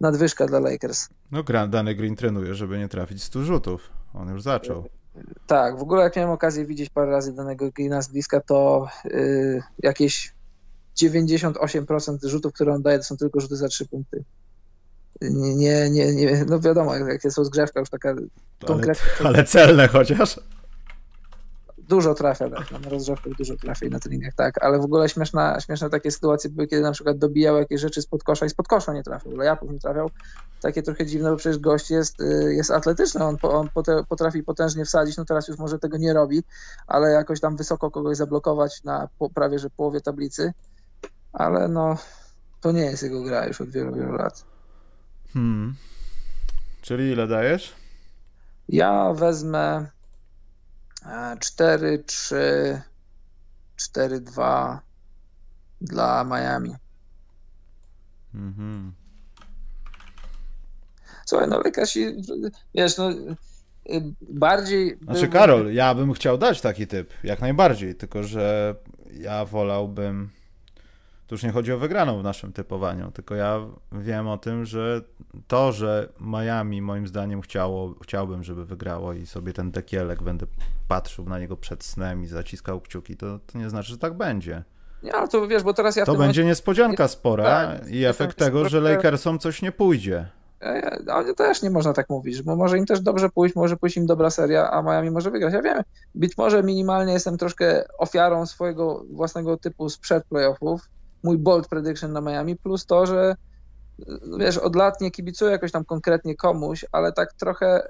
nadwyżka 0.00 0.46
dla 0.46 0.60
Lakers. 0.60 1.08
No 1.30 1.44
dany 1.68 1.94
Green 1.94 2.16
trenuje, 2.16 2.54
żeby 2.54 2.78
nie 2.78 2.88
trafić 2.88 3.22
100 3.22 3.42
rzutów, 3.42 3.90
on 4.14 4.28
już 4.28 4.42
zaczął. 4.42 4.84
Tak, 5.46 5.78
w 5.78 5.82
ogóle 5.82 6.02
jak 6.02 6.16
miałem 6.16 6.30
okazję 6.30 6.66
widzieć 6.66 6.90
parę 6.90 7.10
razy 7.10 7.32
danego 7.32 7.70
Greena 7.70 8.02
z 8.02 8.08
bliska, 8.08 8.40
to 8.40 8.88
yy, 9.04 9.62
jakieś 9.82 10.33
98% 11.02 12.28
rzutów, 12.28 12.52
które 12.52 12.74
on 12.74 12.82
daje, 12.82 12.98
to 12.98 13.04
są 13.04 13.16
tylko 13.16 13.40
rzuty 13.40 13.56
za 13.56 13.68
trzy 13.68 13.86
punkty. 13.86 14.24
Nie, 15.30 15.90
nie, 15.90 16.14
nie, 16.14 16.44
no 16.48 16.60
wiadomo, 16.60 16.96
jak 16.96 17.24
jest 17.24 17.38
rozgrzewka 17.38 17.80
już 17.80 17.90
taka 17.90 18.14
konkretna. 18.66 19.04
Ale, 19.20 19.28
ale 19.28 19.44
celne 19.44 19.88
chociaż? 19.88 20.40
Dużo 21.78 22.14
trafia, 22.14 22.50
tak, 22.50 22.70
na 22.70 22.88
rozgrzewkę 22.88 23.30
dużo 23.38 23.56
trafia 23.56 23.86
i 23.86 23.90
na 23.90 24.00
treningach, 24.00 24.34
tak, 24.34 24.64
ale 24.64 24.78
w 24.78 24.84
ogóle 24.84 25.08
śmieszna, 25.08 25.60
śmieszne 25.60 25.90
takie 25.90 26.10
sytuacje 26.10 26.50
były, 26.50 26.66
kiedy 26.66 26.82
na 26.82 26.92
przykład 26.92 27.18
dobijał 27.18 27.56
jakieś 27.56 27.80
rzeczy 27.80 28.02
spod 28.02 28.24
kosza 28.24 28.46
i 28.46 28.50
spod 28.50 28.68
kosza 28.68 28.92
nie 28.92 29.02
trafił, 29.02 29.36
Lejapów 29.36 29.70
nie 29.70 29.78
trafiał, 29.78 30.10
takie 30.62 30.82
trochę 30.82 31.06
dziwne, 31.06 31.30
bo 31.30 31.36
przecież 31.36 31.58
gość 31.58 31.90
jest, 31.90 32.20
y, 32.20 32.54
jest 32.54 32.70
atletyczny, 32.70 33.24
on, 33.24 33.36
on 33.42 33.68
potrafi 34.08 34.42
potężnie 34.42 34.84
wsadzić, 34.84 35.16
no 35.16 35.24
teraz 35.24 35.48
już 35.48 35.58
może 35.58 35.78
tego 35.78 35.96
nie 35.96 36.12
robi, 36.12 36.42
ale 36.86 37.10
jakoś 37.10 37.40
tam 37.40 37.56
wysoko 37.56 37.90
kogoś 37.90 38.16
zablokować 38.16 38.84
na 38.84 39.08
prawie, 39.34 39.58
że 39.58 39.70
połowie 39.70 40.00
tablicy, 40.00 40.52
ale 41.34 41.68
no 41.68 41.98
to 42.60 42.72
nie 42.72 42.80
jest 42.80 43.02
jego 43.02 43.22
gra 43.22 43.46
już 43.46 43.60
od 43.60 43.70
wielu, 43.70 43.94
wielu 43.94 44.12
lat. 44.12 44.44
Hmm. 45.32 45.74
Czyli 46.82 47.10
ile 47.10 47.26
dajesz? 47.26 47.74
Ja 48.68 49.12
wezmę 49.12 49.86
4, 51.40 52.02
3, 52.06 52.82
4, 53.76 54.20
2 54.20 54.80
dla 55.80 56.24
Miami. 56.24 56.74
Mhm. 58.34 58.92
Słuchaj, 61.26 61.48
no 61.48 61.60
Lakersi, 61.60 62.06
wiesz, 62.74 62.96
no 62.96 63.10
bardziej... 64.20 64.98
Znaczy 65.02 65.28
Karol, 65.28 65.72
ja 65.72 65.94
bym 65.94 66.12
chciał 66.12 66.38
dać 66.38 66.60
taki 66.60 66.86
typ, 66.86 67.12
jak 67.24 67.40
najbardziej, 67.40 67.94
tylko 67.94 68.22
że 68.22 68.74
ja 69.12 69.44
wolałbym 69.44 70.30
to 71.26 71.34
już 71.34 71.42
nie 71.42 71.52
chodzi 71.52 71.72
o 71.72 71.78
wygraną 71.78 72.20
w 72.20 72.22
naszym 72.22 72.52
typowaniu, 72.52 73.10
tylko 73.10 73.34
ja 73.34 73.60
wiem 73.92 74.28
o 74.28 74.38
tym, 74.38 74.64
że 74.64 75.02
to, 75.48 75.72
że 75.72 76.08
Miami 76.20 76.82
moim 76.82 77.06
zdaniem 77.06 77.40
chciało, 77.40 77.94
chciałbym, 78.02 78.42
żeby 78.44 78.66
wygrało 78.66 79.12
i 79.12 79.26
sobie 79.26 79.52
ten 79.52 79.70
dekielek 79.70 80.22
będę 80.22 80.46
patrzył 80.88 81.24
na 81.28 81.38
niego 81.38 81.56
przed 81.56 81.84
snem 81.84 82.22
i 82.22 82.26
zaciskał 82.26 82.80
kciuki, 82.80 83.16
to, 83.16 83.38
to 83.46 83.58
nie 83.58 83.70
znaczy, 83.70 83.88
że 83.88 83.98
tak 83.98 84.14
będzie. 84.14 84.62
Ja, 85.02 85.28
to 85.28 85.48
wiesz, 85.48 85.62
bo 85.62 85.74
teraz 85.74 85.96
ja 85.96 86.04
To 86.04 86.12
będzie 86.12 86.22
momencie... 86.22 86.44
niespodzianka 86.44 87.08
spora 87.08 87.44
tak, 87.44 87.90
i 87.90 88.04
efekt 88.04 88.38
tego, 88.38 88.68
że 88.68 88.80
Lakersom 88.80 89.38
coś 89.38 89.62
nie 89.62 89.72
pójdzie. 89.72 90.28
ale 91.12 91.34
też 91.34 91.62
nie 91.62 91.70
można 91.70 91.92
tak 91.92 92.10
mówić, 92.10 92.42
bo 92.42 92.56
może 92.56 92.78
im 92.78 92.86
też 92.86 93.00
dobrze 93.00 93.30
pójść, 93.30 93.54
może 93.56 93.76
pójść 93.76 93.96
im 93.96 94.06
dobra 94.06 94.30
seria, 94.30 94.70
a 94.70 94.82
Miami 94.82 95.10
może 95.10 95.30
wygrać. 95.30 95.54
Ja 95.54 95.62
wiem, 95.62 95.82
być 96.14 96.36
może 96.38 96.62
minimalnie 96.62 97.12
jestem 97.12 97.38
troszkę 97.38 97.84
ofiarą 97.98 98.46
swojego 98.46 99.04
własnego 99.10 99.56
typu 99.56 99.88
sprzed 99.88 100.24
playoffów, 100.24 100.88
mój 101.24 101.38
bold 101.38 101.68
prediction 101.68 102.12
na 102.12 102.20
Miami, 102.20 102.56
plus 102.56 102.86
to, 102.86 103.06
że 103.06 103.34
wiesz, 104.38 104.58
od 104.58 104.76
lat 104.76 105.00
nie 105.00 105.10
kibicuję 105.10 105.50
jakoś 105.50 105.72
tam 105.72 105.84
konkretnie 105.84 106.36
komuś, 106.36 106.84
ale 106.92 107.12
tak 107.12 107.32
trochę 107.32 107.88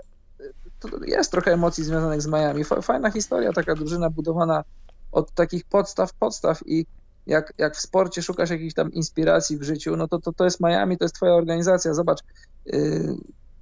jest 1.07 1.30
trochę 1.30 1.53
emocji 1.53 1.85
związanych 1.85 2.22
z 2.22 2.26
Miami. 2.26 2.64
Fajna 2.64 3.11
historia, 3.11 3.53
taka 3.53 3.74
drużyna 3.74 4.11
budowana 4.11 4.64
od 5.12 5.32
takich 5.32 5.64
podstaw, 5.64 6.12
podstaw 6.12 6.61
i 6.66 6.87
jak, 7.26 7.53
jak 7.59 7.76
w 7.76 7.80
sporcie 7.80 8.22
szukasz 8.22 8.51
jakiejś 8.51 8.74
tam 8.74 8.93
inspiracji 8.93 9.59
w 9.59 9.62
życiu, 9.62 9.97
no 9.97 10.09
to, 10.09 10.18
to 10.18 10.32
to 10.32 10.45
jest 10.45 10.61
Miami, 10.61 10.99
to 10.99 11.05
jest 11.05 11.14
twoja 11.14 11.32
organizacja. 11.32 11.95
Zobacz, 11.95 12.20
y, 12.66 13.16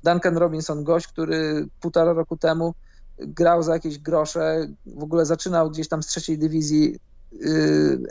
Duncan 0.04 0.36
Robinson, 0.36 0.84
gość, 0.84 1.06
który 1.06 1.66
półtora 1.80 2.12
roku 2.12 2.36
temu 2.36 2.74
grał 3.18 3.62
za 3.62 3.72
jakieś 3.72 3.98
grosze, 3.98 4.66
w 4.86 5.02
ogóle 5.02 5.26
zaczynał 5.26 5.70
gdzieś 5.70 5.88
tam 5.88 6.02
z 6.02 6.06
trzeciej 6.06 6.38
dywizji 6.38 6.98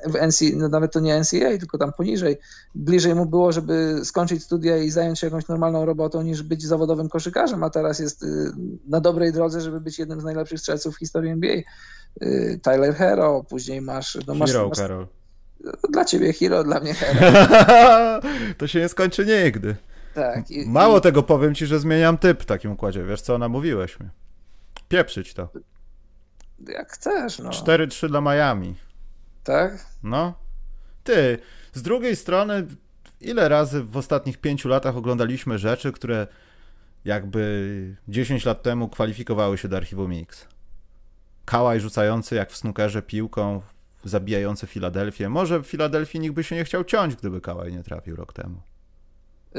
w 0.05 0.13
NCAA, 0.13 0.57
no 0.57 0.69
nawet 0.69 0.93
to 0.93 0.99
nie 0.99 1.19
NCAA, 1.19 1.57
tylko 1.59 1.78
tam 1.78 1.93
poniżej. 1.93 2.38
Bliżej 2.76 3.15
mu 3.15 3.26
było, 3.26 3.51
żeby 3.51 3.99
skończyć 4.03 4.43
studia 4.43 4.78
i 4.78 4.89
zająć 4.89 5.19
się 5.19 5.28
jakąś 5.28 5.47
normalną 5.47 5.86
robotą, 5.86 6.22
niż 6.22 6.43
być 6.43 6.63
zawodowym 6.63 7.09
koszykarzem, 7.09 7.63
a 7.63 7.69
teraz 7.69 7.99
jest 7.99 8.24
y, 8.24 8.51
na 8.88 9.01
dobrej 9.01 9.34
drodze, 9.34 9.61
żeby 9.61 9.82
być 9.82 9.99
jednym 9.99 10.22
z 10.22 10.24
najlepszych 10.24 10.59
strzelców 10.59 10.95
w 10.95 10.99
historii 10.99 11.32
NBA. 11.32 11.61
Tyler 12.61 12.95
Hero, 12.95 13.43
później 13.49 13.82
masz... 13.82 14.17
No 14.28 14.36
masz, 14.36 14.51
Hero, 14.51 14.69
masz, 14.69 14.78
Karol. 14.78 15.07
Dla 15.89 16.05
ciebie 16.05 16.34
hero, 16.34 16.63
dla 16.63 16.80
mnie 16.80 16.93
hero. 16.93 17.41
to 18.57 18.67
się 18.67 18.80
nie 18.80 18.89
skończy 18.89 19.43
nigdy. 19.45 19.76
Tak. 20.13 20.51
I, 20.51 20.65
Mało 20.69 20.97
i... 20.97 21.01
tego 21.01 21.24
powiem 21.24 21.55
ci, 21.55 21.65
że 21.65 21.80
zmieniam 21.80 22.17
typ 22.17 22.43
w 22.43 22.45
takim 22.45 22.72
układzie. 22.72 23.03
Wiesz 23.03 23.22
co, 23.22 23.38
namówiłeś 23.38 23.99
mnie. 23.99 24.09
Pieprzyć 24.89 25.34
to. 25.34 25.49
Jak 26.67 26.91
chcesz, 26.91 27.39
no. 27.39 27.49
4-3 27.49 28.07
dla 28.07 28.22
Miami. 28.22 28.76
Tak? 29.44 29.86
No. 30.04 30.34
Ty, 31.04 31.39
z 31.74 31.82
drugiej 31.82 32.16
strony, 32.16 32.68
ile 33.22 33.50
razy 33.50 33.84
w 33.84 33.98
ostatnich 33.98 34.38
pięciu 34.38 34.70
latach 34.70 34.98
oglądaliśmy 34.98 35.58
rzeczy, 35.58 35.92
które 35.92 36.28
jakby 37.06 37.96
10 38.08 38.46
lat 38.46 38.64
temu 38.64 38.89
kwalifikowały 38.89 39.58
się 39.58 39.68
do 39.68 39.78
archiwum 39.78 40.12
Mix. 40.12 40.48
Kałaj 41.46 41.80
rzucający 41.80 42.36
jak 42.36 42.52
w 42.52 42.58
snookerze 42.58 43.02
piłką 43.02 43.62
zabijające 44.04 44.68
Filadelfię. 44.68 45.30
Może 45.30 45.60
w 45.60 45.68
Filadelfii 45.68 46.20
nikt 46.20 46.36
by 46.36 46.44
się 46.44 46.56
nie 46.56 46.64
chciał 46.64 46.84
ciąć, 46.84 47.16
gdyby 47.16 47.42
Kałaj 47.42 47.74
nie 47.74 47.84
trafił 47.84 48.16
rok 48.16 48.34
temu. 48.34 48.62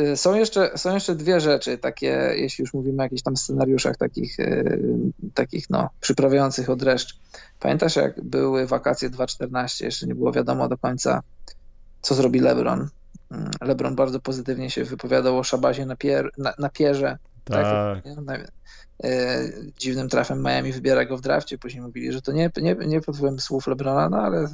Y, 0.00 0.16
są 0.16 0.34
jeszcze, 0.34 0.78
są 0.78 0.94
jeszcze 0.94 1.14
dwie 1.14 1.40
rzeczy, 1.40 1.78
takie, 1.78 2.32
jeśli 2.36 2.62
już 2.62 2.74
mówimy 2.74 3.02
o 3.02 3.02
jakichś 3.02 3.22
tam 3.22 3.36
scenariuszach 3.36 3.96
takich, 3.96 4.40
y, 4.40 4.78
takich 5.34 5.70
no, 5.70 5.90
przyprawiających 6.00 6.70
od 6.70 6.78
dreszcz. 6.78 7.18
Pamiętasz, 7.60 7.96
jak 7.96 8.24
były 8.24 8.66
wakacje 8.66 9.10
2.14, 9.10 9.84
jeszcze 9.84 10.06
nie 10.06 10.14
było 10.14 10.32
wiadomo 10.32 10.68
do 10.68 10.78
końca, 10.78 11.22
co 12.02 12.14
zrobi 12.14 12.40
LeBron. 12.40 12.88
Mm, 13.30 13.50
LeBron 13.60 13.96
bardzo 13.96 14.20
pozytywnie 14.20 14.70
się 14.70 14.84
wypowiadał 14.84 15.38
o 15.38 15.44
Szabazie 15.44 15.86
na, 15.86 15.96
pier, 15.96 16.30
na, 16.38 16.54
na 16.58 16.68
pierze. 16.68 17.18
Tak. 17.44 18.02
tak 18.26 18.52
E, 19.04 19.42
dziwnym 19.78 20.08
trafem 20.08 20.42
Miami 20.42 20.72
wybiera 20.72 21.04
go 21.04 21.16
w 21.16 21.20
drafcie. 21.20 21.58
Później 21.58 21.82
mówili, 21.82 22.12
że 22.12 22.22
to 22.22 22.32
nie, 22.32 22.50
nie, 22.56 22.74
nie 22.74 23.00
pod 23.00 23.16
wpływem 23.16 23.40
słów 23.40 23.66
Lebrona, 23.66 24.08
no 24.08 24.16
ale 24.16 24.48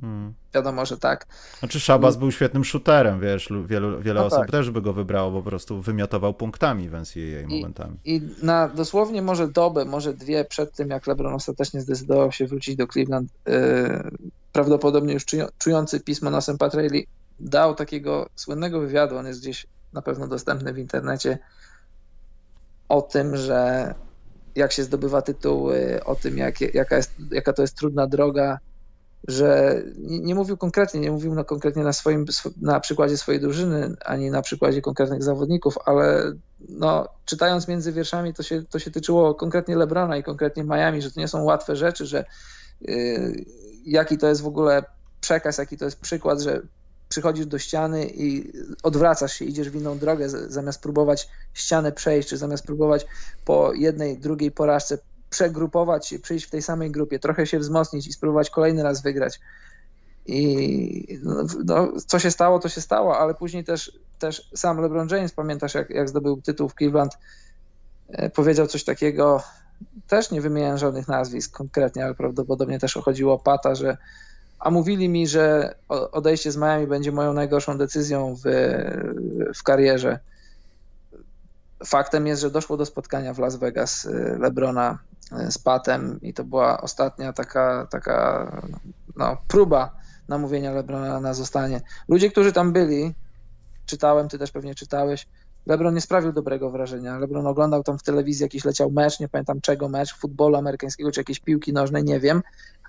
hmm. 0.00 0.34
wiadomo, 0.54 0.86
że 0.86 0.98
tak. 0.98 1.26
Znaczy 1.58 1.80
Szabas 1.80 2.14
no. 2.14 2.20
był 2.20 2.32
świetnym 2.32 2.64
shooterem, 2.64 3.20
wiesz, 3.20 3.48
wielu, 3.66 4.00
wiele 4.00 4.20
no 4.20 4.26
osób 4.26 4.38
tak. 4.38 4.50
też 4.50 4.70
by 4.70 4.82
go 4.82 4.92
wybrało, 4.92 5.32
po 5.32 5.42
prostu 5.42 5.82
wymiotował 5.82 6.34
punktami 6.34 6.88
w 6.88 6.92
NCAA 6.92 7.48
momentami. 7.48 7.96
I, 8.04 8.14
I 8.14 8.44
na 8.44 8.68
dosłownie 8.68 9.22
może 9.22 9.48
dobę, 9.48 9.84
może 9.84 10.14
dwie 10.14 10.44
przed 10.44 10.72
tym, 10.72 10.90
jak 10.90 11.06
LeBron 11.06 11.34
ostatecznie 11.34 11.80
zdecydował 11.80 12.32
się 12.32 12.46
wrócić 12.46 12.76
do 12.76 12.86
Cleveland, 12.86 13.30
yy, 13.46 13.52
prawdopodobnie 14.52 15.14
już 15.14 15.24
czujący 15.58 16.00
pismo 16.00 16.30
nosem 16.30 16.58
Patrelli 16.58 17.06
dał 17.40 17.74
takiego 17.74 18.28
słynnego 18.36 18.80
wywiadu, 18.80 19.16
on 19.16 19.26
jest 19.26 19.40
gdzieś 19.40 19.66
na 19.92 20.02
pewno 20.02 20.26
dostępny 20.26 20.72
w 20.72 20.78
internecie, 20.78 21.38
o 22.88 23.02
tym, 23.02 23.36
że 23.36 23.94
jak 24.54 24.72
się 24.72 24.84
zdobywa 24.84 25.22
tytuły, 25.22 26.00
o 26.04 26.14
tym, 26.14 26.38
jak, 26.38 26.74
jaka, 26.74 26.96
jest, 26.96 27.12
jaka 27.30 27.52
to 27.52 27.62
jest 27.62 27.76
trudna 27.76 28.06
droga, 28.06 28.58
że 29.28 29.82
nie, 29.98 30.20
nie, 30.20 30.34
mówił 30.34 30.56
konkretnie, 30.56 31.00
nie 31.00 31.10
mówił 31.10 31.34
na, 31.34 31.44
konkretnie 31.44 31.82
na, 31.82 31.92
swoim, 31.92 32.24
na 32.60 32.80
przykładzie 32.80 33.16
swojej 33.16 33.40
drużyny, 33.40 33.94
ani 34.04 34.30
na 34.30 34.42
przykładzie 34.42 34.82
konkretnych 34.82 35.22
zawodników, 35.22 35.78
ale 35.84 36.32
no, 36.68 37.08
czytając 37.24 37.68
między 37.68 37.92
wierszami, 37.92 38.34
to 38.34 38.42
się, 38.42 38.62
to 38.62 38.78
się 38.78 38.90
tyczyło 38.90 39.34
konkretnie 39.34 39.76
Lebrona 39.76 40.16
i 40.16 40.22
konkretnie 40.22 40.64
Miami, 40.64 41.02
że 41.02 41.10
to 41.10 41.20
nie 41.20 41.28
są 41.28 41.42
łatwe 41.44 41.76
rzeczy, 41.76 42.06
że 42.06 42.24
yy, 42.80 43.44
jaki 43.86 44.18
to 44.18 44.28
jest 44.28 44.42
w 44.42 44.46
ogóle 44.46 44.82
przekaz, 45.20 45.58
jaki 45.58 45.76
to 45.76 45.84
jest 45.84 46.00
przykład, 46.00 46.40
że 46.40 46.62
przychodzisz 47.08 47.46
do 47.46 47.58
ściany 47.58 48.06
i 48.06 48.52
odwracasz 48.82 49.32
się, 49.32 49.44
idziesz 49.44 49.70
w 49.70 49.74
inną 49.74 49.98
drogę, 49.98 50.28
zamiast 50.28 50.82
próbować 50.82 51.28
ścianę 51.54 51.92
przejść, 51.92 52.28
czy 52.28 52.36
zamiast 52.36 52.66
próbować 52.66 53.06
po 53.44 53.72
jednej, 53.72 54.18
drugiej 54.18 54.50
porażce 54.50 54.98
przegrupować 55.30 56.14
przyjść 56.22 56.46
w 56.46 56.50
tej 56.50 56.62
samej 56.62 56.90
grupie, 56.90 57.18
trochę 57.18 57.46
się 57.46 57.58
wzmocnić 57.58 58.06
i 58.06 58.12
spróbować 58.12 58.50
kolejny 58.50 58.82
raz 58.82 59.02
wygrać. 59.02 59.40
I 60.26 61.20
no, 61.22 61.44
no, 61.64 61.92
co 62.06 62.18
się 62.18 62.30
stało, 62.30 62.58
to 62.58 62.68
się 62.68 62.80
stało, 62.80 63.18
ale 63.18 63.34
później 63.34 63.64
też, 63.64 63.98
też 64.18 64.50
sam 64.54 64.80
LeBron 64.80 65.08
James, 65.08 65.32
pamiętasz, 65.32 65.74
jak, 65.74 65.90
jak 65.90 66.08
zdobył 66.08 66.42
tytuł 66.42 66.68
w 66.68 66.74
Cleveland, 66.74 67.12
e, 68.08 68.30
powiedział 68.30 68.66
coś 68.66 68.84
takiego, 68.84 69.42
też 70.08 70.30
nie 70.30 70.40
wymieniałem 70.40 70.78
żadnych 70.78 71.08
nazwisk 71.08 71.56
konkretnie, 71.56 72.04
ale 72.04 72.14
prawdopodobnie 72.14 72.78
też 72.78 72.94
chodziło 72.94 73.34
o 73.34 73.38
Pata, 73.38 73.74
że 73.74 73.96
a 74.58 74.70
mówili 74.70 75.08
mi, 75.08 75.26
że 75.26 75.74
odejście 75.88 76.52
z 76.52 76.56
Miami 76.56 76.86
będzie 76.86 77.12
moją 77.12 77.32
najgorszą 77.32 77.78
decyzją 77.78 78.36
w, 78.36 78.42
w 79.54 79.62
karierze. 79.62 80.18
Faktem 81.86 82.26
jest, 82.26 82.42
że 82.42 82.50
doszło 82.50 82.76
do 82.76 82.86
spotkania 82.86 83.34
w 83.34 83.38
Las 83.38 83.56
Vegas 83.56 84.04
y, 84.04 84.36
Lebrona 84.40 84.98
z 85.48 85.58
Patem 85.58 86.18
i 86.22 86.34
to 86.34 86.44
była 86.44 86.80
ostatnia 86.80 87.32
taka, 87.32 87.86
taka 87.90 88.50
no, 89.16 89.36
próba 89.48 89.96
namówienia 90.28 90.72
Lebrona 90.72 91.20
na 91.20 91.34
zostanie. 91.34 91.80
Ludzie, 92.08 92.30
którzy 92.30 92.52
tam 92.52 92.72
byli, 92.72 93.14
czytałem, 93.86 94.28
ty 94.28 94.38
też 94.38 94.50
pewnie 94.50 94.74
czytałeś, 94.74 95.28
LeBron 95.66 95.94
nie 95.94 96.00
sprawił 96.00 96.32
dobrego 96.32 96.70
wrażenia. 96.70 97.18
LeBron 97.18 97.46
oglądał 97.46 97.82
tam 97.82 97.98
w 97.98 98.02
telewizji 98.02 98.42
jakiś 98.42 98.64
leciał 98.64 98.90
mecz, 98.90 99.20
nie 99.20 99.28
pamiętam 99.28 99.60
czego 99.60 99.88
mecz, 99.88 100.14
futbolu 100.14 100.56
amerykańskiego 100.56 101.10
czy 101.10 101.20
jakiejś 101.20 101.40
piłki 101.40 101.72
nożnej, 101.72 102.04
nie 102.04 102.20
wiem, 102.20 102.42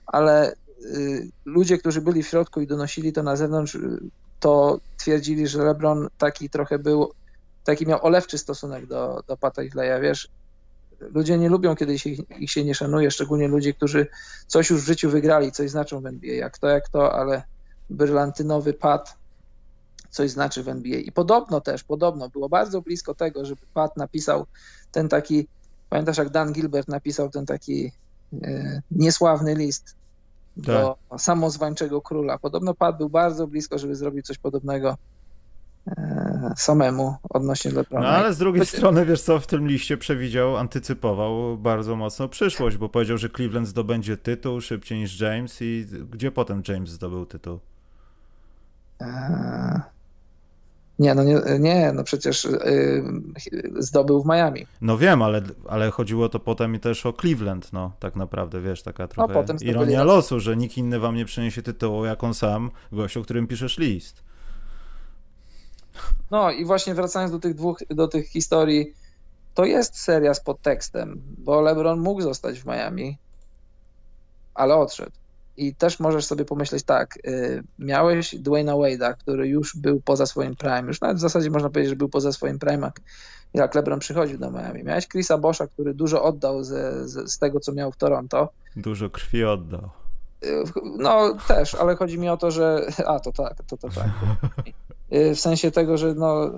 ale 0.06 0.56
Y, 0.86 1.32
ludzie, 1.46 1.78
którzy 1.78 2.02
byli 2.02 2.24
w 2.24 2.28
środku 2.28 2.62
i 2.62 2.68
donosili 2.68 3.14
to 3.14 3.24
na 3.24 3.36
zewnątrz, 3.36 3.76
y, 3.76 4.00
to 4.40 4.80
twierdzili, 4.98 5.48
że 5.48 5.64
LeBron 5.64 6.08
taki 6.18 6.50
trochę 6.50 6.80
był, 6.80 7.12
taki 7.64 7.88
miał 7.88 8.06
olewczy 8.06 8.38
stosunek 8.38 8.86
do, 8.86 9.24
do 9.28 9.38
Pata 9.38 9.62
Leja, 9.76 10.00
wiesz. 10.00 10.30
Ludzie 11.00 11.38
nie 11.38 11.50
lubią, 11.50 11.76
kiedy 11.76 11.94
ich, 11.94 12.06
ich 12.40 12.52
się 12.52 12.64
nie 12.64 12.76
szanuje, 12.76 13.12
szczególnie 13.12 13.48
ludzie, 13.48 13.74
którzy 13.74 14.08
coś 14.48 14.70
już 14.70 14.82
w 14.82 14.86
życiu 14.86 15.10
wygrali, 15.10 15.52
coś 15.52 15.70
znaczą 15.70 16.02
w 16.02 16.06
NBA, 16.06 16.34
jak 16.34 16.58
to, 16.58 16.68
jak 16.68 16.90
to, 16.90 17.14
ale 17.14 17.44
brylantynowy 17.90 18.74
Pat 18.74 19.18
coś 20.10 20.32
znaczy 20.32 20.64
w 20.64 20.70
NBA. 20.70 21.00
I 21.00 21.12
podobno 21.12 21.62
też, 21.62 21.84
podobno 21.84 22.30
było 22.30 22.50
bardzo 22.50 22.82
blisko 22.82 23.16
tego, 23.16 23.46
żeby 23.46 23.62
Pat 23.74 23.98
napisał 23.98 24.46
ten 24.92 25.10
taki, 25.10 25.48
pamiętasz 25.90 26.18
jak 26.18 26.30
Dan 26.30 26.54
Gilbert 26.54 26.88
napisał 26.88 27.30
ten 27.30 27.46
taki 27.46 27.92
e, 28.44 28.82
niesławny 28.92 29.56
list 29.56 29.96
do 30.58 30.98
tak. 31.10 31.22
samozwańczego 31.22 32.02
króla. 32.02 32.38
Podobno 32.38 32.74
Pat 32.74 32.98
był 32.98 33.10
bardzo 33.10 33.48
blisko, 33.48 33.78
żeby 33.78 33.96
zrobić 33.96 34.26
coś 34.26 34.38
podobnego 34.38 34.98
samemu 36.56 37.16
odnośnie 37.30 37.72
Lebrona. 37.72 38.08
No 38.08 38.14
ale 38.14 38.34
z 38.34 38.38
drugiej 38.38 38.66
strony, 38.66 39.06
wiesz 39.06 39.22
co, 39.22 39.40
w 39.40 39.48
tym 39.48 39.68
liście 39.68 39.98
przewidział, 39.98 40.58
antycypował 40.58 41.58
bardzo 41.58 41.96
mocno 41.96 42.30
przyszłość, 42.30 42.78
bo 42.78 42.90
powiedział, 42.90 43.18
że 43.18 43.30
Cleveland 43.30 43.68
zdobędzie 43.68 44.18
tytuł 44.18 44.62
szybciej 44.62 45.00
niż 45.00 45.22
James 45.22 45.62
i 45.62 45.86
gdzie 46.12 46.32
potem 46.32 46.64
James 46.68 46.90
zdobył 46.90 47.26
tytuł? 47.26 47.60
Eee... 49.00 49.82
Nie, 51.00 51.16
no 51.16 51.24
nie, 51.24 51.42
nie 51.60 51.92
no 51.94 52.04
przecież 52.04 52.44
yy, 52.44 53.04
zdobył 53.80 54.24
w 54.24 54.26
Miami. 54.26 54.66
No 54.82 54.98
wiem, 54.98 55.22
ale, 55.22 55.42
ale 55.70 55.92
chodziło 55.92 56.30
to 56.30 56.40
potem 56.40 56.76
i 56.76 56.80
też 56.80 57.06
o 57.06 57.14
Cleveland, 57.14 57.74
no 57.74 57.92
tak 58.00 58.16
naprawdę, 58.16 58.62
wiesz, 58.62 58.84
taka 58.84 59.04
no, 59.04 59.08
trochę 59.08 59.46
no, 59.54 59.56
ironia 59.62 60.04
losu, 60.04 60.40
że 60.40 60.58
nikt 60.58 60.78
inny 60.78 61.00
wam 61.00 61.16
nie 61.16 61.26
przyniesie 61.26 61.62
tytułu, 61.62 62.06
jak 62.06 62.24
on 62.24 62.34
sam, 62.34 62.72
gość, 62.92 63.18
o 63.18 63.22
którym 63.22 63.48
piszesz 63.48 63.78
list. 63.78 64.24
No 66.32 66.52
i 66.52 66.66
właśnie 66.66 66.96
wracając 66.96 67.32
do 67.32 67.40
tych 67.40 67.54
dwóch, 67.54 67.80
do 67.90 68.08
tych 68.08 68.28
historii, 68.28 68.94
to 69.54 69.66
jest 69.66 70.00
seria 70.00 70.34
z 70.34 70.40
podtekstem, 70.40 71.22
bo 71.38 71.62
LeBron 71.62 72.00
mógł 72.00 72.22
zostać 72.22 72.60
w 72.60 72.66
Miami, 72.66 73.18
ale 74.54 74.76
odszedł. 74.76 75.12
I 75.58 75.76
też 75.76 76.00
możesz 76.00 76.26
sobie 76.26 76.46
pomyśleć 76.46 76.84
tak, 76.84 77.18
y, 77.28 77.64
miałeś 77.80 78.36
Dwayna 78.36 78.74
Wade'a, 78.74 79.18
który 79.18 79.48
już 79.48 79.76
był 79.76 80.02
poza 80.02 80.26
swoim 80.26 80.56
prime, 80.56 80.88
już 80.88 81.02
nawet 81.02 81.18
w 81.18 81.22
zasadzie 81.22 81.50
można 81.50 81.70
powiedzieć, 81.70 81.90
że 81.90 81.96
był 81.96 82.10
poza 82.10 82.32
swoim 82.32 82.60
prime, 82.60 82.92
jak 83.54 83.76
LeBron 83.76 84.00
przychodził 84.00 84.38
do 84.38 84.52
Miami. 84.52 84.84
Miałeś 84.84 85.08
Chrisa 85.08 85.38
Boscha, 85.38 85.68
który 85.68 85.94
dużo 85.94 86.24
oddał 86.24 86.64
ze, 86.64 87.08
z, 87.08 87.32
z 87.32 87.38
tego, 87.40 87.60
co 87.60 87.74
miał 87.74 87.92
w 87.92 87.98
Toronto. 87.98 88.50
Dużo 88.76 89.10
krwi 89.10 89.44
oddał. 89.44 89.90
Y, 90.46 90.64
no 90.98 91.38
też, 91.48 91.76
ale 91.76 91.96
chodzi 91.96 92.20
mi 92.20 92.30
o 92.30 92.38
to, 92.38 92.52
że. 92.52 92.88
A 93.06 93.20
to 93.20 93.32
tak, 93.32 93.64
to, 93.68 93.78
to 93.78 93.90
tak. 93.90 94.10
Y, 95.14 95.36
w 95.36 95.40
sensie 95.40 95.72
tego, 95.72 95.98
że 95.98 96.14
no, 96.14 96.52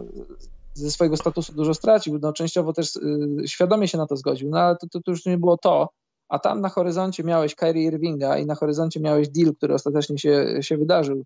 ze 0.74 0.92
swojego 0.92 1.18
statusu 1.18 1.54
dużo 1.54 1.74
stracił. 1.74 2.20
No, 2.22 2.34
częściowo 2.34 2.74
też 2.74 3.00
świadomie 3.48 3.88
się 3.88 3.98
na 3.98 4.08
to 4.08 4.16
zgodził, 4.16 4.50
no 4.50 4.60
ale 4.60 4.76
to, 4.76 4.88
to, 4.88 5.02
to 5.02 5.12
już 5.12 5.26
nie 5.26 5.38
było 5.38 5.58
to 5.58 5.90
a 6.32 6.40
tam 6.40 6.62
na 6.62 6.70
horyzoncie 6.70 7.24
miałeś 7.24 7.56
Kyrie 7.56 7.84
Irvinga 7.84 8.38
i 8.38 8.46
na 8.46 8.56
horyzoncie 8.56 9.00
miałeś 9.00 9.30
deal, 9.30 9.56
który 9.56 9.74
ostatecznie 9.74 10.18
się, 10.18 10.58
się 10.62 10.78
wydarzył, 10.78 11.26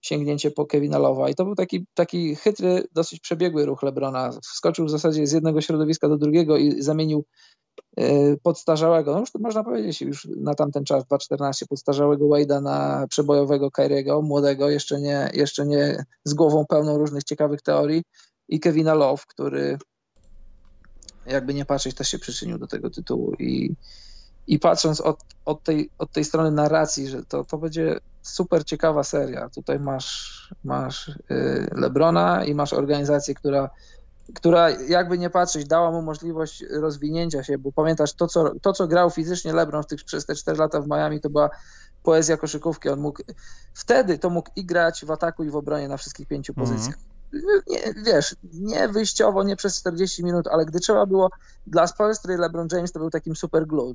sięgnięcie 0.00 0.50
po 0.50 0.66
Kevina 0.66 0.98
Lowa 0.98 1.28
i 1.28 1.34
to 1.34 1.44
był 1.44 1.54
taki, 1.54 1.86
taki 1.94 2.36
chytry, 2.36 2.84
dosyć 2.92 3.20
przebiegły 3.20 3.66
ruch 3.66 3.82
Lebrona. 3.82 4.30
Wskoczył 4.42 4.86
w 4.86 4.90
zasadzie 4.90 5.26
z 5.26 5.32
jednego 5.32 5.60
środowiska 5.60 6.08
do 6.08 6.16
drugiego 6.16 6.56
i 6.56 6.82
zamienił 6.82 7.18
y, 7.18 7.24
podstarzałego, 8.42 9.12
no 9.12 9.20
już 9.20 9.34
można 9.34 9.64
powiedzieć, 9.64 10.00
już 10.00 10.28
na 10.36 10.54
tamten 10.54 10.84
czas 10.84 11.04
2.14 11.04 11.66
podstarzałego 11.68 12.24
Wade'a 12.24 12.62
na 12.62 13.06
przebojowego 13.08 13.70
Kyriego, 13.70 14.22
młodego, 14.22 14.70
jeszcze 14.70 15.00
nie, 15.00 15.30
jeszcze 15.34 15.66
nie 15.66 16.04
z 16.24 16.34
głową 16.34 16.66
pełną 16.66 16.98
różnych 16.98 17.24
ciekawych 17.24 17.62
teorii 17.62 18.02
i 18.48 18.60
Kevina 18.60 18.94
Love, 18.94 19.22
który 19.28 19.78
jakby 21.26 21.54
nie 21.54 21.64
patrzeć 21.64 21.94
też 21.94 22.08
się 22.08 22.18
przyczynił 22.18 22.58
do 22.58 22.66
tego 22.66 22.90
tytułu 22.90 23.32
i 23.38 23.74
i 24.46 24.58
patrząc 24.58 25.00
od, 25.00 25.20
od, 25.44 25.62
tej, 25.62 25.90
od 25.98 26.12
tej 26.12 26.24
strony 26.24 26.50
narracji, 26.50 27.08
że 27.08 27.24
to, 27.24 27.44
to 27.44 27.58
będzie 27.58 28.00
super 28.22 28.64
ciekawa 28.64 29.04
seria. 29.04 29.48
Tutaj 29.48 29.80
masz, 29.80 30.54
masz 30.64 31.08
y, 31.08 31.16
Lebrona 31.72 32.44
i 32.44 32.54
masz 32.54 32.72
organizację, 32.72 33.34
która, 33.34 33.70
która 34.34 34.70
jakby 34.70 35.18
nie 35.18 35.30
patrzeć, 35.30 35.66
dała 35.66 35.90
mu 35.90 36.02
możliwość 36.02 36.64
rozwinięcia 36.70 37.44
się, 37.44 37.58
bo 37.58 37.72
pamiętasz, 37.72 38.12
to 38.12 38.26
co, 38.26 38.52
to, 38.62 38.72
co 38.72 38.86
grał 38.86 39.10
fizycznie 39.10 39.52
Lebron 39.52 39.82
w 39.82 39.86
tych, 39.86 40.04
przez 40.04 40.26
te 40.26 40.34
4 40.34 40.58
lata 40.58 40.80
w 40.80 40.88
Miami, 40.88 41.20
to 41.20 41.30
była 41.30 41.50
poezja 42.02 42.36
koszykówki. 42.36 42.88
On 42.88 43.00
mógł, 43.00 43.22
wtedy 43.74 44.18
to 44.18 44.30
mógł 44.30 44.50
i 44.56 44.64
grać 44.64 45.04
w 45.04 45.10
ataku 45.10 45.44
i 45.44 45.50
w 45.50 45.56
obronie 45.56 45.88
na 45.88 45.96
wszystkich 45.96 46.28
pięciu 46.28 46.52
mhm. 46.52 46.68
pozycjach 46.68 47.11
nie, 47.66 47.94
wiesz, 48.06 48.36
nie 48.52 48.88
wyjściowo, 48.88 49.42
nie 49.42 49.56
przez 49.56 49.78
40 49.78 50.24
minut, 50.24 50.46
ale 50.46 50.66
gdy 50.66 50.80
trzeba 50.80 51.06
było, 51.06 51.30
dla 51.66 51.86
Spolstry 51.86 52.36
LeBron 52.36 52.68
James 52.72 52.92
to 52.92 52.98
był 52.98 53.10
takim 53.10 53.36
super 53.36 53.66
glue. 53.66 53.94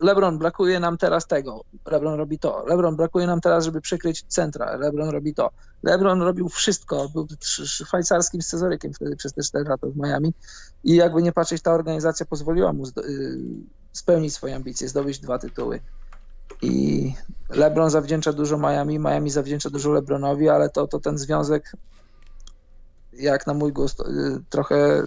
LeBron 0.00 0.38
brakuje 0.38 0.80
nam 0.80 0.98
teraz 0.98 1.26
tego, 1.26 1.64
LeBron 1.86 2.14
robi 2.14 2.38
to. 2.38 2.64
LeBron 2.68 2.96
brakuje 2.96 3.26
nam 3.26 3.40
teraz, 3.40 3.64
żeby 3.64 3.80
przykryć 3.80 4.24
centra, 4.28 4.76
LeBron 4.76 5.08
robi 5.08 5.34
to. 5.34 5.50
LeBron 5.82 6.22
robił 6.22 6.48
wszystko, 6.48 7.08
był 7.08 7.26
szwajcarskim 7.64 8.42
scezorykiem 8.42 8.92
wtedy 8.92 9.16
przez 9.16 9.32
te 9.32 9.42
4 9.42 9.64
lata 9.68 9.86
w 9.86 9.96
Miami 9.96 10.34
i 10.84 10.94
jakby 10.96 11.22
nie 11.22 11.32
patrzeć, 11.32 11.62
ta 11.62 11.72
organizacja 11.72 12.26
pozwoliła 12.26 12.72
mu 12.72 12.86
y, 12.86 12.90
spełnić 13.92 14.34
swoje 14.34 14.56
ambicje, 14.56 14.88
zdobyć 14.88 15.18
dwa 15.18 15.38
tytuły. 15.38 15.80
I 16.62 17.14
LeBron 17.50 17.90
zawdzięcza 17.90 18.32
dużo 18.32 18.58
Miami, 18.58 18.98
Miami 18.98 19.30
zawdzięcza 19.30 19.70
dużo 19.70 19.90
LeBronowi, 19.90 20.48
ale 20.48 20.70
to, 20.70 20.86
to 20.86 21.00
ten 21.00 21.18
związek 21.18 21.72
jak 23.12 23.46
na 23.46 23.54
mój 23.54 23.72
gust, 23.72 24.00
y, 24.00 24.04
trochę, 24.50 25.02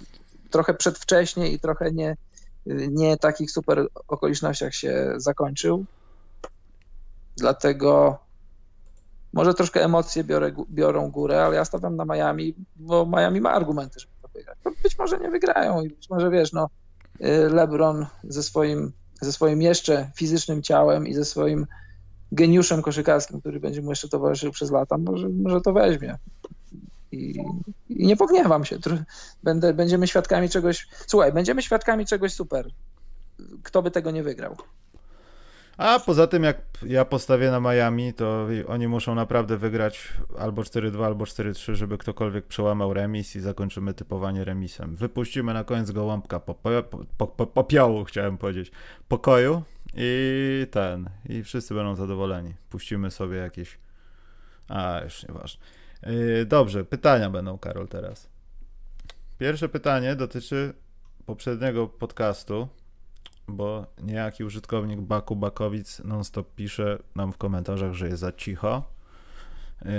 trochę 0.49 0.73
przedwcześnie 0.73 1.51
i 1.51 1.59
trochę 1.59 1.91
nie, 1.91 2.17
nie 2.65 3.17
takich 3.17 3.51
super 3.51 3.87
okolicznościach 4.07 4.75
się 4.75 5.13
zakończył. 5.17 5.85
Dlatego 7.37 8.19
może 9.33 9.53
troszkę 9.53 9.83
emocje 9.83 10.23
biorę, 10.23 10.51
biorą 10.69 11.11
górę, 11.11 11.45
ale 11.45 11.55
ja 11.55 11.65
stawiam 11.65 11.95
na 11.95 12.05
Miami, 12.05 12.55
bo 12.75 13.05
Miami 13.05 13.41
ma 13.41 13.51
argumenty, 13.51 13.99
żeby 13.99 14.13
to 14.21 14.27
wygrać. 14.27 14.57
Być 14.83 14.97
może 14.97 15.19
nie 15.19 15.29
wygrają 15.29 15.81
i 15.81 15.89
być 15.89 16.09
może 16.09 16.29
wiesz, 16.29 16.53
no 16.53 16.69
y, 17.21 17.49
LeBron 17.49 18.05
ze 18.23 18.43
swoim, 18.43 18.91
ze 19.21 19.31
swoim 19.31 19.61
jeszcze 19.61 20.11
fizycznym 20.15 20.61
ciałem 20.61 21.07
i 21.07 21.13
ze 21.13 21.25
swoim 21.25 21.67
geniuszem 22.31 22.81
koszykarskim, 22.81 23.39
który 23.39 23.59
będzie 23.59 23.81
mu 23.81 23.89
jeszcze 23.89 24.09
towarzyszył 24.09 24.51
przez 24.51 24.71
lata, 24.71 24.97
może, 24.97 25.29
może 25.29 25.61
to 25.61 25.73
weźmie 25.73 26.17
i, 27.13 27.39
i 27.89 28.07
nie 28.07 28.17
pogniewam 28.17 28.65
się. 28.65 28.77
Będę, 29.43 29.73
będziemy 29.73 30.07
świadkami 30.07 30.49
czegoś. 30.49 30.87
Słuchaj, 31.07 31.33
będziemy 31.33 31.61
świadkami 31.61 32.05
czegoś 32.05 32.33
super. 32.33 32.69
Kto 33.63 33.81
by 33.81 33.91
tego 33.91 34.11
nie 34.11 34.23
wygrał? 34.23 34.57
A 35.77 35.99
poza 35.99 36.27
tym, 36.27 36.43
jak 36.43 36.57
ja 36.85 37.05
postawię 37.05 37.51
na 37.51 37.59
Miami, 37.59 38.13
to 38.13 38.47
oni 38.67 38.87
muszą 38.87 39.15
naprawdę 39.15 39.57
wygrać 39.57 40.13
albo 40.39 40.61
4-2, 40.61 41.05
albo 41.05 41.25
4-3, 41.25 41.73
żeby 41.73 41.97
ktokolwiek 41.97 42.45
przełamał 42.45 42.93
remis 42.93 43.35
i 43.35 43.39
zakończymy 43.39 43.93
typowanie 43.93 44.43
remisem. 44.43 44.95
Wypuścimy 44.95 45.53
na 45.53 45.63
koniec 45.63 45.91
gołąbka 45.91 46.39
po, 46.39 46.55
po, 47.17 47.27
po, 47.27 47.47
popiołu, 47.47 48.03
chciałem 48.03 48.37
powiedzieć, 48.37 48.71
pokoju 49.07 49.63
i 49.95 50.67
ten, 50.71 51.09
i 51.29 51.43
wszyscy 51.43 51.73
będą 51.73 51.95
zadowoleni. 51.95 52.53
Puścimy 52.69 53.11
sobie 53.11 53.37
jakieś. 53.37 53.77
A, 54.69 55.01
już 55.03 55.27
nieważne. 55.27 55.63
Yy, 56.05 56.45
dobrze, 56.45 56.85
pytania 56.85 57.29
będą, 57.29 57.57
Karol, 57.57 57.87
teraz. 57.87 58.29
Pierwsze 59.39 59.69
pytanie 59.69 60.15
dotyczy 60.15 60.73
poprzedniego 61.25 61.87
podcastu, 61.87 62.67
bo 63.47 63.85
niejaki 64.01 64.43
użytkownik 64.43 65.01
Baku 65.01 65.35
Bakowic 65.35 66.01
non-stop 66.03 66.55
pisze 66.55 66.99
nam 67.15 67.33
w 67.33 67.37
komentarzach, 67.37 67.93
że 67.93 68.07
jest 68.07 68.19
za 68.19 68.31
cicho. 68.31 68.83
Yy, 69.85 69.91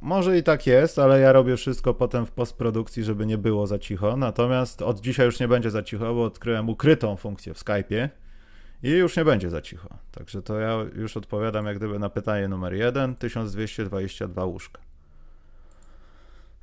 może 0.00 0.38
i 0.38 0.42
tak 0.42 0.66
jest, 0.66 0.98
ale 0.98 1.20
ja 1.20 1.32
robię 1.32 1.56
wszystko 1.56 1.94
potem 1.94 2.26
w 2.26 2.30
postprodukcji, 2.30 3.04
żeby 3.04 3.26
nie 3.26 3.38
było 3.38 3.66
za 3.66 3.78
cicho. 3.78 4.16
Natomiast 4.16 4.82
od 4.82 5.00
dzisiaj 5.00 5.26
już 5.26 5.40
nie 5.40 5.48
będzie 5.48 5.70
za 5.70 5.82
cicho, 5.82 6.14
bo 6.14 6.24
odkryłem 6.24 6.68
ukrytą 6.68 7.16
funkcję 7.16 7.54
w 7.54 7.58
Skype'ie 7.58 8.08
i 8.82 8.90
już 8.90 9.16
nie 9.16 9.24
będzie 9.24 9.50
za 9.50 9.60
cicho. 9.60 9.88
Także 10.12 10.42
to 10.42 10.58
ja 10.58 10.76
już 10.94 11.16
odpowiadam 11.16 11.66
jak 11.66 11.76
gdyby 11.76 11.98
na 11.98 12.10
pytanie 12.10 12.48
numer 12.48 12.74
jeden, 12.74 13.16
1222 13.16 14.44
łóżka. 14.44 14.89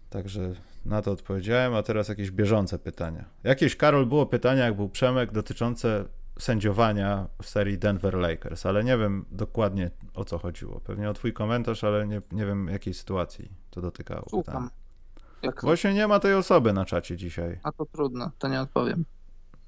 Także 0.10 0.54
na 0.86 1.02
to 1.02 1.12
odpowiedziałem, 1.12 1.76
a 1.76 1.84
teraz 1.84 2.08
jakieś 2.08 2.32
bieżące 2.32 2.80
pytania. 2.80 3.26
Jakieś, 3.44 3.76
Karol, 3.76 4.06
było 4.06 4.26
pytanie, 4.26 4.62
jak 4.62 4.76
był 4.76 4.90
Przemek, 4.90 5.32
dotyczące 5.32 6.06
sędziowania 6.40 7.28
w 7.42 7.46
serii 7.46 7.78
Denver 7.78 8.14
Lakers, 8.14 8.66
ale 8.66 8.84
nie 8.84 8.98
wiem 8.98 9.26
dokładnie 9.32 9.92
o 10.14 10.26
co 10.26 10.38
chodziło. 10.38 10.80
Pewnie 10.80 11.10
o 11.10 11.14
twój 11.14 11.34
komentarz, 11.34 11.84
ale 11.84 12.08
nie, 12.08 12.22
nie 12.32 12.46
wiem 12.46 12.68
jakiej 12.68 12.94
sytuacji 12.94 13.52
to 13.70 13.82
dotykało. 13.82 14.26
Słucham. 14.30 14.70
Jak... 15.42 15.62
Właśnie 15.62 15.94
nie 15.94 16.08
ma 16.08 16.20
tej 16.20 16.34
osoby 16.34 16.74
na 16.74 16.86
czacie 16.86 17.18
dzisiaj. 17.18 17.60
A 17.64 17.72
to 17.72 17.86
trudno, 17.86 18.32
to 18.38 18.48
nie 18.48 18.62
odpowiem. 18.62 19.06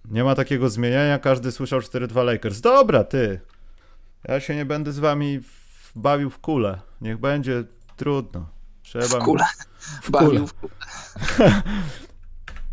Nie 0.06 0.24
ma 0.24 0.36
takiego 0.36 0.70
zmieniania, 0.70 1.20
każdy 1.20 1.52
słyszał 1.52 1.80
4-2 1.80 2.26
Lakers. 2.26 2.62
Dobra, 2.62 3.04
ty. 3.04 3.40
Ja 4.28 4.40
się 4.40 4.56
nie 4.56 4.66
będę 4.66 4.92
z 4.92 5.00
wami 5.00 5.40
bawił 5.96 6.30
w 6.30 6.40
kulę. 6.40 6.80
Niech 7.02 7.18
będzie 7.18 7.64
trudno. 7.98 8.59
Trzeba... 8.90 9.08
W 9.08 9.24
kulę. 9.24 9.46
W 10.04 10.12
Bawił 10.12 10.48
w 10.48 10.54
kulę. 10.54 10.74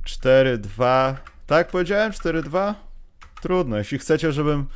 4-2. 0.05 1.15
Tak 1.47 1.69
powiedziałem? 1.69 2.13
4-2? 2.13 2.75
Trudno. 3.41 3.77
Jeśli 3.77 3.99
chcecie, 3.99 4.33
żebym 4.33 4.67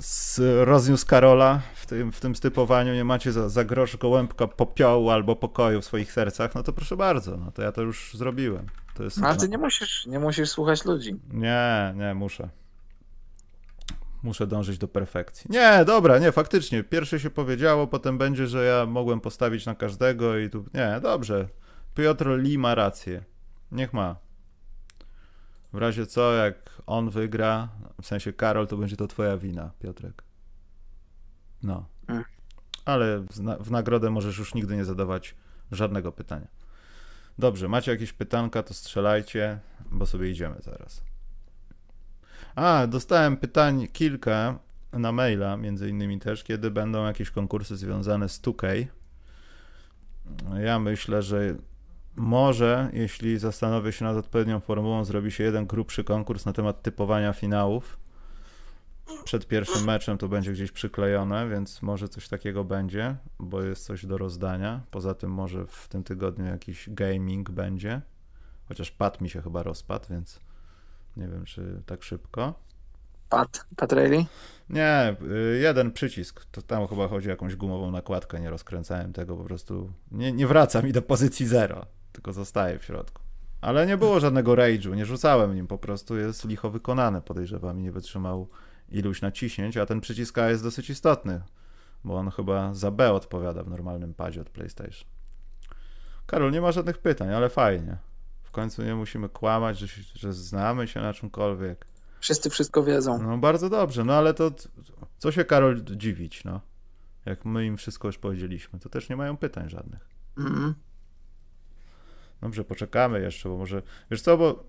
z, 0.00 0.40
rozniósł 0.68 1.06
Karola 1.06 1.60
w 1.74 1.86
tym, 1.86 2.12
w 2.12 2.20
tym 2.20 2.36
stypowaniu, 2.36 2.94
nie 2.94 3.04
macie 3.04 3.32
za, 3.32 3.48
za 3.48 3.64
grosz 3.64 3.96
gołębka 3.96 4.46
popiołu 4.46 5.10
albo 5.10 5.36
pokoju 5.36 5.80
w 5.80 5.84
swoich 5.84 6.12
sercach, 6.12 6.54
no 6.54 6.62
to 6.62 6.72
proszę 6.72 6.96
bardzo, 6.96 7.36
no 7.36 7.52
to 7.52 7.62
ja 7.62 7.72
to 7.72 7.82
już 7.82 8.14
zrobiłem. 8.14 8.66
To 8.94 9.04
jest, 9.04 9.18
Ale 9.22 9.36
ty 9.36 9.48
nie 9.48 9.58
musisz, 9.58 10.06
nie 10.06 10.18
musisz 10.18 10.50
słuchać 10.50 10.84
ludzi. 10.84 11.16
Nie, 11.32 11.94
nie, 11.96 12.14
muszę. 12.14 12.48
Muszę 14.26 14.46
dążyć 14.46 14.78
do 14.78 14.88
perfekcji. 14.88 15.50
Nie, 15.50 15.84
dobra, 15.84 16.18
nie, 16.18 16.32
faktycznie. 16.32 16.84
Pierwsze 16.84 17.20
się 17.20 17.30
powiedziało, 17.30 17.86
potem 17.86 18.18
będzie, 18.18 18.46
że 18.46 18.64
ja 18.64 18.86
mogłem 18.86 19.20
postawić 19.20 19.66
na 19.66 19.74
każdego 19.74 20.38
i 20.38 20.50
tu. 20.50 20.64
Nie, 20.74 21.00
dobrze. 21.02 21.48
Piotr 21.94 22.28
Lee 22.28 22.58
ma 22.58 22.74
rację. 22.74 23.24
Niech 23.72 23.92
ma. 23.92 24.16
W 25.72 25.78
razie 25.78 26.06
co, 26.06 26.32
jak 26.32 26.82
on 26.86 27.10
wygra, 27.10 27.68
w 28.02 28.06
sensie 28.06 28.32
Karol, 28.32 28.66
to 28.66 28.76
będzie 28.76 28.96
to 28.96 29.06
twoja 29.06 29.36
wina, 29.36 29.70
Piotrek. 29.78 30.22
No. 31.62 31.86
Mm. 32.08 32.24
Ale 32.84 33.24
w 33.60 33.70
nagrodę 33.70 34.10
możesz 34.10 34.38
już 34.38 34.54
nigdy 34.54 34.76
nie 34.76 34.84
zadawać 34.84 35.34
żadnego 35.72 36.12
pytania. 36.12 36.48
Dobrze, 37.38 37.68
macie 37.68 37.90
jakieś 37.90 38.12
pytanka, 38.12 38.62
to 38.62 38.74
strzelajcie, 38.74 39.58
bo 39.90 40.06
sobie 40.06 40.30
idziemy 40.30 40.56
zaraz. 40.60 41.02
A, 42.56 42.86
dostałem 42.86 43.36
pytań 43.36 43.88
kilka 43.92 44.58
na 44.92 45.12
maila, 45.12 45.56
między 45.56 45.88
innymi 45.88 46.18
też, 46.18 46.44
kiedy 46.44 46.70
będą 46.70 47.06
jakieś 47.06 47.30
konkursy 47.30 47.76
związane 47.76 48.28
z 48.28 48.40
2K. 48.40 48.86
Ja 50.64 50.78
myślę, 50.78 51.22
że 51.22 51.56
może, 52.16 52.90
jeśli 52.92 53.38
zastanowię 53.38 53.92
się 53.92 54.04
nad 54.04 54.16
odpowiednią 54.16 54.60
formułą, 54.60 55.04
zrobi 55.04 55.32
się 55.32 55.44
jeden 55.44 55.66
grubszy 55.66 56.04
konkurs 56.04 56.44
na 56.46 56.52
temat 56.52 56.82
typowania 56.82 57.32
finałów. 57.32 57.98
przed 59.24 59.48
pierwszym 59.48 59.84
meczem 59.84 60.18
to 60.18 60.28
będzie 60.28 60.52
gdzieś 60.52 60.72
przyklejone, 60.72 61.48
więc 61.48 61.82
może 61.82 62.08
coś 62.08 62.28
takiego 62.28 62.64
będzie, 62.64 63.16
bo 63.38 63.62
jest 63.62 63.84
coś 63.84 64.06
do 64.06 64.18
rozdania. 64.18 64.80
Poza 64.90 65.14
tym 65.14 65.30
może 65.30 65.66
w 65.66 65.88
tym 65.88 66.04
tygodniu 66.04 66.44
jakiś 66.44 66.90
gaming 66.90 67.50
będzie, 67.50 68.00
chociaż 68.68 68.90
pad 68.90 69.20
mi 69.20 69.30
się 69.30 69.42
chyba 69.42 69.62
rozpadł, 69.62 70.06
więc 70.10 70.45
nie 71.16 71.28
wiem, 71.28 71.44
czy 71.44 71.82
tak 71.86 72.02
szybko. 72.02 72.54
Pat, 73.28 73.66
Pat 73.76 73.92
Rayleigh? 73.92 74.26
Nie, 74.70 75.16
y, 75.22 75.58
jeden 75.62 75.92
przycisk. 75.92 76.44
To 76.44 76.62
tam 76.62 76.86
chyba 76.86 77.08
chodzi 77.08 77.28
o 77.28 77.30
jakąś 77.30 77.56
gumową 77.56 77.90
nakładkę, 77.90 78.40
nie 78.40 78.50
rozkręcałem 78.50 79.12
tego, 79.12 79.36
po 79.36 79.44
prostu 79.44 79.92
nie, 80.10 80.32
nie 80.32 80.46
wraca 80.46 80.82
mi 80.82 80.92
do 80.92 81.02
pozycji 81.02 81.46
zero, 81.46 81.86
tylko 82.12 82.32
zostaje 82.32 82.78
w 82.78 82.84
środku. 82.84 83.22
Ale 83.60 83.86
nie 83.86 83.96
było 83.96 84.20
żadnego 84.20 84.52
rage'u, 84.52 84.96
nie 84.96 85.06
rzucałem 85.06 85.54
nim, 85.54 85.66
po 85.66 85.78
prostu 85.78 86.16
jest 86.16 86.44
licho 86.44 86.70
wykonane, 86.70 87.22
podejrzewam 87.22 87.82
nie 87.82 87.92
wytrzymał 87.92 88.48
iluś 88.88 89.22
naciśnięć, 89.22 89.76
a 89.76 89.86
ten 89.86 90.00
przycisk 90.00 90.38
A 90.38 90.50
jest 90.50 90.62
dosyć 90.62 90.90
istotny, 90.90 91.42
bo 92.04 92.16
on 92.16 92.30
chyba 92.30 92.74
za 92.74 92.90
B 92.90 93.12
odpowiada 93.12 93.62
w 93.62 93.68
normalnym 93.68 94.14
padzie 94.14 94.40
od 94.40 94.50
PlayStation. 94.50 95.08
Karol, 96.26 96.52
nie 96.52 96.60
ma 96.60 96.72
żadnych 96.72 96.98
pytań, 96.98 97.34
ale 97.34 97.48
fajnie. 97.48 97.96
Końcu 98.56 98.82
nie 98.82 98.94
musimy 98.94 99.28
kłamać, 99.28 99.78
że, 99.78 99.86
że 100.14 100.32
znamy 100.32 100.88
się 100.88 101.00
na 101.00 101.12
czymkolwiek. 101.12 101.86
Wszyscy 102.20 102.50
wszystko 102.50 102.82
wiedzą. 102.82 103.22
No 103.22 103.38
bardzo 103.38 103.70
dobrze, 103.70 104.04
no 104.04 104.14
ale 104.14 104.34
to 104.34 104.50
co 105.18 105.32
się 105.32 105.44
Karol 105.44 105.84
dziwić, 105.84 106.44
no. 106.44 106.60
Jak 107.24 107.44
my 107.44 107.66
im 107.66 107.76
wszystko 107.76 108.08
już 108.08 108.18
powiedzieliśmy, 108.18 108.78
to 108.78 108.88
też 108.88 109.08
nie 109.08 109.16
mają 109.16 109.36
pytań 109.36 109.70
żadnych. 109.70 110.08
Mm. 110.38 110.74
Dobrze, 112.40 112.64
poczekamy 112.64 113.20
jeszcze, 113.20 113.48
bo 113.48 113.56
może. 113.56 113.82
Wiesz 114.10 114.22
co, 114.22 114.36
bo 114.36 114.64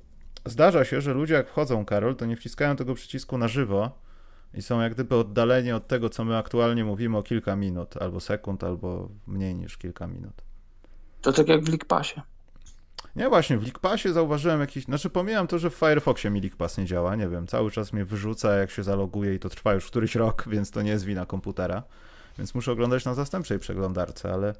zdarza 0.45 0.85
się, 0.85 1.01
że 1.01 1.13
ludzie 1.13 1.33
jak 1.33 1.49
wchodzą, 1.49 1.85
Karol, 1.85 2.15
to 2.15 2.25
nie 2.25 2.35
wciskają 2.35 2.75
tego 2.75 2.93
przycisku 2.93 3.37
na 3.37 3.47
żywo 3.47 3.99
i 4.53 4.61
są 4.61 4.81
jak 4.81 4.93
gdyby 4.93 5.15
oddaleni 5.15 5.71
od 5.71 5.87
tego, 5.87 6.09
co 6.09 6.25
my 6.25 6.37
aktualnie 6.37 6.85
mówimy 6.85 7.17
o 7.17 7.23
kilka 7.23 7.55
minut, 7.55 7.97
albo 7.97 8.19
sekund, 8.19 8.63
albo 8.63 9.09
mniej 9.27 9.55
niż 9.55 9.77
kilka 9.77 10.07
minut. 10.07 10.41
To 11.21 11.33
tak 11.33 11.47
jak 11.47 11.63
w 11.63 11.67
League 11.67 11.85
Passie. 11.87 12.21
Nie, 13.17 13.29
właśnie, 13.29 13.57
w 13.57 13.63
League 13.63 14.13
zauważyłem 14.13 14.59
jakiś, 14.59 14.83
znaczy 14.83 15.09
pomijam 15.09 15.47
to, 15.47 15.59
że 15.59 15.69
w 15.69 15.73
Firefoxie 15.73 16.29
mi 16.29 16.41
League 16.41 16.57
nie 16.77 16.85
działa, 16.85 17.15
nie 17.15 17.27
wiem, 17.27 17.47
cały 17.47 17.71
czas 17.71 17.93
mnie 17.93 18.05
wyrzuca, 18.05 18.55
jak 18.55 18.71
się 18.71 18.83
zaloguje 18.83 19.35
i 19.35 19.39
to 19.39 19.49
trwa 19.49 19.73
już 19.73 19.85
któryś 19.85 20.15
rok, 20.15 20.43
więc 20.53 20.71
to 20.71 20.81
nie 20.81 20.91
jest 20.91 21.05
wina 21.05 21.25
komputera, 21.25 21.83
więc 22.37 22.55
muszę 22.55 22.71
oglądać 22.71 23.05
na 23.05 23.13
zastępczej 23.13 23.59
przeglądarce, 23.59 24.33
ale 24.33 24.55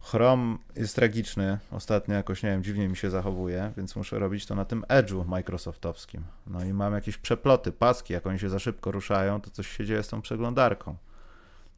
Chrome 0.00 0.58
jest 0.76 0.96
tragiczny, 0.96 1.58
ostatnio 1.70 2.14
jakoś, 2.14 2.42
nie 2.42 2.50
wiem, 2.50 2.64
dziwnie 2.64 2.88
mi 2.88 2.96
się 2.96 3.10
zachowuje, 3.10 3.72
więc 3.76 3.96
muszę 3.96 4.18
robić 4.18 4.46
to 4.46 4.54
na 4.54 4.64
tym 4.64 4.82
Edge'u 4.82 5.26
Microsoftowskim. 5.26 6.24
No 6.46 6.64
i 6.64 6.72
mam 6.72 6.94
jakieś 6.94 7.18
przeploty, 7.18 7.72
paski, 7.72 8.12
jak 8.12 8.26
oni 8.26 8.38
się 8.38 8.48
za 8.48 8.58
szybko 8.58 8.90
ruszają, 8.90 9.40
to 9.40 9.50
coś 9.50 9.76
się 9.76 9.86
dzieje 9.86 10.02
z 10.02 10.08
tą 10.08 10.22
przeglądarką. 10.22 10.96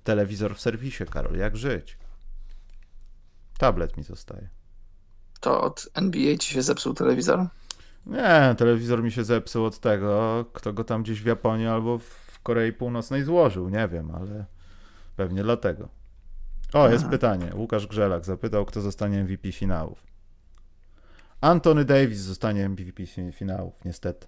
Telewizor 0.04 0.54
w 0.54 0.60
serwisie, 0.60 1.04
Karol, 1.10 1.36
jak 1.36 1.56
żyć? 1.56 1.98
Tablet 3.58 3.96
mi 3.96 4.02
zostaje. 4.02 4.59
To 5.40 5.60
od 5.60 5.88
NBA 5.94 6.36
ci 6.36 6.54
się 6.54 6.62
zepsuł 6.62 6.94
telewizor? 6.94 7.46
Nie, 8.06 8.54
telewizor 8.58 9.02
mi 9.02 9.12
się 9.12 9.24
zepsuł 9.24 9.64
od 9.64 9.78
tego, 9.78 10.44
kto 10.52 10.72
go 10.72 10.84
tam 10.84 11.02
gdzieś 11.02 11.22
w 11.22 11.26
Japonii 11.26 11.66
albo 11.66 11.98
w 11.98 12.40
Korei 12.42 12.72
Północnej 12.72 13.24
złożył, 13.24 13.68
nie 13.68 13.88
wiem, 13.88 14.10
ale 14.14 14.44
pewnie 15.16 15.42
dlatego. 15.42 15.88
O, 16.72 16.88
jest 16.88 17.04
Aha. 17.04 17.10
pytanie. 17.10 17.52
Łukasz 17.54 17.86
Grzelak 17.86 18.24
zapytał, 18.24 18.64
kto 18.64 18.80
zostanie 18.80 19.24
MVP 19.24 19.52
finałów. 19.52 20.02
Anthony 21.40 21.84
Davis 21.84 22.18
zostanie 22.18 22.68
MVP 22.68 23.02
finałów, 23.32 23.74
niestety. 23.84 24.26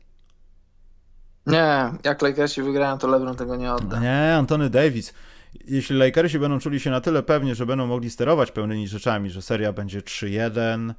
Nie, 1.46 1.90
jak 2.04 2.22
Lakersi 2.22 2.62
wygrają, 2.62 2.98
to 2.98 3.08
LeBron 3.08 3.36
tego 3.36 3.56
nie 3.56 3.72
odda. 3.72 4.00
Nie, 4.00 4.34
Anthony 4.34 4.70
Davis. 4.70 5.14
Jeśli 5.54 5.96
Lakersi 5.96 6.38
będą 6.38 6.58
czuli 6.58 6.80
się 6.80 6.90
na 6.90 7.00
tyle 7.00 7.22
pewnie, 7.22 7.54
że 7.54 7.66
będą 7.66 7.86
mogli 7.86 8.10
sterować 8.10 8.52
pełnymi 8.52 8.88
rzeczami, 8.88 9.30
że 9.30 9.42
seria 9.42 9.72
będzie 9.72 10.00
3-1, 10.00 10.94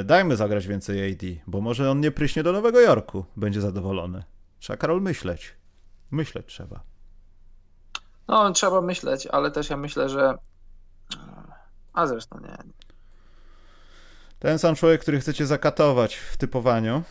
y, 0.00 0.04
dajmy 0.04 0.36
zagrać 0.36 0.66
więcej 0.66 1.12
AD, 1.12 1.26
bo 1.46 1.60
może 1.60 1.90
on 1.90 2.00
nie 2.00 2.10
pryśnie 2.10 2.42
do 2.42 2.52
Nowego 2.52 2.80
Jorku, 2.80 3.24
będzie 3.36 3.60
zadowolony. 3.60 4.24
Trzeba, 4.58 4.76
Karol, 4.76 5.02
myśleć. 5.02 5.54
Myśleć 6.10 6.46
trzeba. 6.46 6.80
No, 8.28 8.52
trzeba 8.52 8.80
myśleć, 8.80 9.26
ale 9.26 9.50
też 9.50 9.70
ja 9.70 9.76
myślę, 9.76 10.08
że 10.08 10.34
a 11.96 12.06
zresztą 12.06 12.40
nie. 12.40 12.56
Ten 14.38 14.58
sam 14.58 14.74
człowiek, 14.74 15.00
który 15.00 15.20
chcecie 15.20 15.46
zakatować 15.46 16.14
w 16.14 16.36
typowaniu. 16.36 17.02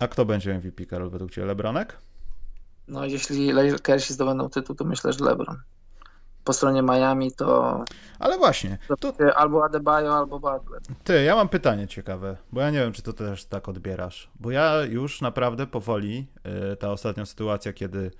A 0.00 0.08
kto 0.08 0.24
będzie 0.24 0.54
MVP, 0.54 0.86
Karol, 0.86 1.10
według 1.10 1.30
Ciebie? 1.30 1.46
Lebronek? 1.46 1.96
No, 2.90 3.04
jeśli 3.04 3.52
Lakersi 3.52 4.14
zdobędą 4.14 4.50
tytuł, 4.50 4.76
to 4.76 4.84
myślę, 4.84 5.12
że 5.12 5.24
LeBron. 5.24 5.62
Po 6.44 6.52
stronie 6.52 6.82
Miami 6.82 7.32
to... 7.32 7.84
Ale 8.18 8.38
właśnie. 8.38 8.78
To... 9.00 9.12
Albo 9.34 9.64
Adebayo, 9.64 10.16
albo 10.16 10.40
Butler. 10.40 10.82
Ty, 11.04 11.24
ja 11.24 11.36
mam 11.36 11.48
pytanie 11.48 11.88
ciekawe, 11.88 12.36
bo 12.52 12.60
ja 12.60 12.70
nie 12.70 12.78
wiem, 12.78 12.92
czy 12.92 13.02
to 13.02 13.12
też 13.12 13.44
tak 13.44 13.68
odbierasz. 13.68 14.30
Bo 14.40 14.50
ja 14.50 14.84
już 14.84 15.20
naprawdę 15.20 15.66
powoli, 15.66 16.26
y, 16.72 16.76
ta 16.76 16.90
ostatnia 16.90 17.26
sytuacja, 17.26 17.72
kiedy 17.72 18.10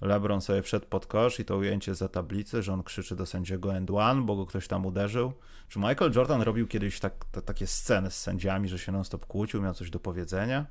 LeBron 0.00 0.40
sobie 0.40 0.62
wszedł 0.62 0.86
pod 0.86 1.06
kosz 1.06 1.40
i 1.40 1.44
to 1.44 1.56
ujęcie 1.56 1.94
za 1.94 2.08
tablicy, 2.08 2.62
że 2.62 2.72
on 2.72 2.82
krzyczy 2.82 3.16
do 3.16 3.26
sędziego 3.26 3.74
end 3.74 3.90
one, 3.90 4.22
bo 4.22 4.36
go 4.36 4.46
ktoś 4.46 4.68
tam 4.68 4.86
uderzył. 4.86 5.32
Czy 5.68 5.78
Michael 5.78 6.12
Jordan 6.14 6.42
robił 6.42 6.66
kiedyś 6.66 7.00
tak, 7.00 7.24
takie 7.44 7.66
sceny 7.66 8.10
z 8.10 8.20
sędziami, 8.20 8.68
że 8.68 8.78
się 8.78 8.92
non-stop 8.92 9.26
kłócił, 9.26 9.62
miał 9.62 9.74
coś 9.74 9.90
do 9.90 10.00
powiedzenia? 10.00 10.66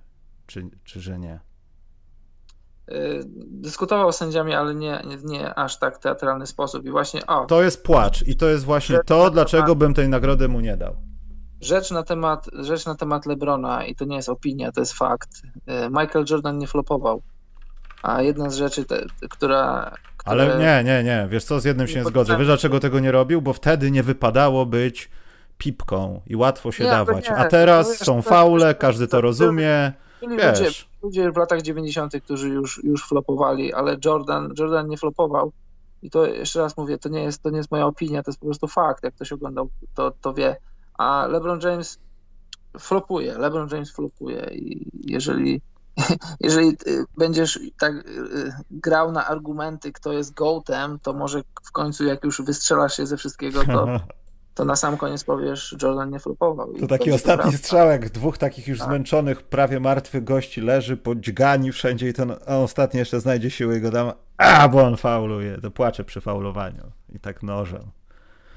Czy, 0.48 0.70
czy 0.84 1.02
że 1.02 1.20
nie? 1.20 1.51
Y, 2.90 3.24
dyskutował 3.36 4.12
z 4.12 4.18
sędziami, 4.18 4.54
ale 4.54 4.76
nie, 4.76 5.04
nie, 5.08 5.18
nie, 5.24 5.54
aż 5.54 5.80
tak 5.80 5.98
teatralny 5.98 6.48
sposób. 6.48 6.86
I 6.86 6.92
właśnie 6.92 7.26
o. 7.26 7.46
To 7.46 7.64
jest 7.64 7.84
płacz 7.84 8.28
i 8.28 8.36
to 8.36 8.48
jest 8.48 8.66
właśnie 8.66 9.00
to, 9.06 9.30
dlaczego 9.30 9.64
temat, 9.64 9.78
bym 9.78 9.94
tej 9.94 10.10
nagrody 10.10 10.48
mu 10.48 10.60
nie 10.60 10.78
dał. 10.78 10.96
Rzecz 11.62 11.92
na, 11.92 12.04
temat, 12.04 12.50
rzecz 12.54 12.86
na 12.86 12.96
temat 12.96 13.26
Lebrona, 13.26 13.86
i 13.86 13.96
to 13.96 14.06
nie 14.06 14.16
jest 14.16 14.30
opinia, 14.30 14.72
to 14.72 14.80
jest 14.80 14.94
fakt. 14.94 15.30
Y, 15.46 15.90
Michael 15.90 16.26
Jordan 16.30 16.58
nie 16.58 16.68
flopował. 16.68 17.22
A 18.04 18.22
jedna 18.22 18.50
z 18.50 18.56
rzeczy, 18.56 18.86
te, 18.86 19.06
która, 19.30 19.92
które... 20.18 20.44
Ale 20.44 20.58
nie, 20.58 20.84
nie, 20.84 21.04
nie. 21.04 21.28
Wiesz 21.30 21.44
co, 21.44 21.60
z 21.60 21.66
jednym 21.66 21.88
się 21.88 22.00
nie 22.00 22.06
zgodzę. 22.06 22.38
Wiesz 22.38 22.48
dlaczego 22.48 22.80
tego 22.80 23.00
nie 23.00 23.12
robił? 23.12 23.42
Bo 23.42 23.54
wtedy 23.54 23.92
nie 23.92 24.04
wypadało 24.04 24.66
być 24.66 25.10
pipką 25.58 26.22
i 26.28 26.36
łatwo 26.36 26.72
się 26.72 26.84
nie, 26.84 26.90
dawać. 26.90 27.30
A 27.30 27.46
teraz 27.46 27.98
są 27.98 28.22
faule, 28.22 28.76
każdy 28.76 29.08
to 29.08 29.22
rozumie. 29.22 29.94
Wiesz. 30.22 30.60
Ludzie, 30.60 30.72
ludzie 31.02 31.32
w 31.32 31.38
latach 31.38 31.62
90., 31.62 32.14
którzy 32.24 32.50
już, 32.50 32.84
już 32.84 33.08
flopowali, 33.08 33.74
ale 33.74 33.98
Jordan, 34.06 34.54
Jordan 34.60 34.88
nie 34.88 34.98
flopował. 34.98 35.52
I 36.02 36.10
to 36.10 36.26
jeszcze 36.26 36.60
raz 36.60 36.78
mówię, 36.78 36.98
to 36.98 37.10
nie, 37.10 37.24
jest, 37.24 37.44
to 37.44 37.50
nie 37.50 37.58
jest 37.58 37.72
moja 37.72 37.86
opinia, 37.86 38.24
to 38.24 38.32
jest 38.32 38.40
po 38.40 38.46
prostu 38.46 38.68
fakt. 38.68 39.04
Jak 39.04 39.14
ktoś 39.14 39.32
oglądał, 39.32 39.70
to, 39.96 40.12
to 40.22 40.34
wie. 40.34 40.56
A 40.94 41.28
LeBron 41.28 41.60
James 41.64 42.00
flopuje. 42.80 43.38
LeBron 43.38 43.70
James 43.72 43.92
flopuje. 43.92 44.50
I 44.52 44.92
jeżeli 45.12 45.62
jeżeli 46.40 46.70
y, 46.88 47.06
będziesz 47.18 47.60
tak 47.80 47.94
y, 47.94 48.52
grał 48.72 49.12
na 49.12 49.28
argumenty, 49.28 49.92
kto 49.92 50.14
jest 50.14 50.34
gołtem, 50.34 51.00
to 51.00 51.14
może 51.14 51.42
w 51.64 51.72
końcu 51.72 52.06
jak 52.06 52.24
już 52.24 52.42
wystrzelasz 52.42 52.98
się 52.98 53.06
ze 53.06 53.18
wszystkiego, 53.18 53.66
to, 53.66 53.88
to 54.54 54.66
na 54.66 54.76
sam 54.76 54.98
koniec 54.98 55.24
powiesz, 55.24 55.76
Jordan 55.82 56.10
nie 56.10 56.20
flopował. 56.20 56.74
To 56.74 56.88
taki 56.88 57.12
ostatni 57.12 57.54
strzałek, 57.54 58.10
dwóch 58.10 58.38
takich 58.38 58.68
już 58.68 58.80
tak. 58.80 58.88
zmęczonych, 58.88 59.44
prawie 59.44 59.80
martwych 59.80 60.24
gości 60.24 60.62
leży 60.62 60.98
podźgani 60.98 61.72
wszędzie 61.72 62.10
i 62.10 62.14
ten 62.14 62.36
ostatni 62.46 63.00
jeszcze 63.00 63.20
znajdzie 63.20 63.52
siły 63.52 63.78
i 63.78 63.82
go 63.82 63.92
dam, 63.92 64.12
a 64.38 64.68
bo 64.68 64.84
on 64.84 64.98
fauluje, 64.98 65.58
to 65.62 65.72
płacze 65.72 66.04
przy 66.04 66.22
faulowaniu 66.22 66.92
i 67.16 67.20
tak 67.20 67.44
nożem. 67.44 67.92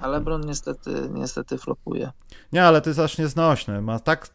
A 0.01 0.09
LeBron 0.09 0.47
niestety, 0.47 1.09
niestety 1.11 1.59
flopuje. 1.59 2.11
Nie, 2.53 2.65
ale 2.65 2.81
to 2.81 2.91
jest 2.91 3.01
aż 3.01 3.19
nieznośne. 3.19 3.81
Ma 3.81 3.99
tak 3.99 4.29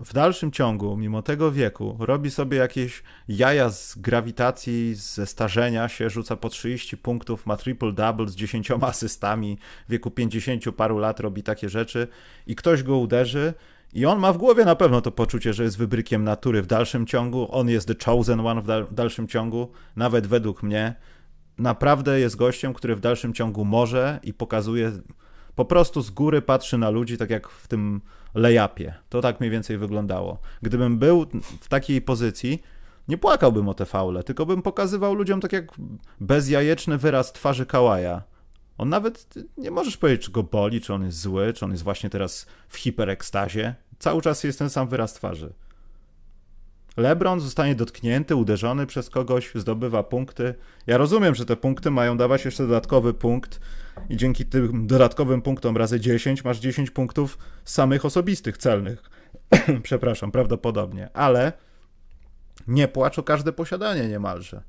w 0.00 0.12
dalszym 0.12 0.52
ciągu, 0.52 0.96
mimo 0.96 1.22
tego 1.22 1.52
wieku, 1.52 1.96
robi 2.00 2.30
sobie 2.30 2.58
jakieś 2.58 3.02
jaja 3.28 3.70
z 3.70 3.98
grawitacji, 3.98 4.94
ze 4.94 5.26
starzenia 5.26 5.88
się, 5.88 6.10
rzuca 6.10 6.36
po 6.36 6.48
30 6.48 6.96
punktów, 6.96 7.46
ma 7.46 7.56
triple-double 7.56 8.28
z 8.28 8.34
10 8.34 8.70
asystami, 8.70 9.58
w 9.88 9.90
wieku 9.90 10.10
50 10.10 10.64
paru 10.76 10.98
lat 10.98 11.20
robi 11.20 11.42
takie 11.42 11.68
rzeczy 11.68 12.08
i 12.46 12.56
ktoś 12.56 12.82
go 12.82 12.98
uderzy 12.98 13.54
i 13.92 14.06
on 14.06 14.18
ma 14.18 14.32
w 14.32 14.38
głowie 14.38 14.64
na 14.64 14.76
pewno 14.76 15.00
to 15.00 15.10
poczucie, 15.10 15.52
że 15.52 15.64
jest 15.64 15.78
wybrykiem 15.78 16.24
natury 16.24 16.62
w 16.62 16.66
dalszym 16.66 17.06
ciągu, 17.06 17.48
on 17.50 17.68
jest 17.68 17.88
the 17.88 17.94
chosen 18.04 18.46
one 18.46 18.62
w 18.62 18.94
dalszym 18.94 19.28
ciągu, 19.28 19.68
nawet 19.96 20.26
według 20.26 20.62
mnie 20.62 20.94
naprawdę 21.58 22.20
jest 22.20 22.36
gościem, 22.36 22.74
który 22.74 22.96
w 22.96 23.00
dalszym 23.00 23.34
ciągu 23.34 23.64
może 23.64 24.20
i 24.22 24.34
pokazuje, 24.34 24.92
po 25.54 25.64
prostu 25.64 26.02
z 26.02 26.10
góry 26.10 26.42
patrzy 26.42 26.78
na 26.78 26.90
ludzi, 26.90 27.16
tak 27.16 27.30
jak 27.30 27.48
w 27.48 27.68
tym 27.68 28.00
lejapie. 28.34 28.94
To 29.08 29.20
tak 29.20 29.40
mniej 29.40 29.50
więcej 29.50 29.78
wyglądało. 29.78 30.38
Gdybym 30.62 30.98
był 30.98 31.26
w 31.60 31.68
takiej 31.68 32.02
pozycji, 32.02 32.62
nie 33.08 33.18
płakałbym 33.18 33.68
o 33.68 33.74
te 33.74 33.86
faule, 33.86 34.22
tylko 34.22 34.46
bym 34.46 34.62
pokazywał 34.62 35.14
ludziom 35.14 35.40
tak 35.40 35.52
jak 35.52 35.72
bezjajeczny 36.20 36.98
wyraz 36.98 37.32
twarzy 37.32 37.66
Kałaja. 37.66 38.22
On 38.78 38.88
nawet, 38.88 39.34
nie 39.56 39.70
możesz 39.70 39.96
powiedzieć, 39.96 40.26
czy 40.26 40.32
go 40.32 40.42
boli, 40.42 40.80
czy 40.80 40.94
on 40.94 41.04
jest 41.04 41.20
zły, 41.20 41.52
czy 41.52 41.64
on 41.64 41.70
jest 41.70 41.82
właśnie 41.82 42.10
teraz 42.10 42.46
w 42.68 42.76
hiperekstazie. 42.76 43.74
Cały 43.98 44.22
czas 44.22 44.44
jest 44.44 44.58
ten 44.58 44.70
sam 44.70 44.88
wyraz 44.88 45.14
twarzy. 45.14 45.52
LeBron 46.96 47.40
zostanie 47.40 47.74
dotknięty, 47.74 48.36
uderzony 48.36 48.86
przez 48.86 49.10
kogoś, 49.10 49.50
zdobywa 49.54 50.02
punkty. 50.02 50.54
Ja 50.86 50.96
rozumiem, 50.96 51.34
że 51.34 51.44
te 51.44 51.56
punkty 51.56 51.90
mają 51.90 52.16
dawać 52.16 52.44
jeszcze 52.44 52.62
dodatkowy 52.62 53.14
punkt 53.14 53.60
i 54.08 54.16
dzięki 54.16 54.46
tym 54.46 54.86
dodatkowym 54.86 55.42
punktom 55.42 55.76
razy 55.76 56.00
10 56.00 56.44
masz 56.44 56.58
10 56.58 56.90
punktów 56.90 57.38
samych 57.64 58.04
osobistych, 58.04 58.58
celnych. 58.58 59.02
Przepraszam, 59.82 60.32
prawdopodobnie, 60.32 61.08
ale 61.14 61.52
nie 62.66 62.88
płacz 62.88 63.18
o 63.18 63.22
każde 63.22 63.52
posiadanie 63.52 64.08
niemalże. 64.08 64.62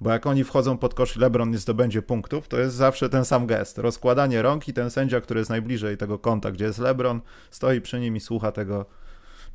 Bo 0.00 0.10
jak 0.10 0.26
oni 0.26 0.44
wchodzą 0.44 0.78
pod 0.78 0.94
kosz 0.94 1.16
LeBron 1.16 1.50
nie 1.50 1.58
zdobędzie 1.58 2.02
punktów, 2.02 2.48
to 2.48 2.58
jest 2.58 2.76
zawsze 2.76 3.08
ten 3.08 3.24
sam 3.24 3.46
gest. 3.46 3.78
Rozkładanie 3.78 4.42
rąk 4.42 4.68
i 4.68 4.72
ten 4.72 4.90
sędzia, 4.90 5.20
który 5.20 5.40
jest 5.40 5.50
najbliżej 5.50 5.96
tego 5.96 6.18
kąta, 6.18 6.50
gdzie 6.50 6.64
jest 6.64 6.78
LeBron, 6.78 7.20
stoi 7.50 7.80
przy 7.80 8.00
nim 8.00 8.16
i 8.16 8.20
słucha 8.20 8.52
tego 8.52 8.86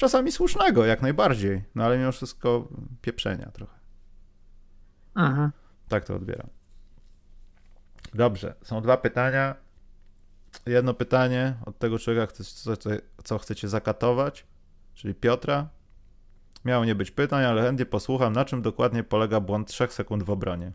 czasami 0.03 0.31
słusznego, 0.31 0.85
jak 0.85 1.01
najbardziej, 1.01 1.63
no 1.75 1.83
ale 1.83 1.97
mimo 1.97 2.11
wszystko 2.11 2.67
pieprzenia 3.01 3.51
trochę. 3.51 3.79
Aha. 5.13 5.51
Tak 5.87 6.05
to 6.05 6.15
odbieram. 6.15 6.47
Dobrze, 8.13 8.55
są 8.63 8.81
dwa 8.81 8.97
pytania. 8.97 9.55
Jedno 10.65 10.93
pytanie 10.93 11.55
od 11.65 11.77
tego 11.77 11.99
człowieka, 11.99 12.33
co, 13.23 13.37
chcecie 13.37 13.69
zakatować, 13.69 14.47
czyli 14.93 15.15
Piotra. 15.15 15.69
Miało 16.65 16.85
nie 16.85 16.95
być 16.95 17.11
pytań, 17.11 17.45
ale 17.45 17.61
chętnie 17.61 17.85
posłucham, 17.85 18.33
na 18.33 18.45
czym 18.45 18.61
dokładnie 18.61 19.03
polega 19.03 19.39
błąd 19.39 19.67
3 19.67 19.87
sekund 19.89 20.23
w 20.23 20.29
obronie. 20.29 20.71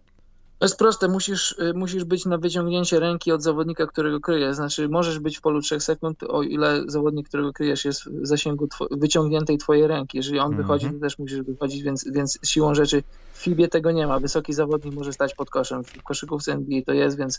To 0.58 0.64
jest 0.64 0.78
proste, 0.78 1.08
musisz, 1.08 1.52
y, 1.52 1.74
musisz 1.74 2.04
być 2.04 2.26
na 2.26 2.38
wyciągnięcie 2.38 3.00
ręki 3.00 3.32
od 3.32 3.42
zawodnika, 3.42 3.86
którego 3.86 4.20
kryjesz. 4.20 4.56
Znaczy, 4.56 4.88
możesz 4.88 5.18
być 5.18 5.38
w 5.38 5.40
polu 5.40 5.60
3 5.60 5.80
sekund, 5.80 6.22
o 6.22 6.42
ile 6.42 6.82
zawodnik, 6.86 7.28
którego 7.28 7.52
kryjesz, 7.52 7.84
jest 7.84 8.04
w 8.04 8.26
zasięgu 8.26 8.68
two 8.68 8.88
wyciągniętej 8.90 9.58
twojej 9.58 9.86
ręki. 9.86 10.16
Jeżeli 10.16 10.38
on 10.38 10.56
wychodzi, 10.56 10.86
mm 10.86 10.96
-hmm. 10.96 11.00
to 11.00 11.06
też 11.06 11.18
musisz 11.18 11.42
wychodzić, 11.42 11.82
więc, 11.82 12.04
więc 12.10 12.38
siłą 12.44 12.74
rzeczy 12.74 13.02
w 13.32 13.38
FIBie 13.38 13.68
tego 13.68 13.90
nie 13.90 14.06
ma. 14.06 14.20
Wysoki 14.20 14.52
zawodnik 14.52 14.94
może 14.94 15.12
stać 15.12 15.34
pod 15.34 15.50
koszem. 15.50 15.84
W 15.84 16.02
koszykówce 16.02 16.52
NBA 16.52 16.82
to 16.86 16.92
jest, 16.92 17.18
więc 17.18 17.38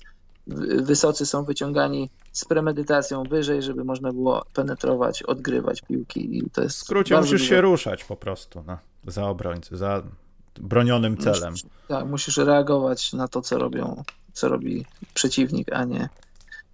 wysocy 0.82 1.26
są 1.26 1.44
wyciągani 1.44 2.10
z 2.32 2.46
premedytacją 2.46 3.24
wyżej, 3.24 3.62
żeby 3.62 3.84
można 3.84 4.14
było 4.14 4.46
penetrować, 4.54 5.24
odgrywać 5.24 5.82
piłki. 5.82 6.38
I 6.38 6.50
to 6.50 6.62
jest 6.62 6.76
w 6.76 6.80
skrócie 6.80 7.18
musisz 7.18 7.32
dużo. 7.32 7.46
się 7.46 7.62
ruszać 7.62 8.04
po 8.04 8.16
prostu 8.16 8.64
no, 8.68 8.78
za 9.08 9.28
obrońcy, 9.28 9.78
za 9.78 10.04
bronionym 10.60 11.18
celem. 11.18 11.52
Musisz, 11.52 11.70
tak, 11.88 12.06
musisz 12.06 12.38
reagować 12.38 13.14
na 13.14 13.28
to, 13.28 13.42
co 13.42 13.58
robią, 13.58 14.04
co 14.34 14.50
robi 14.50 14.86
przeciwnik, 15.14 15.74
a 15.74 15.84
nie, 15.84 16.10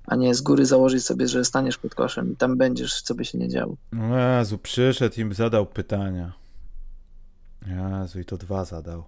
a 0.08 0.16
nie 0.16 0.36
z 0.36 0.42
góry 0.42 0.66
założyć 0.66 1.06
sobie, 1.06 1.28
że 1.28 1.46
staniesz 1.46 1.78
pod 1.78 1.96
koszem 1.96 2.34
i 2.34 2.36
tam 2.36 2.58
będziesz, 2.58 3.02
co 3.02 3.16
by 3.16 3.26
się 3.26 3.38
nie 3.38 3.50
działo. 3.50 3.76
No 3.92 4.18
Jezu, 4.18 4.58
przyszedł 4.58 5.22
i 5.22 5.34
zadał 5.34 5.66
pytania. 5.66 6.34
Jezu, 7.68 8.20
i 8.20 8.26
to 8.26 8.38
dwa 8.38 8.66
zadał. 8.66 9.04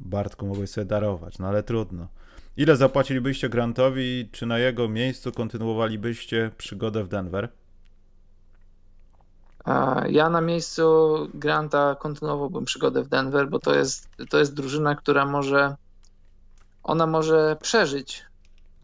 Bartku, 0.00 0.46
mogłeś 0.46 0.70
sobie 0.70 0.84
darować, 0.84 1.38
no 1.38 1.48
ale 1.48 1.62
trudno. 1.62 2.08
Ile 2.56 2.76
zapłacilibyście 2.76 3.48
Grantowi, 3.48 4.28
czy 4.32 4.46
na 4.46 4.58
jego 4.58 4.88
miejscu 4.88 5.32
kontynuowalibyście 5.32 6.50
przygodę 6.58 7.04
w 7.04 7.08
Denver? 7.08 7.48
Ja 10.08 10.30
na 10.30 10.40
miejscu 10.40 11.16
Granta 11.34 11.96
kontynuowałbym 12.00 12.64
przygodę 12.64 13.02
w 13.02 13.08
Denver, 13.08 13.48
bo 13.48 13.58
to 13.58 13.74
jest, 13.74 14.08
to 14.30 14.38
jest 14.38 14.54
drużyna, 14.54 14.94
która 14.94 15.26
może 15.26 15.76
ona 16.86 17.06
może 17.06 17.56
przeżyć, 17.62 18.24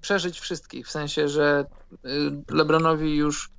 przeżyć 0.00 0.40
wszystkich, 0.40 0.86
w 0.86 0.90
sensie, 0.90 1.28
że 1.28 1.64
y, 1.92 2.08
LeBronowi 2.50 3.16
już 3.16 3.50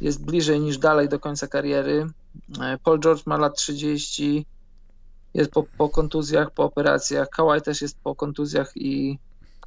jest 0.00 0.24
bliżej 0.24 0.60
niż 0.60 0.78
dalej 0.78 1.08
do 1.08 1.20
końca 1.20 1.46
kariery. 1.46 2.06
Paul 2.84 3.00
George 3.00 3.26
ma 3.26 3.36
lat 3.36 3.56
30, 3.56 4.46
jest 5.34 5.50
po, 5.50 5.62
po 5.62 5.88
kontuzjach, 5.88 6.50
po 6.50 6.64
operacjach. 6.64 7.28
Kawhi 7.28 7.62
też 7.62 7.82
jest 7.82 8.00
po 8.00 8.14
kontuzjach 8.14 8.72
i 8.76 9.18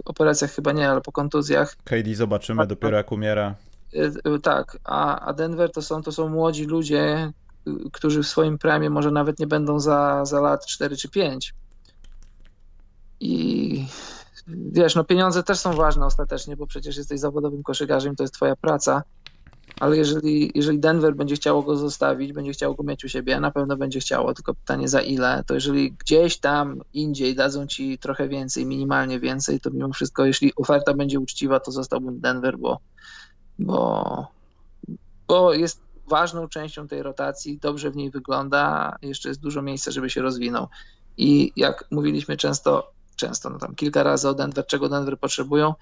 operacjach 0.06 0.52
chyba 0.52 0.72
nie, 0.72 0.90
ale 0.90 1.02
po 1.02 1.12
kontuzjach. 1.12 1.76
KD 1.84 2.16
zobaczymy 2.16 2.68
dopiero 2.68 2.98
jak 2.98 3.12
umiera. 3.12 3.56
Y, 3.94 4.30
y, 4.36 4.40
tak, 4.40 4.78
a, 4.84 5.20
a 5.20 5.34
Denver 5.34 5.72
to 5.72 5.82
są, 5.82 6.04
to 6.04 6.12
są 6.12 6.30
młodzi 6.30 6.66
ludzie, 6.66 7.32
y, 7.68 7.72
którzy 7.92 8.24
w 8.24 8.28
swoim 8.28 8.58
premie 8.58 8.90
może 8.90 9.12
nawet 9.12 9.40
nie 9.40 9.48
będą 9.48 9.80
za, 9.80 10.26
za 10.26 10.42
lat 10.42 10.66
4 10.66 10.98
czy 10.98 11.10
5. 11.10 11.54
I 13.20 13.86
wiesz, 14.48 14.96
no 14.96 15.04
pieniądze 15.04 15.44
też 15.44 15.60
są 15.60 15.74
ważne 15.74 16.06
ostatecznie, 16.06 16.56
bo 16.56 16.68
przecież 16.68 16.98
jesteś 16.98 17.20
zawodowym 17.20 17.64
koszykarzem, 17.64 18.16
to 18.16 18.24
jest 18.24 18.34
twoja 18.34 18.56
praca. 18.56 19.04
Ale 19.80 19.98
jeżeli, 19.98 20.52
jeżeli 20.56 20.80
Denver 20.80 21.16
będzie 21.16 21.36
chciało 21.36 21.64
go 21.64 21.76
zostawić, 21.76 22.34
będzie 22.34 22.52
chciało 22.52 22.76
go 22.76 22.84
mieć 22.84 23.06
u 23.06 23.10
siebie, 23.10 23.40
na 23.40 23.52
pewno 23.52 23.78
będzie 23.78 24.00
chciało, 24.00 24.34
tylko 24.34 24.54
pytanie 24.54 24.88
za 24.88 25.02
ile, 25.02 25.44
to 25.48 25.54
jeżeli 25.54 25.92
gdzieś 25.92 26.38
tam 26.38 26.82
indziej 26.94 27.36
dadzą 27.36 27.68
ci 27.68 27.98
trochę 27.98 28.28
więcej, 28.28 28.66
minimalnie 28.66 29.20
więcej, 29.20 29.60
to 29.60 29.70
mimo 29.70 29.94
wszystko, 29.94 30.26
jeśli 30.26 30.56
oferta 30.56 30.94
będzie 30.94 31.20
uczciwa, 31.20 31.60
to 31.60 31.72
zostałbym 31.72 32.20
Denver, 32.20 32.58
bo 32.58 32.80
bo, 33.60 34.28
bo 35.28 35.54
jest 35.54 35.82
ważną 36.08 36.48
częścią 36.48 36.88
tej 36.88 37.04
rotacji, 37.04 37.60
dobrze 37.62 37.92
w 37.92 37.96
niej 37.96 38.12
wygląda, 38.12 38.96
jeszcze 39.02 39.30
jest 39.30 39.42
dużo 39.42 39.62
miejsca, 39.62 39.92
żeby 39.92 40.10
się 40.10 40.22
rozwinął. 40.22 40.68
I 41.18 41.52
jak 41.56 41.86
mówiliśmy 41.92 42.38
często, 42.38 42.92
często, 43.16 43.50
no 43.50 43.60
tam 43.60 43.76
kilka 43.76 44.04
razy 44.04 44.30
o 44.30 44.34
Denver, 44.34 44.66
czego 44.66 44.90
Denver 44.90 45.20
potrzebują, 45.20 45.74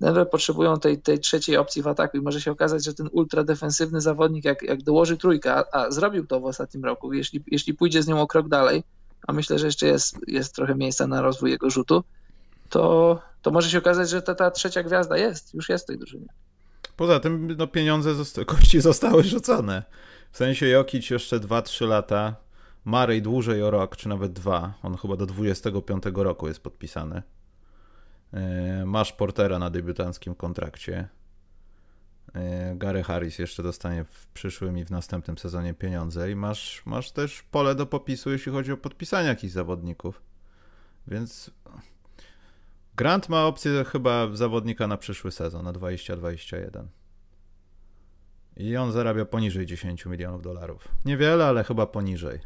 Denver 0.00 0.30
potrzebują 0.30 0.80
tej, 0.80 0.98
tej 0.98 1.18
trzeciej 1.18 1.56
opcji 1.56 1.82
w 1.82 1.88
ataku 1.88 2.16
i 2.16 2.20
może 2.20 2.40
się 2.40 2.50
okazać, 2.50 2.84
że 2.84 2.94
ten 2.94 3.08
ultradefensywny 3.12 4.00
zawodnik, 4.00 4.44
jak, 4.44 4.62
jak 4.62 4.82
dołoży 4.82 5.16
trójkę, 5.16 5.74
a, 5.74 5.90
zrobił 5.90 6.26
to 6.26 6.40
w 6.40 6.44
ostatnim 6.44 6.84
roku, 6.84 7.12
jeśli, 7.12 7.44
jeśli 7.46 7.74
pójdzie 7.74 8.02
z 8.02 8.08
nią 8.08 8.20
o 8.20 8.26
krok 8.26 8.48
dalej, 8.48 8.84
a 9.26 9.32
myślę, 9.32 9.58
że 9.58 9.66
jeszcze 9.66 9.86
jest, 9.86 10.16
jest 10.26 10.54
trochę 10.54 10.74
miejsca 10.74 11.06
na 11.06 11.22
rozwój 11.22 11.50
jego 11.50 11.70
rzutu, 11.70 12.04
to, 12.68 13.18
to 13.42 13.50
może 13.50 13.70
się 13.70 13.78
okazać, 13.78 14.10
że 14.10 14.22
ta, 14.22 14.34
ta 14.34 14.50
trzecia 14.50 14.82
gwiazda 14.82 15.16
jest, 15.16 15.54
już 15.54 15.68
jest 15.68 15.84
w 15.84 15.86
tej 15.86 15.98
drużynie. 15.98 16.28
Poza 16.98 17.20
tym 17.20 17.56
no, 17.56 17.66
pieniądze, 17.66 18.14
zosta 18.14 18.44
kości 18.54 18.80
zostały 18.80 19.24
rzucone. 19.24 19.82
W 20.30 20.36
sensie 20.36 20.66
Jokic 20.66 21.10
jeszcze 21.10 21.40
2-3 21.40 21.88
lata, 21.88 22.36
Marej 22.84 23.22
dłużej 23.22 23.62
o 23.62 23.70
rok, 23.70 23.96
czy 23.96 24.08
nawet 24.08 24.32
dwa. 24.32 24.74
On 24.82 24.96
chyba 24.96 25.16
do 25.16 25.26
25 25.26 26.04
roku 26.14 26.48
jest 26.48 26.60
podpisany. 26.60 27.22
E, 28.32 28.84
masz 28.86 29.12
Portera 29.12 29.58
na 29.58 29.70
debiutanckim 29.70 30.34
kontrakcie. 30.34 31.08
E, 32.34 32.74
Gary 32.76 33.02
Harris 33.02 33.38
jeszcze 33.38 33.62
dostanie 33.62 34.04
w 34.04 34.26
przyszłym 34.26 34.78
i 34.78 34.84
w 34.84 34.90
następnym 34.90 35.38
sezonie 35.38 35.74
pieniądze 35.74 36.30
i 36.30 36.36
masz, 36.36 36.82
masz 36.86 37.10
też 37.10 37.42
pole 37.42 37.74
do 37.74 37.86
popisu, 37.86 38.30
jeśli 38.30 38.52
chodzi 38.52 38.72
o 38.72 38.76
podpisanie 38.76 39.28
jakichś 39.28 39.52
zawodników. 39.52 40.22
Więc 41.06 41.50
Grant 42.98 43.28
ma 43.28 43.46
opcję 43.46 43.84
chyba 43.84 44.28
zawodnika 44.32 44.86
na 44.86 44.96
przyszły 44.96 45.32
sezon, 45.32 45.64
na 45.64 45.72
2021. 45.72 46.88
I 48.56 48.76
on 48.76 48.92
zarabia 48.92 49.24
poniżej 49.24 49.66
10 49.66 50.06
milionów 50.06 50.42
dolarów. 50.42 50.88
Niewiele, 51.04 51.46
ale 51.46 51.64
chyba 51.64 51.86
poniżej. 51.86 52.40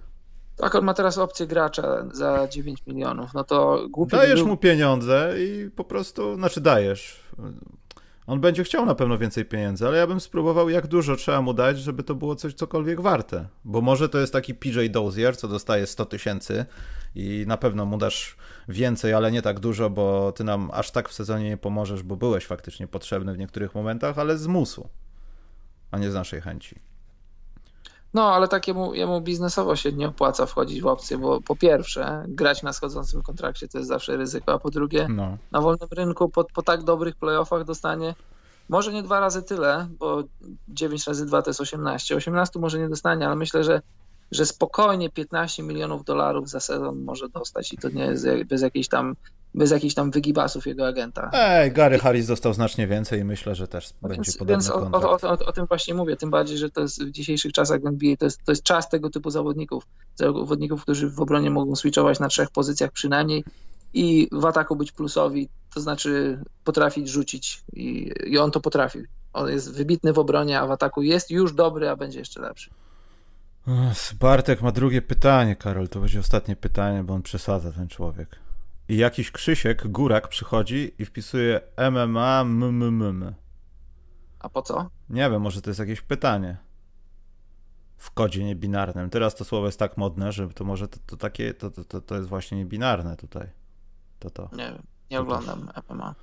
Tak, 0.56 0.74
on 0.74 0.84
ma 0.84 0.94
teraz 0.94 1.18
opcję 1.18 1.46
gracza 1.46 2.04
za 2.12 2.48
9 2.48 2.86
milionów. 2.86 3.34
No 3.34 3.44
to 3.44 3.88
głupio. 3.90 4.16
Dajesz 4.16 4.40
był... 4.40 4.48
mu 4.48 4.56
pieniądze 4.56 5.34
i 5.38 5.70
po 5.70 5.84
prostu, 5.84 6.34
znaczy 6.34 6.60
dajesz. 6.60 7.20
On 8.26 8.40
będzie 8.40 8.64
chciał 8.64 8.86
na 8.86 8.94
pewno 8.94 9.18
więcej 9.18 9.44
pieniędzy, 9.44 9.86
ale 9.86 9.98
ja 9.98 10.06
bym 10.06 10.20
spróbował, 10.20 10.68
jak 10.68 10.86
dużo 10.86 11.16
trzeba 11.16 11.42
mu 11.42 11.54
dać, 11.54 11.78
żeby 11.78 12.02
to 12.02 12.14
było 12.14 12.36
coś 12.36 12.54
cokolwiek 12.54 13.00
warte. 13.00 13.48
Bo 13.64 13.80
może 13.80 14.08
to 14.08 14.18
jest 14.18 14.32
taki 14.32 14.54
PJ 14.54 14.78
Dozier, 14.90 15.36
co 15.36 15.48
dostaje 15.48 15.86
100 15.86 16.04
tysięcy 16.04 16.66
i 17.14 17.44
na 17.46 17.56
pewno 17.56 17.86
mu 17.86 17.98
dasz 17.98 18.36
więcej, 18.68 19.14
ale 19.14 19.32
nie 19.32 19.42
tak 19.42 19.60
dużo, 19.60 19.90
bo 19.90 20.32
ty 20.32 20.44
nam 20.44 20.70
aż 20.72 20.90
tak 20.90 21.08
w 21.08 21.12
sezonie 21.12 21.48
nie 21.48 21.56
pomożesz, 21.56 22.02
bo 22.02 22.16
byłeś 22.16 22.46
faktycznie 22.46 22.86
potrzebny 22.86 23.32
w 23.32 23.38
niektórych 23.38 23.74
momentach, 23.74 24.18
ale 24.18 24.38
z 24.38 24.46
musu, 24.46 24.88
a 25.90 25.98
nie 25.98 26.10
z 26.10 26.14
naszej 26.14 26.40
chęci. 26.40 26.91
No, 28.14 28.34
ale 28.34 28.48
takiemu 28.48 28.94
jemu 28.94 29.20
biznesowo 29.20 29.76
się 29.76 29.92
nie 29.92 30.08
opłaca 30.08 30.46
wchodzić 30.46 30.82
w 30.82 30.86
opcję, 30.86 31.18
bo 31.18 31.40
po 31.40 31.56
pierwsze, 31.56 32.24
grać 32.28 32.62
na 32.62 32.72
schodzącym 32.72 33.22
kontrakcie 33.22 33.68
to 33.68 33.78
jest 33.78 33.88
zawsze 33.88 34.16
ryzyko, 34.16 34.52
a 34.52 34.58
po 34.58 34.70
drugie, 34.70 35.06
no. 35.10 35.38
na 35.52 35.60
wolnym 35.60 35.88
rynku 35.90 36.28
po, 36.28 36.44
po 36.44 36.62
tak 36.62 36.82
dobrych 36.82 37.16
playoffach 37.16 37.64
dostanie 37.64 38.14
może 38.68 38.92
nie 38.92 39.02
dwa 39.02 39.20
razy 39.20 39.42
tyle, 39.42 39.88
bo 39.98 40.22
9 40.68 41.06
razy 41.06 41.26
2 41.26 41.42
to 41.42 41.50
jest 41.50 41.60
18. 41.60 42.16
18 42.16 42.58
może 42.58 42.78
nie 42.78 42.88
dostanie, 42.88 43.26
ale 43.26 43.36
myślę, 43.36 43.64
że 43.64 43.82
że 44.32 44.46
spokojnie 44.46 45.10
15 45.10 45.62
milionów 45.62 46.04
dolarów 46.04 46.48
za 46.48 46.60
sezon 46.60 47.02
może 47.02 47.28
dostać 47.28 47.72
i 47.72 47.78
to 47.78 47.88
nie 47.88 48.04
jest 48.04 48.26
bez 48.46 48.62
jakiejś 48.62 48.88
tam 48.88 49.16
bez 49.54 49.70
jakichś 49.70 49.94
tam 49.94 50.10
wygibasów 50.10 50.66
jego 50.66 50.86
agenta. 50.86 51.30
Ej, 51.32 51.72
Gary 51.72 51.98
Harris 51.98 52.26
dostał 52.26 52.54
znacznie 52.54 52.86
więcej 52.86 53.20
i 53.20 53.24
myślę, 53.24 53.54
że 53.54 53.68
też 53.68 53.90
no 54.02 54.08
będzie 54.08 54.28
więc, 54.28 54.36
podobny 54.36 54.64
więc 54.64 54.70
o, 54.70 54.90
o, 54.92 55.20
o, 55.22 55.46
o, 55.46 55.52
tym 55.52 55.66
właśnie 55.66 55.94
mówię, 55.94 56.16
tym 56.16 56.30
bardziej, 56.30 56.58
że 56.58 56.70
to 56.70 56.80
jest 56.80 57.04
w 57.04 57.10
dzisiejszych 57.10 57.52
czasach 57.52 57.82
w 57.82 57.86
NBA, 57.86 58.16
to 58.16 58.24
jest, 58.24 58.44
to 58.44 58.52
jest 58.52 58.62
czas 58.62 58.88
tego 58.88 59.10
typu 59.10 59.30
zawodników, 59.30 59.86
zawodników, 60.14 60.82
którzy 60.82 61.10
w 61.10 61.20
obronie 61.20 61.50
mogą 61.50 61.76
switchować 61.76 62.20
na 62.20 62.28
trzech 62.28 62.50
pozycjach 62.50 62.90
przynajmniej 62.90 63.44
i 63.94 64.28
w 64.32 64.44
ataku 64.44 64.76
być 64.76 64.92
plusowi, 64.92 65.48
to 65.74 65.80
znaczy 65.80 66.38
potrafić 66.64 67.08
rzucić 67.08 67.64
i, 67.72 68.12
i 68.26 68.38
on 68.38 68.50
to 68.50 68.60
potrafi. 68.60 68.98
On 69.32 69.48
jest 69.48 69.74
wybitny 69.74 70.12
w 70.12 70.18
obronie, 70.18 70.60
a 70.60 70.66
w 70.66 70.70
ataku 70.70 71.02
jest 71.02 71.30
już 71.30 71.54
dobry, 71.54 71.88
a 71.88 71.96
będzie 71.96 72.18
jeszcze 72.18 72.40
lepszy. 72.40 72.70
Bartek 74.20 74.62
ma 74.62 74.72
drugie 74.72 75.02
pytanie, 75.02 75.56
Karol. 75.56 75.88
To 75.88 76.00
będzie 76.00 76.20
ostatnie 76.20 76.56
pytanie, 76.56 77.02
bo 77.02 77.14
on 77.14 77.22
przesadza 77.22 77.72
ten 77.72 77.88
człowiek. 77.88 78.41
I 78.92 78.96
jakiś 78.96 79.30
Krzysiek, 79.30 79.88
górak, 79.88 80.28
przychodzi 80.28 80.94
i 80.98 81.04
wpisuje 81.04 81.60
MMA 81.90 82.40
MMM. 82.44 83.34
A 84.38 84.48
po 84.48 84.62
co? 84.62 84.90
Nie 85.08 85.30
wiem, 85.30 85.42
może 85.42 85.62
to 85.62 85.70
jest 85.70 85.80
jakieś 85.80 86.00
pytanie. 86.00 86.56
W 87.96 88.10
kodzie 88.10 88.44
niebinarnym. 88.44 89.10
Teraz 89.10 89.34
to 89.34 89.44
słowo 89.44 89.66
jest 89.66 89.78
tak 89.78 89.96
modne, 89.96 90.32
że 90.32 90.48
to 90.48 90.64
może 90.64 90.88
to, 90.88 90.98
to 91.06 91.16
takie, 91.16 91.54
to, 91.54 91.70
to, 91.70 92.00
to 92.00 92.16
jest 92.16 92.28
właśnie 92.28 92.58
niebinarne 92.58 93.16
tutaj. 93.16 93.48
To 94.18 94.30
to. 94.30 94.48
Nie 94.52 94.72
wiem, 94.72 94.82
nie 95.10 95.20
oglądam 95.20 95.68
MMA. 95.90 96.14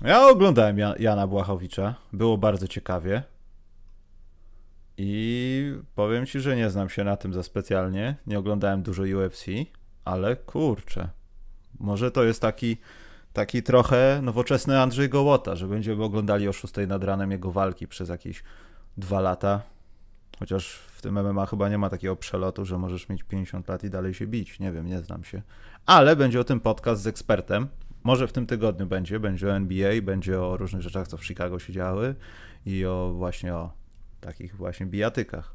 Ja 0.00 0.28
oglądałem 0.28 0.78
Jana 0.98 1.26
Błachowicza. 1.26 1.94
Było 2.12 2.38
bardzo 2.38 2.68
ciekawie. 2.68 3.22
I 4.96 5.74
powiem 5.94 6.26
ci, 6.26 6.40
że 6.40 6.56
nie 6.56 6.70
znam 6.70 6.88
się 6.88 7.04
na 7.04 7.16
tym 7.16 7.34
za 7.34 7.42
specjalnie. 7.42 8.16
Nie 8.26 8.38
oglądałem 8.38 8.82
dużo 8.82 9.02
UFC, 9.02 9.44
ale 10.04 10.36
kurczę. 10.36 11.08
Może 11.78 12.10
to 12.10 12.24
jest 12.24 12.40
taki, 12.40 12.76
taki 13.32 13.62
trochę 13.62 14.20
nowoczesny 14.22 14.80
Andrzej 14.80 15.08
Gołota, 15.08 15.56
że 15.56 15.66
będziemy 15.66 16.04
oglądali 16.04 16.48
o 16.48 16.52
6 16.52 16.74
nad 16.88 17.04
ranem 17.04 17.30
jego 17.30 17.50
walki 17.50 17.86
przez 17.86 18.08
jakieś 18.08 18.42
dwa 18.96 19.20
lata. 19.20 19.62
Chociaż 20.38 20.72
w 20.72 21.02
tym 21.02 21.14
MMA 21.14 21.46
chyba 21.46 21.68
nie 21.68 21.78
ma 21.78 21.90
takiego 21.90 22.16
przelotu, 22.16 22.64
że 22.64 22.78
możesz 22.78 23.08
mieć 23.08 23.22
50 23.22 23.68
lat 23.68 23.84
i 23.84 23.90
dalej 23.90 24.14
się 24.14 24.26
bić. 24.26 24.60
Nie 24.60 24.72
wiem, 24.72 24.86
nie 24.86 25.00
znam 25.00 25.24
się. 25.24 25.42
Ale 25.86 26.16
będzie 26.16 26.40
o 26.40 26.44
tym 26.44 26.60
podcast 26.60 27.02
z 27.02 27.06
ekspertem. 27.06 27.68
Może 28.02 28.28
w 28.28 28.32
tym 28.32 28.46
tygodniu 28.46 28.86
będzie. 28.86 29.20
Będzie 29.20 29.48
o 29.48 29.56
NBA, 29.56 30.02
będzie 30.02 30.40
o 30.40 30.56
różnych 30.56 30.82
rzeczach, 30.82 31.08
co 31.08 31.16
w 31.16 31.26
Chicago 31.26 31.58
się 31.58 31.72
działy 31.72 32.14
i 32.66 32.86
o 32.86 33.12
właśnie 33.16 33.54
o 33.54 33.70
takich 34.20 34.56
właśnie 34.56 34.86
bijatykach. 34.86 35.54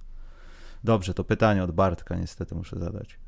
Dobrze, 0.83 1.13
to 1.13 1.23
pytanie 1.23 1.63
od 1.63 1.71
Bartka 1.71 2.15
niestety 2.15 2.55
muszę 2.55 2.79
zadać. 2.79 3.19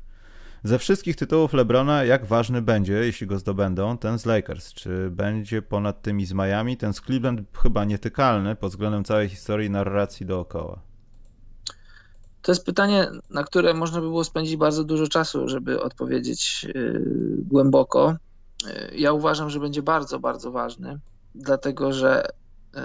Ze 0.64 0.78
wszystkich 0.78 1.16
tytułów 1.16 1.52
LeBrona, 1.52 2.04
jak 2.04 2.26
ważny 2.26 2.62
będzie, 2.62 2.92
jeśli 2.92 3.26
go 3.26 3.38
zdobędą, 3.38 3.98
ten 3.98 4.18
z 4.18 4.26
Lakers? 4.26 4.72
Czy 4.72 5.10
będzie 5.10 5.62
ponad 5.62 6.02
tymi 6.02 6.26
z 6.26 6.32
Miami? 6.32 6.76
Ten 6.76 6.92
z 6.92 7.00
Cleveland 7.00 7.40
chyba 7.62 7.84
nietykalny 7.84 8.56
pod 8.56 8.70
względem 8.70 9.04
całej 9.04 9.28
historii 9.28 9.70
narracji 9.70 10.26
dookoła. 10.26 10.80
To 12.42 12.52
jest 12.52 12.66
pytanie, 12.66 13.10
na 13.30 13.44
które 13.44 13.74
można 13.74 14.00
by 14.00 14.06
było 14.06 14.24
spędzić 14.24 14.56
bardzo 14.56 14.84
dużo 14.84 15.06
czasu, 15.06 15.48
żeby 15.48 15.82
odpowiedzieć 15.82 16.66
yy, 16.74 17.02
głęboko. 17.38 18.16
Yy, 18.66 18.98
ja 18.98 19.12
uważam, 19.12 19.50
że 19.50 19.60
będzie 19.60 19.82
bardzo, 19.82 20.18
bardzo 20.18 20.50
ważny, 20.50 20.98
dlatego 21.34 21.92
że 21.92 22.28
yy, 22.74 22.80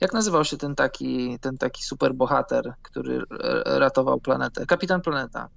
jak 0.00 0.12
nazywał 0.12 0.44
się 0.44 0.56
ten 0.56 0.74
taki, 0.74 1.38
ten 1.40 1.58
taki 1.58 1.82
superbohater, 1.82 2.74
który 2.82 3.22
ratował 3.64 4.20
planetę? 4.20 4.66
Kapitan 4.66 5.00
Planeta. 5.00 5.48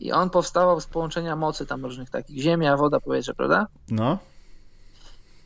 I 0.00 0.12
on 0.12 0.30
powstawał 0.30 0.80
z 0.80 0.86
połączenia 0.86 1.36
mocy 1.36 1.66
tam 1.66 1.84
różnych 1.84 2.10
takich, 2.10 2.42
ziemia, 2.42 2.76
woda, 2.76 3.00
powietrze, 3.00 3.34
prawda? 3.34 3.66
No. 3.88 4.18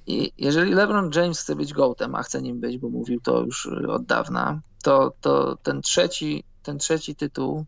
I 0.07 0.33
jeżeli 0.39 0.75
LeBron 0.75 1.11
James 1.15 1.41
chce 1.41 1.57
być 1.57 1.73
gołtem, 1.73 2.15
a 2.15 2.23
chce 2.23 2.43
nim 2.43 2.61
być, 2.61 2.79
bo 2.79 2.89
mówił 2.89 3.21
to 3.21 3.41
już 3.41 3.67
od 3.67 4.05
dawna, 4.05 4.61
to, 4.83 5.13
to 5.21 5.57
ten 5.63 5.83
trzeci, 5.83 6.45
ten 6.63 6.79
trzeci 6.79 7.17
tytuł, 7.17 7.65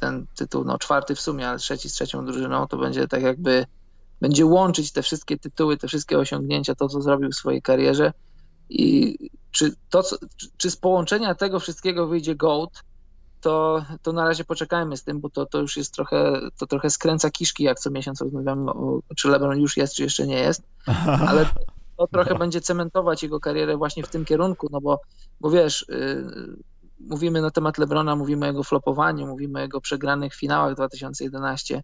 ten 0.00 0.26
tytuł, 0.36 0.64
no 0.64 0.78
czwarty 0.78 1.14
w 1.14 1.20
sumie, 1.20 1.48
ale 1.48 1.58
trzeci 1.58 1.88
z 1.88 1.92
trzecią 1.92 2.24
drużyną, 2.24 2.66
to 2.66 2.76
będzie 2.76 3.08
tak 3.08 3.22
jakby, 3.22 3.66
będzie 4.20 4.46
łączyć 4.46 4.92
te 4.92 5.02
wszystkie 5.02 5.38
tytuły, 5.38 5.76
te 5.76 5.88
wszystkie 5.88 6.18
osiągnięcia, 6.18 6.74
to 6.74 6.88
co 6.88 7.02
zrobił 7.02 7.30
w 7.30 7.34
swojej 7.34 7.62
karierze 7.62 8.12
i 8.70 9.16
czy, 9.50 9.74
to, 9.90 10.02
czy, 10.36 10.46
czy 10.56 10.70
z 10.70 10.76
połączenia 10.76 11.34
tego 11.34 11.60
wszystkiego 11.60 12.06
wyjdzie 12.06 12.34
GOAT, 12.34 12.82
to, 13.40 13.84
to 14.02 14.12
na 14.12 14.24
razie 14.24 14.44
poczekajmy 14.44 14.96
z 14.96 15.04
tym, 15.04 15.20
bo 15.20 15.30
to, 15.30 15.46
to 15.46 15.58
już 15.58 15.76
jest 15.76 15.94
trochę, 15.94 16.40
to 16.58 16.66
trochę 16.66 16.90
skręca 16.90 17.30
kiszki, 17.30 17.64
jak 17.64 17.78
co 17.80 17.90
miesiąc 17.90 18.20
rozmawiamy 18.20 18.70
o, 18.70 19.00
czy 19.16 19.28
LeBron 19.28 19.60
już 19.60 19.76
jest, 19.76 19.94
czy 19.94 20.02
jeszcze 20.02 20.26
nie 20.26 20.38
jest, 20.38 20.62
ale 21.28 21.46
to 21.96 22.06
trochę 22.06 22.32
no. 22.32 22.38
będzie 22.38 22.60
cementować 22.60 23.22
jego 23.22 23.40
karierę 23.40 23.76
właśnie 23.76 24.02
w 24.02 24.08
tym 24.08 24.24
kierunku, 24.24 24.68
no 24.70 24.80
bo, 24.80 25.00
bo 25.40 25.50
wiesz, 25.50 25.86
yy, 25.88 26.56
mówimy 27.00 27.42
na 27.42 27.50
temat 27.50 27.78
LeBrona, 27.78 28.16
mówimy 28.16 28.46
o 28.46 28.48
jego 28.48 28.64
flopowaniu, 28.64 29.26
mówimy 29.26 29.58
o 29.58 29.62
jego 29.62 29.80
przegranych 29.80 30.34
finałach 30.34 30.74
2011, 30.74 31.82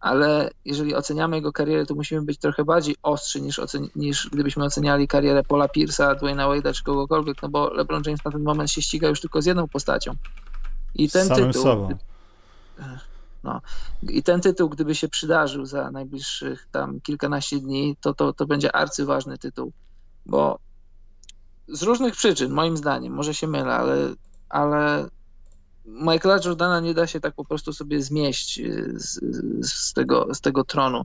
ale 0.00 0.50
jeżeli 0.64 0.94
oceniamy 0.94 1.36
jego 1.36 1.52
karierę, 1.52 1.86
to 1.86 1.94
musimy 1.94 2.22
być 2.22 2.38
trochę 2.38 2.64
bardziej 2.64 2.96
ostrzy 3.02 3.40
niż, 3.40 3.60
niż 3.96 4.28
gdybyśmy 4.32 4.64
oceniali 4.64 5.08
karierę 5.08 5.42
Paula 5.42 5.66
Pierce'a, 5.66 6.16
Dwayna 6.18 6.48
Wade'a 6.48 6.74
czy 6.74 6.84
kogokolwiek, 6.84 7.42
no 7.42 7.48
bo 7.48 7.74
LeBron 7.74 8.02
James 8.06 8.24
na 8.24 8.30
ten 8.30 8.42
moment 8.42 8.70
się 8.70 8.82
ściga 8.82 9.08
już 9.08 9.20
tylko 9.20 9.42
z 9.42 9.46
jedną 9.46 9.68
postacią. 9.68 10.14
I 10.94 11.10
ten 11.10 11.28
Samym 11.28 11.46
tytuł. 11.46 11.62
Sobą. 11.62 11.88
No, 13.44 13.60
I 14.02 14.22
ten 14.22 14.40
tytuł, 14.40 14.68
gdyby 14.68 14.94
się 14.94 15.08
przydarzył 15.08 15.66
za 15.66 15.90
najbliższych 15.90 16.68
tam 16.72 17.00
kilkanaście 17.00 17.60
dni, 17.60 17.96
to, 18.00 18.14
to, 18.14 18.32
to 18.32 18.46
będzie 18.46 18.76
arcyważny 18.76 19.38
tytuł, 19.38 19.72
bo 20.26 20.58
z 21.68 21.82
różnych 21.82 22.14
przyczyn, 22.14 22.52
moim 22.52 22.76
zdaniem, 22.76 23.12
może 23.12 23.34
się 23.34 23.46
mylę, 23.46 23.74
ale, 23.74 24.14
ale 24.48 25.08
Michaela 25.86 26.40
Jordana 26.44 26.80
nie 26.80 26.94
da 26.94 27.06
się 27.06 27.20
tak 27.20 27.34
po 27.34 27.44
prostu 27.44 27.72
sobie 27.72 28.02
zmieść 28.02 28.58
y, 28.58 28.94
z, 28.96 29.20
z, 29.66 29.92
tego, 29.92 30.34
z 30.34 30.40
tego 30.40 30.64
tronu. 30.64 31.02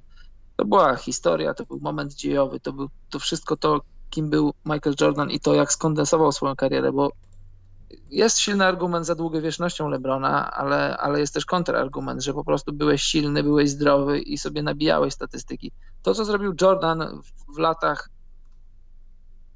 To 0.56 0.66
była 0.66 0.95
historia, 0.95 1.53
to 1.53 1.66
był 1.66 1.80
moment 1.80 2.14
dziejowy, 2.14 2.60
to, 2.60 2.74
był, 2.74 2.90
to 3.10 3.20
wszystko 3.20 3.57
to, 3.57 3.82
kim 4.10 4.30
był 4.30 4.53
Michael 4.66 4.95
Jordan 5.02 5.32
i 5.32 5.40
to, 5.40 5.53
jak 5.53 5.74
skondensował 5.74 6.32
swoją 6.32 6.56
karierę, 6.56 6.91
bo 6.91 7.11
jest 8.10 8.40
silny 8.40 8.66
argument 8.66 9.06
za 9.06 9.16
długowiecznością 9.16 9.90
Lebrona, 9.90 10.52
ale, 10.52 10.98
ale 10.98 11.20
jest 11.20 11.34
też 11.34 11.45
kontrargument, 11.45 12.24
że 12.24 12.34
po 12.34 12.44
prostu 12.44 12.74
byłeś 12.74 13.03
silny, 13.03 13.44
byłeś 13.44 13.70
zdrowy 13.70 14.20
i 14.20 14.38
sobie 14.38 14.64
nabijałeś 14.64 15.14
statystyki. 15.14 15.72
To, 16.02 16.14
co 16.14 16.26
zrobił 16.26 16.53
Jordan 16.61 17.22
w, 17.56 17.57
latach 17.57 18.10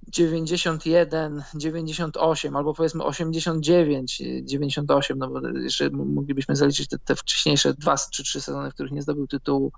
91, 0.08 1.44
98 1.56 2.56
albo 2.56 2.74
powiedzmy 2.74 3.04
89, 3.04 4.22
98, 4.44 5.18
no 5.18 5.28
bo 5.28 5.48
jeszcze 5.48 5.90
moglibyśmy 5.90 6.56
zaliczyć 6.56 6.88
te, 6.88 7.00
te 7.00 7.16
wcześniejsze 7.16 7.74
dwa 7.74 7.96
czy 8.12 8.24
trzy 8.24 8.42
sezony, 8.42 8.72
w 8.72 8.74
których 8.74 8.92
nie 8.92 9.02
zdobył 9.02 9.28
tytułu. 9.28 9.72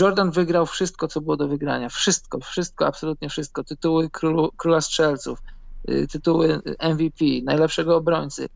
Jordan 0.00 0.30
wygrał 0.30 0.66
wszystko, 0.66 1.08
co 1.08 1.20
było 1.20 1.36
do 1.36 1.48
wygrania. 1.48 1.88
Wszystko, 1.88 2.40
wszystko, 2.40 2.86
absolutnie 2.86 3.28
wszystko. 3.28 3.64
Tytuły 3.64 4.10
królu, 4.10 4.52
króla 4.56 4.80
strzelców, 4.80 5.38
tytuły 6.10 6.60
MVP, 6.94 7.24
najlepszego 7.44 7.96
obrońcy, 7.96 8.48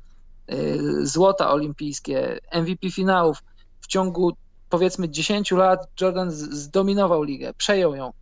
y, 0.53 1.07
złota 1.07 1.51
olimpijskie, 1.51 2.39
MVP 2.53 2.91
finałów. 2.91 3.39
W 3.81 3.87
ciągu 3.87 4.33
powiedzmy 4.71 5.09
10 5.09 5.51
lat 5.51 5.89
Jordan 6.01 6.31
zdominował 6.31 7.23
ligę, 7.23 7.55
przejął 7.55 7.95
ją. 7.95 8.13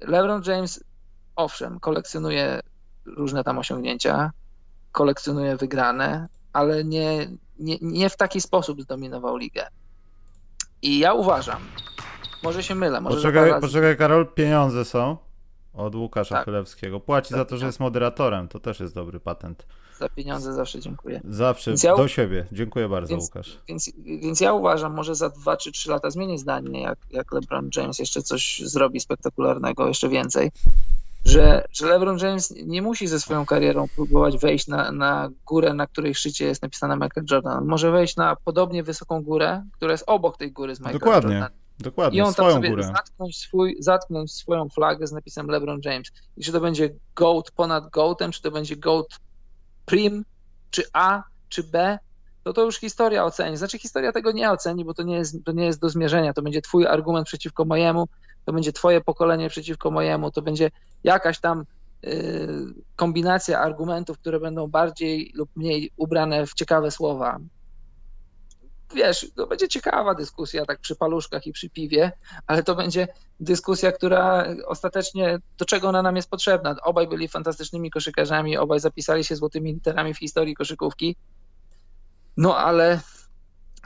LeBron 0.00 0.42
James 0.46 0.84
owszem, 1.36 1.80
kolekcjonuje 1.80 2.60
różne 3.06 3.44
tam 3.44 3.58
osiągnięcia, 3.58 4.30
kolekcjonuje 4.92 5.56
wygrane, 5.56 6.28
ale 6.52 6.84
nie, 6.84 7.30
nie, 7.58 7.76
nie 7.80 8.10
w 8.10 8.16
taki 8.16 8.40
sposób 8.40 8.82
zdominował 8.82 9.36
ligę. 9.36 9.66
I 10.82 10.98
ja 10.98 11.12
uważam, 11.12 11.62
może 12.42 12.62
się 12.62 12.74
mylę, 12.74 13.00
może 13.00 13.16
Poczekaj, 13.16 13.60
poczekaj 13.60 13.96
Karol, 13.96 14.26
pieniądze 14.26 14.84
są 14.84 15.16
od 15.74 15.94
Łukasza 15.94 16.34
tak. 16.34 16.44
Chylewskiego. 16.44 17.00
Płaci 17.00 17.28
tak, 17.28 17.38
za 17.38 17.44
to, 17.44 17.56
że 17.56 17.60
tak. 17.60 17.66
jest 17.66 17.80
moderatorem, 17.80 18.48
to 18.48 18.60
też 18.60 18.80
jest 18.80 18.94
dobry 18.94 19.20
patent. 19.20 19.66
Za 19.98 20.08
pieniądze 20.08 20.52
zawsze 20.52 20.80
dziękuję. 20.80 21.20
Zawsze, 21.24 21.74
do 21.96 22.08
siebie. 22.08 22.46
Dziękuję 22.52 22.88
bardzo, 22.88 23.10
więc, 23.10 23.24
Łukasz. 23.24 23.58
Więc, 23.68 23.92
więc 23.98 24.40
ja 24.40 24.52
uważam, 24.52 24.94
może 24.94 25.14
za 25.14 25.28
dwa 25.28 25.56
czy 25.56 25.72
trzy 25.72 25.90
lata 25.90 26.10
zmieni 26.10 26.38
zdanie, 26.38 26.82
jak, 26.82 26.98
jak 27.10 27.32
LeBron 27.32 27.70
James 27.76 27.98
jeszcze 27.98 28.22
coś 28.22 28.62
zrobi 28.64 29.00
spektakularnego, 29.00 29.88
jeszcze 29.88 30.08
więcej 30.08 30.50
że, 31.24 31.64
że 31.72 31.86
LeBron 31.86 32.18
James 32.18 32.54
nie 32.66 32.82
musi 32.82 33.06
ze 33.06 33.20
swoją 33.20 33.46
karierą 33.46 33.88
próbować 33.96 34.38
wejść 34.38 34.66
na, 34.66 34.92
na 34.92 35.30
górę, 35.46 35.74
na 35.74 35.86
której 35.86 36.14
szczycie 36.14 36.44
jest 36.44 36.62
napisana 36.62 36.96
Michael 36.96 37.26
Jordan. 37.30 37.64
może 37.64 37.90
wejść 37.90 38.16
na 38.16 38.36
podobnie 38.44 38.82
wysoką 38.82 39.22
górę, 39.22 39.64
która 39.72 39.92
jest 39.92 40.04
obok 40.06 40.36
tej 40.36 40.52
góry 40.52 40.74
z 40.74 40.80
Michael 40.80 40.98
Dokładnie. 40.98 41.34
Jordan. 41.34 41.40
Dokładnie, 41.40 41.63
I 42.12 42.20
on 42.20 42.32
swoją 42.32 42.48
tam 42.48 42.56
sobie 42.56 42.70
górę. 42.70 42.82
Zatknąć, 42.82 43.38
swój, 43.38 43.76
zatknąć 43.78 44.32
swoją 44.32 44.68
flagę 44.68 45.06
z 45.06 45.12
napisem 45.12 45.48
LeBron 45.48 45.80
James. 45.84 46.08
I 46.36 46.44
czy 46.44 46.52
to 46.52 46.60
będzie 46.60 46.90
GOAT 47.16 47.50
ponad 47.50 47.90
GOATem, 47.90 48.32
czy 48.32 48.42
to 48.42 48.50
będzie 48.50 48.76
GOAT 48.76 49.06
prim, 49.86 50.24
czy 50.70 50.82
A, 50.92 51.22
czy 51.48 51.62
B, 51.62 51.98
to 52.44 52.52
to 52.52 52.62
już 52.64 52.76
historia 52.76 53.24
oceni. 53.24 53.56
Znaczy 53.56 53.78
historia 53.78 54.12
tego 54.12 54.32
nie 54.32 54.50
oceni, 54.50 54.84
bo 54.84 54.94
to 54.94 55.02
nie 55.02 55.16
jest, 55.16 55.44
to 55.44 55.52
nie 55.52 55.64
jest 55.64 55.80
do 55.80 55.88
zmierzenia. 55.88 56.32
To 56.32 56.42
będzie 56.42 56.62
twój 56.62 56.86
argument 56.86 57.26
przeciwko 57.26 57.64
mojemu, 57.64 58.08
to 58.44 58.52
będzie 58.52 58.72
twoje 58.72 59.00
pokolenie 59.00 59.48
przeciwko 59.48 59.90
mojemu, 59.90 60.30
to 60.30 60.42
będzie 60.42 60.70
jakaś 61.04 61.40
tam 61.40 61.64
y, 62.04 62.48
kombinacja 62.96 63.60
argumentów, 63.60 64.18
które 64.18 64.40
będą 64.40 64.66
bardziej 64.66 65.32
lub 65.34 65.50
mniej 65.56 65.90
ubrane 65.96 66.46
w 66.46 66.54
ciekawe 66.54 66.90
słowa. 66.90 67.38
Wiesz, 68.94 69.26
to 69.36 69.46
będzie 69.46 69.68
ciekawa 69.68 70.14
dyskusja 70.14 70.66
tak 70.66 70.80
przy 70.80 70.96
paluszkach 70.96 71.46
i 71.46 71.52
przy 71.52 71.70
piwie, 71.70 72.12
ale 72.46 72.62
to 72.62 72.74
będzie 72.74 73.08
dyskusja, 73.40 73.92
która 73.92 74.46
ostatecznie, 74.66 75.38
do 75.58 75.64
czego 75.64 75.88
ona 75.88 76.02
nam 76.02 76.16
jest 76.16 76.30
potrzebna. 76.30 76.76
Obaj 76.82 77.08
byli 77.08 77.28
fantastycznymi 77.28 77.90
koszykarzami, 77.90 78.56
obaj 78.56 78.80
zapisali 78.80 79.24
się 79.24 79.36
złotymi 79.36 79.74
literami 79.74 80.14
w 80.14 80.18
historii 80.18 80.54
koszykówki, 80.54 81.16
no 82.36 82.56
ale 82.56 83.00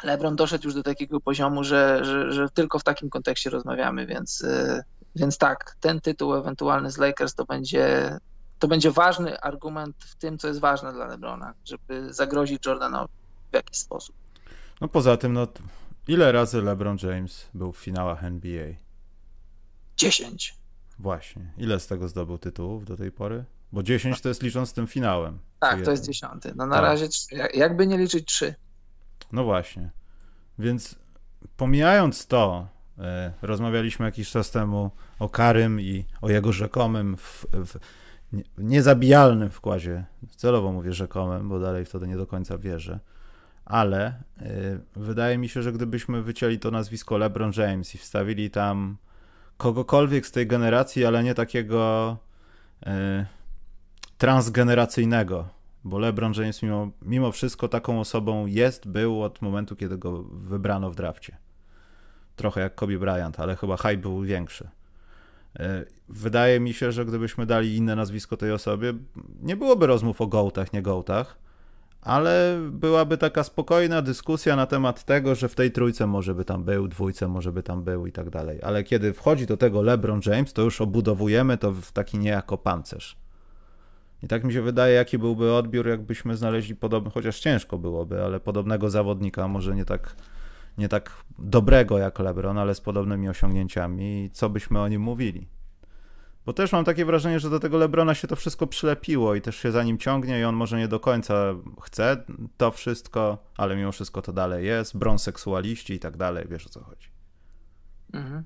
LeBron 0.05 0.37
doszedł 0.37 0.65
już 0.65 0.75
do 0.75 0.83
takiego 0.83 1.21
poziomu, 1.21 1.65
że, 1.65 2.05
że, 2.05 2.33
że 2.33 2.49
tylko 2.49 2.79
w 2.79 2.85
takim 2.85 3.11
kontekście 3.11 3.51
rozmawiamy, 3.51 4.07
więc, 4.07 4.41
y, 4.41 4.83
więc 5.17 5.39
tak, 5.39 5.77
ten 5.81 6.01
tytuł 6.01 6.35
ewentualny 6.35 6.91
z 6.91 6.99
Lakers 6.99 7.35
to 7.35 7.45
będzie, 7.45 8.19
to 8.59 8.69
będzie 8.69 8.91
ważny 8.91 9.41
argument 9.41 9.97
w 10.05 10.15
tym, 10.17 10.39
co 10.39 10.49
jest 10.49 10.61
ważne 10.61 10.93
dla 10.93 11.07
LeBrona, 11.07 11.55
żeby 11.65 12.15
zagrozić 12.15 12.67
Jordanowi 12.67 13.13
w 13.53 13.55
jakiś 13.55 13.79
sposób. 13.79 14.17
No 14.81 14.89
poza 14.89 15.17
tym, 15.17 15.33
no 15.33 15.47
ile 16.09 16.33
razy 16.33 16.63
LeBron 16.63 16.97
James 17.03 17.49
był 17.55 17.73
w 17.73 17.79
finałach 17.79 18.25
NBA? 18.25 18.75
10. 19.97 20.57
Właśnie. 20.99 21.53
Ile 21.57 21.81
z 21.81 21.87
tego 21.87 22.09
zdobył 22.09 22.39
tytułów 22.39 22.85
do 22.85 22.97
tej 22.97 23.13
pory? 23.13 23.45
Bo 23.73 23.83
10 23.83 24.21
to 24.21 24.29
jest 24.29 24.43
licząc 24.43 24.73
tym 24.73 24.87
finałem. 24.87 25.39
Tak, 25.61 25.83
to 25.83 25.91
jest 25.91 26.07
dziesiąty. 26.07 26.53
No 26.57 26.67
na 26.67 26.75
tak. 26.75 26.85
razie, 26.85 27.09
jakby 27.55 27.87
nie 27.87 27.99
liczyć 27.99 28.25
3. 28.27 28.55
No 29.33 29.45
właśnie. 29.45 29.91
Więc 30.59 30.95
pomijając 31.57 32.27
to, 32.27 32.69
e, 32.99 33.33
rozmawialiśmy 33.43 34.07
jakiś 34.07 34.31
czas 34.31 34.51
temu 34.51 34.91
o 35.19 35.29
Karym 35.29 35.81
i 35.81 36.05
o 36.23 36.31
jego 36.31 36.53
rzekomym 36.53 37.17
w, 37.17 37.47
w 37.53 37.79
niezabijalnym 38.59 39.51
wkładzie. 39.51 40.05
Celowo 40.37 40.73
mówię 40.73 40.93
rzekomym, 40.93 41.49
bo 41.49 41.61
dalej 41.61 41.85
w 41.85 41.91
to 41.91 42.07
nie 42.07 42.17
do 42.17 42.27
końca 42.27 42.59
wierzę. 42.59 43.01
Ale 43.69 44.13
y, 44.43 44.81
wydaje 44.97 45.39
mi 45.39 45.49
się, 45.49 45.63
że 45.63 45.73
gdybyśmy 45.73 46.23
wycięli 46.23 46.59
to 46.59 46.71
nazwisko 46.71 47.19
LeBron 47.19 47.53
James 47.57 47.95
i 47.95 47.99
wstawili 47.99 48.51
tam 48.51 48.97
kogokolwiek 49.57 50.27
z 50.27 50.33
tej 50.33 50.47
generacji, 50.47 51.05
ale 51.05 51.25
nie 51.25 51.35
takiego 51.35 52.17
y, 52.83 52.89
transgeneracyjnego, 54.19 55.49
bo 55.85 55.99
LeBron 55.99 56.33
James 56.33 56.63
mimo, 56.63 56.91
mimo 57.03 57.33
wszystko 57.33 57.69
taką 57.69 58.01
osobą 58.01 58.47
jest, 58.47 58.89
był 58.89 59.23
od 59.23 59.43
momentu, 59.43 59.77
kiedy 59.77 59.99
go 59.99 60.23
wybrano 60.23 60.91
w 60.91 60.95
drafcie. 60.95 61.37
Trochę 62.37 62.61
jak 62.61 62.75
Kobe 62.75 62.99
Bryant, 62.99 63.41
ale 63.41 63.57
chyba 63.57 63.77
hype 63.77 63.97
był 63.97 64.23
większy. 64.23 64.69
E, 65.59 65.85
wydaje 66.09 66.61
mi 66.61 66.75
się, 66.75 66.93
że 66.93 67.05
gdybyśmy 67.05 67.47
dali 67.47 67.77
inne 67.77 67.97
nazwisko 67.97 68.37
tej 68.37 68.53
osobie, 68.53 68.95
nie 69.43 69.57
byłoby 69.57 69.87
rozmów 69.87 70.21
o 70.21 70.27
gołtach, 70.27 70.73
nie 70.73 70.83
gołtach, 70.83 71.48
ale 72.03 72.59
byłaby 72.71 73.19
taka 73.19 73.45
spokojna 73.45 74.03
dyskusja 74.03 74.57
na 74.57 74.67
temat 74.67 75.05
tego, 75.05 75.35
że 75.35 75.49
w 75.49 75.55
tej 75.55 75.71
trójce 75.73 76.07
może 76.07 76.35
by 76.35 76.45
tam 76.45 76.65
był, 76.65 76.89
dwójce 76.89 77.29
może 77.29 77.53
by 77.53 77.63
tam 77.63 77.85
był 77.85 78.07
i 78.07 78.13
tak 78.13 78.31
dalej. 78.31 78.59
Ale 78.63 78.85
kiedy 78.85 79.13
wchodzi 79.13 79.47
do 79.47 79.57
tego 79.57 79.83
LeBron 79.83 80.21
James, 80.27 80.53
to 80.53 80.63
już 80.63 80.81
obudowujemy 80.81 81.59
to 81.59 81.73
w 81.73 81.93
taki 81.93 82.19
niejako 82.19 82.59
pancerz. 82.59 83.17
I 84.23 84.29
tak 84.29 84.45
mi 84.45 84.53
się 84.53 84.63
wydaje, 84.63 84.95
jaki 84.95 85.19
byłby 85.19 85.53
odbiór, 85.53 85.89
jakbyśmy 85.89 86.37
znaleźli 86.37 86.77
podobny, 86.77 87.11
chociaż 87.11 87.41
ciężko 87.41 87.79
byłoby, 87.79 88.25
ale 88.25 88.41
podobnego 88.41 88.91
zawodnika, 88.91 89.49
może 89.49 89.75
nie 89.75 89.85
tak, 89.85 90.17
nie 90.79 90.89
tak 90.89 91.11
dobrego 91.39 91.99
jak 91.99 92.19
LeBron, 92.19 92.59
ale 92.59 92.75
z 92.75 92.81
podobnymi 92.81 93.29
osiągnięciami, 93.29 94.31
co 94.33 94.51
byśmy 94.51 94.81
o 94.81 94.89
nim 94.89 95.03
mówili. 95.03 95.49
Bo 96.49 96.53
też 96.53 96.73
mam 96.73 96.85
takie 96.85 97.05
wrażenie, 97.05 97.41
że 97.41 97.51
do 97.51 97.61
tego 97.61 97.79
Lebrona 97.79 98.15
się 98.15 98.29
to 98.29 98.37
wszystko 98.37 98.67
przylepiło 98.67 99.35
i 99.35 99.41
też 99.41 99.57
się 99.57 99.73
za 99.73 99.83
nim 99.83 99.99
ciągnie 99.99 100.41
i 100.41 100.45
on 100.45 100.55
może 100.55 100.79
nie 100.79 100.89
do 100.89 101.01
końca 101.01 101.55
chce 101.83 102.25
to 102.57 102.71
wszystko, 102.71 103.39
ale 103.57 103.77
mimo 103.77 103.93
wszystko 103.93 104.23
to 104.23 104.33
dalej 104.33 104.67
jest. 104.67 104.97
Bronseksualiści 104.97 105.95
i 105.95 105.99
tak 105.99 106.17
dalej, 106.17 106.47
wiesz 106.51 106.67
o 106.67 106.69
co 106.69 106.85
chodzi. 106.85 107.09
Mhm. 108.13 108.45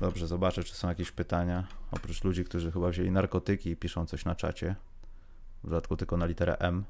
Dobrze, 0.00 0.26
zobaczę, 0.26 0.64
czy 0.64 0.74
są 0.74 0.88
jakieś 0.88 1.10
pytania. 1.10 1.66
Oprócz 1.90 2.24
ludzi, 2.24 2.44
którzy 2.44 2.72
chyba 2.72 2.88
wzięli 2.88 3.10
narkotyki 3.10 3.70
i 3.70 3.76
piszą 3.76 4.06
coś 4.06 4.24
na 4.24 4.34
czacie. 4.34 4.74
W 5.64 5.66
dodatku 5.66 5.96
tylko 5.96 6.16
na 6.16 6.26
literę 6.26 6.58
M. 6.58 6.84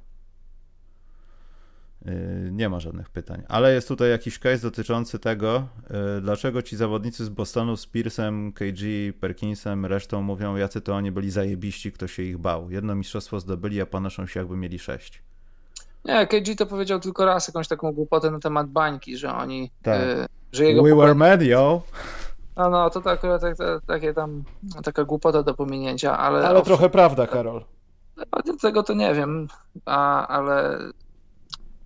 Yy, 2.05 2.51
nie 2.53 2.69
ma 2.69 2.81
żadnych 2.81 3.11
pytań, 3.11 3.43
ale 3.49 3.75
jest 3.75 3.89
tutaj 3.89 4.11
jakiś 4.11 4.39
case 4.39 4.63
dotyczący 4.63 5.19
tego, 5.19 5.67
yy, 5.91 6.21
dlaczego 6.21 6.63
ci 6.63 6.77
zawodnicy 6.77 7.25
z 7.25 7.29
Bostonu 7.29 7.77
z 7.77 7.87
Piersem, 7.87 8.53
KG, 8.53 8.83
Perkinsem, 9.21 9.87
resztą 9.87 10.23
mówią, 10.23 10.57
jacy 10.57 10.81
to 10.81 10.95
oni 10.95 11.13
byli 11.13 11.31
zajebiści, 11.31 11.93
kto 11.93 12.09
się 12.09 12.23
ich 12.23 12.39
bał. 12.39 12.71
Jedno 12.71 12.95
mistrzostwo 12.95 13.41
zdobyli, 13.41 13.81
a 13.81 13.87
ponoszą 13.87 14.27
się 14.27 14.41
jakby 14.41 14.57
mieli 14.57 14.79
sześć. 14.79 15.23
Nie, 16.05 16.27
KG 16.27 16.57
to 16.59 16.67
powiedział 16.67 17.01
tylko 17.01 17.25
raz 17.25 17.49
jakąś 17.49 17.69
taką 17.69 17.93
głupotę 17.93 18.31
na 18.31 18.39
temat 18.39 18.69
bańki, 18.69 19.17
że 19.17 19.35
oni... 19.35 19.71
Tak. 19.83 20.01
Yy, 20.01 20.27
że 20.53 20.65
jego 20.65 20.83
We 20.83 20.95
were 20.95 21.15
mad, 21.15 21.43
yo. 21.43 21.83
No, 22.57 22.71
no, 22.71 22.91
to 22.91 23.01
tak, 23.01 23.21
tak, 23.21 23.41
tak, 23.41 23.57
takie 23.87 24.15
tam, 24.15 24.45
taka 24.85 25.05
głupota 25.05 25.43
do 25.43 25.55
pominięcia, 25.55 26.19
ale... 26.19 26.49
Ale 26.49 26.63
trochę 26.63 26.91
prawda, 26.91 27.27
Karol. 27.27 27.65
Tego 28.63 28.83
to 28.83 28.95
nie 28.95 29.15
wiem, 29.15 29.49
a, 29.85 30.27
ale 30.27 30.79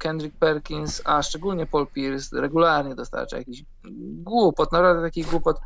Kendrick 0.05 0.37
Perkins, 0.39 1.03
a 1.05 1.23
szczególnie 1.23 1.67
Paul 1.67 1.87
Pierce 1.87 2.41
regularnie 2.41 2.95
dostarcza 2.95 3.39
jakiś 3.39 3.65
głupot, 4.23 4.73
naprawdę 4.73 5.03
takich 5.03 5.31
głupot. 5.31 5.57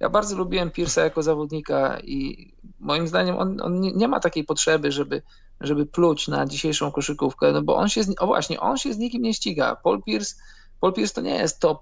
Ja 0.00 0.08
bardzo 0.08 0.36
lubiłem 0.36 0.70
Pierce'a 0.70 1.00
jako 1.00 1.22
zawodnika 1.22 2.00
i 2.00 2.52
moim 2.80 3.08
zdaniem 3.08 3.36
on, 3.38 3.60
on 3.60 3.80
nie, 3.80 3.92
nie, 3.92 4.08
ma 4.08 4.20
takiej 4.20 4.44
potrzeby, 4.44 4.92
żeby, 4.92 5.22
żeby 5.60 5.86
pluć 5.86 6.28
na 6.28 6.46
dzisiejszą 6.46 6.92
koszykówkę, 6.92 7.52
no 7.52 7.62
bo 7.62 7.76
on 7.76 7.88
się, 7.88 8.02
z, 8.02 8.14
o 8.18 8.26
właśnie, 8.26 8.60
on 8.60 8.76
się 8.76 8.92
z 8.92 8.98
nikim 8.98 9.22
nie 9.22 9.34
ściga. 9.34 9.76
Paul 9.76 10.02
Pierce, 10.02 10.34
Paul 10.80 10.92
Pierce 10.92 11.14
to 11.14 11.20
nie 11.20 11.34
jest 11.34 11.60
top 11.60 11.80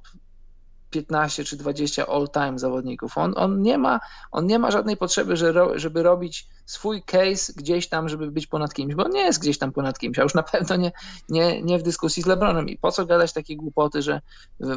15 0.94 1.44
czy 1.44 1.56
20 1.56 2.06
all-time 2.06 2.58
zawodników. 2.58 3.18
On, 3.18 3.34
on, 3.36 3.62
nie 3.62 3.78
ma, 3.78 4.00
on 4.32 4.46
nie 4.46 4.58
ma 4.58 4.70
żadnej 4.70 4.96
potrzeby, 4.96 5.36
żeby 5.74 6.02
robić 6.02 6.46
swój 6.66 7.02
case 7.02 7.52
gdzieś 7.56 7.88
tam, 7.88 8.08
żeby 8.08 8.30
być 8.30 8.46
ponad 8.46 8.74
kimś, 8.74 8.94
bo 8.94 9.04
on 9.04 9.10
nie 9.10 9.20
jest 9.20 9.40
gdzieś 9.40 9.58
tam 9.58 9.72
ponad 9.72 9.98
kimś, 9.98 10.18
a 10.18 10.22
już 10.22 10.34
na 10.34 10.42
pewno 10.42 10.76
nie, 10.76 10.92
nie, 11.28 11.62
nie 11.62 11.78
w 11.78 11.82
dyskusji 11.82 12.22
z 12.22 12.26
LeBronem. 12.26 12.68
I 12.68 12.78
po 12.78 12.92
co 12.92 13.06
gadać 13.06 13.32
takie 13.32 13.56
głupoty, 13.56 14.02
że 14.02 14.20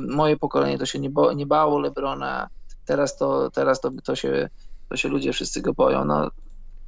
moje 0.08 0.38
pokolenie 0.38 0.78
to 0.78 0.86
się 0.86 1.00
nie, 1.00 1.10
bo, 1.10 1.34
nie 1.34 1.46
bało 1.46 1.80
LeBrona, 1.80 2.50
teraz 2.86 3.18
to, 3.18 3.52
teraz 3.52 3.82
to, 3.82 3.92
to, 4.04 4.16
się, 4.16 4.50
to 4.90 4.98
się 4.98 5.10
ludzie 5.10 5.34
wszyscy 5.34 5.62
go 5.62 5.74
boją. 5.74 6.06
No, 6.06 6.32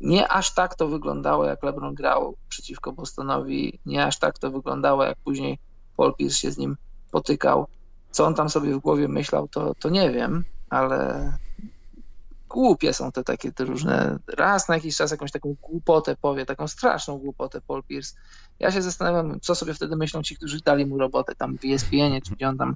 nie 0.02 0.28
aż 0.28 0.54
tak 0.54 0.76
to 0.76 0.88
wyglądało, 0.88 1.46
jak 1.46 1.64
LeBron 1.64 1.94
grał 1.94 2.36
przeciwko 2.50 2.92
Bostonowi, 2.92 3.80
nie 3.86 4.06
aż 4.06 4.20
tak 4.20 4.40
to 4.40 4.52
wyglądało, 4.52 5.04
jak 5.04 5.18
później 5.18 5.60
Paul 5.98 6.16
Pierce 6.16 6.38
się 6.38 6.52
z 6.52 6.58
nim 6.58 6.78
potykał. 7.12 7.68
Co 8.12 8.26
on 8.26 8.36
tam 8.36 8.50
sobie 8.50 8.76
w 8.76 8.80
głowie 8.80 9.08
myślał, 9.08 9.48
to, 9.48 9.76
to 9.76 9.90
nie 9.90 10.12
wiem, 10.12 10.46
ale 10.70 11.32
głupie 12.50 12.94
są 12.94 13.12
te 13.12 13.24
takie 13.24 13.52
te 13.52 13.66
różne, 13.66 14.20
raz 14.28 14.68
na 14.68 14.76
jakiś 14.76 14.96
czas 14.96 15.12
jakąś 15.12 15.32
taką 15.32 15.56
głupotę 15.62 16.16
powie, 16.22 16.46
taką 16.46 16.68
straszną 16.68 17.18
głupotę 17.18 17.62
Paul 17.62 17.84
Pierce. 17.84 18.16
Ja 18.60 18.72
się 18.72 18.82
zastanawiam, 18.82 19.40
co 19.40 19.56
sobie 19.56 19.74
wtedy 19.74 19.96
myślą 19.96 20.24
ci, 20.24 20.36
którzy 20.36 20.60
dali 20.60 20.86
mu 20.86 20.98
robotę 20.98 21.36
tam 21.36 21.58
w 21.58 21.66
ESPN, 21.66 22.22
czy 22.26 22.36
gdzie 22.36 22.50
on 22.50 22.58
tam 22.58 22.76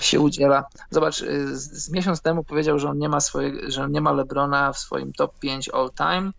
się 0.00 0.20
udziela. 0.20 0.64
Zobacz, 0.90 1.22
y, 1.22 1.56
z, 1.56 1.72
z 1.72 1.90
miesiąc 1.90 2.20
temu 2.20 2.44
powiedział, 2.44 2.78
że 2.78 2.88
on 2.88 2.98
nie 2.98 3.08
ma 3.08 3.20
swojego, 3.20 3.70
że 3.70 3.88
nie 3.90 4.00
ma 4.00 4.12
Lebrona 4.12 4.72
w 4.72 4.78
swoim 4.78 5.12
top 5.12 5.38
5 5.38 5.68
all 5.68 5.90
time, 5.90 6.30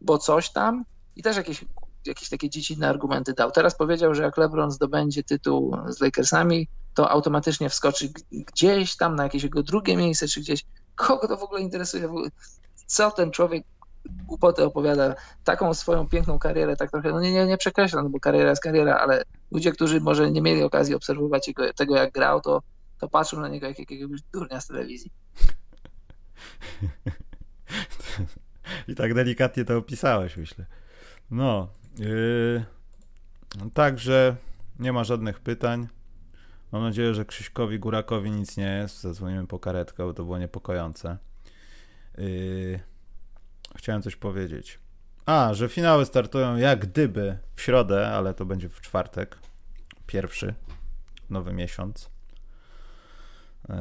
bo 0.00 0.18
coś 0.18 0.50
tam 0.50 0.84
i 1.16 1.22
też 1.22 1.36
jakieś 1.36 1.64
jakieś 2.06 2.28
takie 2.28 2.50
dziecinne 2.50 2.88
argumenty 2.88 3.32
dał. 3.32 3.50
Teraz 3.50 3.74
powiedział, 3.74 4.14
że 4.14 4.22
jak 4.22 4.36
LeBron 4.36 4.70
zdobędzie 4.70 5.22
tytuł 5.22 5.76
z 5.88 6.00
Lakersami, 6.00 6.68
to 6.94 7.10
automatycznie 7.10 7.68
wskoczy 7.68 8.12
gdzieś 8.32 8.96
tam 8.96 9.16
na 9.16 9.22
jakieś 9.22 9.42
jego 9.42 9.62
drugie 9.62 9.96
miejsce, 9.96 10.28
czy 10.28 10.40
gdzieś. 10.40 10.64
Kogo 10.94 11.28
to 11.28 11.36
w 11.36 11.42
ogóle 11.42 11.60
interesuje? 11.60 12.08
Co 12.86 13.10
ten 13.10 13.30
człowiek 13.30 13.64
głupoty 14.04 14.64
opowiada, 14.64 15.14
taką 15.44 15.74
swoją 15.74 16.08
piękną 16.08 16.38
karierę, 16.38 16.76
tak 16.76 16.90
trochę, 16.90 17.10
no 17.10 17.20
nie, 17.20 17.32
nie, 17.32 17.46
nie 17.46 17.56
przekreślam, 17.56 18.12
bo 18.12 18.20
kariera 18.20 18.50
jest 18.50 18.62
kariera, 18.62 18.96
ale 18.96 19.22
ludzie, 19.50 19.72
którzy 19.72 20.00
może 20.00 20.30
nie 20.30 20.42
mieli 20.42 20.62
okazji 20.62 20.94
obserwować 20.94 21.48
jego, 21.48 21.72
tego, 21.72 21.96
jak 21.96 22.12
grał, 22.12 22.40
to, 22.40 22.62
to 22.98 23.08
patrzą 23.08 23.40
na 23.40 23.48
niego 23.48 23.66
jak 23.66 23.78
jakiegoś 23.78 24.20
durnia 24.32 24.60
z 24.60 24.66
telewizji. 24.66 25.10
I 28.88 28.94
tak 28.94 29.14
delikatnie 29.14 29.64
to 29.64 29.78
opisałeś, 29.78 30.36
myślę. 30.36 30.66
No, 31.30 31.68
yy, 31.98 32.64
także 33.74 34.36
nie 34.78 34.92
ma 34.92 35.04
żadnych 35.04 35.40
pytań. 35.40 35.88
Mam 36.72 36.82
nadzieję, 36.82 37.14
że 37.14 37.24
Krzyśkowi 37.24 37.78
Górakowi 37.78 38.30
nic 38.30 38.56
nie 38.56 38.76
jest. 38.82 39.00
Zadzwonimy 39.00 39.46
po 39.46 39.58
karetkę, 39.58 40.04
bo 40.04 40.14
to 40.14 40.24
było 40.24 40.38
niepokojące. 40.38 41.18
Yy, 42.18 42.80
chciałem 43.76 44.02
coś 44.02 44.16
powiedzieć. 44.16 44.78
A, 45.26 45.54
że 45.54 45.68
finały 45.68 46.06
startują 46.06 46.56
jak 46.56 46.78
gdyby 46.78 47.38
w 47.54 47.60
środę, 47.60 48.08
ale 48.08 48.34
to 48.34 48.44
będzie 48.44 48.68
w 48.68 48.80
czwartek. 48.80 49.38
Pierwszy, 50.06 50.54
nowy 51.30 51.52
miesiąc. 51.52 52.10
Yy, 53.68 53.74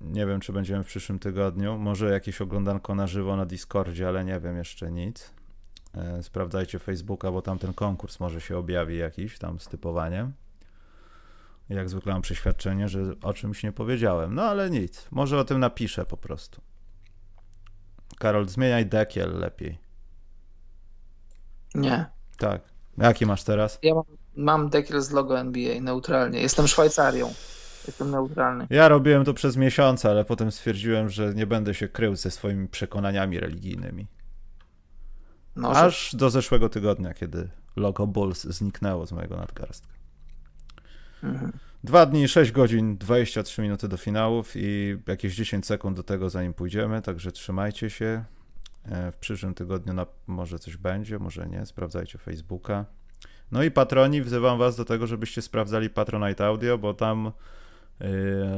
nie 0.00 0.26
wiem, 0.26 0.40
czy 0.40 0.52
będziemy 0.52 0.84
w 0.84 0.86
przyszłym 0.86 1.18
tygodniu. 1.18 1.78
Może 1.78 2.10
jakieś 2.10 2.40
oglądanko 2.40 2.94
na 2.94 3.06
żywo 3.06 3.36
na 3.36 3.46
Discordzie, 3.46 4.08
ale 4.08 4.24
nie 4.24 4.40
wiem 4.40 4.56
jeszcze 4.56 4.90
nic. 4.92 5.30
Yy, 5.94 6.22
sprawdzajcie 6.22 6.78
Facebooka, 6.78 7.32
bo 7.32 7.42
tam 7.42 7.58
ten 7.58 7.72
konkurs 7.72 8.20
może 8.20 8.40
się 8.40 8.58
objawi 8.58 8.98
jakiś 8.98 9.38
tam 9.38 9.60
z 9.60 9.68
typowaniem. 9.68 10.32
Jak 11.68 11.88
zwykle 11.88 12.12
mam 12.12 12.22
przeświadczenie, 12.22 12.88
że 12.88 13.00
o 13.22 13.34
czymś 13.34 13.62
nie 13.62 13.72
powiedziałem. 13.72 14.34
No 14.34 14.42
ale 14.42 14.70
nic. 14.70 15.06
Może 15.10 15.38
o 15.38 15.44
tym 15.44 15.60
napiszę 15.60 16.06
po 16.06 16.16
prostu. 16.16 16.60
Karol, 18.18 18.48
zmieniaj 18.48 18.86
dekiel 18.86 19.38
lepiej. 19.38 19.78
Nie. 21.74 22.06
Tak. 22.38 22.62
Jaki 22.98 23.26
masz 23.26 23.44
teraz? 23.44 23.78
Ja 23.82 23.94
mam, 23.94 24.04
mam 24.36 24.68
dekiel 24.68 25.00
z 25.00 25.10
logo 25.10 25.40
NBA, 25.40 25.80
neutralnie. 25.80 26.40
Jestem 26.40 26.66
Szwajcarią. 26.68 27.32
Jestem 27.86 28.10
neutralny. 28.10 28.66
Ja 28.70 28.88
robiłem 28.88 29.24
to 29.24 29.34
przez 29.34 29.56
miesiące, 29.56 30.10
ale 30.10 30.24
potem 30.24 30.52
stwierdziłem, 30.52 31.08
że 31.08 31.34
nie 31.34 31.46
będę 31.46 31.74
się 31.74 31.88
krył 31.88 32.16
ze 32.16 32.30
swoimi 32.30 32.68
przekonaniami 32.68 33.40
religijnymi. 33.40 34.06
No, 35.56 35.74
że- 35.74 35.80
Aż 35.80 36.16
do 36.16 36.30
zeszłego 36.30 36.68
tygodnia, 36.68 37.14
kiedy 37.14 37.48
logo 37.76 38.06
Bulls 38.06 38.44
zniknęło 38.44 39.06
z 39.06 39.12
mojego 39.12 39.36
nadgarstka. 39.36 39.97
Dwa 41.84 42.06
dni, 42.06 42.28
6 42.28 42.52
godzin, 42.52 42.98
23 42.98 43.62
minuty 43.62 43.88
do 43.88 43.96
finałów 43.96 44.52
i 44.56 44.98
jakieś 45.06 45.34
10 45.34 45.66
sekund 45.66 45.96
do 45.96 46.02
tego, 46.02 46.30
zanim 46.30 46.54
pójdziemy, 46.54 47.02
także 47.02 47.32
trzymajcie 47.32 47.90
się. 47.90 48.24
E, 48.84 49.12
W 49.12 49.16
przyszłym 49.16 49.54
tygodniu 49.54 49.94
na, 49.94 50.06
może 50.26 50.58
coś 50.58 50.76
będzie, 50.76 51.18
może 51.18 51.46
nie. 51.46 51.66
Sprawdzajcie 51.66 52.18
Facebooka. 52.18 52.84
No 53.52 53.62
i 53.62 53.70
patroni, 53.70 54.22
wzywam 54.22 54.58
was 54.58 54.76
do 54.76 54.84
tego, 54.84 55.06
żebyście 55.06 55.42
sprawdzali 55.42 55.90
Patronite 55.90 56.46
Audio, 56.46 56.78
bo 56.78 56.94
tam 56.94 57.32
yy, 58.00 58.08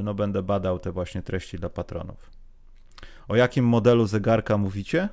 no, 0.03 0.15
będę 0.15 0.43
badał 0.43 0.79
te 0.79 0.93
właśnie 0.93 1.23
treści 1.23 1.59
dla 1.59 1.69
patronów. 1.69 2.31
O 3.29 3.37
jakim 3.37 3.65
modelu 3.65 4.07
zegarka 4.07 4.59
mówicie? 4.59 5.09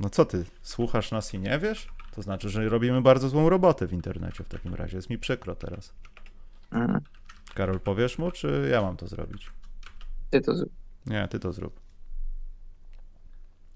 No 0.00 0.10
co 0.10 0.24
ty, 0.24 0.44
słuchasz 0.62 1.10
nas 1.10 1.34
i 1.34 1.38
nie 1.38 1.58
wiesz? 1.58 1.88
To 2.14 2.22
znaczy, 2.22 2.48
że 2.48 2.68
robimy 2.68 3.02
bardzo 3.02 3.28
złą 3.28 3.48
robotę 3.48 3.86
w 3.86 3.92
internecie 3.92 4.44
w 4.44 4.48
takim 4.48 4.74
razie. 4.74 4.96
Jest 4.96 5.10
mi 5.10 5.18
przykro 5.18 5.54
teraz. 5.54 5.92
Mhm. 6.74 7.00
Karol, 7.54 7.80
powiesz 7.80 8.18
mu, 8.18 8.30
czy 8.30 8.68
ja 8.70 8.82
mam 8.82 8.96
to 8.96 9.06
zrobić? 9.06 9.50
Ty 10.30 10.40
to 10.40 10.54
zrób. 10.54 10.72
Nie, 11.06 11.28
ty 11.28 11.38
to 11.38 11.52
zrób. 11.52 11.80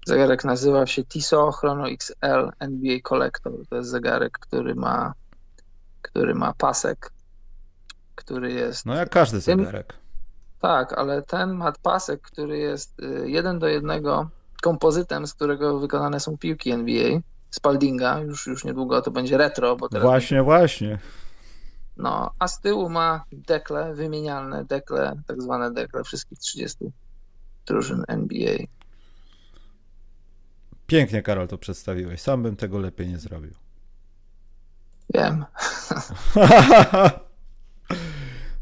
Zegarek 0.05 0.43
nazywa 0.45 0.85
się 0.85 1.03
Tissot 1.03 1.55
Chrono 1.55 1.89
XL 1.89 2.51
NBA 2.59 2.97
Collector. 3.03 3.53
To 3.69 3.75
jest 3.75 3.89
zegarek, 3.89 4.39
który 4.39 4.75
ma, 4.75 5.13
który 6.01 6.35
ma 6.35 6.53
pasek, 6.53 7.11
który 8.15 8.51
jest. 8.51 8.85
No 8.85 8.95
jak 8.95 9.09
każdy 9.09 9.41
Tym- 9.41 9.59
zegarek. 9.59 9.93
Tak, 10.61 10.93
ale 10.93 11.21
ten 11.21 11.53
ma 11.53 11.71
pasek, 11.83 12.21
który 12.21 12.57
jest 12.57 12.99
y, 12.99 13.29
jeden 13.29 13.59
do 13.59 13.67
jednego 13.67 14.29
kompozytem, 14.61 15.27
z 15.27 15.33
którego 15.33 15.79
wykonane 15.79 16.19
są 16.19 16.37
piłki 16.37 16.71
NBA. 16.71 17.19
Spaldinga, 17.51 18.19
już, 18.19 18.47
już 18.47 18.63
niedługo 18.63 19.01
to 19.01 19.11
będzie 19.11 19.37
retro, 19.37 19.75
bo 19.75 19.89
teraz. 19.89 20.03
Właśnie, 20.03 20.43
właśnie. 20.43 20.99
No, 21.99 22.31
a 22.39 22.47
z 22.47 22.61
tyłu 22.61 22.89
ma 22.89 23.23
dekle, 23.31 23.93
wymienialne 23.93 24.65
dekle, 24.65 25.21
tak 25.27 25.41
zwane 25.41 25.71
dekle 25.71 26.03
wszystkich 26.03 26.39
30 26.39 26.77
drużyn 27.65 28.03
NBA. 28.07 28.57
Pięknie, 30.87 31.21
Karol, 31.21 31.47
to 31.47 31.57
przedstawiłeś. 31.57 32.21
Sam 32.21 32.43
bym 32.43 32.55
tego 32.55 32.79
lepiej 32.79 33.07
nie 33.07 33.17
zrobił. 33.17 33.53
Wiem. 35.13 35.45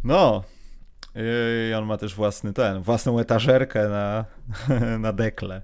No. 0.03 0.43
I 1.15 1.73
on 1.73 1.85
ma 1.85 1.97
też 1.97 2.15
własny 2.15 2.53
ten, 2.53 2.81
własną 2.81 3.19
etażerkę 3.19 3.89
na, 3.89 4.25
na 5.05 5.13
dekle. 5.13 5.61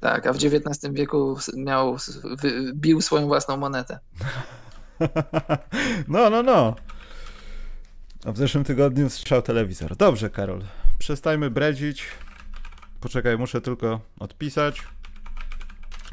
Tak, 0.00 0.26
a 0.26 0.32
w 0.32 0.36
XIX 0.36 0.94
wieku 0.94 1.36
miał, 1.56 1.96
bił 2.74 3.00
swoją 3.00 3.26
własną 3.26 3.56
monetę. 3.56 3.98
No, 6.08 6.30
no, 6.30 6.42
no. 6.42 6.74
A 8.28 8.32
w 8.32 8.36
zeszłym 8.36 8.64
tygodniu 8.64 9.10
strzał 9.10 9.42
telewizor. 9.42 9.96
Dobrze, 9.96 10.30
Karol. 10.30 10.62
Przestajmy 10.98 11.50
bredzić. 11.50 12.04
Poczekaj, 13.00 13.38
muszę 13.38 13.60
tylko 13.60 14.00
odpisać. 14.18 14.82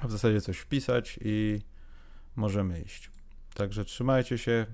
W 0.04 0.12
zasadzie 0.12 0.42
coś 0.42 0.58
wpisać 0.58 1.20
i 1.22 1.62
możemy 2.36 2.82
iść. 2.82 3.12
Także 3.54 3.86
trzymajcie 3.86 4.38
się. 4.38 4.66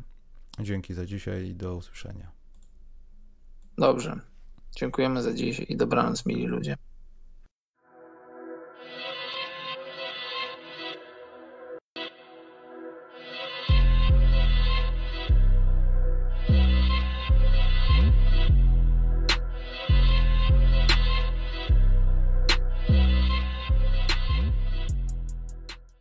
Dzięki 0.59 0.93
za 0.93 1.05
dzisiaj 1.05 1.47
i 1.47 1.55
do 1.55 1.75
usłyszenia. 1.75 2.31
Dobrze. 3.77 4.19
Dziękujemy 4.75 5.21
za 5.21 5.33
dziś 5.33 5.59
i 5.59 5.77
dobranoc, 5.77 6.25
mili 6.25 6.47
ludzie. 6.47 6.77